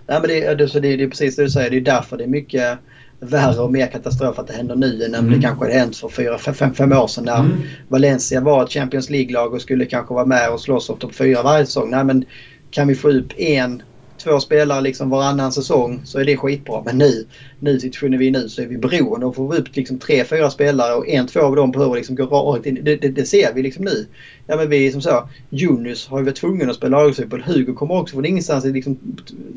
Nej, 0.08 0.20
men 0.22 0.30
det, 0.30 0.56
det, 0.56 0.80
det, 0.80 0.98
det 0.98 1.04
är 1.04 1.10
precis 1.10 1.36
det 1.36 1.44
du 1.44 1.50
säger. 1.50 1.70
Det 1.70 1.78
är 1.78 1.82
därför 1.82 2.18
det 2.18 2.24
är 2.24 2.28
mycket 2.28 2.78
värre 3.20 3.62
och 3.62 3.72
mer 3.72 3.88
katastrof 3.88 4.40
att 4.40 4.48
det 4.48 4.54
händer 4.54 4.76
nu 4.76 5.04
än 5.04 5.16
mm. 5.16 5.32
det 5.32 5.42
kanske 5.42 5.66
hade 5.66 5.80
hänt 5.80 5.98
för 5.98 6.10
fyra, 6.10 6.38
fem, 6.38 6.74
fem 6.74 6.92
år 6.92 7.08
sedan 7.08 7.24
när 7.26 7.40
mm. 7.40 7.58
Valencia 7.88 8.42
var 8.42 8.64
ett 8.64 8.72
Champions 8.72 9.10
League-lag 9.10 9.54
och 9.54 9.62
skulle 9.62 9.86
kanske 9.86 10.14
vara 10.14 10.26
med 10.26 10.50
och 10.50 10.62
slåss 10.62 10.90
om 10.90 10.98
topp 10.98 11.16
fyra 11.16 11.44
varje 11.44 11.66
säsong. 11.66 11.90
Nej, 11.90 12.04
men 12.04 12.26
kan 12.72 12.88
vi 12.88 12.96
få 12.96 13.10
upp 13.10 13.34
en, 13.38 13.84
två 14.24 14.40
spelare 14.40 14.82
liksom 14.82 15.10
varannan 15.10 15.52
säsong 15.52 16.02
så 16.06 16.20
är 16.20 16.26
det 16.26 16.38
skitbra. 16.38 16.82
Men 16.86 16.98
nu, 16.98 17.26
nu 17.60 17.80
situationen 17.80 18.20
vi 18.20 18.28
är 18.28 18.32
nu 18.32 18.50
så 18.50 18.62
är 18.62 18.66
vi 18.66 18.78
beroende 18.78 19.26
av 19.26 19.30
att 19.30 19.36
få 19.36 19.56
upp 19.56 19.76
liksom 19.76 20.00
tre, 20.00 20.24
fyra 20.24 20.50
spelare 20.50 20.94
och 20.94 21.08
en, 21.08 21.28
två 21.28 21.40
av 21.40 21.56
dem 21.56 21.72
behöver 21.72 21.96
liksom 21.96 22.16
gå 22.16 22.26
rakt 22.26 22.66
in. 22.66 22.80
Det, 22.84 22.96
det, 22.96 23.10
det, 23.10 23.26
ser 23.26 23.54
vi 23.54 23.64
liksom 23.64 23.86
nu. 23.86 24.06
Ja 24.48 24.56
men 24.56 24.70
vi 24.70 24.92
som 24.92 25.02
så, 25.02 25.30
Junus 25.50 26.08
har 26.08 26.20
ju 26.20 26.26
varit 26.26 26.36
tvungen 26.36 26.70
att 26.70 26.76
spela 26.76 27.04
lagfotboll. 27.04 27.44
Hugo 27.46 27.74
kommer 27.74 27.96
också 27.96 28.14
från 28.14 28.26
ingenstans 28.26 28.66
liksom 28.66 28.98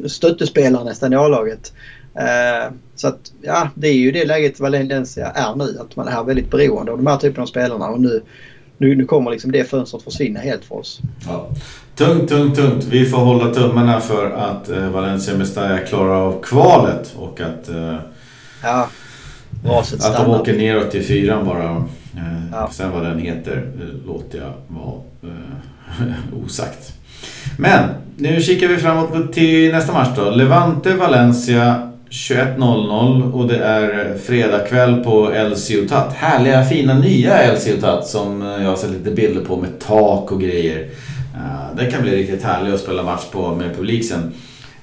stöttespelare 0.07 0.85
nästan 0.85 1.13
i 1.13 1.17
A-laget. 1.17 1.73
Uh, 2.17 2.75
så 2.95 3.09
att 3.09 3.33
ja, 3.43 3.69
det 3.75 3.89
är 3.89 3.95
ju 3.95 4.13
det 4.13 4.25
läget 4.25 4.61
Valencia 4.61 5.27
är 5.27 5.55
nu. 5.57 5.79
Att 5.81 5.97
man 5.97 6.09
är 6.09 6.25
väldigt 6.25 6.51
beroende 6.51 6.93
av 6.93 6.99
de 6.99 7.07
här 7.07 7.17
typen 7.17 7.43
av 7.43 7.47
spelarna. 7.47 7.87
Och 7.87 8.01
nu, 8.01 8.23
nu, 8.79 8.95
nu 8.95 9.05
kommer 9.05 9.31
liksom 9.31 9.53
det 9.53 9.65
fönstret 9.65 10.03
försvinna 10.03 10.41
helt 10.41 10.65
för 10.65 10.75
oss. 10.75 11.01
Ja. 11.27 11.49
Tungt, 11.97 12.29
tungt, 12.29 12.57
tungt. 12.57 12.85
Vi 12.85 13.05
får 13.05 13.19
hålla 13.19 13.55
tummarna 13.55 14.01
för 14.01 14.31
att 14.31 14.69
eh, 14.69 14.91
Valencia 14.91 15.37
Mestalla 15.37 15.79
klarar 15.79 16.15
av 16.15 16.43
kvalet 16.43 17.15
och 17.17 17.41
att, 17.41 17.69
eh, 17.69 17.97
ja, 18.63 18.89
att 20.01 20.17
de 20.17 20.31
åker 20.31 20.57
neråt 20.57 20.91
till 20.91 21.05
fyran 21.05 21.47
bara. 21.47 21.77
Eh, 22.17 22.45
ja. 22.53 22.71
Sen 22.73 22.91
vad 22.91 23.03
den 23.03 23.19
heter 23.19 23.73
eh, 23.81 24.07
låter 24.07 24.39
jag 24.39 24.53
vara 24.69 25.01
eh, 25.23 26.13
osagt. 26.45 26.93
Men 27.59 27.89
nu 28.17 28.41
kikar 28.41 28.69
vi 28.69 28.77
framåt 28.77 29.33
till 29.33 29.73
nästa 29.73 29.93
match 29.93 30.09
då. 30.17 30.31
Levante 30.31 30.95
Valencia 30.95 31.92
21.00 32.13 33.33
och 33.33 33.49
det 33.49 33.57
är 33.57 34.19
fredagkväll 34.19 35.05
på 35.05 35.33
El 35.35 35.57
Ciutat. 35.57 36.13
Härliga 36.13 36.65
fina 36.65 36.99
nya 36.99 37.43
El 37.43 37.59
Ciutat 37.59 38.07
som 38.07 38.43
jag 38.43 38.69
har 38.69 38.77
sett 38.77 38.91
lite 38.91 39.11
bilder 39.11 39.45
på 39.45 39.57
med 39.57 39.79
tak 39.79 40.33
och 40.33 40.41
grejer. 40.41 40.89
Eh, 41.35 41.77
det 41.77 41.91
kan 41.91 42.03
bli 42.03 42.17
riktigt 42.17 42.43
härligt 42.43 42.75
att 42.75 42.81
spela 42.81 43.03
match 43.03 43.25
på 43.33 43.55
med 43.55 43.77
publik 43.77 44.05
sen. 44.05 44.33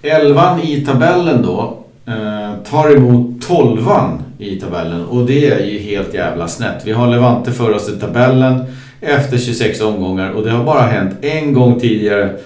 Elvan 0.01 0.61
i 0.61 0.85
tabellen 0.85 1.41
då 1.41 1.77
eh, 2.05 2.63
tar 2.69 2.95
emot 2.95 3.41
tolvan 3.41 4.23
i 4.37 4.55
tabellen 4.55 5.05
och 5.05 5.25
det 5.25 5.49
är 5.51 5.65
ju 5.65 5.79
helt 5.79 6.13
jävla 6.13 6.47
snett. 6.47 6.81
Vi 6.85 6.91
har 6.91 7.07
Levante 7.07 7.51
för 7.51 7.75
oss 7.75 7.89
i 7.89 7.99
tabellen 7.99 8.65
efter 9.01 9.37
26 9.37 9.81
omgångar 9.81 10.31
och 10.31 10.43
det 10.43 10.51
har 10.51 10.63
bara 10.63 10.81
hänt 10.81 11.15
en 11.21 11.53
gång 11.53 11.79
tidigare 11.79 12.37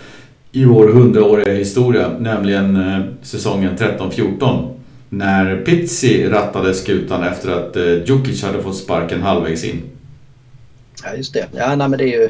i 0.52 0.66
vår 0.66 0.88
hundraåriga 0.88 1.54
historia, 1.54 2.10
nämligen 2.20 2.76
eh, 2.76 3.00
säsongen 3.22 3.78
13-14. 3.78 4.73
När 5.18 5.56
Pizzi 5.58 6.30
rattade 6.30 6.74
skutan 6.74 7.24
efter 7.24 7.52
att 7.52 7.78
uh, 7.78 8.04
Djukic 8.04 8.44
hade 8.44 8.64
fått 8.64 8.78
sparken 8.78 9.22
halvvägs 9.22 9.64
in. 9.64 9.82
Ja 11.04 11.16
just 11.16 11.34
det. 11.34 11.48
Ja 11.52 11.76
nej, 11.76 11.90
men 11.90 12.00
det 12.00 12.04
är 12.04 12.22
ju 12.22 12.30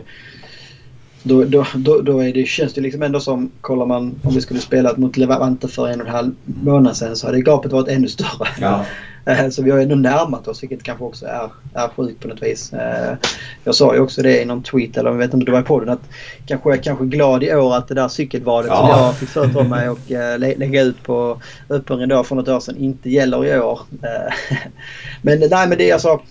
då, 1.24 1.44
då, 1.44 1.66
då, 1.76 2.02
då 2.02 2.20
är 2.20 2.34
det, 2.34 2.46
känns 2.46 2.74
det 2.74 2.82
liksom 2.82 3.04
ändå 3.04 3.20
som, 3.20 3.52
kollar 3.62 3.86
man 3.86 4.16
om 4.24 4.34
vi 4.36 4.42
skulle 4.42 4.60
spela 4.60 4.94
mot 4.98 5.18
Levante 5.18 5.68
för 5.68 5.88
en 5.88 6.02
och 6.02 6.08
en 6.08 6.14
halv 6.14 6.32
månad 6.44 6.98
sedan 6.98 7.16
så 7.16 7.28
hade 7.28 7.42
gapet 7.42 7.72
varit 7.72 7.88
ännu 7.88 8.08
större. 8.08 8.48
Ja. 8.62 8.86
Eh, 9.26 9.50
så 9.50 9.64
vi 9.64 9.72
har 9.72 9.80
ändå 9.80 9.96
närmat 9.96 10.48
oss 10.48 10.64
vilket 10.64 10.84
kanske 10.84 11.04
också 11.04 11.26
är, 11.26 11.50
är 11.74 11.88
sjukt 11.88 12.20
på 12.20 12.28
något 12.28 12.44
vis. 12.44 12.74
Eh, 12.74 13.16
jag 13.64 13.76
sa 13.76 13.94
ju 13.94 14.00
också 14.00 14.22
det 14.22 14.42
i 14.42 14.46
någon 14.46 14.64
tweet 14.64 14.98
eller 14.98 15.10
jag 15.10 15.18
vet 15.18 15.26
inte 15.26 15.38
om 15.38 15.46
det 15.46 15.52
var 15.52 15.60
i 15.60 15.64
podden 15.64 15.90
att 15.90 16.10
kanske 16.46 16.70
jag 16.70 16.84
kanske 16.84 17.06
glad 17.06 17.44
i 17.44 17.54
år 17.54 17.76
att 17.76 17.88
det 17.88 17.94
där 17.94 18.08
cykelvalet 18.08 18.72
ja. 18.72 18.78
som 18.78 18.90
jag 18.90 19.16
fick 19.16 19.30
för 19.30 19.64
mig 19.64 19.90
och 19.90 20.12
eh, 20.12 20.40
lägga 20.40 20.82
ut 20.82 21.04
på 21.04 21.42
öppen 21.70 22.10
dag 22.10 22.28
för 22.28 22.36
något 22.36 22.48
år 22.48 22.60
sedan 22.60 22.78
inte 22.78 23.10
gäller 23.10 23.46
i 23.46 23.60
år. 23.60 23.80
Men 25.22 25.40
nej 25.40 25.68
men 25.68 25.78
det 25.78 25.90
är 25.90 25.94
alltså 25.94 26.22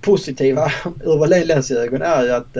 positiva 0.00 0.72
ur 1.04 1.18
Valencias 1.18 1.70
ögon 1.70 2.02
är 2.02 2.22
ju 2.22 2.30
att 2.30 2.56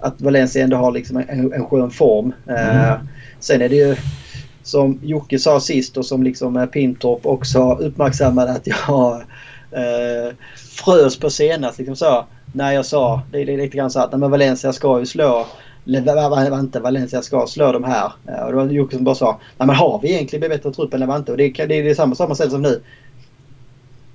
att 0.00 0.20
Valencia 0.20 0.64
ändå 0.64 0.76
har 0.76 0.92
liksom 0.92 1.16
en, 1.16 1.52
en 1.52 1.66
skön 1.66 1.90
form. 1.90 2.32
Mm. 2.46 2.98
Sen 3.40 3.62
är 3.62 3.68
det 3.68 3.76
ju 3.76 3.96
som 4.64 5.00
Jocke 5.02 5.38
sa 5.38 5.60
sist 5.60 5.96
och 5.96 6.06
som 6.06 6.22
liksom 6.22 6.68
Pintorp 6.72 7.26
också 7.26 7.72
uppmärksammade 7.72 8.50
att 8.52 8.66
jag 8.66 9.22
eh, 9.70 10.34
frös 10.84 11.18
på 11.18 11.30
senast. 11.30 11.78
Liksom 11.78 11.96
så, 11.96 12.26
när 12.52 12.72
jag 12.72 12.86
sa, 12.86 13.22
det 13.32 13.42
är 13.42 13.56
lite 13.56 13.76
grann 13.76 13.90
så 13.90 14.00
att 14.00 14.18
men 14.18 14.30
Valencia 14.30 14.72
ska 14.72 14.98
ju 14.98 15.06
slå 15.06 15.46
Levante, 15.84 16.80
Valencia 16.80 17.22
ska 17.22 17.46
slå 17.46 17.72
de 17.72 17.84
här. 17.84 18.12
Eh, 18.28 18.44
och 18.44 18.50
det 18.50 18.56
var 18.56 18.66
Jocke 18.66 18.96
som 18.96 19.04
bara 19.04 19.14
sa, 19.14 19.40
nej 19.58 19.66
men 19.66 19.76
har 19.76 20.00
vi 20.02 20.12
egentligen 20.12 20.48
bättre 20.48 20.72
trupp 20.72 20.94
än 20.94 21.00
Levante? 21.00 21.32
Och 21.32 21.38
det, 21.38 21.48
det, 21.48 21.66
det 21.66 21.90
är 21.90 21.94
samma, 21.94 22.14
samma 22.14 22.34
sätt 22.34 22.50
som 22.50 22.62
nu 22.62 22.82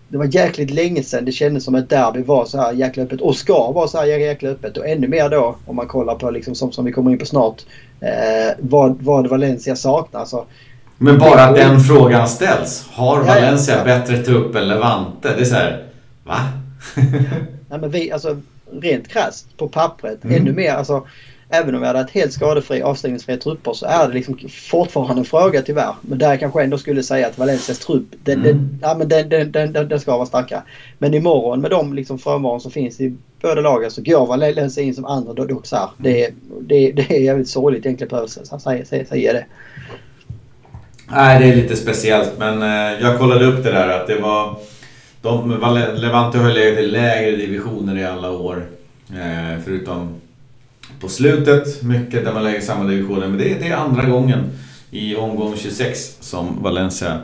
det 0.09 0.17
var 0.17 0.35
jäkligt 0.35 0.71
länge 0.71 1.03
sedan 1.03 1.25
det 1.25 1.31
kändes 1.31 1.63
som 1.63 1.75
ett 1.75 1.89
derby 1.89 2.21
var 2.21 2.45
så 2.45 2.57
här 2.57 2.73
jäkla 2.73 3.03
öppet 3.03 3.21
och 3.21 3.35
ska 3.35 3.71
vara 3.71 3.87
så 3.87 3.97
här 3.97 4.05
jäkla 4.05 4.49
öppet. 4.49 4.77
Och 4.77 4.87
ännu 4.87 5.07
mer 5.07 5.29
då 5.29 5.55
om 5.65 5.75
man 5.75 5.87
kollar 5.87 6.15
på 6.15 6.31
liksom 6.31 6.55
som, 6.55 6.71
som 6.71 6.85
vi 6.85 6.91
kommer 6.91 7.11
in 7.11 7.17
på 7.17 7.25
snart. 7.25 7.61
Eh, 7.99 8.55
vad, 8.59 9.01
vad 9.01 9.27
Valencia 9.27 9.75
saknar. 9.75 10.19
Alltså, 10.19 10.45
men 10.97 11.19
bara 11.19 11.43
att 11.43 11.55
den 11.55 11.79
frågan 11.79 12.27
ställs. 12.27 12.87
Har 12.91 13.23
Valencia 13.23 13.75
ja, 13.75 13.79
ja. 13.79 13.85
bättre 13.85 14.17
trupp 14.17 14.55
än 14.55 14.67
Levante? 14.67 15.35
Det 15.35 15.41
är 15.41 15.45
så 15.45 15.55
här, 15.55 15.83
va? 16.23 16.37
Nej, 17.69 17.79
men 17.79 17.91
vi, 17.91 18.11
alltså, 18.11 18.37
rent 18.71 19.07
krasst 19.07 19.57
på 19.57 19.67
pappret 19.67 20.23
mm. 20.23 20.41
ännu 20.41 20.53
mer. 20.53 20.73
Alltså, 20.73 21.07
även 21.49 21.75
om 21.75 21.81
vi 21.81 21.87
hade 21.87 21.99
haft 21.99 22.13
helt 22.13 22.33
skadefri 22.33 22.81
avstängningsfria 22.81 23.37
trupper 23.37 23.73
så 23.73 23.85
är 23.85 24.07
det 24.07 24.13
liksom 24.13 24.37
fortfarande 24.49 25.21
en 25.21 25.25
fråga 25.25 25.61
tyvärr. 25.61 25.95
Men 26.01 26.17
där 26.17 26.29
jag 26.29 26.39
kanske 26.39 26.63
ändå 26.63 26.77
skulle 26.77 27.03
säga 27.03 27.27
att 27.27 27.37
Valencias 27.37 27.79
trupp 27.79 28.07
den, 28.23 28.39
mm. 28.39 28.47
den, 28.47 28.79
ja, 28.81 28.95
men 28.97 29.07
den, 29.07 29.29
den, 29.29 29.51
den, 29.51 29.73
den, 29.73 29.99
ska 29.99 30.17
vara 30.17 30.25
starkare. 30.25 30.61
Men 30.97 31.13
imorgon 31.13 31.61
med 31.61 31.71
de 31.71 31.93
liksom 31.93 32.19
frånvaron 32.19 32.61
som 32.61 32.71
finns 32.71 33.01
i 33.01 33.17
båda 33.41 33.61
lagen 33.61 33.91
så 33.91 34.01
går 34.01 34.27
Valencia 34.27 34.83
in 34.83 34.95
som 34.95 35.05
andra 35.05 35.33
doxar. 35.33 35.89
Det, 35.97 36.33
det, 36.61 36.91
det 36.91 37.11
är 37.11 37.21
jävligt 37.21 37.49
sorgligt 37.49 37.85
egentligen 37.85 38.09
behöver 38.09 38.27
säga, 38.27 38.85
säga, 38.85 39.05
säga 39.05 39.33
det. 39.33 39.45
Nej, 41.11 41.39
det 41.39 41.51
är 41.51 41.55
lite 41.55 41.75
speciellt 41.75 42.33
men 42.37 42.61
eh, 42.61 43.01
jag 43.01 43.17
kollade 43.17 43.45
upp 43.45 43.63
det 43.63 43.71
där 43.71 43.87
att 43.87 44.07
det 44.07 44.15
var... 44.15 44.55
De, 45.21 45.49
Levante 45.95 46.37
har 46.37 46.49
legat 46.49 46.79
i 46.79 46.87
lägre 46.87 47.31
divisioner 47.35 47.97
i 47.97 48.05
alla 48.05 48.31
år. 48.31 48.65
Eh, 49.09 49.61
förutom 49.65 50.18
på 50.99 51.09
slutet, 51.09 51.83
mycket 51.83 52.25
där 52.25 52.33
man 52.33 52.43
lägger 52.43 52.61
samma 52.61 52.83
divisioner. 52.83 53.27
Men 53.27 53.37
det, 53.37 53.43
det 53.43 53.67
är 53.67 53.75
andra 53.75 54.05
gången 54.05 54.39
i 54.91 55.15
omgång 55.15 55.55
26 55.57 56.17
som 56.19 56.63
Valencia 56.63 57.19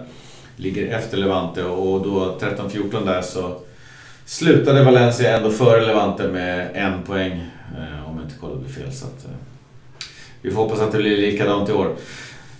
ligger 0.55 0.87
efter 0.87 1.17
Levante 1.17 1.63
och 1.63 2.03
då 2.03 2.37
13-14 2.41 3.05
där 3.05 3.21
så 3.21 3.57
slutade 4.25 4.83
Valencia 4.83 5.37
ändå 5.37 5.49
före 5.49 5.85
Levante 5.85 6.27
med 6.27 6.69
en 6.73 7.03
poäng. 7.03 7.31
Eh, 7.77 8.09
om 8.09 8.17
jag 8.17 8.25
inte 8.25 8.39
kollade 8.39 8.69
fel. 8.69 8.93
Så 8.93 9.05
att, 9.05 9.25
eh, 9.25 9.31
vi 10.41 10.51
får 10.51 10.61
hoppas 10.61 10.79
att 10.79 10.91
det 10.91 10.97
blir 10.97 11.17
likadant 11.17 11.69
i 11.69 11.73
år. 11.73 11.95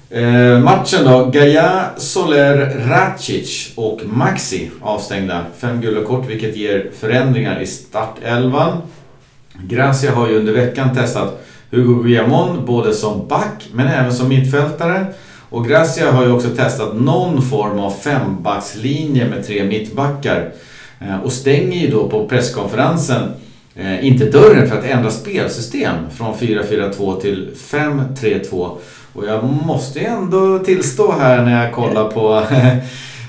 Eh, 0.09 0.59
matchen 0.59 1.05
då. 1.05 1.25
Gaia, 1.25 1.85
Soler, 1.97 2.87
Racic 2.87 3.73
och 3.75 4.01
Maxi 4.05 4.71
avstängda. 4.81 5.45
Fem 5.57 5.81
gula 5.81 6.03
kort 6.03 6.29
vilket 6.29 6.55
ger 6.55 6.91
förändringar 6.99 7.61
i 7.61 7.67
startelvan. 7.67 8.81
Gracia 9.63 10.11
har 10.11 10.29
ju 10.29 10.39
under 10.39 10.53
veckan 10.53 10.95
testat 10.95 11.45
Hugo 11.71 12.03
Guillamon 12.03 12.65
både 12.65 12.93
som 12.93 13.27
back 13.27 13.69
men 13.73 13.87
även 13.87 14.13
som 14.13 14.29
mittfältare. 14.29 15.05
Och 15.49 15.67
Gracia 15.67 16.11
har 16.11 16.25
ju 16.25 16.31
också 16.31 16.49
testat 16.49 16.95
någon 16.95 17.41
form 17.41 17.79
av 17.79 17.91
fembackslinje 17.91 19.29
med 19.29 19.47
tre 19.47 19.63
mittbackar. 19.63 20.51
Eh, 20.99 21.23
och 21.23 21.31
stänger 21.31 21.77
ju 21.77 21.87
då 21.87 22.09
på 22.09 22.27
presskonferensen 22.27 23.31
eh, 23.75 24.05
inte 24.07 24.25
dörren 24.25 24.69
för 24.69 24.77
att 24.77 24.85
ändra 24.85 25.11
spelsystem 25.11 25.95
från 26.17 26.33
4-4-2 26.33 27.21
till 27.21 27.51
5-3-2. 27.71 28.69
Och 29.13 29.25
jag 29.25 29.43
måste 29.43 29.99
ju 29.99 30.05
ändå 30.05 30.59
tillstå 30.59 31.11
här 31.19 31.43
när 31.43 31.63
jag 31.63 31.73
kollar 31.73 32.11
på 32.11 32.35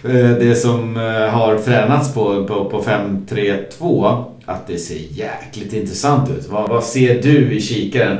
eh, 0.09 0.31
det 0.39 0.61
som 0.61 0.97
har 1.33 1.59
tränats 1.65 2.15
på, 2.15 2.45
på, 2.45 2.65
på 2.65 2.83
5-3-2 2.83 4.25
att 4.47 4.67
det 4.67 4.79
ser 4.79 4.99
jäkligt 5.11 5.73
intressant 5.73 6.31
ut. 6.31 6.49
Vad, 6.49 6.69
vad 6.69 6.85
ser 6.85 7.23
du 7.23 7.53
i 7.53 7.61
kikaren? 7.61 8.19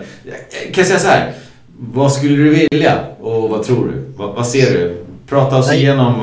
Kan 0.63 0.75
jag 0.75 0.87
säga 0.87 0.99
så 0.99 1.09
här. 1.09 1.33
Vad 1.79 2.13
skulle 2.13 2.37
du 2.37 2.69
vilja 2.71 3.05
och 3.21 3.51
vad 3.51 3.63
tror 3.63 3.87
du? 3.89 4.13
Vad, 4.17 4.35
vad 4.35 4.47
ser 4.47 4.73
du? 4.73 5.05
Prata 5.29 5.57
oss 5.57 5.69
Nej. 5.69 5.83
igenom 5.83 6.15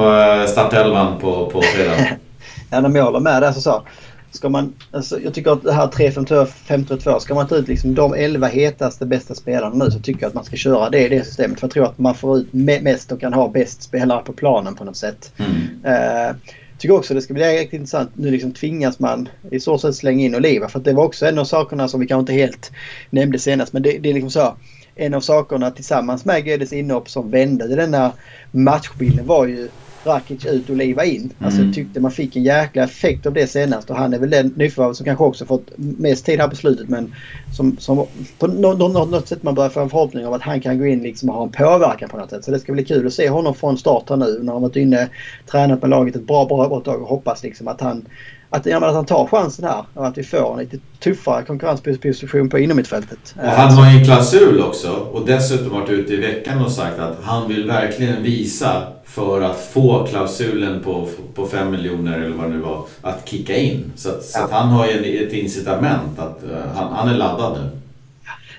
startelvan 0.48 1.20
på, 1.20 1.50
på 1.50 1.62
fredag. 1.62 1.96
ja, 2.70 2.82
men 2.82 2.96
jag 2.96 3.04
håller 3.04 3.20
med 3.20 3.42
där. 3.42 3.52
Så, 3.52 3.62
så. 3.62 3.84
Ska 4.32 4.50
man, 4.50 4.74
alltså, 4.92 5.20
jag 5.20 5.34
tycker 5.34 5.52
att 5.52 5.64
det 5.64 5.74
här 5.74 5.88
3-5-2, 5.88 7.20
ska 7.20 7.36
man 7.36 7.48
ta 7.48 7.56
ut 7.56 7.68
liksom 7.68 7.96
de 7.96 8.14
11 8.14 8.48
hetaste 8.48 9.06
bästa 9.06 9.36
spelarna 9.36 9.86
nu 9.86 9.92
så 9.92 10.00
tycker 10.00 10.22
jag 10.22 10.28
att 10.28 10.34
man 10.34 10.46
ska 10.46 10.56
köra 10.56 10.90
det 10.90 11.06
i 11.06 11.10
det 11.10 11.26
systemet. 11.26 11.60
För 11.60 11.68
jag 11.68 11.74
tror 11.74 11.86
att 11.86 12.00
man 12.00 12.16
får 12.16 12.38
ut 12.38 12.54
mest 12.54 13.12
och 13.12 13.20
kan 13.20 13.34
ha 13.34 13.50
bäst 13.50 13.84
spelare 13.84 14.24
på 14.24 14.34
planen 14.34 14.76
på 14.76 14.84
något 14.84 14.98
sätt. 14.98 15.34
Mm. 15.38 15.52
Uh, 15.86 16.36
tycker 16.84 16.96
också 16.96 17.14
det 17.14 17.22
ska 17.22 17.34
bli 17.34 17.44
riktigt 17.44 17.74
intressant. 17.74 18.12
Nu 18.16 18.32
liksom 18.32 18.52
tvingas 18.52 19.00
man 19.00 19.30
i 19.52 19.60
så 19.60 19.78
sätt 19.78 19.96
slänga 19.96 20.26
in 20.26 20.36
Oliva. 20.36 20.68
För 20.70 20.80
det 20.80 20.94
var 20.94 21.04
också 21.04 21.26
en 21.26 21.40
av 21.40 21.46
sakerna 21.46 21.88
som 21.88 22.00
vi 22.00 22.08
kanske 22.08 22.20
inte 22.20 22.34
helt 22.34 22.72
nämnde 23.10 23.40
senast. 23.40 23.74
Men 23.74 23.82
det, 23.82 23.98
det 23.98 24.10
är 24.10 24.14
liksom 24.14 24.32
så. 24.32 24.56
En 24.96 25.14
av 25.14 25.22
sakerna 25.22 25.72
tillsammans 25.72 26.26
med 26.26 26.46
Guedes 26.46 26.74
inhopp 26.74 27.10
som 27.10 27.32
vände 27.32 27.76
denna 27.76 28.12
matchbilden 28.52 29.26
var 29.26 29.48
ju 29.48 29.70
Rakic 30.06 30.46
ut 30.46 30.70
och 30.70 30.78
Liva 30.78 31.06
in. 31.06 31.22
Alltså, 31.22 31.36
mm. 31.38 31.46
Alltså 31.46 31.62
jag 31.62 31.74
tyckte 31.74 32.00
man 32.00 32.12
fick 32.12 32.36
en 32.36 32.44
jäkla 32.44 32.84
effekt 32.84 33.26
av 33.26 33.34
det 33.34 33.48
senast 33.48 33.90
och 33.90 33.96
han 33.96 34.14
är 34.14 34.20
väl 34.20 34.30
den 34.30 34.48
nyförvärv 34.48 34.94
som 34.94 35.06
kanske 35.06 35.24
också 35.24 35.46
fått 35.46 35.72
mest 35.78 36.26
tid 36.26 36.40
här 36.40 36.48
på 36.48 36.56
slutet 36.56 36.90
men 36.90 37.16
som, 37.58 37.78
som 37.78 38.08
på 38.40 38.48
något, 38.48 39.12
något, 39.12 39.28
sätt 39.28 39.44
man 39.44 39.56
börjar 39.56 39.70
få 39.70 39.80
en 39.80 39.90
förhoppning 39.90 40.28
om 40.28 40.34
att 40.34 40.42
han 40.42 40.62
kan 40.62 40.80
gå 40.80 40.86
in 40.86 41.04
liksom 41.04 41.30
och 41.30 41.36
ha 41.36 41.44
en 41.44 41.52
påverkan 41.52 42.10
på 42.10 42.18
något 42.18 42.30
sätt. 42.30 42.46
Så 42.46 42.52
det 42.52 42.60
ska 42.60 42.74
bli 42.74 42.86
kul 42.86 43.08
att 43.08 43.14
se 43.14 43.30
honom 43.30 43.56
från 43.56 43.78
start 43.78 44.10
här 44.10 44.18
nu 44.18 44.40
när 44.44 44.54
han 44.54 44.62
varit 44.62 44.76
inne 44.76 45.10
tränat 45.52 45.82
med 45.82 45.90
laget 45.90 46.16
ett 46.16 46.28
bra, 46.28 46.46
bra, 46.46 46.70
bra 46.70 46.80
tag 46.80 47.02
och 47.02 47.08
hoppas 47.08 47.44
liksom 47.44 47.68
att 47.68 47.82
han 47.82 48.06
att, 48.54 48.66
ja, 48.66 48.86
att 48.86 48.96
han 48.96 49.06
tar 49.06 49.28
chansen 49.28 49.66
här 49.66 49.86
och 49.94 50.08
att 50.08 50.18
vi 50.18 50.24
får 50.24 50.54
en 50.54 50.60
lite 50.60 50.78
tuffare 51.00 51.44
konkurrensposition 51.44 52.50
på 52.50 52.60
inomhittfältet. 52.60 53.36
Och 53.38 53.50
han 53.50 53.72
har 53.72 53.92
ju 53.92 53.98
en 53.98 54.06
klausul 54.06 54.62
också 54.62 54.92
och 54.92 55.26
dessutom 55.26 55.70
varit 55.70 55.90
ute 55.90 56.14
i 56.14 56.18
veckan 56.18 56.66
och 56.66 56.72
sagt 56.72 57.00
att 57.00 57.18
han 57.24 57.48
vill 57.48 57.68
verkligen 57.68 58.24
visa 58.24 58.84
för 59.06 59.42
att 59.42 59.60
få 59.60 60.06
klausulen 60.06 60.84
på, 60.84 61.08
på 61.36 61.48
5 61.48 61.72
miljoner 61.72 62.20
eller 62.20 62.36
vad 62.36 62.46
det 62.46 62.56
nu 62.56 62.60
var 62.60 62.86
att 63.02 63.30
kicka 63.30 63.58
in. 63.58 63.92
Så, 63.96 64.10
att, 64.10 64.16
ja. 64.16 64.22
så 64.22 64.46
att 64.46 64.52
han 64.52 64.70
har 64.70 64.88
ju 64.88 65.28
ett 65.28 65.34
incitament 65.34 66.20
att 66.20 66.40
uh, 66.52 66.58
han, 66.76 66.94
han 66.94 67.10
är 67.10 67.14
laddad 67.14 67.58
nu. 67.62 67.70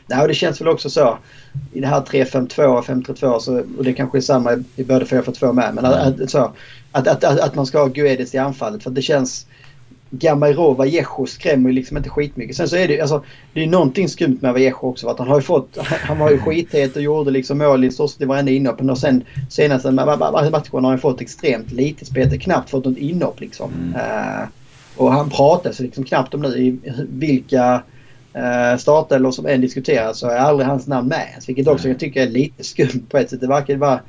Nej, 0.06 0.22
och 0.22 0.28
det 0.28 0.34
känns 0.34 0.60
väl 0.60 0.68
också 0.68 0.90
så 0.90 1.18
i 1.72 1.80
det 1.80 1.86
här 1.86 2.00
3-5-2 2.00 2.64
och 2.64 2.84
5-3-2 2.84 3.38
så, 3.38 3.58
och 3.78 3.84
det 3.84 3.92
kanske 3.92 4.18
är 4.18 4.22
samma 4.22 4.52
i, 4.52 4.64
i 4.76 4.84
både 4.84 5.04
4-4-2 5.04 5.52
med. 5.52 5.74
Men 5.74 5.84
mm. 5.84 5.98
att, 6.22 6.30
så, 6.30 6.52
att, 6.92 7.08
att, 7.08 7.24
att, 7.24 7.40
att 7.40 7.54
man 7.54 7.66
ska 7.66 7.78
ha 7.78 7.86
Guedes 7.86 8.34
i 8.34 8.38
anfallet 8.38 8.82
för 8.82 8.90
det 8.90 9.02
känns 9.02 9.46
Gamay 10.18 10.54
Vallejo 10.54 11.26
skrämmer 11.26 11.70
ju 11.70 11.74
liksom 11.74 11.96
inte 11.96 12.10
skitmycket. 12.10 12.56
Sen 12.56 12.68
så 12.68 12.76
är 12.76 12.88
det 12.88 13.00
alltså, 13.00 13.24
det 13.52 13.62
är 13.62 13.66
någonting 13.66 14.08
skumt 14.08 14.38
med 14.40 14.52
Vallejo 14.52 14.76
också. 14.80 15.08
Att 15.08 15.18
han 15.18 15.28
har 15.28 15.36
ju 15.36 15.42
fått, 15.42 15.78
han 15.82 16.18
var 16.18 16.30
ju 16.30 16.38
skithet 16.38 16.96
och 16.96 17.02
gjorde 17.02 17.30
liksom 17.30 17.58
mål 17.58 17.84
i 17.84 17.90
stort 17.90 18.10
sett 18.10 18.20
i 18.20 18.24
varenda 18.24 18.52
inhopp. 18.52 18.80
Och 18.80 18.98
sen 18.98 19.24
senaste 19.50 19.90
matchen 19.90 20.14
har 20.72 20.80
han 20.80 20.98
fått 20.98 21.20
extremt 21.20 21.72
lite 21.72 22.04
spel. 22.04 22.40
Knappt 22.40 22.70
fått 22.70 22.84
något 22.84 22.98
inhopp 22.98 23.40
liksom. 23.40 23.70
Mm. 23.72 23.94
Uh, 23.94 24.48
och 24.96 25.12
han 25.12 25.30
pratar 25.30 25.72
så 25.72 25.82
liksom 25.82 26.04
knappt 26.04 26.34
om 26.34 26.42
nu 26.42 26.48
i 26.48 26.78
vilka 27.08 27.82
uh, 28.36 28.78
startelvor 28.78 29.30
som 29.30 29.46
än 29.46 29.60
diskuteras 29.60 30.18
så 30.18 30.28
är 30.28 30.36
aldrig 30.36 30.68
hans 30.68 30.86
namn 30.86 31.08
med. 31.08 31.28
Vilket 31.46 31.68
också 31.68 31.88
jag 31.88 31.98
tycker 31.98 32.22
är 32.22 32.30
lite 32.30 32.64
skumt 32.64 33.02
på 33.08 33.18
ett 33.18 33.30
sätt. 33.30 33.40
Det 33.40 33.46
verkar 33.46 33.76
vara 33.76 34.00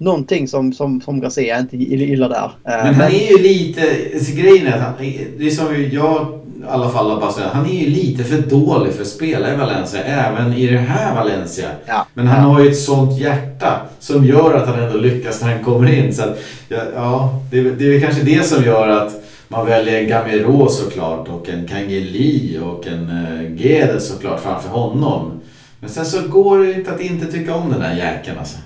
någonting 0.00 0.48
som, 0.48 0.72
som, 0.72 1.00
som 1.00 1.20
Garcia 1.20 1.58
inte 1.58 1.76
gillar 1.76 2.28
där. 2.28 2.50
Eh, 2.64 2.84
men 2.84 2.94
han 2.94 3.10
är 3.10 3.30
ju 3.30 3.42
lite, 3.42 3.82
alltså, 4.14 4.32
grejen 4.32 4.66
är 4.66 4.72
att 4.72 4.80
han, 4.80 4.94
det 5.38 5.46
är 5.46 5.50
som 5.50 5.66
jag 5.92 6.40
i 6.60 6.62
alla 6.68 6.90
fall 6.90 7.20
bara 7.20 7.32
säga, 7.32 7.48
han 7.52 7.66
är 7.66 7.84
ju 7.84 7.90
lite 7.90 8.24
för 8.24 8.38
dålig 8.38 8.92
för 8.92 9.02
att 9.02 9.08
spela 9.08 9.54
i 9.54 9.56
Valencia, 9.56 10.02
även 10.04 10.52
i 10.52 10.66
det 10.66 10.78
här 10.78 11.14
Valencia. 11.14 11.68
Ja. 11.86 12.06
Men 12.14 12.26
han 12.26 12.44
har 12.44 12.60
ju 12.60 12.70
ett 12.70 12.78
sånt 12.78 13.20
hjärta 13.20 13.80
som 13.98 14.24
gör 14.24 14.54
att 14.54 14.68
han 14.68 14.80
ändå 14.80 14.98
lyckas 14.98 15.42
när 15.42 15.54
han 15.54 15.64
kommer 15.64 15.92
in. 15.92 16.14
Så 16.14 16.22
att, 16.22 16.38
ja, 16.68 16.78
ja 16.94 17.40
det, 17.50 17.62
det 17.62 17.96
är 17.96 18.00
kanske 18.00 18.22
det 18.22 18.46
som 18.46 18.64
gör 18.64 18.88
att 18.88 19.12
man 19.48 19.66
väljer 19.66 20.00
en 20.00 20.08
Gamero 20.08 20.68
såklart 20.68 21.28
och 21.28 21.48
en 21.48 21.68
Kangeli 21.68 22.58
och 22.62 22.86
en 22.86 23.10
uh, 23.10 23.56
Gede 23.56 24.00
såklart 24.00 24.40
framför 24.40 24.68
honom. 24.68 25.40
Men 25.80 25.90
sen 25.90 26.06
så 26.06 26.28
går 26.28 26.58
det 26.58 26.72
inte 26.72 26.92
att 26.92 27.00
inte 27.00 27.32
tycka 27.32 27.54
om 27.54 27.70
den 27.70 27.80
där 27.80 27.94
jäkeln 27.94 28.38
alltså. 28.38 28.58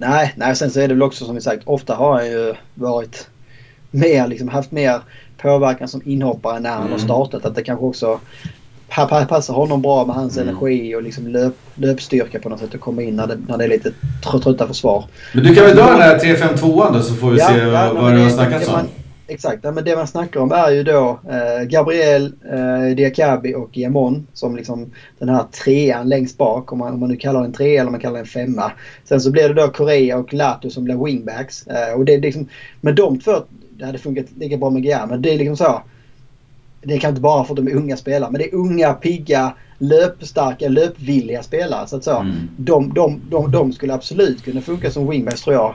Nej, 0.00 0.34
nej, 0.36 0.56
sen 0.56 0.70
så 0.70 0.80
är 0.80 0.88
det 0.88 0.94
väl 0.94 1.02
också 1.02 1.24
som 1.24 1.34
vi 1.34 1.40
sagt, 1.40 1.62
ofta 1.64 1.94
har 1.94 2.14
han 2.14 2.26
ju 2.26 2.54
varit 2.74 3.28
mer, 3.90 4.26
liksom 4.26 4.48
haft 4.48 4.72
mer 4.72 5.00
påverkan 5.36 5.88
som 5.88 6.02
inhoppare 6.04 6.60
när 6.60 6.70
han 6.70 6.80
mm. 6.80 6.92
har 6.92 6.98
startat. 6.98 7.44
Att 7.44 7.54
det 7.54 7.62
kanske 7.62 7.84
också 7.84 8.20
passar 9.28 9.54
honom 9.54 9.82
bra 9.82 10.04
med 10.04 10.16
hans 10.16 10.36
mm. 10.36 10.48
energi 10.48 10.94
och 10.94 11.02
liksom 11.02 11.26
löp, 11.26 11.54
löpstyrka 11.74 12.38
på 12.38 12.48
något 12.48 12.60
sätt 12.60 12.74
att 12.74 12.80
komma 12.80 13.02
in 13.02 13.16
när 13.16 13.26
det, 13.26 13.38
när 13.48 13.58
det 13.58 13.64
är 13.64 13.68
lite 13.68 13.92
trötta 14.42 14.66
försvar. 14.66 15.04
Men 15.34 15.44
du 15.44 15.54
kan 15.54 15.64
väl 15.64 15.76
dra 15.76 15.86
den 15.86 15.98
där 15.98 16.18
3-5-2an 16.18 16.92
då 16.92 17.02
så 17.02 17.14
får 17.14 17.30
vi 17.30 17.38
ja, 17.38 17.48
se 17.48 17.58
ja, 17.58 17.92
vad 17.94 18.14
det 18.14 18.20
har 18.20 18.30
snackats 18.30 18.68
om. 18.68 18.80
Exakt, 19.30 19.64
men 19.64 19.84
det 19.84 19.96
man 19.96 20.06
snackar 20.06 20.40
om 20.40 20.52
är 20.52 20.70
ju 20.70 20.82
då 20.82 21.20
eh, 21.30 21.62
Gabriel, 21.62 22.34
eh, 22.52 22.96
Diakabi 22.96 23.54
och 23.54 23.76
Yamon 23.76 24.26
som 24.32 24.56
liksom 24.56 24.90
den 25.18 25.28
här 25.28 25.44
trean 25.64 26.08
längst 26.08 26.38
bak 26.38 26.72
om 26.72 26.78
man, 26.78 26.92
om 26.92 27.00
man 27.00 27.08
nu 27.08 27.16
kallar 27.16 27.42
den 27.42 27.52
trea 27.52 27.80
eller 27.80 27.86
om 27.86 27.92
man 27.92 28.00
kallar 28.00 28.16
den 28.16 28.26
femma. 28.26 28.72
Sen 29.04 29.20
så 29.20 29.30
blir 29.30 29.48
det 29.48 29.54
då 29.54 29.68
Korea 29.68 30.18
och 30.18 30.34
Lato 30.34 30.70
som 30.70 30.84
blir 30.84 31.04
wingbacks. 31.04 31.66
Eh, 31.66 31.94
och 31.94 32.04
det 32.04 32.14
är 32.14 32.18
liksom, 32.18 32.48
med 32.80 32.94
de 32.94 33.18
två, 33.18 33.32
det 33.70 33.84
hade 33.84 33.98
funkat 33.98 34.26
lika 34.38 34.56
bra 34.56 34.70
med 34.70 34.84
Gia, 34.84 35.06
men 35.06 35.22
det 35.22 35.30
är 35.30 35.38
liksom 35.38 35.56
så 35.56 35.82
det 36.82 36.98
kan 36.98 37.10
inte 37.10 37.20
bara 37.20 37.44
för 37.44 37.52
att 37.52 37.56
de 37.56 37.68
är 37.68 37.74
unga 37.74 37.96
spelare, 37.96 38.30
men 38.30 38.38
det 38.38 38.48
är 38.48 38.54
unga, 38.54 38.92
pigga, 38.92 39.54
löpstarka, 39.78 40.68
löpvilliga 40.68 41.42
spelare. 41.42 41.86
Så 41.86 41.96
att 41.96 42.04
så, 42.04 42.16
mm. 42.16 42.32
de, 42.56 42.94
de, 42.94 43.20
de, 43.30 43.50
de 43.50 43.72
skulle 43.72 43.94
absolut 43.94 44.44
kunna 44.44 44.60
funka 44.60 44.90
som 44.90 45.10
wingbacks 45.10 45.42
tror 45.42 45.56
jag. 45.56 45.74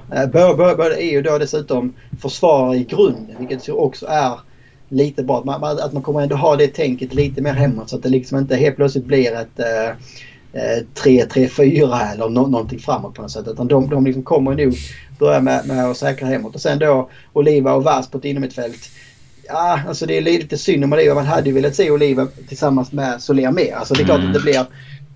Både 0.77 1.03
är 1.03 1.11
ju 1.11 1.21
då 1.21 1.37
dessutom 1.37 1.93
försvarare 2.21 2.77
i 2.77 2.83
grunden, 2.83 3.35
vilket 3.39 3.69
också 3.69 4.05
är 4.05 4.39
lite 4.89 5.23
bra. 5.23 5.39
Att 5.39 5.45
man, 5.45 5.63
att 5.63 5.93
man 5.93 6.03
kommer 6.03 6.21
ändå 6.21 6.35
ha 6.35 6.55
det 6.55 6.67
tänket 6.67 7.13
lite 7.13 7.41
mer 7.41 7.53
hemåt 7.53 7.89
så 7.89 7.95
att 7.95 8.03
det 8.03 8.09
liksom 8.09 8.37
inte 8.37 8.55
helt 8.55 8.75
plötsligt 8.75 9.05
blir 9.05 9.33
ett 9.33 9.59
eh, 9.59 9.95
3-3-4 11.03 11.93
eh, 11.93 12.11
eller 12.11 12.29
no 12.29 12.47
någonting 12.47 12.79
framåt 12.79 13.13
på 13.13 13.21
något 13.21 13.31
sätt. 13.31 13.47
Utan 13.47 13.67
de, 13.67 13.89
de 13.89 14.05
liksom 14.05 14.23
kommer 14.23 14.55
nog 14.55 14.73
börja 15.19 15.41
med, 15.41 15.67
med 15.67 15.85
att 15.85 15.97
säkra 15.97 16.27
hemåt. 16.27 16.55
Och 16.55 16.61
sen 16.61 16.79
då 16.79 17.09
Oliva 17.33 17.73
och 17.73 17.83
Vass 17.83 18.11
på 18.11 18.17
ett 18.17 18.25
innermittfält. 18.25 18.89
Ja, 19.47 19.79
alltså 19.87 20.05
det 20.05 20.17
är 20.17 20.21
lite 20.21 20.57
synd 20.57 20.83
om 20.83 20.93
Oliva. 20.93 21.15
Man 21.15 21.25
hade 21.25 21.49
ju 21.49 21.55
velat 21.55 21.75
se 21.75 21.91
Oliva 21.91 22.27
tillsammans 22.47 22.91
med 22.91 23.21
Soler 23.21 23.51
mer. 23.51 23.75
Alltså 23.75 23.93
det 23.93 24.01
är 24.01 24.05
klart 24.05 24.23
att 24.23 24.33
det 24.33 24.39
blir 24.39 24.65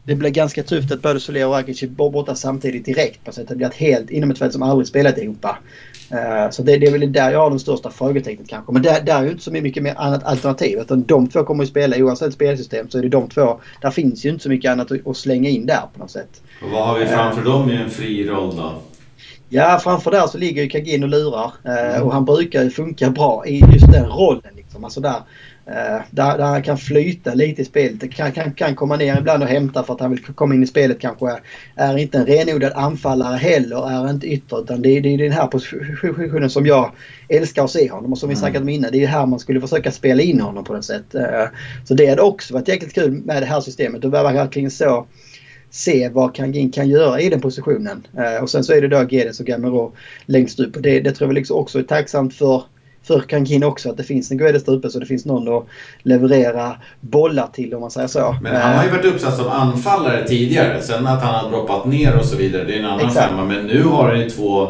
det 0.10 0.16
blir 0.16 0.30
ganska 0.30 0.64
tufft 0.64 0.92
att 0.92 1.02
både 1.02 1.20
Soler 1.20 1.48
och 1.48 1.54
Rakic 1.54 1.84
är 1.84 1.88
borta 1.88 2.36
samtidigt 2.36 2.86
direkt. 2.86 3.24
På 3.24 3.32
sätt. 3.32 3.48
Det 3.48 3.56
blir 3.56 3.68
ett 3.68 3.74
helt 3.74 4.10
innermittfält 4.10 4.54
som 4.54 4.64
aldrig 4.64 4.88
spelat 4.88 5.18
ihop. 5.18 5.46
Uh, 5.46 6.50
så 6.52 6.64
det, 6.64 6.78
det 6.78 6.88
är 6.88 6.92
väl 6.92 7.12
där 7.12 7.32
jag 7.32 7.40
har 7.40 7.50
de 7.50 7.60
största 7.60 7.92
frågetecknen 7.92 8.48
kanske. 8.48 8.72
Men 8.74 8.82
där, 8.82 9.02
där 9.02 9.20
är 9.20 9.24
ju 9.24 9.30
inte 9.30 9.44
så 9.44 9.52
mycket 9.52 9.84
mer 9.84 9.94
annat 9.98 10.24
alternativ. 10.24 10.80
Utan 10.80 11.04
de 11.04 11.28
två 11.28 11.44
kommer 11.44 11.64
att 11.64 11.70
spela 11.70 11.98
oavsett 11.98 12.34
spelsystem 12.34 12.90
så 12.90 12.98
är 12.98 13.02
det 13.02 13.10
de 13.10 13.30
två. 13.30 13.60
Där 13.82 13.92
finns 13.92 14.26
ju 14.26 14.30
inte 14.30 14.44
så 14.44 14.50
mycket 14.50 14.72
annat 14.72 14.92
att, 14.92 15.08
att 15.08 15.18
slänga 15.18 15.50
in 15.50 15.66
där 15.66 15.82
på 15.94 16.00
något 16.00 16.12
sätt. 16.12 16.42
Och 16.64 16.70
vad 16.70 16.88
har 16.88 17.00
vi 17.00 17.06
framför 17.06 17.42
uh, 17.42 17.48
dem 17.48 17.72
i 17.72 17.76
en 17.76 17.90
fri 17.90 18.28
roll 18.28 18.56
då? 18.56 18.74
Ja, 19.50 19.80
framför 19.84 20.12
där 20.12 20.28
så 20.28 20.38
ligger 20.38 20.64
ju 20.64 20.70
Kagin 20.70 21.04
och 21.04 21.10
lurar. 21.10 21.52
Uh, 21.66 21.96
mm. 21.96 22.04
Och 22.04 22.14
han 22.14 22.26
brukar 22.26 22.64
ju 22.64 22.70
funka 22.70 23.10
bra 23.10 23.48
i 23.48 23.64
just 23.74 23.92
den 23.92 24.06
rollen. 24.06 24.52
Liksom. 24.56 24.84
Alltså 24.84 25.02
där, 25.02 25.22
Uh, 25.70 26.02
där, 26.12 26.38
där 26.38 26.46
han 26.46 26.64
kan 26.64 26.78
flyta 26.78 27.34
lite 27.34 27.62
i 27.62 27.66
spelet. 27.66 28.12
Kan, 28.12 28.32
kan, 28.32 28.54
kan 28.54 28.76
komma 28.76 28.96
ner 28.96 29.18
ibland 29.18 29.44
och 29.44 29.50
hämta 29.50 29.84
för 29.84 29.94
att 29.94 30.00
han 30.00 30.12
vill 30.12 30.24
komma 30.24 30.56
in 30.56 30.64
i 30.64 30.68
spelet 30.68 31.00
kanske. 31.00 31.40
Är, 31.76 31.98
inte 31.98 32.18
en 32.18 32.26
renodlad 32.26 32.74
anfallare 32.76 33.38
heller. 33.38 33.90
Är 33.90 34.10
inte 34.10 34.28
ytter. 34.28 34.62
Utan 34.62 34.82
det, 34.82 35.00
det 35.00 35.14
är 35.14 35.18
den 35.18 35.32
här 35.32 35.48
positionen 35.48 36.50
som 36.50 36.66
jag 36.66 36.92
älskar 37.28 37.64
att 37.64 37.72
se 37.72 37.92
honom. 37.92 38.12
Och 38.12 38.18
som 38.18 38.30
vi 38.30 38.34
mm. 38.34 38.40
snackat 38.40 38.62
om 38.62 38.70
innan. 38.70 38.92
Det 38.92 39.04
är 39.04 39.08
här 39.08 39.26
man 39.26 39.40
skulle 39.40 39.62
försöka 39.62 39.92
spela 39.92 40.22
in 40.22 40.42
honom 40.42 40.64
på 40.64 40.74
något 40.74 40.86
sätt. 40.86 41.16
Uh, 41.16 41.48
så 41.84 41.94
det 41.94 42.08
hade 42.08 42.22
också 42.22 42.54
varit 42.54 42.68
jäkligt 42.68 42.94
kul 42.94 43.12
med 43.12 43.42
det 43.42 43.46
här 43.46 43.62
systemet. 43.62 44.06
Och 44.06 44.14
verkligen 44.14 44.72
så 44.72 45.06
se 45.72 46.10
vad 46.10 46.36
Kangin 46.36 46.72
kan 46.72 46.90
göra 46.90 47.22
i 47.22 47.30
den 47.30 47.42
positionen. 47.42 48.08
Uh, 48.18 48.44
och 48.44 48.50
sen 48.50 48.64
så 48.64 48.74
är 48.74 48.82
det 48.82 48.88
då 48.88 49.08
Gedes 49.10 49.40
och 49.40 49.46
Gamero 49.46 49.94
längst 50.26 50.60
upp. 50.60 50.76
Och 50.76 50.82
det, 50.82 51.00
det 51.00 51.12
tror 51.12 51.30
jag 51.30 51.36
liksom 51.36 51.58
också 51.58 51.80
är 51.80 51.84
tacksamt 51.84 52.34
för 52.34 52.64
för 53.04 53.20
Kankin 53.20 53.64
också 53.64 53.90
att 53.90 53.98
det 53.98 54.04
finns 54.04 54.32
en 54.32 54.38
Guedes 54.38 54.64
där 54.64 54.74
uppe 54.74 54.90
så 54.90 55.00
det 55.00 55.06
finns 55.06 55.26
någon 55.26 55.58
att 55.58 55.68
leverera 56.04 56.76
bollar 57.00 57.48
till 57.54 57.74
om 57.74 57.82
man 57.82 57.92
säger 57.92 58.08
så. 58.08 58.36
Men 58.42 58.56
han 58.56 58.78
har 58.78 58.84
ju 58.84 58.90
varit 58.90 59.06
uppsatt 59.06 59.38
som 59.38 59.48
anfallare 59.48 60.28
tidigare. 60.28 60.82
Sen 60.82 61.08
att 61.08 61.24
han 61.24 61.36
har 61.36 61.52
droppat 61.52 61.86
ner 61.86 62.18
och 62.18 62.26
så 62.26 62.38
vidare, 62.38 62.64
det 62.64 62.74
är 62.74 62.80
en 62.80 62.86
annan 62.86 63.08
Exakt. 63.08 63.30
femma. 63.30 63.46
Men 63.46 63.66
nu 63.66 63.84
har 63.84 64.10
han 64.10 64.20
ju 64.20 64.30
två, 64.30 64.68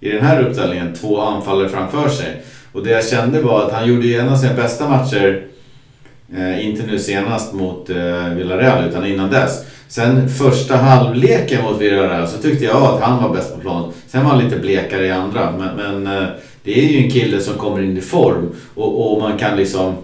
i 0.00 0.10
den 0.10 0.24
här 0.24 0.42
uppställningen, 0.42 0.94
två 0.94 1.20
anfallare 1.20 1.68
framför 1.68 2.08
sig. 2.08 2.42
Och 2.72 2.84
det 2.84 2.90
jag 2.90 3.06
kände 3.06 3.40
var 3.40 3.62
att 3.66 3.72
han 3.72 3.88
gjorde 3.88 4.06
ju 4.06 4.18
en 4.18 4.28
av 4.28 4.36
sina 4.36 4.54
bästa 4.54 4.88
matcher, 4.88 5.46
eh, 6.36 6.66
inte 6.66 6.86
nu 6.86 6.98
senast 6.98 7.52
mot 7.52 7.90
eh, 7.90 8.28
Villarreal 8.36 8.88
utan 8.88 9.06
innan 9.06 9.30
dess. 9.30 9.64
Sen 9.88 10.28
första 10.28 10.76
halvleken 10.76 11.64
mot 11.64 11.80
Villarreal 11.80 12.28
så 12.28 12.38
tyckte 12.38 12.64
jag 12.64 12.82
att 12.82 13.00
han 13.00 13.22
var 13.22 13.34
bäst 13.34 13.54
på 13.54 13.60
plan. 13.60 13.92
Sen 14.06 14.24
var 14.24 14.30
han 14.30 14.44
lite 14.44 14.58
blekare 14.58 15.06
i 15.06 15.10
andra. 15.10 15.50
Men, 15.58 15.76
men 15.76 16.16
eh, 16.22 16.28
det 16.62 16.84
är 16.84 16.88
ju 16.88 17.04
en 17.04 17.10
kille 17.10 17.40
som 17.40 17.54
kommer 17.54 17.82
in 17.82 17.98
i 17.98 18.00
form 18.00 18.52
och, 18.74 19.12
och 19.12 19.20
man 19.20 19.38
kan 19.38 19.56
liksom 19.56 19.94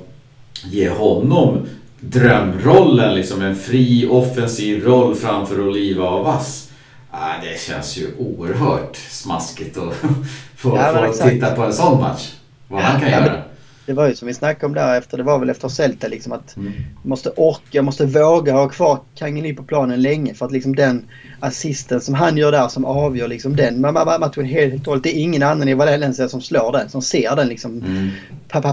ge 0.64 0.88
honom 0.88 1.66
drömrollen, 2.00 3.14
liksom 3.14 3.42
en 3.42 3.56
fri 3.56 4.08
offensiv 4.10 4.84
roll 4.84 5.14
framför 5.14 5.68
Oliva 5.68 6.08
och 6.08 6.24
Vass. 6.24 6.70
Ah, 7.10 7.32
det 7.42 7.60
känns 7.60 7.98
ju 7.98 8.06
oerhört 8.18 8.96
smaskigt 8.96 9.78
att 9.78 9.94
få, 10.56 10.76
ja, 10.76 11.12
få 11.12 11.28
titta 11.28 11.54
på 11.54 11.62
en 11.62 11.72
sån 11.72 12.00
match. 12.00 12.32
Vad 12.68 12.82
ja, 12.82 12.86
han 12.86 13.00
kan 13.00 13.10
ja, 13.10 13.20
göra 13.20 13.42
det 13.90 13.94
var 13.94 14.08
ju 14.08 14.14
som 14.14 14.28
vi 14.28 14.34
snackade 14.34 14.66
om 14.66 14.74
där 14.74 14.98
efter, 14.98 15.16
det 15.16 15.22
var 15.22 15.38
väl 15.38 15.50
efter 15.50 15.68
Celta 15.68 16.08
liksom 16.08 16.32
att 16.32 16.56
mm. 16.56 16.72
måste 17.02 17.30
orka, 17.30 17.82
måste 17.82 18.06
våga 18.06 18.52
ha 18.52 18.68
kvar 18.68 18.98
Kangeli 19.14 19.54
på 19.54 19.62
planen 19.62 20.02
länge 20.02 20.34
för 20.34 20.46
att 20.46 20.52
liksom 20.52 20.76
den 20.76 21.04
assisten 21.40 22.00
som 22.00 22.14
han 22.14 22.36
gör 22.36 22.52
där 22.52 22.68
som 22.68 22.84
avgör 22.84 23.28
liksom 23.28 23.56
den 23.56 23.80
matchen 23.80 24.44
helt 24.44 24.80
och 24.80 24.86
hållet. 24.86 25.02
Det 25.02 25.16
är 25.16 25.22
ingen 25.22 25.42
annan 25.42 25.68
i 25.68 25.74
Valencia 25.74 26.28
som 26.28 26.40
slår 26.40 26.72
den, 26.72 26.88
som 26.88 27.02
ser 27.02 27.36
den 27.36 27.48
liksom 27.48 27.82
mm. 27.82 28.10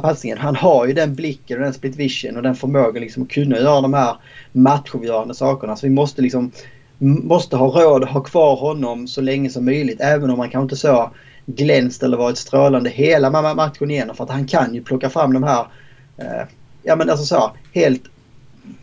passningen. 0.02 0.38
Han 0.38 0.56
har 0.56 0.88
ju 0.88 0.94
den 0.94 1.16
blicken 1.16 1.58
och 1.58 1.64
den 1.64 1.74
split 1.74 1.96
vision 1.96 2.36
och 2.36 2.44
den 2.44 2.56
förmågan 2.56 3.02
liksom 3.02 3.24
att 3.24 3.30
kunna 3.30 3.58
göra 3.58 3.82
de 3.82 3.94
här 3.94 4.16
matchavgörande 4.52 5.34
sakerna. 5.34 5.76
Så 5.76 5.86
vi 5.86 5.94
måste 5.94 6.22
liksom 6.22 6.52
måste 7.00 7.56
ha 7.56 7.82
råd 7.82 8.04
att 8.04 8.10
ha 8.10 8.22
kvar 8.22 8.56
honom 8.56 9.08
så 9.08 9.22
länge 9.22 9.50
som 9.50 9.66
möjligt 9.66 10.02
även 10.02 10.30
om 10.30 10.38
man 10.38 10.50
kanske 10.50 10.64
inte 10.64 10.76
så 10.76 11.12
glänst 11.48 12.04
eller 12.04 12.18
varit 12.18 12.38
strålande 12.38 12.90
hela 12.90 13.54
matchen 13.56 13.92
igenom. 13.92 14.16
För 14.16 14.24
att 14.24 14.30
han 14.30 14.48
kan 14.48 14.74
ju 14.74 14.84
plocka 14.84 15.10
fram 15.10 15.34
de 15.34 15.44
här, 15.44 15.68
eh, 16.18 16.48
ja 16.84 16.96
men 16.96 17.10
alltså 17.10 17.26
så, 17.26 17.52
helt 17.74 18.04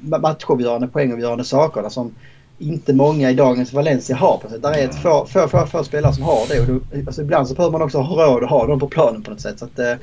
matchavgörande, 0.01 0.89
poängavgörande 0.89 1.45
sakerna 1.45 1.91
som 1.91 2.15
inte 2.59 2.93
många 2.93 3.31
i 3.31 3.35
dagens 3.35 3.73
Valencia 3.73 4.16
har 4.16 4.39
på 4.39 4.49
sätt. 4.49 4.62
Där 4.62 4.73
är 4.73 4.85
ett 4.85 5.03
få, 5.03 5.27
få, 5.27 5.49
få, 5.49 5.66
få 5.66 5.85
spelare 5.85 6.12
som 6.12 6.23
har 6.23 6.49
det. 6.49 6.61
Och 6.61 6.66
då, 6.66 6.99
alltså 7.07 7.23
ibland 7.23 7.49
så 7.49 7.55
behöver 7.55 7.73
man 7.73 7.82
också 7.82 7.99
ha 7.99 8.27
råd 8.27 8.45
att 8.45 8.51
ha 8.51 8.66
dem 8.66 8.81
på 8.81 8.89
planen 8.89 9.23
på 9.23 9.31
något 9.31 9.41
sätt. 9.41 9.59
Så 9.59 9.65
att, 9.65 9.78
eh, 9.78 9.95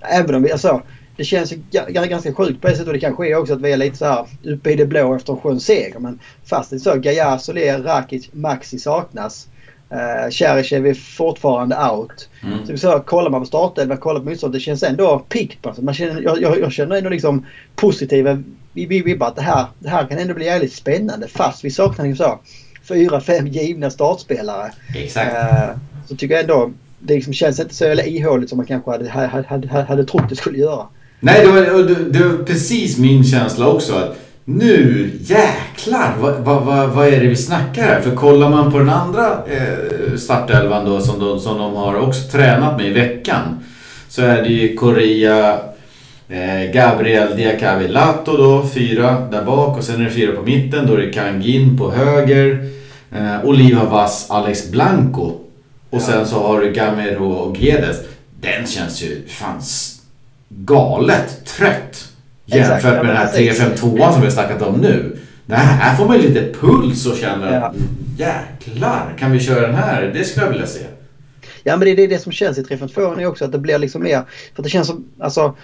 även 0.00 0.34
om 0.34 0.42
vi, 0.42 0.52
alltså, 0.52 0.82
det 1.16 1.24
känns 1.24 1.52
ju 1.52 1.62
ganska 1.88 2.34
sjukt 2.34 2.60
på 2.60 2.68
det 2.68 2.72
sättet 2.72 2.86
och 2.86 2.92
det 2.92 3.00
kanske 3.00 3.28
är 3.28 3.36
också 3.36 3.52
att 3.54 3.60
vi 3.60 3.72
är 3.72 3.76
lite 3.76 3.96
så 3.96 4.04
här 4.04 4.26
uppe 4.42 4.70
i 4.70 4.76
det 4.76 4.86
blå 4.86 5.14
efter 5.14 5.32
en 5.32 5.40
skön 5.40 5.60
seger. 5.60 5.98
Men 5.98 6.18
fast 6.44 6.70
det 6.70 6.76
är 6.76 6.78
så, 6.78 6.96
Gaia, 6.96 7.38
Soler, 7.38 7.82
Rakic, 7.82 8.28
Maxi 8.32 8.78
saknas. 8.78 9.48
Uh, 9.92 10.30
Cheryshev 10.30 10.86
är 10.86 10.94
fortfarande 10.94 11.76
out. 11.76 12.28
Mm. 12.42 12.66
Så, 12.66 12.76
så 12.76 13.00
kollar 13.00 13.30
man 13.30 13.40
på 13.40 13.46
startelvan, 13.46 13.98
kollar 13.98 14.20
på 14.20 14.26
motståndet. 14.26 14.60
Det 14.60 14.64
känns 14.64 14.82
ändå 14.82 15.18
piggt. 15.18 15.66
Alltså. 15.66 15.82
Man 15.82 15.94
känner, 15.94 16.22
jag, 16.22 16.42
jag, 16.42 16.60
jag 16.60 16.72
känner 16.72 16.96
ändå 16.96 17.10
liksom 17.10 17.46
positiva 17.76 18.42
vibbar 18.72 19.26
att 19.26 19.36
det 19.36 19.42
här, 19.42 19.66
det 19.78 19.88
här 19.88 20.06
kan 20.06 20.18
ändå 20.18 20.34
bli 20.34 20.44
jävligt 20.44 20.72
spännande. 20.72 21.28
Fast 21.28 21.64
vi 21.64 21.70
saknar 21.70 22.06
liksom 22.06 22.26
så 22.26 22.38
fyra, 22.94 23.20
fem 23.20 23.46
givna 23.46 23.90
startspelare. 23.90 24.72
Exakt. 24.94 25.32
Uh, 25.32 25.76
så 26.08 26.16
tycker 26.16 26.34
jag 26.34 26.42
ändå 26.42 26.70
det 26.98 27.14
liksom 27.14 27.32
känns 27.32 27.60
inte 27.60 27.74
så 27.74 27.84
jävla 27.84 28.04
ihåligt 28.04 28.48
som 28.48 28.56
man 28.56 28.66
kanske 28.66 28.90
hade, 28.90 29.08
hade, 29.08 29.46
hade, 29.48 29.68
hade 29.68 30.04
trott 30.04 30.28
det 30.28 30.36
skulle 30.36 30.58
göra. 30.58 30.86
Nej, 31.20 31.46
det 31.46 31.52
var, 31.52 31.82
det 32.12 32.24
var 32.24 32.44
precis 32.44 32.98
min 32.98 33.24
känsla 33.24 33.66
också. 33.66 33.94
Att 33.94 34.16
nu 34.58 35.10
jäklar, 35.20 36.14
vad, 36.20 36.34
vad, 36.34 36.62
vad, 36.62 36.90
vad, 36.90 37.08
är 37.08 37.20
det 37.20 37.26
vi 37.26 37.36
snackar 37.36 37.82
här? 37.82 38.00
För 38.00 38.14
kollar 38.14 38.50
man 38.50 38.72
på 38.72 38.78
den 38.78 38.88
andra 38.88 39.42
eh, 39.46 40.16
startelvan 40.16 40.84
då 40.84 41.00
som 41.00 41.20
de, 41.20 41.40
som 41.40 41.58
de 41.58 41.74
har 41.74 41.94
också 41.94 42.30
tränat 42.30 42.76
med 42.76 42.86
i 42.86 42.92
veckan. 42.92 43.64
Så 44.08 44.22
är 44.22 44.42
det 44.42 44.48
ju 44.48 44.76
Korea, 44.76 45.58
eh, 46.28 46.72
Gabriel 46.72 47.36
Diakavi 47.36 47.88
Lato 47.88 48.36
då, 48.36 48.68
fyra 48.74 49.28
där 49.30 49.44
bak 49.44 49.78
och 49.78 49.84
sen 49.84 50.00
är 50.00 50.04
det 50.04 50.10
fyra 50.10 50.32
på 50.32 50.42
mitten. 50.42 50.86
Då 50.86 50.94
är 50.94 50.98
det 50.98 51.12
Kangin 51.12 51.78
på 51.78 51.90
höger, 51.90 52.70
eh, 53.12 53.44
Oliva 53.44 53.84
Vass, 53.84 54.30
Alex 54.30 54.70
Blanco. 54.70 55.26
Och 55.90 55.98
ja. 55.98 56.00
sen 56.00 56.26
så 56.26 56.42
har 56.42 56.60
du 56.60 56.72
Gamero 56.72 57.32
och 57.32 57.54
Guedes. 57.54 57.96
Den 58.40 58.66
känns 58.66 59.02
ju 59.02 59.28
fan 59.28 59.60
galet 60.48 61.46
trött. 61.46 62.09
Jämfört 62.56 62.96
med 62.96 63.06
den 63.06 63.16
här 63.16 63.28
352 63.28 64.12
som 64.12 64.20
vi 64.20 64.26
har 64.26 64.30
snackat 64.30 64.62
om 64.62 64.80
nu. 64.80 65.16
Det 65.46 65.56
här 65.56 65.96
får 65.96 66.06
man 66.06 66.18
lite 66.18 66.52
puls 66.60 67.06
och 67.06 67.16
känner 67.16 67.54
ja. 67.54 67.74
jäklar, 68.16 69.14
kan 69.18 69.32
vi 69.32 69.40
köra 69.40 69.66
den 69.66 69.74
här? 69.74 70.10
Det 70.14 70.24
skulle 70.24 70.46
jag 70.46 70.52
vilja 70.52 70.66
se. 70.66 70.80
Ja 71.62 71.76
men 71.76 71.96
det 71.96 72.02
är 72.02 72.08
det 72.08 72.18
som 72.18 72.32
känns 72.32 72.58
i 72.58 72.64
352 72.64 73.26
också 73.26 73.44
att 73.44 73.52
det 73.52 73.58
blir 73.58 73.78
liksom 73.78 74.02
mer, 74.02 74.22
för 74.56 74.62
det 74.62 74.68
känns 74.68 74.86
som, 74.86 75.04
alltså 75.20 75.56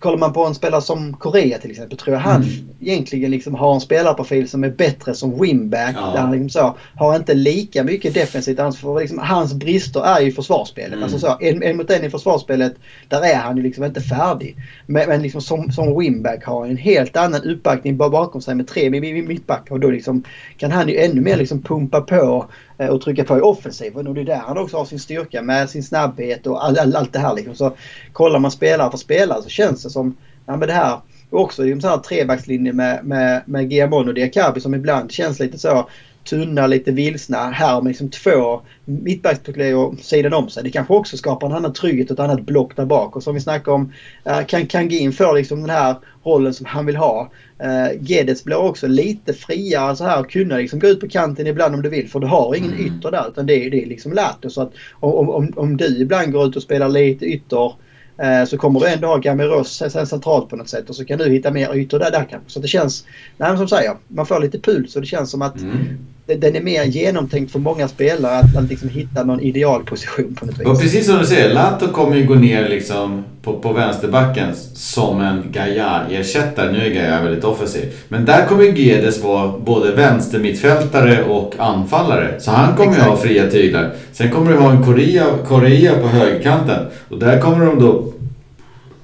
kollar 0.00 0.18
man 0.18 0.32
på 0.32 0.44
en 0.44 0.54
spelare 0.54 0.82
som 0.82 1.12
Korea 1.16 1.58
till 1.58 1.70
exempel 1.70 1.98
tror 1.98 2.14
jag 2.14 2.20
han 2.20 2.42
mm. 2.42 2.68
egentligen 2.80 3.30
liksom 3.30 3.54
har 3.54 3.74
en 3.74 3.80
spelarprofil 3.80 4.48
som 4.48 4.64
är 4.64 4.70
bättre 4.70 5.14
som 5.14 5.40
winback. 5.40 5.96
Ja. 5.96 6.10
Där 6.14 6.20
han 6.20 6.32
liksom 6.32 6.48
så, 6.48 6.76
har 6.94 7.16
inte 7.16 7.34
lika 7.34 7.84
mycket 7.84 8.14
defensivt 8.14 8.58
ansvar. 8.58 9.00
Liksom, 9.00 9.18
hans 9.18 9.54
brister 9.54 10.00
är 10.00 10.20
ju 10.20 10.32
försvarsspelet. 10.32 10.92
Mm. 10.92 11.02
Alltså 11.02 11.18
så, 11.18 11.36
en, 11.40 11.62
en 11.62 11.76
mot 11.76 11.90
en 11.90 12.04
i 12.04 12.10
försvarsspelet, 12.10 12.74
där 13.08 13.22
är 13.22 13.36
han 13.36 13.56
ju 13.56 13.62
liksom 13.62 13.84
inte 13.84 14.00
färdig. 14.00 14.56
Men, 14.86 15.08
men 15.08 15.22
liksom 15.22 15.40
som, 15.40 15.72
som 15.72 15.98
winback 15.98 16.44
har 16.44 16.66
en 16.66 16.76
helt 16.76 17.16
annan 17.16 17.42
uppbackning 17.42 17.96
bakom 17.96 18.42
sig 18.42 18.54
med 18.54 18.68
tre 18.68 18.90
mittbackar. 18.90 19.74
Och 19.74 19.80
då 19.80 19.90
liksom 19.90 20.22
kan 20.56 20.70
han 20.70 20.88
ju 20.88 20.96
ännu 20.96 21.20
mer 21.20 21.36
liksom 21.36 21.62
pumpa 21.62 22.00
på 22.00 22.46
Eh, 22.80 22.88
och 22.88 23.00
trycka 23.00 23.24
på 23.24 23.38
i 23.38 23.40
offensiven. 23.40 24.06
Och 24.06 24.14
det 24.14 24.20
är 24.20 24.24
där 24.24 24.36
han 24.46 24.58
också 24.58 24.76
har 24.76 24.84
sin 24.84 24.98
styrka 24.98 25.42
med 25.42 25.70
sin 25.70 25.82
snabbhet 25.82 26.46
och 26.46 26.64
all, 26.64 26.78
all, 26.78 26.96
allt 26.96 27.12
det 27.12 27.18
här. 27.18 27.34
Liksom. 27.34 27.54
Så 27.54 27.72
kollar 28.12 28.38
man 28.38 28.50
spelare 28.50 28.90
för 28.90 28.98
spelare 28.98 29.42
så 29.42 29.48
känns 29.48 29.82
det 29.82 29.90
som 29.90 30.16
ja, 30.46 30.56
men 30.56 30.68
det 30.68 30.74
här 30.74 31.00
och 31.30 31.40
också 31.40 31.66
en 31.66 31.80
sån 31.80 31.90
här 31.90 31.98
trebackslinje 31.98 32.72
med, 32.72 33.04
med, 33.04 33.42
med 33.46 33.72
Giamon 33.72 34.08
och 34.08 34.14
Diakabi 34.14 34.60
som 34.60 34.74
ibland 34.74 35.12
känns 35.12 35.40
lite 35.40 35.58
så 35.58 35.88
tunna, 36.24 36.66
lite 36.66 36.92
vilsna. 36.92 37.50
Här 37.50 37.80
med 37.80 37.90
liksom 37.90 38.10
två 38.10 38.60
mittbackskollegor 38.84 39.96
sidan 40.00 40.34
om 40.34 40.48
sig. 40.48 40.62
Det 40.62 40.70
kanske 40.70 40.94
också 40.94 41.16
skapar 41.16 41.46
en 41.46 41.52
annan 41.52 41.72
trygghet 41.72 42.10
och 42.10 42.14
ett 42.14 42.20
annat 42.20 42.40
block 42.40 42.76
där 42.76 42.84
bak. 42.84 43.16
Och 43.16 43.22
som 43.22 43.34
vi 43.34 43.40
snackade 43.40 43.74
om, 43.74 43.92
uh, 44.28 44.44
kan 44.46 44.66
Kangin 44.66 45.12
få 45.12 45.32
liksom 45.32 45.60
den 45.60 45.70
här 45.70 45.96
rollen 46.24 46.54
som 46.54 46.66
han 46.66 46.86
vill 46.86 46.96
ha. 46.96 47.30
Uh, 47.62 48.02
Gedes 48.02 48.44
blir 48.44 48.56
också 48.56 48.86
lite 48.86 49.32
friare 49.32 49.96
så 49.96 50.04
här 50.04 50.20
och 50.20 50.30
kunna 50.30 50.56
liksom 50.56 50.78
gå 50.78 50.86
ut 50.86 51.00
på 51.00 51.08
kanten 51.08 51.46
ibland 51.46 51.74
om 51.74 51.82
du 51.82 51.88
vill. 51.88 52.10
För 52.10 52.20
du 52.20 52.26
har 52.26 52.54
ingen 52.54 52.72
mm. 52.72 52.86
ytter 52.86 53.10
där 53.10 53.28
utan 53.28 53.46
det 53.46 53.66
är, 53.66 53.70
det 53.70 53.82
är 53.82 53.86
liksom 53.86 54.12
Lato. 54.12 54.50
Så 54.50 54.62
att 54.62 54.72
om, 55.00 55.30
om, 55.30 55.52
om 55.56 55.76
du 55.76 56.00
ibland 56.00 56.32
går 56.32 56.46
ut 56.46 56.56
och 56.56 56.62
spelar 56.62 56.88
lite 56.88 57.26
ytter 57.26 57.72
Eh, 57.72 57.89
Eh, 58.22 58.44
så 58.44 58.58
kommer 58.58 58.80
du 58.80 58.86
ändå 58.86 59.08
ha 59.08 59.16
Gamiros 59.16 59.82
centralt 59.92 60.48
på 60.48 60.56
något 60.56 60.68
sätt 60.68 60.88
och 60.88 60.96
så 60.96 61.04
kan 61.04 61.18
du 61.18 61.28
hitta 61.28 61.50
mer 61.50 61.74
ytor 61.74 61.98
där, 61.98 62.10
där 62.10 62.26
kanske. 62.30 62.50
Så 62.50 62.60
det 62.60 62.68
känns, 62.68 63.04
nej, 63.36 63.56
som 63.56 63.68
säger, 63.68 63.96
man 64.08 64.26
får 64.26 64.40
lite 64.40 64.60
puls 64.60 64.96
och 64.96 65.00
det 65.00 65.06
känns 65.06 65.30
som 65.30 65.42
att 65.42 65.60
mm 65.60 65.98
den 66.36 66.56
är 66.56 66.60
mer 66.60 66.84
genomtänkt 66.84 67.52
för 67.52 67.58
många 67.58 67.88
spelare 67.88 68.38
att, 68.38 68.56
att 68.56 68.68
liksom 68.70 68.88
hitta 68.88 69.24
någon 69.24 69.40
idealposition 69.40 70.34
på 70.34 70.46
något 70.46 70.58
vis. 70.58 70.66
Och 70.66 70.80
precis 70.80 71.06
som 71.06 71.18
du 71.18 71.26
säger, 71.26 71.54
Lato 71.54 71.92
kommer 71.92 72.16
ju 72.16 72.26
gå 72.26 72.34
ner 72.34 72.68
liksom 72.68 73.24
på, 73.42 73.58
på 73.58 73.72
vänsterbacken 73.72 74.54
som 74.74 75.20
en 75.20 75.42
Gaia-ersättare. 75.52 76.72
Nu 76.72 76.86
är 76.86 76.90
Gaia 76.90 77.22
väldigt 77.22 77.44
offensiv. 77.44 77.92
Men 78.08 78.24
där 78.24 78.46
kommer 78.46 78.64
Gedes 78.64 79.22
vara 79.22 79.58
både 79.58 79.94
vänstermittfältare 79.94 81.24
och 81.24 81.54
anfallare. 81.58 82.40
Så 82.40 82.50
han 82.50 82.76
kommer 82.76 82.94
ju 82.94 83.02
ha 83.02 83.16
fria 83.16 83.50
tyglar. 83.50 83.92
Sen 84.12 84.30
kommer 84.30 84.52
du 84.52 84.58
ha 84.58 84.70
en 84.70 84.84
Korea, 84.84 85.24
Korea 85.48 85.92
på 86.02 86.08
högerkanten. 86.08 86.86
Och 87.08 87.18
där 87.18 87.40
kommer 87.40 87.66
de 87.66 87.80
då 87.80 88.12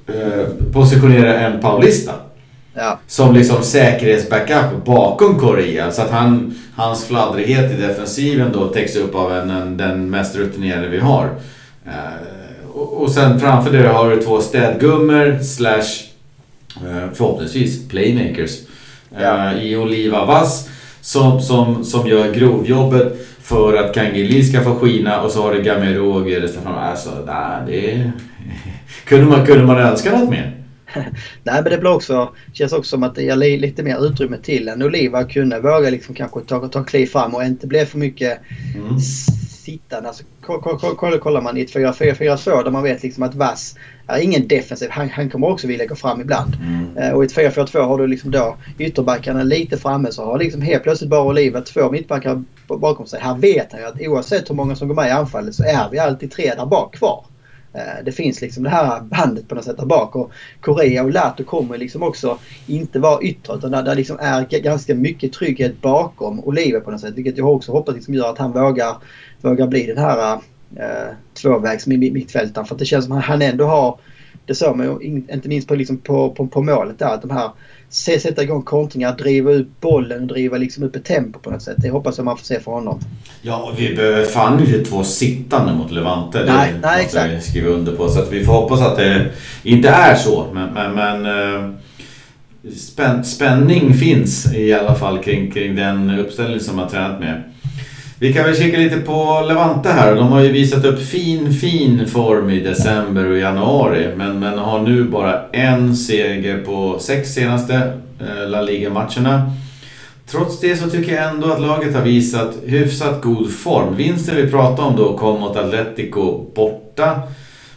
eh, 0.07 0.73
positionera 0.73 1.41
en 1.41 1.61
Paulista. 1.61 2.13
Ja. 2.79 2.99
Som 3.07 3.35
liksom 3.35 3.63
säkerhetsbackup 3.63 4.85
bakom 4.85 5.39
Korea. 5.39 5.91
Så 5.91 6.03
att 6.03 6.11
han, 6.11 6.55
hans 6.75 7.05
fladdrighet 7.05 7.73
i 7.73 7.83
defensiven 7.83 8.53
då 8.53 8.67
täcks 8.67 8.97
upp 8.97 9.15
av 9.15 9.33
en, 9.33 9.51
en, 9.51 9.77
den 9.77 10.11
mest 10.11 10.37
rutinerade 10.37 10.89
vi 10.89 10.99
har. 10.99 11.31
Eh, 11.87 12.69
och, 12.73 13.03
och 13.03 13.11
sen 13.11 13.41
framför 13.41 13.73
det 13.73 13.89
har 13.89 14.11
du 14.11 14.23
två 14.23 14.41
städgummor 14.41 15.43
slash 15.43 16.05
eh, 16.77 17.13
förhoppningsvis 17.15 17.89
playmakers. 17.89 18.59
Ja. 19.21 19.51
Eh, 19.51 19.63
I 19.63 19.77
Oliva 19.77 20.25
Vass 20.25 20.69
som, 21.01 21.41
som, 21.41 21.85
som 21.85 22.07
gör 22.07 22.33
grovjobbet 22.33 23.29
för 23.43 23.77
att 23.77 23.95
Kangeli 23.95 24.45
ska 24.45 24.65
få 24.65 24.75
skina 24.75 25.23
och 25.23 25.31
så 25.31 25.43
har 25.43 25.55
du 25.55 25.63
Gamero 25.63 26.13
och 26.13 26.31
Geres 26.31 26.57
Alltså, 26.67 27.11
nej, 27.27 27.63
det 27.67 28.13
kunde 29.05 29.27
man, 29.27 29.47
kunde 29.47 29.65
man 29.65 29.79
önska 29.79 30.19
något 30.19 30.31
mer? 30.31 30.56
Nej 31.43 31.63
men 31.63 31.65
det 31.65 31.79
blir 31.79 31.91
också, 31.91 32.35
känns 32.53 32.73
också 32.73 32.89
som 32.89 33.03
att 33.03 33.15
det 33.15 33.23
ger 33.23 33.37
lite 33.37 33.83
mer 33.83 34.07
utrymme 34.07 34.39
till 34.39 34.69
en 34.69 34.83
Oliva 34.83 35.19
att 35.19 35.31
kunna 35.31 35.61
våga 35.61 35.91
liksom 35.91 36.15
kanske 36.15 36.41
ta, 36.41 36.69
ta 36.69 36.85
kliv 36.85 37.07
fram 37.07 37.35
och 37.35 37.45
inte 37.45 37.67
bli 37.67 37.85
för 37.85 37.99
mycket 37.99 38.41
mm. 38.75 38.99
sittande. 39.67 40.09
Alltså, 40.09 40.25
kollar, 40.41 41.19
kollar 41.19 41.41
man 41.41 41.57
i 41.57 41.61
ett 41.61 41.75
4-4-4-2 41.75 42.65
där 42.65 42.71
man 42.71 42.83
vet 42.83 43.03
liksom 43.03 43.23
att 43.23 43.35
Vass 43.35 43.75
är 44.07 44.21
ingen 44.21 44.49
defensiv. 44.49 44.91
Han, 44.91 45.09
han 45.09 45.31
kommer 45.31 45.47
också 45.47 45.67
vilja 45.67 45.87
gå 45.87 45.95
fram 45.95 46.21
ibland. 46.21 46.55
Mm. 46.55 46.97
Uh, 46.97 47.17
och 47.17 47.23
i 47.25 47.27
ett 47.27 47.37
4-4-2 47.37 47.81
har 47.81 47.99
du 47.99 48.07
liksom 48.07 48.31
då 48.31 48.57
ytterbackarna 48.79 49.43
lite 49.43 49.77
framme 49.77 50.13
så 50.13 50.25
har 50.25 50.39
liksom 50.39 50.63
helt 50.63 50.83
plötsligt 50.83 51.11
bara 51.11 51.23
Oliva 51.23 51.61
två 51.61 51.91
mittbackar 51.91 52.43
bakom 52.67 53.07
sig. 53.07 53.21
Här 53.21 53.35
vet 53.35 53.73
han 53.73 53.81
ju 53.81 53.87
att 53.87 54.01
oavsett 54.01 54.51
hur 54.51 54.55
många 54.55 54.77
som 54.77 54.89
går 54.89 54.95
med 54.95 55.09
i 55.09 55.11
anfallet 55.11 55.55
så 55.55 55.63
är 55.63 55.91
vi 55.91 55.99
alltid 55.99 56.31
tre 56.31 56.55
där 56.55 56.67
bak 56.67 56.95
kvar. 56.95 57.25
Eh, 57.77 58.05
det 58.05 58.13
finns 58.13 58.41
liksom 58.41 58.63
det 58.63 58.71
här 58.71 59.01
bandet 59.01 59.49
på 59.49 59.55
något 59.55 59.65
sätt 59.65 59.77
där 59.77 59.87
bak 59.87 60.17
och 60.17 60.33
Korea 60.61 61.03
och 61.03 61.11
Lato 61.11 61.45
kommer 61.45 61.79
liksom 61.79 62.03
också 62.03 62.39
inte 62.67 62.99
vara 62.99 63.23
yttre 63.23 63.55
utan 63.55 63.71
där 63.71 63.83
det 63.83 63.95
liksom 63.95 64.19
är 64.21 64.61
ganska 64.61 64.95
mycket 64.95 65.33
trygghet 65.33 65.81
bakom 65.81 66.41
Oliver 66.41 66.81
på 66.81 66.91
något 66.91 67.01
sätt. 67.01 67.15
Vilket 67.15 67.39
jag 67.39 67.55
också 67.55 67.73
hoppas 67.73 67.95
liksom 67.95 68.15
gör 68.15 68.31
att 68.31 68.39
han 68.39 68.53
vågar, 68.53 68.97
vågar 69.41 69.67
bli 69.67 69.87
den 69.87 69.99
här 69.99 70.33
eh, 70.77 71.15
tvåvägs 71.43 71.87
mittfältaren. 71.87 72.67
För 72.67 72.75
att 72.75 72.79
det 72.79 72.85
känns 72.85 73.05
som 73.05 73.17
att 73.17 73.25
han 73.25 73.43
ändå 73.43 73.65
har, 73.65 73.99
det 74.47 74.55
såg 74.55 74.77
man 74.77 74.87
ju 74.87 75.25
inte 75.33 75.49
minst 75.49 75.69
på, 75.69 75.75
liksom 75.75 75.97
på, 75.97 76.31
på, 76.31 76.47
på 76.47 76.63
målet 76.63 76.99
där, 76.99 77.15
att 77.15 77.23
de 77.23 77.31
här 77.31 77.51
sätta 77.91 78.43
igång 78.43 78.63
kontringar, 78.63 79.17
driva 79.17 79.53
ut 79.53 79.81
bollen 79.81 80.23
och 80.23 80.27
driva 80.27 80.57
liksom 80.57 80.85
upp 80.85 80.97
ett 80.97 81.05
tempo 81.05 81.39
på 81.39 81.51
något 81.51 81.63
sätt. 81.63 81.77
Det 81.79 81.91
hoppas 81.91 82.19
jag 82.19 82.25
man 82.25 82.37
får 82.37 82.45
se 82.45 82.61
för 82.61 82.73
honom. 82.73 83.01
Ja, 83.43 83.57
och 83.57 83.81
vi 83.81 83.95
behöver 83.95 84.25
fan 84.25 84.61
inte 84.61 84.85
två 84.85 85.05
sittande 85.05 85.73
mot 85.73 85.93
Levante. 85.93 86.45
Nej, 86.47 86.73
det 86.73 86.79
nej 86.83 87.05
exakt. 87.05 87.33
Jag 87.33 87.43
skriva 87.43 87.71
under 87.71 87.93
på. 87.93 88.09
Så 88.09 88.25
vi 88.31 88.45
får 88.45 88.53
hoppas 88.53 88.81
att 88.81 88.97
det 88.97 89.27
inte 89.63 89.89
är 89.89 90.15
så. 90.15 90.47
Men, 90.53 90.75
men, 90.75 90.95
men 90.95 91.27
eh, 91.27 91.71
spänn, 92.77 93.25
spänning 93.25 93.95
finns 93.95 94.55
i 94.55 94.73
alla 94.73 94.95
fall 94.95 95.19
kring, 95.19 95.51
kring 95.51 95.77
den 95.77 96.19
uppställning 96.19 96.61
som 96.61 96.77
man 96.77 96.89
tränat 96.89 97.21
med. 97.21 97.43
Vi 98.19 98.33
kan 98.33 98.45
väl 98.45 98.57
kika 98.57 98.79
lite 98.79 98.97
på 98.97 99.45
Levante 99.49 99.89
här. 99.89 100.15
De 100.15 100.29
har 100.29 100.41
ju 100.41 100.53
visat 100.53 100.85
upp 100.85 101.03
fin, 101.03 101.55
fin 101.55 102.07
form 102.07 102.51
i 102.51 102.61
december 102.61 103.31
och 103.31 103.39
januari. 103.39 104.09
Men, 104.17 104.39
men 104.39 104.59
har 104.59 104.83
nu 104.83 105.05
bara 105.05 105.49
en 105.53 105.97
seger 105.97 106.59
på 106.59 106.99
sex 106.99 107.35
senaste 107.35 107.75
eh, 108.21 108.49
La 108.49 108.63
Liga-matcherna. 108.63 109.53
Trots 110.27 110.61
det 110.61 110.77
så 110.77 110.91
tycker 110.91 111.15
jag 111.15 111.31
ändå 111.31 111.53
att 111.53 111.61
laget 111.61 111.95
har 111.95 112.03
visat 112.03 112.55
hyfsat 112.67 113.23
god 113.23 113.53
form. 113.53 113.97
Vinsten 113.97 114.37
vi 114.37 114.51
pratade 114.51 114.89
om 114.89 114.97
då 114.97 115.19
kom 115.19 115.41
mot 115.41 115.57
Atletico 115.57 116.51
borta 116.55 117.23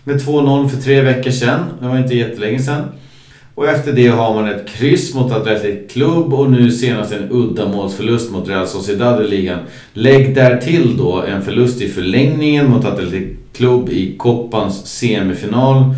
med 0.03 0.21
2-0 0.21 0.69
för 0.69 0.81
tre 0.81 1.01
veckor 1.01 1.31
sedan. 1.31 1.59
Det 1.79 1.87
var 1.87 1.97
inte 1.97 2.15
jättelänge 2.15 2.59
sedan. 2.59 2.83
Och 3.59 3.67
efter 3.67 3.93
det 3.93 4.07
har 4.07 4.33
man 4.33 4.47
ett 4.47 4.67
kryss 4.67 5.13
mot 5.15 5.31
Atletic 5.31 5.91
Club 5.91 6.33
och 6.33 6.51
nu 6.51 6.71
senast 6.71 7.13
en 7.13 7.31
uddamålsförlust 7.31 8.31
mot 8.31 8.47
Real 8.47 8.67
Sociedad 8.67 9.25
i 9.25 9.27
ligan. 9.27 9.59
Lägg 9.93 10.35
därtill 10.35 10.97
då 10.97 11.21
en 11.21 11.41
förlust 11.41 11.81
i 11.81 11.89
förlängningen 11.89 12.69
mot 12.69 12.85
Atletic 12.85 13.37
Club 13.53 13.89
i 13.89 14.17
Coppans 14.17 14.87
semifinal. 14.87 15.95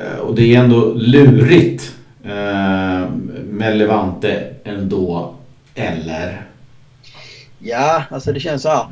Eh, 0.00 0.18
och 0.18 0.34
det 0.34 0.54
är 0.54 0.60
ändå 0.60 0.92
lurigt 0.94 1.94
eh, 2.24 3.10
med 3.50 3.76
Levante 3.76 4.44
ändå, 4.64 5.34
eller? 5.74 6.46
Ja, 7.58 8.02
alltså 8.10 8.32
det 8.32 8.40
känns 8.40 8.62
så 8.62 8.68
här. 8.68 8.86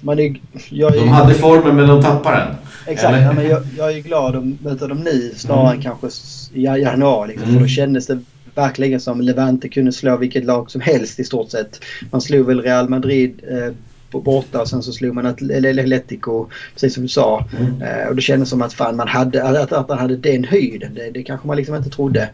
Man 0.00 0.18
är, 0.18 0.40
jag 0.68 0.96
är, 0.96 1.00
de 1.00 1.08
hade 1.08 1.34
formen 1.34 1.76
men 1.76 1.88
de 1.88 2.02
tappade 2.02 2.36
den. 2.36 2.54
Exakt. 2.86 3.22
Ja, 3.22 3.32
men 3.32 3.48
jag, 3.48 3.62
jag 3.78 3.92
är 3.92 4.00
glad 4.00 4.36
att 4.36 4.44
möta 4.62 4.86
dem 4.86 4.98
nu 4.98 5.32
snarare 5.36 5.62
mm. 5.62 5.76
än 5.76 5.82
kanske 5.82 6.08
i 6.52 6.62
januari. 6.62 7.28
Liksom, 7.28 7.48
mm. 7.48 7.54
För 7.54 7.62
då 7.62 7.68
kändes 7.68 8.06
det 8.06 8.18
verkligen 8.54 9.00
som 9.00 9.20
Levante 9.20 9.68
kunde 9.68 9.92
slå 9.92 10.16
vilket 10.16 10.44
lag 10.44 10.70
som 10.70 10.80
helst 10.80 11.20
i 11.20 11.24
stort 11.24 11.50
sett. 11.50 11.80
Man 12.10 12.20
slog 12.20 12.46
väl 12.46 12.62
Real 12.62 12.88
Madrid 12.88 13.40
eh, 13.50 13.74
borta 14.10 14.60
och 14.60 14.68
sen 14.68 14.82
så 14.82 14.92
slog 14.92 15.14
man 15.14 15.26
Atletico 15.26 16.46
precis 16.72 16.94
som 16.94 17.02
du 17.02 17.08
sa. 17.08 17.44
Mm. 17.58 17.82
Eh, 17.82 18.08
och 18.08 18.16
det 18.16 18.22
kändes 18.22 18.48
som 18.48 18.62
att 18.62 18.72
fan 18.72 18.96
man 18.96 19.08
hade, 19.08 19.62
att, 19.62 19.72
att 19.72 19.88
man 19.88 19.98
hade 19.98 20.16
den 20.16 20.44
höjden. 20.44 20.94
Det, 20.94 21.10
det 21.10 21.22
kanske 21.22 21.46
man 21.46 21.56
liksom 21.56 21.74
inte 21.74 21.90
trodde. 21.90 22.28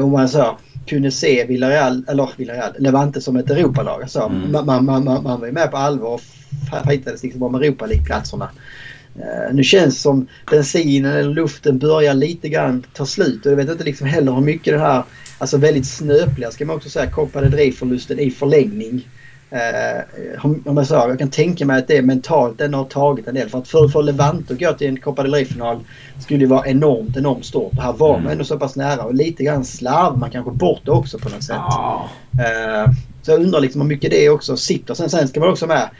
Och 0.00 0.08
man 0.08 0.28
så, 0.28 0.56
kunde 0.86 1.10
se 1.10 1.44
Villarreal, 1.44 2.04
eller 2.08 2.30
Villarreal, 2.36 2.72
Levante 2.78 3.20
som 3.20 3.36
ett 3.36 3.50
Europalag. 3.50 4.02
Alltså, 4.02 4.20
mm. 4.20 4.52
man, 4.52 4.66
man, 4.66 4.84
man, 4.84 5.22
man 5.22 5.40
var 5.40 5.46
ju 5.46 5.52
med 5.52 5.70
på 5.70 5.76
allvar 5.76 6.20
fightades 6.86 7.22
liksom 7.22 7.42
om 7.42 7.54
Europa 7.54 7.86
League-platserna. 7.86 8.50
Uh, 9.16 9.54
nu 9.54 9.64
känns 9.64 9.94
det 9.94 10.00
som 10.00 10.26
bensinen 10.50 11.16
eller 11.16 11.34
luften 11.34 11.78
börjar 11.78 12.14
lite 12.14 12.48
grann 12.48 12.84
ta 12.94 13.06
slut 13.06 13.46
och 13.46 13.52
jag 13.52 13.56
vet 13.56 13.70
inte 13.70 13.84
liksom 13.84 14.06
heller 14.06 14.32
hur 14.32 14.40
mycket 14.40 14.74
det 14.74 14.80
här, 14.80 15.02
alltså 15.38 15.56
väldigt 15.56 15.86
snöpliga 15.86 16.50
ska 16.50 16.64
man 16.64 16.76
också 16.76 16.90
säga, 16.90 17.10
Copa 17.10 17.40
del 17.40 17.52
Rey-förlusten 17.52 18.18
i 18.18 18.30
förlängning. 18.30 19.08
Uh, 19.52 20.46
om 20.64 20.76
jag, 20.76 20.86
sa, 20.86 21.08
jag 21.08 21.18
kan 21.18 21.30
tänka 21.30 21.66
mig 21.66 21.78
att 21.78 21.88
det 21.88 22.02
mentalt 22.02 22.58
den 22.58 22.74
har 22.74 22.84
tagit 22.84 23.28
en 23.28 23.34
del. 23.34 23.48
För 23.48 23.58
att 23.58 23.68
för, 23.68 23.88
för 23.88 24.02
Levante 24.02 24.52
att 24.52 24.60
gå 24.60 24.72
till 24.72 24.86
en 24.86 25.00
Copa 25.00 25.22
del 25.22 25.34
Rey-final 25.34 25.80
skulle 26.20 26.40
ju 26.40 26.46
vara 26.46 26.66
enormt, 26.66 27.16
enormt 27.16 27.44
stort. 27.44 27.72
Och 27.72 27.82
här 27.82 27.92
var 27.92 28.12
man 28.12 28.20
mm. 28.20 28.32
ändå 28.32 28.44
så 28.44 28.58
pass 28.58 28.76
nära 28.76 29.02
och 29.02 29.14
lite 29.14 29.44
grann 29.44 29.64
slarv 29.64 30.18
man 30.18 30.30
kanske 30.30 30.50
bort 30.50 30.80
det 30.84 30.90
också 30.90 31.18
på 31.18 31.28
något 31.28 31.42
sätt. 31.42 31.56
Uh, 31.56 32.92
så 33.22 33.30
jag 33.30 33.40
undrar 33.40 33.60
liksom 33.60 33.80
hur 33.80 33.88
mycket 33.88 34.10
det 34.10 34.28
också 34.28 34.56
sitter. 34.56 34.94
Sen, 34.94 35.10
sen 35.10 35.28
ska 35.28 35.40
man 35.40 35.48
också 35.48 35.66
med 35.66 35.90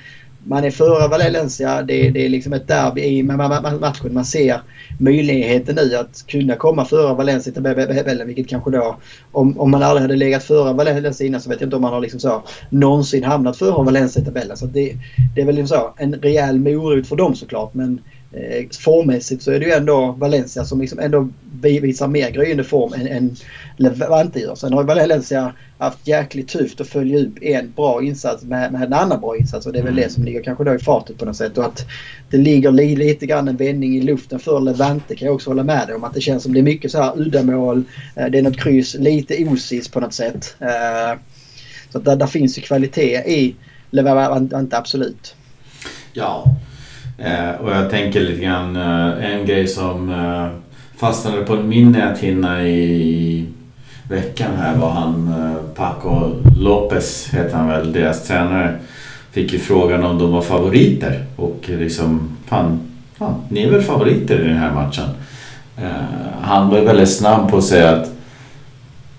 man 0.44 0.64
är 0.64 0.70
före 0.70 1.08
Valencia. 1.08 1.82
Det, 1.82 2.10
det 2.10 2.24
är 2.24 2.28
liksom 2.28 2.52
ett 2.52 2.68
derby 2.68 3.02
i 3.02 3.22
matchen. 3.22 4.14
Man 4.14 4.24
ser 4.24 4.60
möjligheten 4.98 5.74
nu 5.74 5.96
att 5.96 6.26
kunna 6.26 6.56
komma 6.56 6.84
före 6.84 7.14
Valencia 7.14 7.52
till 7.52 7.62
tabellen. 7.62 8.26
Vilket 8.26 8.48
kanske 8.48 8.70
då, 8.70 8.96
om, 9.32 9.60
om 9.60 9.70
man 9.70 9.82
aldrig 9.82 10.02
hade 10.02 10.16
legat 10.16 10.42
före 10.42 10.72
Valencia 10.72 11.26
innan 11.26 11.40
så 11.40 11.50
vet 11.50 11.60
jag 11.60 11.66
inte 11.66 11.76
om 11.76 11.82
man 11.82 11.92
har 11.92 12.00
liksom 12.00 12.20
så 12.20 12.42
någonsin 12.70 13.24
hamnat 13.24 13.56
före 13.56 13.84
Valencia 13.84 14.22
i 14.22 14.24
tabellen. 14.24 14.56
Så 14.56 14.66
det, 14.66 14.96
det 15.34 15.40
är 15.40 15.46
väl 15.46 15.54
liksom 15.54 15.78
så 15.78 15.94
en 15.96 16.14
rejäl 16.14 16.58
morot 16.58 17.06
för 17.06 17.16
dem 17.16 17.34
såklart. 17.34 17.74
Men 17.74 18.00
eh, 18.32 18.68
formmässigt 18.80 19.42
så 19.42 19.52
är 19.52 19.60
det 19.60 19.66
ju 19.66 19.72
ändå 19.72 20.12
Valencia 20.18 20.64
som 20.64 20.80
liksom 20.80 20.98
ändå 20.98 21.28
visar 21.60 22.08
mer 22.08 22.30
gryende 22.30 22.64
form 22.64 22.92
än, 22.92 23.06
än 23.06 23.36
Levante 23.76 24.40
gör. 24.40 24.54
Sen 24.54 24.72
har 24.72 24.84
Valencia 24.84 25.52
haft 25.78 26.08
jäkligt 26.08 26.48
tufft 26.48 26.80
att 26.80 26.88
följa 26.88 27.18
upp 27.18 27.42
en 27.42 27.72
bra 27.76 28.02
insats 28.02 28.44
med, 28.44 28.72
med 28.72 28.82
en 28.82 28.92
annan 28.92 29.20
bra 29.20 29.36
insats 29.36 29.66
och 29.66 29.72
det 29.72 29.78
är 29.78 29.82
väl 29.82 29.92
mm. 29.92 30.04
det 30.04 30.10
som 30.10 30.24
ligger 30.24 30.42
kanske 30.42 30.64
då 30.64 30.74
i 30.74 30.78
fartet 30.78 31.18
på 31.18 31.24
något 31.24 31.36
sätt. 31.36 31.58
Och 31.58 31.64
att 31.64 31.86
det 32.30 32.36
ligger 32.36 32.70
li, 32.70 32.96
lite 32.96 33.26
grann 33.26 33.48
en 33.48 33.56
vändning 33.56 33.96
i 33.96 34.00
luften 34.02 34.38
för 34.38 34.60
Levante 34.60 35.16
kan 35.16 35.26
jag 35.26 35.34
också 35.34 35.50
hålla 35.50 35.62
med 35.62 35.86
dig 35.86 35.96
om. 35.96 36.04
Att 36.04 36.14
det 36.14 36.20
känns 36.20 36.42
som 36.42 36.52
det 36.52 36.60
är 36.60 36.62
mycket 36.62 36.90
så 36.90 37.02
här 37.02 37.20
uddamål, 37.20 37.84
eh, 38.16 38.26
det 38.26 38.38
är 38.38 38.42
något 38.42 38.60
kryss, 38.60 38.94
lite 38.94 39.44
osis 39.44 39.88
på 39.88 40.00
något 40.00 40.14
sätt. 40.14 40.56
Eh, 40.60 41.18
Så 41.92 41.98
där, 41.98 42.16
där 42.16 42.26
finns 42.26 42.58
ju 42.58 42.62
kvalitet 42.62 43.22
i 43.26 43.56
Levante 43.90 44.76
absolut. 44.76 45.34
Ja, 46.12 46.56
eh, 47.20 47.50
och 47.60 47.70
jag 47.70 47.90
tänker 47.90 48.20
lite 48.20 48.44
grann 48.44 48.76
eh, 48.76 49.32
en 49.32 49.46
grej 49.46 49.68
som 49.68 50.10
eh, 50.10 50.46
fastnade 50.96 51.42
på 51.42 51.54
min 51.54 51.92
näthinna 51.92 52.68
i 52.68 53.46
veckan 54.08 54.50
här 54.58 54.76
var 54.76 54.90
han 54.90 55.28
eh, 55.28 55.74
Paco 55.74 56.30
Lopez 56.56 57.28
heter 57.32 57.56
han 57.56 57.68
väl, 57.68 57.92
deras 57.92 58.26
tränare. 58.26 58.78
Fick 59.30 59.52
ju 59.52 59.58
frågan 59.58 60.04
om 60.04 60.18
de 60.18 60.32
var 60.32 60.42
favoriter 60.42 61.24
och 61.36 61.64
liksom 61.66 62.36
fan, 62.46 62.80
fan 63.18 63.34
ni 63.48 63.62
är 63.62 63.70
väl 63.70 63.82
favoriter 63.82 64.40
i 64.40 64.48
den 64.48 64.56
här 64.56 64.72
matchen. 64.74 65.08
Eh, 65.76 66.40
han 66.42 66.70
var 66.70 66.80
väldigt 66.80 67.10
snabb 67.10 67.50
på 67.50 67.56
att 67.56 67.64
säga 67.64 67.90
att 67.90 68.10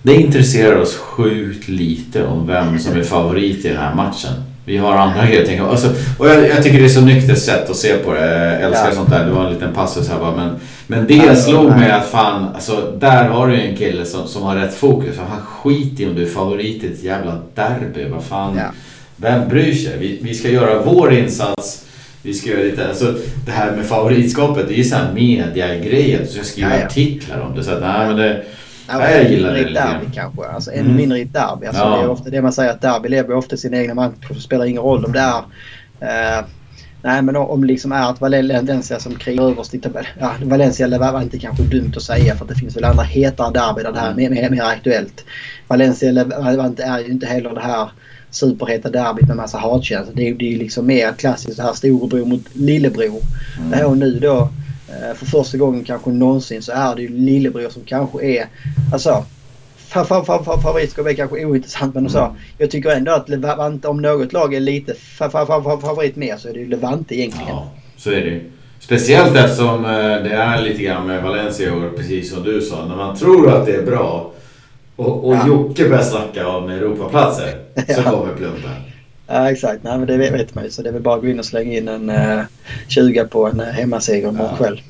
det 0.02 0.14
intresserar 0.14 0.76
oss 0.76 0.96
sjukt 0.96 1.68
lite 1.68 2.26
om 2.26 2.46
vem 2.46 2.78
som 2.78 2.96
är 2.96 3.02
favorit 3.02 3.64
i 3.64 3.68
den 3.68 3.78
här 3.78 3.94
matchen. 3.94 4.32
Vi 4.64 4.76
har 4.76 4.92
andra 4.92 5.26
grejer 5.26 5.42
att 5.42 5.48
tänka 5.48 5.64
alltså, 5.64 5.88
Och 6.18 6.28
jag, 6.28 6.48
jag, 6.48 6.62
tycker 6.62 6.78
det 6.78 6.84
är 6.84 6.88
så 6.88 7.00
nyktert 7.00 7.38
sätt 7.38 7.70
att 7.70 7.76
se 7.76 7.96
på 7.96 8.12
det. 8.12 8.60
Jag 8.60 8.62
älskar 8.62 8.88
ja. 8.88 8.94
sånt 8.94 9.10
där. 9.10 9.24
Det 9.24 9.30
var 9.30 9.46
en 9.46 9.52
liten 9.52 9.74
passus 9.74 10.08
här 10.08 10.18
bara. 10.18 10.36
Men, 10.36 10.56
men 10.86 11.06
det 11.06 11.14
ja, 11.14 11.36
slog 11.36 11.70
mig 11.70 11.90
att 11.90 12.06
fan, 12.06 12.48
alltså, 12.54 12.92
där 12.98 13.28
har 13.28 13.48
du 13.48 13.60
en 13.60 13.76
kille 13.76 14.04
som, 14.04 14.28
som 14.28 14.42
har 14.42 14.56
rätt 14.56 14.74
fokus. 14.74 15.16
Han 15.28 15.40
skiter 15.40 16.04
i 16.04 16.06
om 16.06 16.14
du 16.14 16.22
är 16.22 16.26
favorit 16.26 16.84
i 16.84 16.86
ett 16.86 17.02
jävla 17.02 17.38
derby. 17.54 18.08
Vad 18.08 18.24
fan. 18.24 18.56
Ja. 18.56 18.72
Vem 19.16 19.48
bryr 19.48 19.74
sig? 19.74 19.98
Vi, 19.98 20.18
vi 20.22 20.34
ska 20.34 20.48
göra 20.48 20.82
vår 20.82 21.12
insats. 21.12 21.84
Vi 22.22 22.34
ska 22.34 22.50
göra 22.50 22.62
lite, 22.62 22.88
alltså 22.88 23.14
det 23.46 23.52
här 23.52 23.72
med 23.72 23.86
favoritskapet 23.86 24.68
det 24.68 24.74
är 24.74 24.78
ju 24.78 24.84
sån 24.84 25.14
mediagrej. 25.14 26.14
Att 26.14 26.20
du 26.20 26.26
ska 26.26 26.44
skriva 26.44 26.84
artiklar 26.84 27.40
om 27.40 27.56
det. 27.56 27.64
Så 27.64 27.70
att, 27.70 27.80
nej, 27.80 28.06
men 28.06 28.16
det 28.16 28.42
Ja, 28.92 29.10
jag 29.10 29.30
gillar 29.30 29.52
det 29.52 29.58
lite 29.58 29.72
derby 29.72 30.06
kanske. 30.14 30.46
Alltså, 30.46 30.70
ännu 30.70 30.80
mm. 30.80 30.96
mindre 30.96 31.18
i 31.18 31.22
ett 31.22 31.32
derby. 31.32 31.66
Alltså, 31.66 31.82
ja. 31.82 31.96
Det 31.96 32.02
är 32.02 32.08
ofta 32.08 32.30
det 32.30 32.42
man 32.42 32.52
säger 32.52 32.70
att 32.70 32.80
derby 32.80 33.08
lever 33.08 33.34
ofta 33.34 33.56
sina 33.56 33.76
egna 33.76 33.94
matcher. 33.94 34.34
Det 34.34 34.40
spelar 34.40 34.64
ingen 34.64 34.82
roll 34.82 35.04
om 35.04 35.12
det 35.12 35.20
är... 35.20 35.38
Uh, 36.02 36.46
nej 37.02 37.22
men 37.22 37.36
om 37.36 37.60
det 37.60 37.66
liksom 37.66 37.92
är 37.92 38.10
att 38.10 38.20
Valencia 38.20 38.98
som 38.98 39.14
krigar 39.14 39.44
överst 39.44 39.74
i 39.74 39.78
tabellen. 39.78 40.10
Ja, 40.20 40.32
Valencia 40.42 40.98
var 40.98 41.22
inte 41.22 41.38
kanske 41.38 41.62
dumt 41.62 41.92
att 41.96 42.02
säga 42.02 42.36
för 42.36 42.44
att 42.44 42.48
det 42.48 42.54
finns 42.54 42.76
väl 42.76 42.84
andra 42.84 43.02
hetare 43.02 43.52
derby 43.52 43.82
där 43.82 43.92
det 43.92 44.00
här 44.00 44.10
är 44.10 44.14
mer, 44.14 44.30
mer, 44.30 44.50
mer 44.50 44.62
aktuellt. 44.62 45.24
Valencia 45.68 46.10
Levante 46.12 46.82
är 46.82 46.98
ju 46.98 47.06
inte 47.06 47.26
heller 47.26 47.54
det 47.54 47.60
här 47.60 47.90
superheta 48.30 48.90
derbyt 48.90 49.28
med 49.28 49.36
massa 49.36 49.58
hatkänslor. 49.58 50.16
Det 50.16 50.28
är 50.28 50.42
ju 50.42 50.58
liksom 50.58 50.86
mer 50.86 51.12
klassiskt 51.12 51.56
det 51.56 51.62
här 51.62 51.72
storebror 51.72 52.24
mot 52.24 52.44
lillebror. 52.52 53.20
Mm. 53.58 53.70
Det 53.70 53.84
och 53.84 53.96
nu 53.98 54.18
då 54.18 54.48
Eh, 54.48 54.71
för 55.14 55.26
första 55.26 55.58
gången 55.58 55.84
kanske 55.84 56.10
någonsin 56.10 56.62
så 56.62 56.72
är 56.72 56.96
det 56.96 57.02
ju 57.02 57.08
lillebror 57.08 57.68
som 57.68 57.82
kanske 57.84 58.24
är... 58.24 58.46
Alltså 58.92 59.24
favoritskap 59.92 61.06
är 61.06 61.14
kanske 61.14 61.44
ointressant 61.44 61.94
men 61.94 62.10
så. 62.10 62.18
Mm. 62.18 62.36
Jag 62.58 62.70
tycker 62.70 62.90
ändå 62.90 63.12
att 63.12 63.28
Levante, 63.28 63.88
om 63.88 64.02
något 64.02 64.32
lag 64.32 64.54
är 64.54 64.60
lite 64.60 64.94
favorit 64.94 66.16
mer 66.16 66.36
så 66.36 66.48
är 66.48 66.52
det 66.52 66.58
ju 66.58 66.68
Levante 66.68 67.14
egentligen. 67.14 67.48
Ja, 67.48 67.70
så 67.96 68.10
är 68.10 68.20
det 68.20 68.40
Speciellt 68.82 69.36
eftersom 69.36 69.84
eh, 69.84 69.90
det 70.00 70.32
är 70.32 70.62
lite 70.62 70.82
grann 70.82 71.06
med 71.06 71.22
Valencia 71.22 71.74
och 71.74 71.96
precis 71.96 72.34
som 72.34 72.42
du 72.42 72.60
sa. 72.60 72.86
När 72.86 72.96
man 72.96 73.16
tror 73.16 73.50
att 73.50 73.66
det 73.66 73.72
är 73.76 73.82
bra 73.82 74.32
och, 74.96 75.28
och 75.28 75.34
ja. 75.34 75.46
Jocke 75.46 75.88
börjar 75.88 76.02
snacka 76.02 76.48
om 76.48 76.70
Europaplatser 76.70 77.58
så 77.88 78.02
kommer 78.10 78.34
plumpen. 78.36 78.91
Ja 79.34 79.50
exakt, 79.50 79.84
Nej, 79.84 79.98
men 79.98 80.06
det 80.06 80.16
vet 80.16 80.54
man 80.54 80.64
ju. 80.64 80.70
Så 80.70 80.82
det 80.82 80.88
är 80.88 80.92
väl 80.92 81.02
bara 81.02 81.14
att 81.14 81.22
gå 81.22 81.28
in 81.28 81.38
och 81.38 81.44
slänga 81.44 81.72
in 81.78 81.88
en 81.88 82.10
eh, 82.10 82.40
20 82.88 83.24
på 83.24 83.46
en 83.46 83.60
uh, 83.60 83.66
hemmaseger 83.66 84.28
imorgon 84.28 84.48
ja. 84.50 84.56
kväll. 84.56 84.80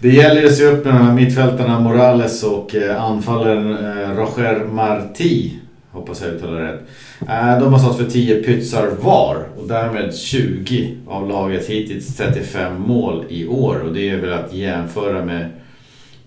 Det 0.00 0.08
gäller 0.08 0.44
att 0.44 0.54
se 0.54 0.64
upp 0.64 0.84
med 0.84 1.14
mittfältarna 1.14 1.80
Morales 1.80 2.42
och 2.42 2.74
uh, 2.74 3.02
anfallaren 3.02 3.70
uh, 3.70 4.16
Roger 4.16 4.64
Marti. 4.64 5.52
Hoppas 5.90 6.22
jag 6.22 6.30
uttalar 6.30 6.60
rätt. 6.60 6.80
Uh, 7.22 7.60
de 7.60 7.72
har 7.72 7.78
stått 7.78 7.96
för 7.96 8.04
10 8.04 8.42
pytsar 8.42 8.90
var 9.00 9.46
och 9.56 9.68
därmed 9.68 10.14
20 10.14 10.96
av 11.08 11.28
laget 11.28 11.66
hittills 11.66 12.16
35 12.16 12.80
mål 12.80 13.24
i 13.28 13.46
år. 13.46 13.80
Och 13.80 13.94
det 13.94 14.10
är 14.10 14.16
väl 14.16 14.32
att 14.32 14.54
jämföra 14.54 15.24
med 15.24 15.50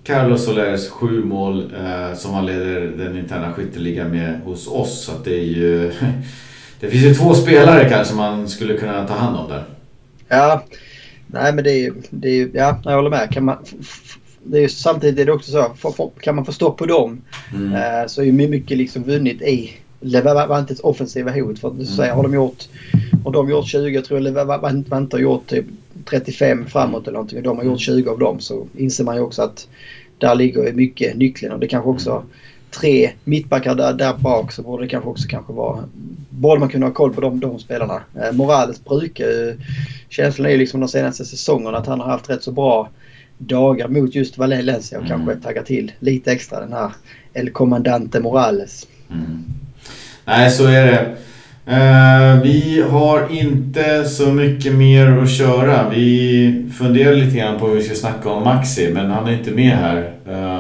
Carlos 0.04 0.46
Solers 0.46 0.90
sju 0.90 1.24
mål 1.24 1.74
uh, 1.82 2.16
som 2.16 2.34
han 2.34 2.46
leder 2.46 2.92
den 2.98 3.18
interna 3.18 3.54
skytteligan 3.54 4.12
med 4.12 4.40
hos 4.46 4.68
oss. 4.68 5.06
Så 5.06 5.12
att 5.12 5.26
det 5.26 5.40
är 5.40 5.46
ju 5.46 5.92
Det 6.80 6.88
finns 6.88 7.04
ju 7.04 7.14
två 7.14 7.34
spelare 7.34 7.90
kanske 7.90 8.16
man 8.16 8.48
skulle 8.50 8.78
kunna 8.78 9.08
ta 9.08 9.14
hand 9.14 9.38
om 9.38 9.50
där. 9.50 9.64
Ja, 10.28 10.64
nej 11.28 11.54
men 11.54 11.64
det 11.64 11.72
är 11.72 11.78
ju, 11.78 11.94
det 12.10 12.30
är 12.30 12.50
ja, 12.54 12.82
jag 12.84 12.96
håller 12.96 13.10
med. 13.10 13.32
Kan 13.32 13.46
man, 13.46 13.58
det 14.44 14.58
är 14.58 14.62
ju, 14.62 14.70
samtidigt 14.70 15.20
är 15.20 15.26
det 15.26 15.32
också 15.32 15.52
så, 15.52 15.72
för, 15.78 15.92
för, 15.92 16.10
kan 16.20 16.36
man 16.36 16.46
få 16.46 16.52
stopp 16.52 16.78
på 16.78 16.86
dem 16.86 17.22
mm. 17.54 17.74
eh, 17.74 18.08
så 18.08 18.22
är 18.22 18.26
ju 18.26 18.32
mycket 18.32 18.78
liksom 18.78 19.04
vunnit 19.04 19.42
i 19.42 19.72
Levantes 20.00 20.80
offensiva 20.80 21.32
hot. 21.32 21.60
För 21.60 21.68
att 21.68 21.74
mm. 21.74 21.86
säga, 21.86 22.16
har 22.16 22.24
de 22.24 22.34
gjort, 22.34 22.64
har 23.24 23.32
de 23.32 23.50
gjort 23.50 23.68
20, 23.68 23.90
jag 23.90 24.06
tror 24.06 24.20
Levante 24.20 25.16
har 25.16 25.20
gjort 25.20 25.48
typ 25.48 25.66
35 26.10 26.66
framåt 26.66 27.04
eller 27.04 27.14
någonting 27.14 27.38
och 27.38 27.44
de 27.44 27.58
har 27.58 27.66
gjort 27.66 27.80
20 27.80 28.10
av 28.10 28.20
dem 28.20 28.40
så 28.40 28.68
inser 28.78 29.04
man 29.04 29.16
ju 29.16 29.22
också 29.22 29.42
att 29.42 29.68
där 30.18 30.36
ligger 30.36 30.74
mycket 30.74 31.18
nyckeln 31.18 31.54
och 31.54 31.60
det 31.60 31.68
kanske 31.68 31.90
också 31.90 32.12
mm 32.12 32.26
tre 32.72 33.12
mittbackar 33.24 33.76
där, 33.76 33.94
där 33.94 34.14
bak 34.14 34.52
så 34.52 34.62
borde 34.62 34.84
det 34.84 34.90
kanske 34.90 35.10
också 35.10 35.28
kanske 35.28 35.54
vara... 35.54 35.84
Borde 36.30 36.60
man 36.60 36.70
kunna 36.70 36.86
ha 36.86 36.94
koll 36.94 37.14
på 37.14 37.22
de, 37.22 37.40
de 37.40 37.60
spelarna. 37.60 38.02
Eh, 38.16 38.32
Morales 38.32 38.84
brukar 38.84 39.26
ju... 39.26 39.58
Känslan 40.10 40.46
är 40.46 40.52
ju 40.52 40.58
liksom 40.58 40.80
de 40.80 40.90
senaste 40.90 41.26
säsongerna 41.26 41.78
att 41.78 41.88
han 41.88 42.00
har 42.00 42.08
haft 42.08 42.30
rätt 42.30 42.44
så 42.44 42.52
bra 42.52 42.90
dagar 43.38 43.88
mot 43.88 44.16
just 44.16 44.38
Valencia 44.38 44.98
och 44.98 45.06
mm. 45.06 45.18
kanske 45.18 45.44
taggar 45.44 45.64
till 45.64 45.92
lite 46.00 46.32
extra 46.32 46.60
den 46.60 46.74
här 46.74 46.92
El 47.34 47.50
Comandante 47.50 48.20
Morales. 48.20 48.88
Mm. 49.12 49.44
Nej, 50.26 50.52
så 50.52 50.66
är 50.66 50.86
det. 50.86 51.16
Uh, 51.70 52.44
vi 52.44 52.84
har 52.90 53.32
inte 53.32 54.06
så 54.06 54.32
mycket 54.32 54.74
mer 54.74 55.18
att 55.18 55.32
köra. 55.32 55.90
Vi 55.90 56.70
funderar 56.78 57.16
lite 57.16 57.38
grann 57.38 57.60
på 57.60 57.68
hur 57.68 57.76
vi 57.76 57.84
ska 57.84 57.96
snacka 57.96 58.30
om 58.30 58.44
Maxi, 58.44 58.90
men 58.94 59.12
han 59.12 59.28
är 59.28 59.34
inte 59.34 59.52
med 59.52 59.78
här. 59.78 60.14
Uh, 60.30 60.57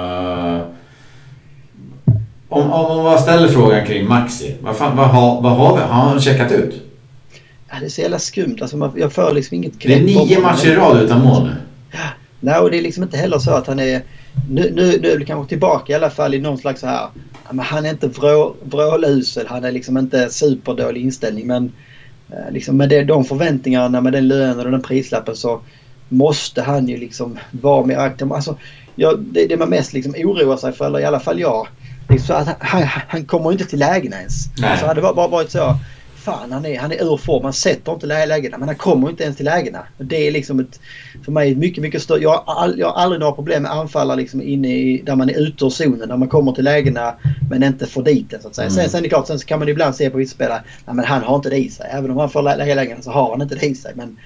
om, 2.61 2.97
om 2.97 3.03
man 3.03 3.19
ställer 3.19 3.47
frågan 3.47 3.85
kring 3.85 4.07
Maxi, 4.07 4.55
vad, 4.61 4.75
fan, 4.75 4.97
vad, 4.97 5.07
har, 5.07 5.41
vad 5.41 5.51
har 5.51 5.77
vi? 5.77 5.81
Har 5.81 6.01
han 6.01 6.21
checkat 6.21 6.51
ut? 6.51 6.81
Ja, 7.69 7.75
det 7.79 7.85
är 7.85 7.89
så 7.89 8.01
jävla 8.01 8.19
skumt. 8.19 8.57
Alltså, 8.61 8.77
man, 8.77 8.91
jag 8.97 9.13
får 9.13 9.33
liksom 9.33 9.55
inget 9.55 9.79
grepp 9.79 10.05
Det 10.05 10.13
är 10.13 10.25
nio 10.25 10.39
matcher 10.39 10.67
i 10.67 10.75
rad 10.75 11.01
utan 11.01 11.23
mål 11.23 11.43
nu. 11.43 11.55
Ja, 11.91 12.09
nej, 12.39 12.59
och 12.59 12.71
det 12.71 12.77
är 12.77 12.81
liksom 12.81 13.03
inte 13.03 13.17
heller 13.17 13.39
så 13.39 13.51
att 13.51 13.67
han 13.67 13.79
är... 13.79 14.01
Nu, 14.49 14.71
nu, 14.75 14.99
nu 15.01 15.11
är 15.11 15.19
det 15.19 15.25
kanske 15.25 15.49
tillbaka 15.49 15.93
i 15.93 15.95
alla 15.95 16.09
fall 16.09 16.33
i 16.33 16.39
någon 16.39 16.57
slags 16.57 16.81
så 16.81 16.87
här... 16.87 17.07
Men 17.49 17.65
han 17.65 17.85
är 17.85 17.89
inte 17.89 18.07
vrå, 18.07 18.55
vrålusel, 18.63 19.47
han 19.47 19.63
är 19.63 19.71
liksom 19.71 19.97
inte 19.97 20.29
superdålig 20.29 21.01
inställning 21.01 21.47
men... 21.47 21.71
Eh, 22.29 22.51
liksom 22.51 22.77
med 22.77 22.89
det, 22.89 23.03
de 23.03 23.25
förväntningarna, 23.25 24.01
med 24.01 24.13
den 24.13 24.27
lönen 24.27 24.65
och 24.65 24.71
den 24.71 24.81
prislappen 24.81 25.35
så 25.35 25.61
måste 26.09 26.61
han 26.61 26.87
ju 26.87 26.97
liksom 26.97 27.37
vara 27.51 27.85
mer 27.85 27.97
aktiv. 27.97 28.33
Alltså, 28.33 28.57
ja, 28.95 29.13
det, 29.17 29.47
det 29.47 29.57
man 29.57 29.69
mest 29.69 29.93
liksom 29.93 30.13
oroar 30.17 30.57
sig 30.57 30.73
för, 30.73 30.85
eller 30.85 30.99
i 30.99 31.05
alla 31.05 31.19
fall 31.19 31.39
jag, 31.39 31.67
så 32.25 32.33
att 32.33 32.55
han, 32.59 32.83
han 33.07 33.25
kommer 33.25 33.51
inte 33.51 33.65
till 33.65 33.79
lägena 33.79 34.17
ens. 34.17 34.33
Nej. 34.57 34.71
Alltså 34.71 34.85
hade 34.85 35.01
det 35.01 35.13
bara 35.13 35.27
varit 35.27 35.51
så. 35.51 35.77
Fan 36.15 36.51
han 36.51 36.65
är, 36.65 36.79
han 36.79 36.91
är 36.91 37.13
ur 37.13 37.17
form. 37.17 37.43
Han 37.43 37.53
sätter 37.53 37.93
inte 37.93 38.05
lägena 38.05 38.57
men 38.57 38.67
han 38.67 38.77
kommer 38.77 39.09
inte 39.09 39.23
ens 39.23 39.37
till 39.37 39.45
lägena. 39.45 39.79
Det 39.97 40.27
är 40.27 40.31
liksom 40.31 40.59
ett, 40.59 40.79
för 41.25 41.31
mig 41.31 41.55
mycket, 41.55 41.81
mycket 41.81 42.01
större. 42.01 42.21
Jag 42.21 42.43
all, 42.45 42.79
jag 42.79 42.87
har 42.87 42.93
aldrig 42.93 43.19
några 43.19 43.33
problem 43.33 43.63
med 43.63 43.71
anfallare 43.71 44.17
liksom 44.17 44.41
inne 44.41 44.67
i, 44.67 45.01
där 45.05 45.15
man 45.15 45.29
är 45.29 45.39
ute 45.39 45.65
ur 45.65 45.69
zonen. 45.69 46.09
Där 46.09 46.17
man 46.17 46.27
kommer 46.27 46.51
till 46.51 46.63
lägena 46.63 47.13
men 47.49 47.63
inte 47.63 47.85
får 47.85 48.03
dit 48.03 48.29
den 48.29 48.41
så 48.41 48.47
att 48.47 48.55
säga. 48.55 48.67
Mm. 48.67 48.75
Sen, 48.75 48.89
sen 48.89 48.97
är 48.97 49.03
det 49.03 49.09
klart, 49.09 49.27
sen 49.27 49.39
så 49.39 49.45
kan 49.45 49.59
man 49.59 49.69
ibland 49.69 49.95
se 49.95 50.09
på 50.09 50.17
vissa 50.17 50.35
spelare. 50.35 50.63
Nej 50.85 50.95
men 50.95 51.05
han 51.05 51.23
har 51.23 51.35
inte 51.35 51.49
det 51.49 51.57
i 51.57 51.69
sig. 51.69 51.89
Även 51.91 52.11
om 52.11 52.17
han 52.17 52.29
får 52.29 52.41
lägena 52.41 53.01
så 53.01 53.11
har 53.11 53.31
han 53.31 53.41
inte 53.41 53.55
det 53.55 53.65
i 53.65 53.75
sig. 53.75 53.91
Men 53.95 54.17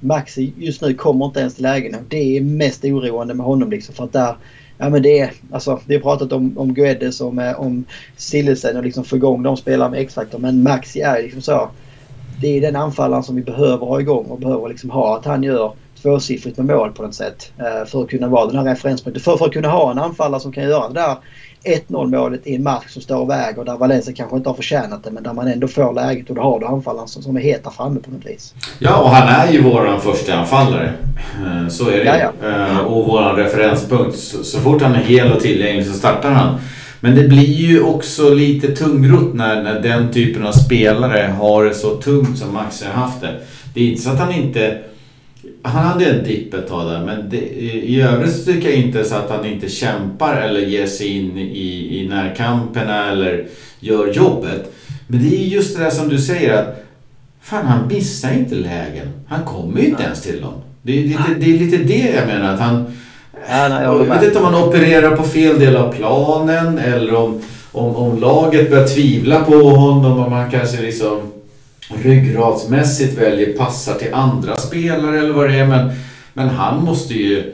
Maxi 0.00 0.52
just 0.56 0.82
nu 0.82 0.94
kommer 0.94 1.24
inte 1.24 1.40
ens 1.40 1.54
till 1.54 1.62
lägena. 1.62 1.98
Det 2.08 2.36
är 2.36 2.40
mest 2.40 2.84
oroande 2.84 3.34
med 3.34 3.46
honom 3.46 3.70
liksom. 3.70 3.94
För 3.94 4.04
att 4.04 4.12
där 4.12 4.36
Ja 4.82 4.90
men 4.90 5.02
det 5.02 5.18
är, 5.18 5.32
alltså 5.52 5.80
vi 5.86 5.94
har 5.94 6.02
pratat 6.02 6.32
om, 6.32 6.58
om 6.58 6.74
Guedes 6.74 7.20
och 7.20 7.34
med, 7.34 7.56
om 7.56 7.84
Sillesen 8.16 8.76
och 8.76 8.82
liksom 8.82 9.04
få 9.04 9.16
igång 9.16 9.42
de 9.42 9.56
spelarna 9.56 9.90
med 9.90 10.00
X-faktor. 10.00 10.38
Men 10.38 10.62
Maxi 10.62 11.00
är 11.00 11.22
liksom 11.22 11.42
så. 11.42 11.70
Det 12.40 12.56
är 12.56 12.60
den 12.60 12.76
anfallaren 12.76 13.22
som 13.22 13.36
vi 13.36 13.42
behöver 13.42 13.86
ha 13.86 14.00
igång 14.00 14.24
och 14.24 14.38
behöver 14.38 14.68
liksom 14.68 14.90
ha. 14.90 15.18
Att 15.18 15.24
han 15.24 15.42
gör 15.42 15.72
tvåsiffrigt 16.02 16.56
med 16.56 16.66
mål 16.66 16.92
på 16.92 17.02
något 17.02 17.14
sätt. 17.14 17.52
Eh, 17.58 17.86
för 17.86 18.02
att 18.02 18.10
kunna 18.10 18.28
vara 18.28 18.46
den 18.46 18.56
här 18.56 18.64
referenspunkten. 18.64 19.22
För, 19.22 19.36
för 19.36 19.44
att 19.44 19.52
kunna 19.52 19.68
ha 19.68 19.90
en 19.90 19.98
anfallare 19.98 20.40
som 20.40 20.52
kan 20.52 20.64
göra 20.64 20.88
det 20.88 20.94
där 20.94 21.16
1-0 21.64 22.06
målet 22.06 22.46
i 22.46 22.54
en 22.54 22.62
match 22.62 22.88
som 22.88 23.02
står 23.02 23.16
och 23.16 23.30
väger 23.30 23.64
där 23.64 23.76
Valencia 23.76 24.14
kanske 24.14 24.36
inte 24.36 24.48
har 24.48 24.54
förtjänat 24.54 25.04
det 25.04 25.10
men 25.10 25.22
där 25.22 25.32
man 25.32 25.48
ändå 25.48 25.68
får 25.68 25.94
läget 25.94 26.30
och 26.30 26.36
då 26.36 26.42
har 26.42 26.60
du 26.60 26.66
anfallaren 26.66 27.08
som, 27.08 27.22
som 27.22 27.36
är 27.36 27.40
het 27.40 27.64
där 27.64 27.70
framme 27.70 28.00
på 28.00 28.10
något 28.10 28.26
vis. 28.26 28.54
Ja 28.78 29.02
och 29.02 29.10
han 29.10 29.48
är 29.48 29.52
ju 29.52 29.62
våran 29.62 30.00
första 30.00 30.34
anfallare. 30.34 30.92
Eh, 31.46 31.68
så 31.68 31.88
är 31.88 31.96
det 31.96 32.04
ja, 32.04 32.32
ja. 32.42 32.48
Eh, 32.48 32.78
och 32.78 33.06
våran 33.06 33.36
referenspunkt. 33.36 34.18
Så, 34.18 34.44
så 34.44 34.60
fort 34.60 34.82
han 34.82 34.94
är 34.94 34.98
hel 34.98 35.32
och 35.32 35.40
tillgänglig 35.40 35.86
så 35.86 35.92
startar 35.92 36.30
han. 36.30 36.58
Men 37.00 37.14
det 37.14 37.28
blir 37.28 37.54
ju 37.54 37.82
också 37.82 38.34
lite 38.34 38.76
tungrot 38.76 39.34
när, 39.34 39.62
när 39.62 39.80
den 39.80 40.12
typen 40.12 40.46
av 40.46 40.52
spelare 40.52 41.34
har 41.38 41.64
det 41.64 41.74
så 41.74 41.96
tungt 41.96 42.38
som 42.38 42.54
Max 42.54 42.82
har 42.82 43.02
haft 43.02 43.20
det. 43.20 43.40
Det 43.74 43.80
är 43.80 43.88
inte 43.88 44.02
så 44.02 44.10
att 44.10 44.18
han 44.18 44.32
inte 44.32 44.78
han 45.62 45.84
hade 45.86 46.04
en 46.04 46.24
dipp 46.24 46.54
ett 46.54 46.68
tag 46.68 46.90
där 46.90 47.04
men 47.04 47.30
det, 47.30 47.36
i 47.36 48.00
övrigt 48.00 48.36
så 48.36 48.44
tycker 48.44 48.68
jag 48.68 48.78
inte 48.78 49.04
så 49.04 49.14
att 49.14 49.30
han 49.30 49.46
inte 49.46 49.68
kämpar 49.68 50.36
eller 50.36 50.60
ger 50.60 50.86
sig 50.86 51.06
in 51.06 51.38
i, 51.38 52.00
i 52.00 52.08
närkamperna 52.08 53.10
eller 53.10 53.46
gör 53.80 54.12
jobbet. 54.12 54.74
Men 55.06 55.22
det 55.22 55.36
är 55.36 55.46
just 55.46 55.76
det 55.76 55.84
där 55.84 55.90
som 55.90 56.08
du 56.08 56.18
säger 56.18 56.54
att 56.54 56.84
fan 57.42 57.66
han 57.66 57.88
missar 57.88 58.32
inte 58.32 58.54
lägen. 58.54 59.08
Han 59.26 59.44
kommer 59.44 59.80
ju 59.80 59.86
inte 59.86 60.02
ens 60.02 60.22
till 60.22 60.40
dem. 60.40 60.54
Det 60.82 60.98
är 60.98 61.02
lite 61.02 61.34
det, 61.38 61.54
är 61.54 61.58
lite 61.58 61.76
det 61.76 62.14
jag 62.16 62.26
menar. 62.26 62.54
Att 62.54 62.60
han, 62.60 62.96
Ja, 63.48 63.68
nej, 63.68 63.82
jag 63.82 63.98
vet 63.98 64.22
inte 64.22 64.38
om 64.38 64.44
han 64.44 64.62
opererar 64.68 65.16
på 65.16 65.22
fel 65.22 65.58
del 65.58 65.76
av 65.76 65.92
planen 65.92 66.78
eller 66.78 67.14
om, 67.14 67.40
om, 67.72 67.96
om 67.96 68.20
laget 68.20 68.70
börjar 68.70 68.86
tvivla 68.86 69.44
på 69.44 69.54
honom. 69.54 70.20
Om 70.20 70.32
han 70.32 70.50
kanske 70.50 70.82
liksom 70.82 71.20
ryggradsmässigt 72.04 73.18
väljer 73.18 73.52
passar 73.52 73.94
till 73.94 74.14
andra 74.14 74.56
spelare 74.56 75.18
eller 75.18 75.32
vad 75.32 75.50
det 75.50 75.58
är. 75.58 75.66
Men, 75.66 75.90
men 76.34 76.48
han 76.48 76.84
måste 76.84 77.14
ju 77.14 77.52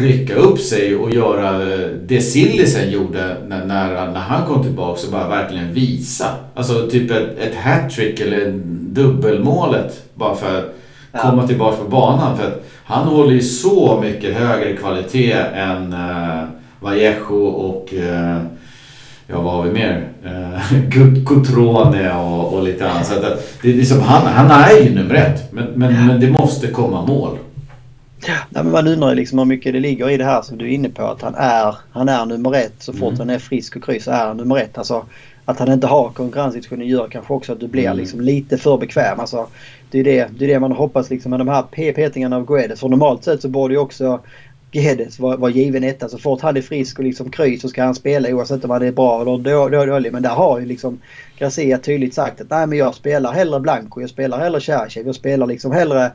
rycka 0.00 0.34
upp 0.34 0.58
sig 0.58 0.96
och 0.96 1.10
göra 1.10 1.72
eh, 1.72 1.88
det 2.06 2.20
Sillisen 2.20 2.90
gjorde 2.90 3.36
när, 3.46 3.64
när, 3.66 4.10
när 4.12 4.20
han 4.20 4.46
kom 4.46 4.62
tillbaka 4.62 5.06
och 5.06 5.12
bara 5.12 5.28
verkligen 5.28 5.72
visa. 5.74 6.26
Alltså 6.54 6.86
typ 6.90 7.10
ett, 7.10 7.38
ett 7.38 7.54
hattrick 7.54 8.20
eller 8.20 8.52
dubbelmålet 8.80 10.02
bara 10.14 10.34
för 10.34 10.58
att 10.58 10.74
Ja. 11.14 11.20
komma 11.20 11.46
tillbaka 11.46 11.76
på 11.76 11.88
banan. 11.88 12.36
För 12.36 12.46
att 12.46 12.64
han 12.84 13.08
håller 13.08 13.32
ju 13.32 13.40
så 13.40 14.00
mycket 14.02 14.36
högre 14.36 14.76
kvalitet 14.76 15.32
än 15.54 15.92
uh, 15.92 16.44
Vallejo 16.80 17.44
och 17.44 17.92
uh, 17.92 18.38
Ja, 19.32 19.40
vad 19.40 19.52
har 19.52 19.62
vi 19.62 19.70
mer? 19.72 20.08
Uh, 20.24 21.24
Cotrone 21.24 22.14
och, 22.18 22.54
och 22.54 22.62
lite 22.62 22.90
annat. 22.90 23.06
Så 23.06 23.14
att, 23.18 23.24
att 23.24 23.58
det 23.62 23.68
är 23.70 23.74
liksom, 23.74 24.00
han, 24.00 24.26
han 24.26 24.50
är 24.50 24.80
ju 24.84 24.94
nummer 24.94 25.14
ett. 25.14 25.52
Men, 25.52 25.64
men, 25.74 26.06
men 26.06 26.20
det 26.20 26.30
måste 26.30 26.66
komma 26.66 27.06
mål. 27.06 27.38
Nej, 28.28 28.36
men 28.64 28.70
man 28.72 28.88
undrar 28.88 29.08
ju 29.10 29.14
liksom 29.14 29.38
hur 29.38 29.44
mycket 29.46 29.72
det 29.72 29.80
ligger 29.80 30.10
i 30.10 30.16
det 30.16 30.24
här 30.24 30.42
som 30.42 30.58
du 30.58 30.64
är 30.64 30.68
inne 30.68 30.88
på. 30.88 31.02
Att 31.02 31.22
han 31.22 31.34
är, 31.34 31.76
han 31.92 32.08
är 32.08 32.26
nummer 32.26 32.54
ett. 32.54 32.74
Så 32.78 32.92
fort 32.92 33.02
Mm. 33.08 33.18
han 33.18 33.30
är 33.30 33.38
frisk 33.38 33.76
och 33.76 33.84
kry 33.84 34.00
så 34.00 34.10
är 34.10 34.26
han 34.26 34.36
nummer 34.36 34.56
ett. 34.56 34.78
Alltså, 34.78 35.04
att 35.44 35.58
han 35.58 35.72
inte 35.72 35.86
har 35.86 36.08
konkurrenssituationen 36.08 36.86
gör 36.88 37.08
kanske 37.08 37.32
också 37.32 37.52
att 37.52 37.60
du 37.60 37.68
blir 37.68 37.84
Mm. 37.86 37.96
liksom 37.96 38.20
lite 38.20 38.58
för 38.58 38.78
bekväm. 38.78 39.20
Alltså, 39.20 39.46
det, 39.90 39.98
är 40.00 40.04
det, 40.04 40.28
det 40.38 40.44
är 40.44 40.48
det 40.48 40.60
man 40.60 40.72
hoppas 40.72 41.10
liksom 41.10 41.30
med 41.30 41.40
de 41.40 41.48
här 41.48 41.62
p- 41.70 41.92
petningarna 41.92 42.36
av 42.36 42.46
Guedes. 42.46 42.80
För 42.80 42.88
normalt 42.88 43.24
sett 43.24 43.42
så 43.42 43.48
borde 43.48 43.74
ju 43.74 43.80
också 43.80 44.20
Guedes 44.72 45.18
vara 45.18 45.36
vara 45.36 45.50
given 45.50 45.84
etta. 45.84 46.08
Så 46.08 46.18
fort 46.18 46.40
han 46.40 46.56
är 46.56 46.60
frisk 46.60 46.98
och 46.98 47.04
liksom 47.04 47.30
kry 47.30 47.58
så 47.58 47.68
ska 47.68 47.84
han 47.84 47.94
spela 47.94 48.28
oavsett 48.28 48.64
om 48.64 48.70
han 48.70 48.82
är 48.82 48.92
bra 48.92 49.20
eller 49.22 49.38
då- 49.38 49.68
då- 49.68 49.86
dålig. 49.86 50.12
Men 50.12 50.22
där 50.22 50.30
har 50.30 50.60
ju 50.60 50.66
liksom 50.66 51.00
Garcia 51.38 51.78
tydligt 51.78 52.14
sagt 52.14 52.40
att 52.40 52.50
nej 52.50 52.66
men 52.66 52.78
jag 52.78 52.94
spelar 52.94 53.32
hellre 53.32 53.60
Blanco, 53.60 54.00
jag 54.00 54.10
spelar 54.10 54.38
hellre 54.38 54.60
Cherchev, 54.60 55.06
jag 55.06 55.14
spelar 55.14 55.46
liksom 55.46 55.72
hellre 55.72 56.12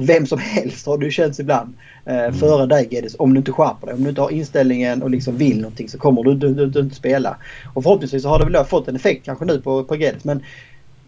vem 0.00 0.26
som 0.26 0.38
helst 0.38 0.86
har 0.86 0.98
det 0.98 1.10
känts 1.10 1.40
ibland. 1.40 1.74
Eh, 2.06 2.32
Före 2.32 2.66
dig 2.66 2.86
Guedes 2.90 3.16
om 3.18 3.34
du 3.34 3.38
inte 3.38 3.52
skärper 3.52 3.86
dig. 3.86 3.94
Om 3.96 4.02
du 4.02 4.08
inte 4.08 4.20
har 4.20 4.30
inställningen 4.30 5.02
och 5.02 5.10
liksom 5.10 5.36
vill 5.36 5.60
någonting 5.60 5.88
så 5.88 5.98
kommer 5.98 6.22
du, 6.22 6.34
du, 6.34 6.54
du, 6.54 6.66
du 6.66 6.80
inte 6.80 6.94
spela. 6.96 7.36
Och 7.74 7.82
förhoppningsvis 7.82 8.22
så 8.22 8.28
har 8.28 8.38
det 8.38 8.50
väl 8.50 8.64
fått 8.64 8.88
en 8.88 8.96
effekt 8.96 9.24
kanske 9.24 9.44
nu 9.44 9.60
på, 9.60 9.84
på 9.84 9.94
Guedes. 9.94 10.24
Men 10.24 10.42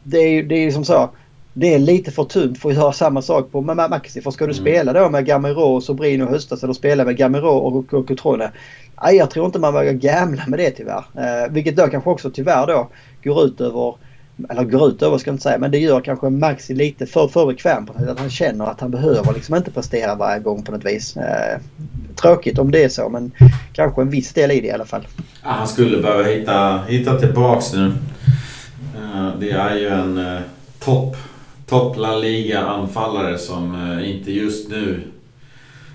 det 0.02 0.18
är 0.18 0.30
ju 0.30 0.42
det 0.42 0.54
är 0.54 0.70
som 0.70 0.84
så. 0.84 1.10
Det 1.52 1.74
är 1.74 1.78
lite 1.78 2.10
för 2.10 2.24
tunt 2.24 2.58
för 2.58 2.68
att 2.68 2.74
göra 2.76 2.92
samma 2.92 3.22
sak 3.22 3.52
på 3.52 3.60
med 3.60 3.76
Maxi. 3.76 4.20
För 4.20 4.30
ska 4.30 4.46
du 4.46 4.52
Mm. 4.52 4.62
spela 4.64 4.92
då 4.92 5.08
med 5.10 5.26
Gamero 5.26 5.60
och 5.62 5.82
Sobrino 5.82 6.24
i 6.24 6.28
höstas 6.28 6.62
eller 6.64 6.72
spela 6.72 7.04
med 7.04 7.16
Gamero 7.16 7.48
och, 7.48 7.94
och 7.94 8.08
Cotrone. 8.08 8.50
Nej, 9.02 9.16
jag 9.16 9.30
tror 9.30 9.46
inte 9.46 9.58
man 9.58 9.72
vågar 9.74 9.92
gamla 9.92 10.42
med 10.46 10.58
det 10.58 10.70
tyvärr. 10.70 11.04
Eh, 11.14 11.52
vilket 11.52 11.76
då 11.76 11.86
kanske 11.86 12.10
också 12.10 12.30
tyvärr 12.30 12.66
då 12.66 12.88
går 13.24 13.44
ut 13.44 13.60
över 13.60 13.94
eller 14.50 14.64
går 14.64 14.88
ut 14.88 15.02
över 15.02 15.18
ska 15.18 15.28
jag 15.30 15.34
inte 15.34 15.42
säga, 15.42 15.58
men 15.58 15.70
det 15.70 15.78
gör 15.78 16.00
kanske 16.00 16.30
Maxi 16.30 16.74
lite 16.74 17.06
för, 17.06 17.28
för 17.28 17.46
bekväm 17.46 17.86
på 17.86 17.92
sätt. 17.92 18.08
Att 18.08 18.18
han 18.18 18.30
känner 18.30 18.64
att 18.64 18.80
han 18.80 18.90
behöver 18.90 19.32
liksom 19.34 19.54
inte 19.56 19.70
prestera 19.70 20.14
varje 20.14 20.40
gång 20.40 20.62
på 20.62 20.72
något 20.72 20.84
vis. 20.84 21.16
Eh, 21.16 21.58
tråkigt 22.22 22.58
om 22.58 22.70
det 22.70 22.84
är 22.84 22.88
så, 22.88 23.08
men 23.08 23.30
kanske 23.72 24.00
en 24.02 24.10
viss 24.10 24.32
del 24.32 24.50
i 24.50 24.60
det 24.60 24.66
i 24.66 24.70
alla 24.72 24.84
fall. 24.84 25.06
Ja, 25.42 25.48
han 25.50 25.68
skulle 25.68 26.02
behöva 26.02 26.22
hitta, 26.22 26.82
hitta 26.88 27.18
tillbaks 27.18 27.72
nu. 27.72 27.92
Eh, 28.96 29.28
Det 29.40 29.50
är 29.50 29.74
ju 29.76 29.88
en 29.88 30.18
eh, 30.18 30.40
topp 30.84 31.16
top 31.70 31.96
La 31.96 32.16
Liga-anfallare 32.16 33.38
som 33.38 33.74
eh, 33.74 34.10
inte 34.10 34.32
just 34.32 34.68
nu 34.70 35.00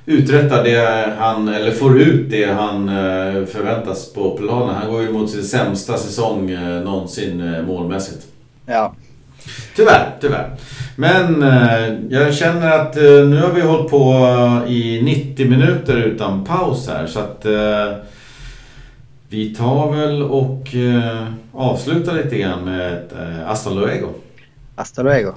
uträttar 0.05 0.63
det 0.63 1.13
han, 1.19 1.47
eller 1.47 1.71
får 1.71 2.01
ut 2.01 2.29
det 2.29 2.45
han 2.45 2.89
eh, 2.89 3.45
förväntas 3.45 4.13
på 4.13 4.37
planen. 4.37 4.75
Han 4.75 4.91
går 4.91 5.01
ju 5.01 5.11
mot 5.11 5.29
sin 5.29 5.43
sämsta 5.43 5.97
säsong 5.97 6.51
eh, 6.51 6.83
någonsin 6.83 7.65
målmässigt. 7.67 8.27
Ja, 8.65 8.95
Tyvärr, 9.75 10.15
tyvärr. 10.21 10.55
Men 10.95 11.41
jag 12.09 12.33
känner 12.33 12.79
att 12.79 12.95
nu 12.95 13.41
har 13.41 13.53
vi 13.53 13.61
hållit 13.61 13.91
på 13.91 14.27
i 14.67 15.01
90 15.01 15.49
minuter 15.49 15.97
utan 15.97 16.43
paus 16.45 16.87
här 16.87 17.07
så 17.07 17.19
att 17.19 17.45
vi 19.29 19.55
tar 19.55 19.91
väl 19.95 20.23
och 20.23 20.67
avslutar 21.53 22.13
lite 22.13 22.37
grann 22.37 22.65
med 22.65 22.93
ett 22.93 23.13
Hasta 23.45 23.69
luego. 23.69 24.07
hasta 24.75 25.03
luego. 25.03 25.33